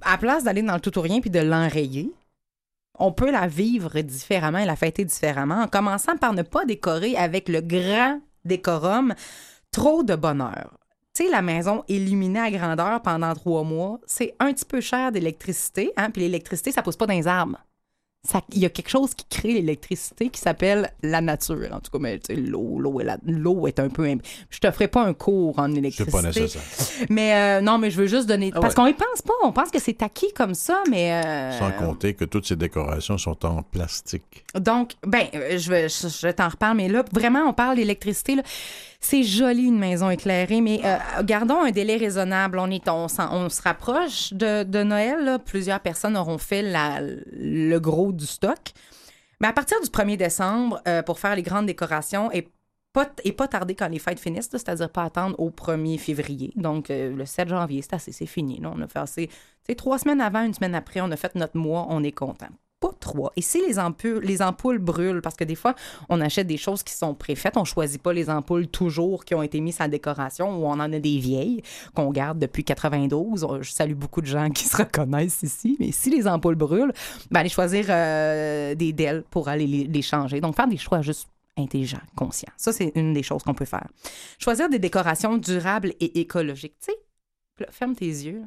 à 0.00 0.18
place 0.18 0.44
d'aller 0.44 0.62
dans 0.62 0.74
le 0.74 0.80
tout 0.80 0.98
ou 0.98 1.02
rien 1.02 1.20
puis 1.20 1.30
de 1.30 1.40
l'enrayer, 1.40 2.10
on 2.98 3.12
peut 3.12 3.30
la 3.30 3.46
vivre 3.46 4.00
différemment 4.00 4.58
et 4.58 4.66
la 4.66 4.76
fêter 4.76 5.04
différemment 5.04 5.62
en 5.62 5.68
commençant 5.68 6.16
par 6.16 6.34
ne 6.34 6.42
pas 6.42 6.64
décorer 6.64 7.16
avec 7.16 7.48
le 7.48 7.60
grand 7.60 8.20
décorum 8.44 9.14
trop 9.70 10.02
de 10.02 10.14
bonheur. 10.14 10.78
Tu 11.14 11.24
sais, 11.24 11.30
la 11.30 11.42
maison 11.42 11.84
illuminée 11.88 12.40
à 12.40 12.50
grandeur 12.50 13.02
pendant 13.02 13.34
trois 13.34 13.64
mois, 13.64 14.00
c'est 14.06 14.34
un 14.40 14.52
petit 14.52 14.64
peu 14.64 14.80
cher 14.80 15.12
d'électricité. 15.12 15.92
Hein? 15.96 16.10
Puis 16.10 16.22
l'électricité, 16.22 16.72
ça 16.72 16.82
pousse 16.82 16.96
pas 16.96 17.06
dans 17.06 17.14
les 17.14 17.26
arbres. 17.26 17.58
Ça- 18.24 18.40
Il 18.52 18.60
y 18.60 18.66
a 18.66 18.70
quelque 18.70 18.88
chose 18.88 19.14
qui 19.14 19.24
crée 19.28 19.52
l'électricité 19.54 20.28
qui 20.28 20.40
s'appelle 20.40 20.92
la 21.02 21.20
nature. 21.20 21.68
En 21.72 21.80
tout 21.80 21.90
cas, 21.90 21.98
mais 21.98 22.20
tu 22.20 22.32
sais, 22.34 22.40
l'eau, 22.40 22.78
l'eau 22.78 23.00
est, 23.00 23.04
la- 23.04 23.18
l'eau 23.26 23.66
est 23.66 23.80
un 23.80 23.88
peu. 23.88 24.06
Je 24.48 24.58
te 24.60 24.70
ferai 24.70 24.86
pas 24.86 25.02
un 25.04 25.12
cours 25.12 25.58
en 25.58 25.68
C'est 25.72 25.78
électricité. 25.78 26.10
pas 26.12 26.22
nécessaire. 26.22 26.62
Mais 27.10 27.34
euh, 27.34 27.60
non, 27.60 27.78
mais 27.78 27.90
je 27.90 27.96
veux 28.00 28.06
juste 28.06 28.28
donner. 28.28 28.52
Ah 28.54 28.60
parce 28.60 28.74
ouais. 28.76 28.82
qu'on 28.82 28.86
y 28.86 28.92
pense 28.94 29.22
pas. 29.22 29.32
On 29.42 29.50
pense 29.50 29.70
que 29.72 29.80
c'est 29.80 30.00
acquis 30.04 30.32
comme 30.34 30.54
ça, 30.54 30.84
mais. 30.88 31.12
euh, 31.14 31.58
Sans 31.58 31.72
compter 31.72 32.14
que 32.14 32.24
toutes 32.24 32.46
ces 32.46 32.54
décorations 32.56 33.18
sont 33.18 33.44
en 33.44 33.62
plastique. 33.64 34.44
donc, 34.54 34.92
ben, 35.04 35.26
euh, 35.34 35.58
je 35.58 35.68
vais, 35.70 35.88
je, 35.88 36.06
je 36.06 36.28
t'en 36.28 36.48
reparle, 36.48 36.76
mais 36.76 36.88
là, 36.88 37.04
vraiment, 37.12 37.40
on 37.48 37.52
parle 37.52 37.74
d'électricité. 37.76 38.36
là. 38.36 38.42
C'est 39.04 39.24
joli 39.24 39.64
une 39.64 39.78
maison 39.78 40.10
éclairée, 40.10 40.60
mais 40.60 40.80
euh, 40.84 41.22
gardons 41.24 41.60
un 41.60 41.72
délai 41.72 41.96
raisonnable. 41.96 42.58
On 42.58 42.70
se 42.70 43.62
rapproche 43.62 44.32
de, 44.32 44.82
Noël. 44.84 45.38
Plusieurs 45.44 45.80
personnes 45.80 46.16
auront 46.16 46.38
fait 46.38 46.62
le 46.62 47.78
gros 47.78 48.12
du 48.12 48.26
stock. 48.26 48.72
Mais 49.40 49.48
à 49.48 49.52
partir 49.52 49.78
du 49.82 49.88
1er 49.88 50.16
décembre, 50.16 50.80
euh, 50.86 51.02
pour 51.02 51.18
faire 51.18 51.34
les 51.34 51.42
grandes 51.42 51.66
décorations 51.66 52.30
et 52.30 52.48
pas, 52.92 53.48
tarder 53.48 53.74
quand 53.74 53.88
les 53.88 53.98
fêtes 53.98 54.20
finissent, 54.20 54.50
c'est-à-dire 54.50 54.88
pas 54.88 55.02
attendre 55.02 55.34
au 55.40 55.50
1er 55.50 55.98
février. 55.98 56.52
Donc, 56.54 56.90
euh, 56.90 57.14
le 57.14 57.26
7 57.26 57.48
janvier, 57.48 57.82
c'est 57.82 57.94
assez, 57.94 58.12
c'est 58.12 58.26
fini. 58.26 58.62
On 58.64 58.80
a 58.82 59.06
fait 59.06 59.74
trois 59.74 59.98
semaines 59.98 60.20
avant, 60.20 60.44
une 60.44 60.54
semaine 60.54 60.76
après, 60.76 61.00
on 61.00 61.10
a 61.10 61.16
fait 61.16 61.34
notre 61.34 61.56
mois, 61.56 61.86
on 61.88 62.04
est 62.04 62.12
content. 62.12 62.50
Pas 62.82 62.90
trois. 62.98 63.32
Et 63.36 63.42
si 63.42 63.64
les 63.64 63.78
ampoules, 63.78 64.24
les 64.24 64.42
ampoules 64.42 64.80
brûlent, 64.80 65.22
parce 65.22 65.36
que 65.36 65.44
des 65.44 65.54
fois, 65.54 65.76
on 66.08 66.20
achète 66.20 66.48
des 66.48 66.56
choses 66.56 66.82
qui 66.82 66.94
sont 66.94 67.14
préfaites, 67.14 67.56
on 67.56 67.64
choisit 67.64 68.02
pas 68.02 68.12
les 68.12 68.28
ampoules 68.28 68.66
toujours 68.66 69.24
qui 69.24 69.36
ont 69.36 69.42
été 69.42 69.60
mises 69.60 69.80
à 69.80 69.84
la 69.84 69.88
décoration 69.88 70.58
ou 70.58 70.66
on 70.66 70.72
en 70.72 70.92
a 70.92 70.98
des 70.98 71.18
vieilles 71.18 71.62
qu'on 71.94 72.10
garde 72.10 72.40
depuis 72.40 72.64
92. 72.64 73.46
Je 73.60 73.70
salue 73.70 73.94
beaucoup 73.94 74.20
de 74.20 74.26
gens 74.26 74.50
qui 74.50 74.64
se 74.64 74.76
reconnaissent 74.76 75.44
ici, 75.44 75.76
mais 75.78 75.92
si 75.92 76.10
les 76.10 76.26
ampoules 76.26 76.56
brûlent, 76.56 76.92
ben, 77.30 77.40
allez 77.40 77.48
choisir 77.48 77.86
euh, 77.88 78.74
des 78.74 78.92
DEL 78.92 79.22
pour 79.30 79.48
aller 79.48 79.66
les, 79.66 80.02
changer. 80.02 80.40
Donc, 80.40 80.56
faire 80.56 80.66
des 80.66 80.76
choix 80.76 81.02
juste 81.02 81.28
intelligents, 81.56 82.00
conscients. 82.16 82.52
Ça, 82.56 82.72
c'est 82.72 82.90
une 82.96 83.12
des 83.12 83.22
choses 83.22 83.44
qu'on 83.44 83.54
peut 83.54 83.64
faire. 83.64 83.86
Choisir 84.40 84.68
des 84.68 84.80
décorations 84.80 85.38
durables 85.38 85.92
et 86.00 86.18
écologiques. 86.18 86.74
Tu 86.80 86.90
sais, 86.90 87.66
ferme 87.70 87.94
tes 87.94 88.06
yeux. 88.06 88.42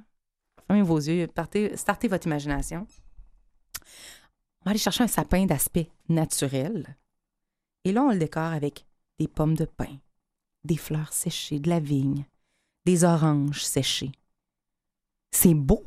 Fermez 0.68 0.82
vos 0.82 0.98
yeux. 0.98 1.30
Startez 1.76 2.08
votre 2.10 2.28
imagination. 2.28 2.86
On 4.66 4.70
va 4.70 4.72
aller 4.72 4.80
chercher 4.80 5.04
un 5.04 5.08
sapin 5.08 5.46
d'aspect 5.46 5.92
naturel. 6.10 6.98
Et 7.84 7.92
là, 7.92 8.02
on 8.02 8.12
le 8.12 8.18
décore 8.18 8.52
avec 8.52 8.88
des 9.20 9.28
pommes 9.28 9.54
de 9.54 9.66
pin, 9.66 10.00
des 10.64 10.76
fleurs 10.76 11.14
séchées, 11.14 11.60
de 11.60 11.70
la 11.70 11.80
vigne, 11.80 12.26
des 12.84 13.04
oranges 13.04 13.64
séchées. 13.64 14.12
C'est 15.30 15.54
beau. 15.54 15.86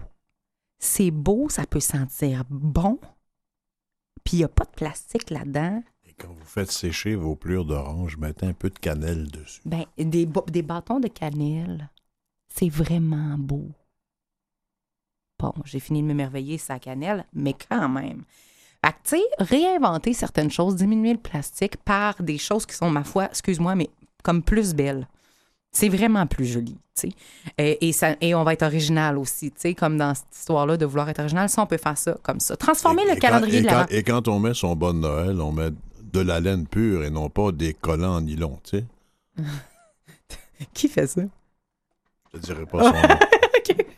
C'est 0.78 1.10
beau, 1.10 1.48
ça 1.48 1.66
peut 1.66 1.80
sentir 1.80 2.44
bon. 2.50 3.00
Puis 4.22 4.36
il 4.36 4.38
n'y 4.38 4.44
a 4.44 4.48
pas 4.48 4.64
de 4.64 4.70
plastique 4.70 5.30
là-dedans. 5.30 5.82
Et 6.04 6.12
quand 6.12 6.32
vous 6.32 6.44
faites 6.44 6.70
sécher 6.70 7.16
vos 7.16 7.34
plures 7.34 7.64
d'orange, 7.64 8.16
mettez 8.16 8.46
un 8.46 8.52
peu 8.52 8.70
de 8.70 8.78
cannelle 8.78 9.28
dessus. 9.28 9.60
Ben, 9.64 9.86
des, 9.96 10.26
bâtons 10.62 11.00
de 11.00 11.08
cannelle, 11.08 11.90
c'est 12.48 12.68
vraiment 12.68 13.36
beau. 13.38 13.72
Bon, 15.40 15.52
j'ai 15.64 15.80
fini 15.80 16.00
de 16.02 16.06
m'émerveiller 16.06 16.58
sa 16.58 16.78
cannelle, 16.78 17.26
mais 17.32 17.54
quand 17.54 17.88
même. 17.88 18.24
Fait 18.84 18.92
que, 18.92 18.98
tu 19.04 19.16
sais, 19.16 19.22
réinventer 19.38 20.12
certaines 20.12 20.50
choses, 20.50 20.76
diminuer 20.76 21.12
le 21.12 21.18
plastique 21.18 21.76
par 21.78 22.22
des 22.22 22.38
choses 22.38 22.64
qui 22.64 22.74
sont, 22.74 22.90
ma 22.90 23.04
foi, 23.04 23.26
excuse-moi, 23.26 23.74
mais 23.74 23.90
comme 24.22 24.42
plus 24.42 24.74
belles. 24.74 25.08
C'est 25.70 25.88
vraiment 25.88 26.26
plus 26.26 26.46
joli, 26.46 26.78
tu 26.94 27.08
sais. 27.08 27.10
Et, 27.58 27.88
et, 27.88 27.92
ça, 27.92 28.16
et 28.20 28.34
on 28.34 28.42
va 28.42 28.54
être 28.54 28.62
original 28.62 29.18
aussi, 29.18 29.50
tu 29.50 29.60
sais, 29.60 29.74
comme 29.74 29.98
dans 29.98 30.14
cette 30.14 30.34
histoire-là 30.34 30.76
de 30.76 30.86
vouloir 30.86 31.08
être 31.08 31.18
original. 31.18 31.48
Ça, 31.48 31.62
on 31.62 31.66
peut 31.66 31.76
faire 31.76 31.98
ça 31.98 32.16
comme 32.22 32.40
ça. 32.40 32.56
Transformer 32.56 33.04
le 33.06 33.16
calendrier 33.16 33.62
quand, 33.62 33.64
de 33.64 33.68
et, 33.68 33.72
l'Avent. 33.72 33.86
quand, 33.86 33.94
et 33.94 34.02
quand 34.02 34.28
on 34.28 34.38
met 34.38 34.54
son 34.54 34.74
bon 34.74 34.98
Noël, 34.98 35.40
on 35.40 35.52
met 35.52 35.70
de 36.12 36.20
la 36.20 36.40
laine 36.40 36.66
pure 36.66 37.04
et 37.04 37.10
non 37.10 37.28
pas 37.28 37.52
des 37.52 37.74
collants 37.74 38.16
en 38.16 38.20
nylon, 38.22 38.58
tu 38.64 38.78
sais. 38.78 38.84
Qui 40.72 40.88
fait 40.88 41.06
ça? 41.06 41.22
Je 42.32 42.38
te 42.38 42.44
dirai 42.44 42.64
pas 42.66 42.82
son 42.82 42.92
nom. 42.92 43.02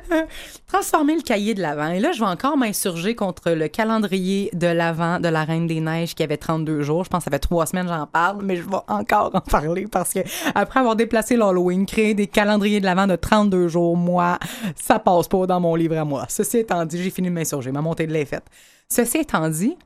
Transformer 0.66 1.16
le 1.16 1.22
cahier 1.22 1.54
de 1.54 1.62
l'Avent. 1.62 1.90
Et 1.90 2.00
là, 2.00 2.12
je 2.12 2.20
vais 2.20 2.26
encore 2.26 2.56
m'insurger 2.56 3.14
contre 3.14 3.52
le 3.52 3.68
calendrier 3.68 4.50
de 4.52 4.66
l'Avent 4.66 5.20
de 5.20 5.28
la 5.28 5.44
Reine 5.44 5.66
des 5.66 5.80
Neiges 5.80 6.14
qui 6.14 6.22
avait 6.22 6.36
32 6.36 6.82
jours. 6.82 7.04
Je 7.04 7.10
pense 7.10 7.24
que 7.24 7.30
ça 7.30 7.30
fait 7.30 7.38
trois 7.38 7.66
semaines 7.66 7.88
j'en 7.88 8.06
parle, 8.06 8.42
mais 8.42 8.56
je 8.56 8.62
vais 8.62 8.76
encore 8.88 9.30
en 9.34 9.40
parler 9.40 9.86
parce 9.86 10.12
que 10.12 10.20
après 10.54 10.80
avoir 10.80 10.96
déplacé 10.96 11.36
l'Halloween, 11.36 11.86
créer 11.86 12.14
des 12.14 12.26
calendriers 12.26 12.80
de 12.80 12.84
l'Avent 12.84 13.06
de 13.06 13.16
32 13.16 13.68
jours, 13.68 13.96
moi, 13.96 14.38
ça 14.74 14.98
passe 14.98 15.28
pas 15.28 15.46
dans 15.46 15.60
mon 15.60 15.74
livre 15.74 15.96
à 15.96 16.04
moi. 16.04 16.26
Ceci 16.28 16.58
étant 16.58 16.84
dit, 16.84 17.02
j'ai 17.02 17.10
fini 17.10 17.28
de 17.28 17.34
m'insurger. 17.34 17.72
Ma 17.72 17.80
montée 17.80 18.06
de 18.06 18.12
lait. 18.12 18.26
Ceci 18.88 19.18
étant 19.18 19.48
dit, 19.48 19.76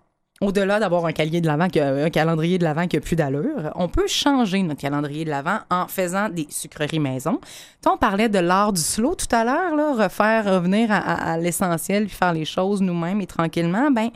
au-delà 0.42 0.80
d'avoir 0.80 1.04
un, 1.04 1.12
calendrier 1.12 1.42
de 1.42 1.46
l'Avent 1.46 1.68
qui 1.68 1.80
a- 1.80 1.92
un 1.92 2.08
calendrier 2.08 2.58
de 2.58 2.64
l'Avent 2.64 2.86
qui 2.86 2.96
a 2.96 3.00
plus 3.00 3.14
d'allure, 3.14 3.72
on 3.74 3.88
peut 3.88 4.06
changer 4.06 4.62
notre 4.62 4.80
calendrier 4.80 5.26
de 5.26 5.30
l'Avent 5.30 5.58
en 5.70 5.86
faisant 5.86 6.30
des 6.30 6.46
sucreries 6.48 6.98
maison. 6.98 7.40
On 7.86 7.98
parlait 7.98 8.30
de 8.30 8.38
l'art 8.38 8.72
du 8.72 8.80
slow 8.80 9.14
tout 9.14 9.34
à 9.34 9.44
l'heure, 9.44 9.98
refaire 9.98 10.46
revenir 10.46 10.88
à, 10.90 11.36
l'essentiel 11.36 12.08
faire 12.08 12.32
les 12.32 12.46
choses 12.46 12.80
nous-mêmes 12.80 13.20
et 13.20 13.26
tranquillement. 13.26 13.90
Ben, 13.90 14.08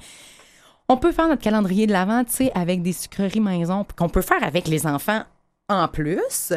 on 0.88 0.96
peut 0.96 1.12
faire 1.12 1.28
notre 1.28 1.42
calendrier 1.42 1.86
de 1.86 1.94
sais, 2.28 2.50
avec 2.54 2.80
des 2.80 2.92
sucreries 2.92 3.40
maison 3.40 3.84
qu'on 3.96 4.08
peut 4.08 4.22
faire 4.22 4.42
avec 4.42 4.66
les 4.66 4.86
enfants 4.86 5.24
en 5.68 5.88
plus. 5.88 6.54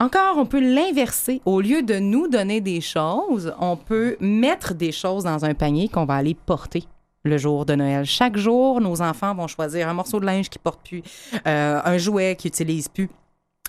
Encore, 0.00 0.36
on 0.36 0.46
peut 0.46 0.60
l'inverser. 0.60 1.42
Au 1.44 1.60
lieu 1.60 1.82
de 1.82 1.98
nous 1.98 2.28
donner 2.28 2.62
des 2.62 2.80
choses, 2.80 3.54
on 3.60 3.76
peut 3.76 4.16
mettre 4.20 4.74
des 4.74 4.92
choses 4.92 5.24
dans 5.24 5.44
un 5.44 5.54
panier 5.54 5.88
qu'on 5.88 6.04
va 6.06 6.14
aller 6.14 6.34
porter 6.34 6.84
le 7.26 7.38
jour 7.38 7.66
de 7.66 7.74
Noël. 7.74 8.04
Chaque 8.04 8.36
jour, 8.36 8.80
nos 8.80 9.02
enfants 9.02 9.34
vont 9.34 9.46
choisir 9.46 9.88
un 9.88 9.94
morceau 9.94 10.20
de 10.20 10.26
linge 10.26 10.48
qu'ils 10.48 10.60
portent 10.60 10.86
plus, 10.86 11.02
euh, 11.46 11.80
un 11.84 11.98
jouet 11.98 12.36
qu'ils 12.36 12.50
n'utilisent 12.50 12.88
plus 12.88 13.08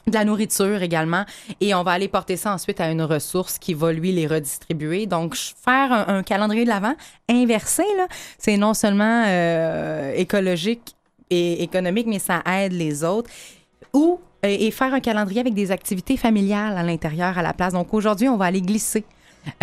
de 0.08 0.14
la 0.14 0.24
nourriture 0.24 0.82
également, 0.82 1.26
et 1.60 1.76
on 1.76 1.84
va 1.84 1.92
aller 1.92 2.08
porter 2.08 2.38
ça 2.38 2.54
ensuite 2.54 2.80
à 2.80 2.90
une 2.90 3.02
ressource 3.02 3.60
qui 3.60 3.74
va 3.74 3.92
lui 3.92 4.14
les 4.14 4.26
redistribuer. 4.26 5.06
Donc, 5.06 5.36
faire 5.36 5.92
un, 5.92 6.24
calendrier 6.24 6.64
de 6.64 6.70
l'Avent 6.70 6.96
inversé, 7.30 7.84
c'est 8.38 8.56
non 8.56 8.74
seulement 8.74 9.26
euh, 9.28 10.14
écologique 10.16 10.96
et 11.30 11.62
économique, 11.62 12.08
mais 12.08 12.20
ça 12.20 12.42
aide 12.46 12.72
les 12.72 13.04
autres. 13.04 13.30
Ou 13.94 14.20
et 14.44 14.72
faire 14.72 14.94
un 14.94 15.00
calendrier 15.00 15.42
avec 15.42 15.56
des 15.56 15.72
activités 15.72 16.16
familiales 16.16 16.78
à 16.78 16.84
l'intérieur, 16.84 17.38
à 17.38 17.42
la 17.42 17.54
place. 17.54 17.74
Donc, 17.74 17.94
aujourd'hui, 17.94 18.30
on 18.30 18.38
va 18.38 18.46
aller 18.46 18.62
glisser. 18.62 19.04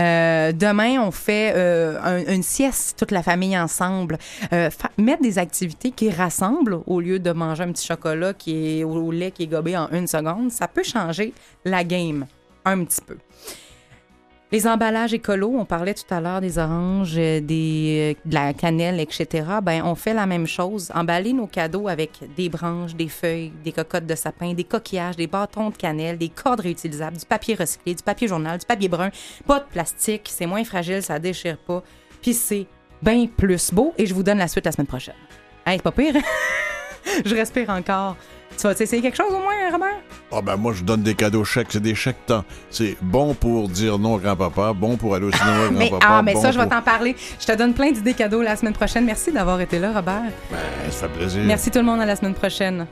Euh, 0.00 0.52
demain, 0.52 1.00
on 1.00 1.10
fait 1.10 1.52
euh, 1.54 1.98
un- 2.02 2.32
une 2.34 2.42
sieste, 2.42 2.98
toute 2.98 3.10
la 3.10 3.22
famille 3.22 3.58
ensemble. 3.58 4.18
Euh, 4.52 4.70
mettre 4.98 5.22
des 5.22 5.38
activités 5.38 5.90
qui 5.90 6.10
rassemblent 6.10 6.80
au 6.86 7.00
lieu 7.00 7.18
de 7.18 7.32
manger 7.32 7.64
un 7.64 7.72
petit 7.72 7.86
chocolat 7.86 8.34
qui 8.34 8.80
est 8.80 8.84
au 8.84 9.10
lait 9.10 9.30
qui 9.30 9.44
est 9.44 9.46
gobé 9.46 9.76
en 9.76 9.88
une 9.90 10.06
seconde, 10.06 10.50
ça 10.50 10.68
peut 10.68 10.82
changer 10.84 11.32
la 11.64 11.84
game 11.84 12.26
un 12.64 12.84
petit 12.84 13.00
peu. 13.00 13.16
Les 14.54 14.68
emballages 14.68 15.12
écolos, 15.12 15.52
on 15.58 15.64
parlait 15.64 15.94
tout 15.94 16.14
à 16.14 16.20
l'heure 16.20 16.40
des 16.40 16.58
oranges, 16.58 17.16
euh, 17.16 17.40
des, 17.40 18.14
euh, 18.14 18.28
de 18.28 18.34
la 18.34 18.54
cannelle, 18.54 19.00
etc. 19.00 19.44
Ben, 19.60 19.82
on 19.84 19.96
fait 19.96 20.14
la 20.14 20.26
même 20.26 20.46
chose. 20.46 20.92
Emballer 20.94 21.32
nos 21.32 21.48
cadeaux 21.48 21.88
avec 21.88 22.20
des 22.36 22.48
branches, 22.48 22.94
des 22.94 23.08
feuilles, 23.08 23.52
des 23.64 23.72
cocottes 23.72 24.06
de 24.06 24.14
sapin, 24.14 24.54
des 24.54 24.62
coquillages, 24.62 25.16
des 25.16 25.26
bâtons 25.26 25.70
de 25.70 25.76
cannelle, 25.76 26.18
des 26.18 26.28
cordes 26.28 26.60
réutilisables, 26.60 27.16
du 27.16 27.26
papier 27.26 27.56
recyclé, 27.56 27.96
du 27.96 28.04
papier 28.04 28.28
journal, 28.28 28.56
du 28.56 28.64
papier 28.64 28.88
brun, 28.88 29.10
pas 29.44 29.58
de 29.58 29.64
plastique, 29.64 30.28
c'est 30.30 30.46
moins 30.46 30.62
fragile, 30.62 31.02
ça 31.02 31.18
déchire 31.18 31.58
pas. 31.58 31.82
Puis 32.22 32.34
c'est 32.34 32.68
bien 33.02 33.26
plus 33.26 33.74
beau 33.74 33.92
et 33.98 34.06
je 34.06 34.14
vous 34.14 34.22
donne 34.22 34.38
la 34.38 34.46
suite 34.46 34.66
la 34.66 34.70
semaine 34.70 34.86
prochaine. 34.86 35.16
Hey, 35.66 35.78
c'est 35.78 35.82
pas 35.82 35.90
pire. 35.90 36.14
je 37.24 37.34
respire 37.34 37.70
encore. 37.70 38.16
Tu 38.56 38.68
vas 38.68 38.70
essayer 38.70 39.02
quelque 39.02 39.16
chose 39.16 39.32
au 39.32 39.40
moins, 39.40 39.72
Robert? 39.72 40.00
Ah 40.36 40.42
ben 40.42 40.56
moi, 40.56 40.72
je 40.74 40.82
donne 40.82 41.02
des 41.02 41.14
cadeaux 41.14 41.44
chèques. 41.44 41.68
C'est 41.70 41.80
des 41.82 41.94
chèques 41.94 42.26
temps. 42.26 42.44
C'est 42.70 42.96
bon 43.00 43.34
pour 43.34 43.68
dire 43.68 43.98
non 43.98 44.16
grand-papa, 44.18 44.72
bon 44.72 44.96
pour 44.96 45.14
aller 45.14 45.26
au 45.26 45.32
cinéma 45.32 45.70
Mais, 45.72 45.88
grand-papa. 45.88 46.14
ah, 46.18 46.22
mais 46.22 46.34
bon 46.34 46.40
ça, 46.42 46.50
je 46.52 46.58
vais 46.58 46.64
pour- 46.66 46.72
t'en 46.76 46.82
parler. 46.82 47.14
Je 47.40 47.46
te 47.46 47.52
donne 47.56 47.72
plein 47.74 47.92
d'idées 47.92 48.14
cadeaux 48.14 48.42
la 48.42 48.56
semaine 48.56 48.72
prochaine. 48.74 49.04
Merci 49.04 49.30
d'avoir 49.32 49.60
été 49.60 49.78
là, 49.78 49.92
Robert. 49.92 50.22
Ben, 50.50 50.58
ça 50.90 51.08
fait 51.08 51.18
plaisir. 51.18 51.42
Merci 51.44 51.70
tout 51.70 51.78
le 51.78 51.84
monde 51.84 52.00
à 52.00 52.06
la 52.06 52.16
semaine 52.16 52.34
prochaine. 52.34 52.86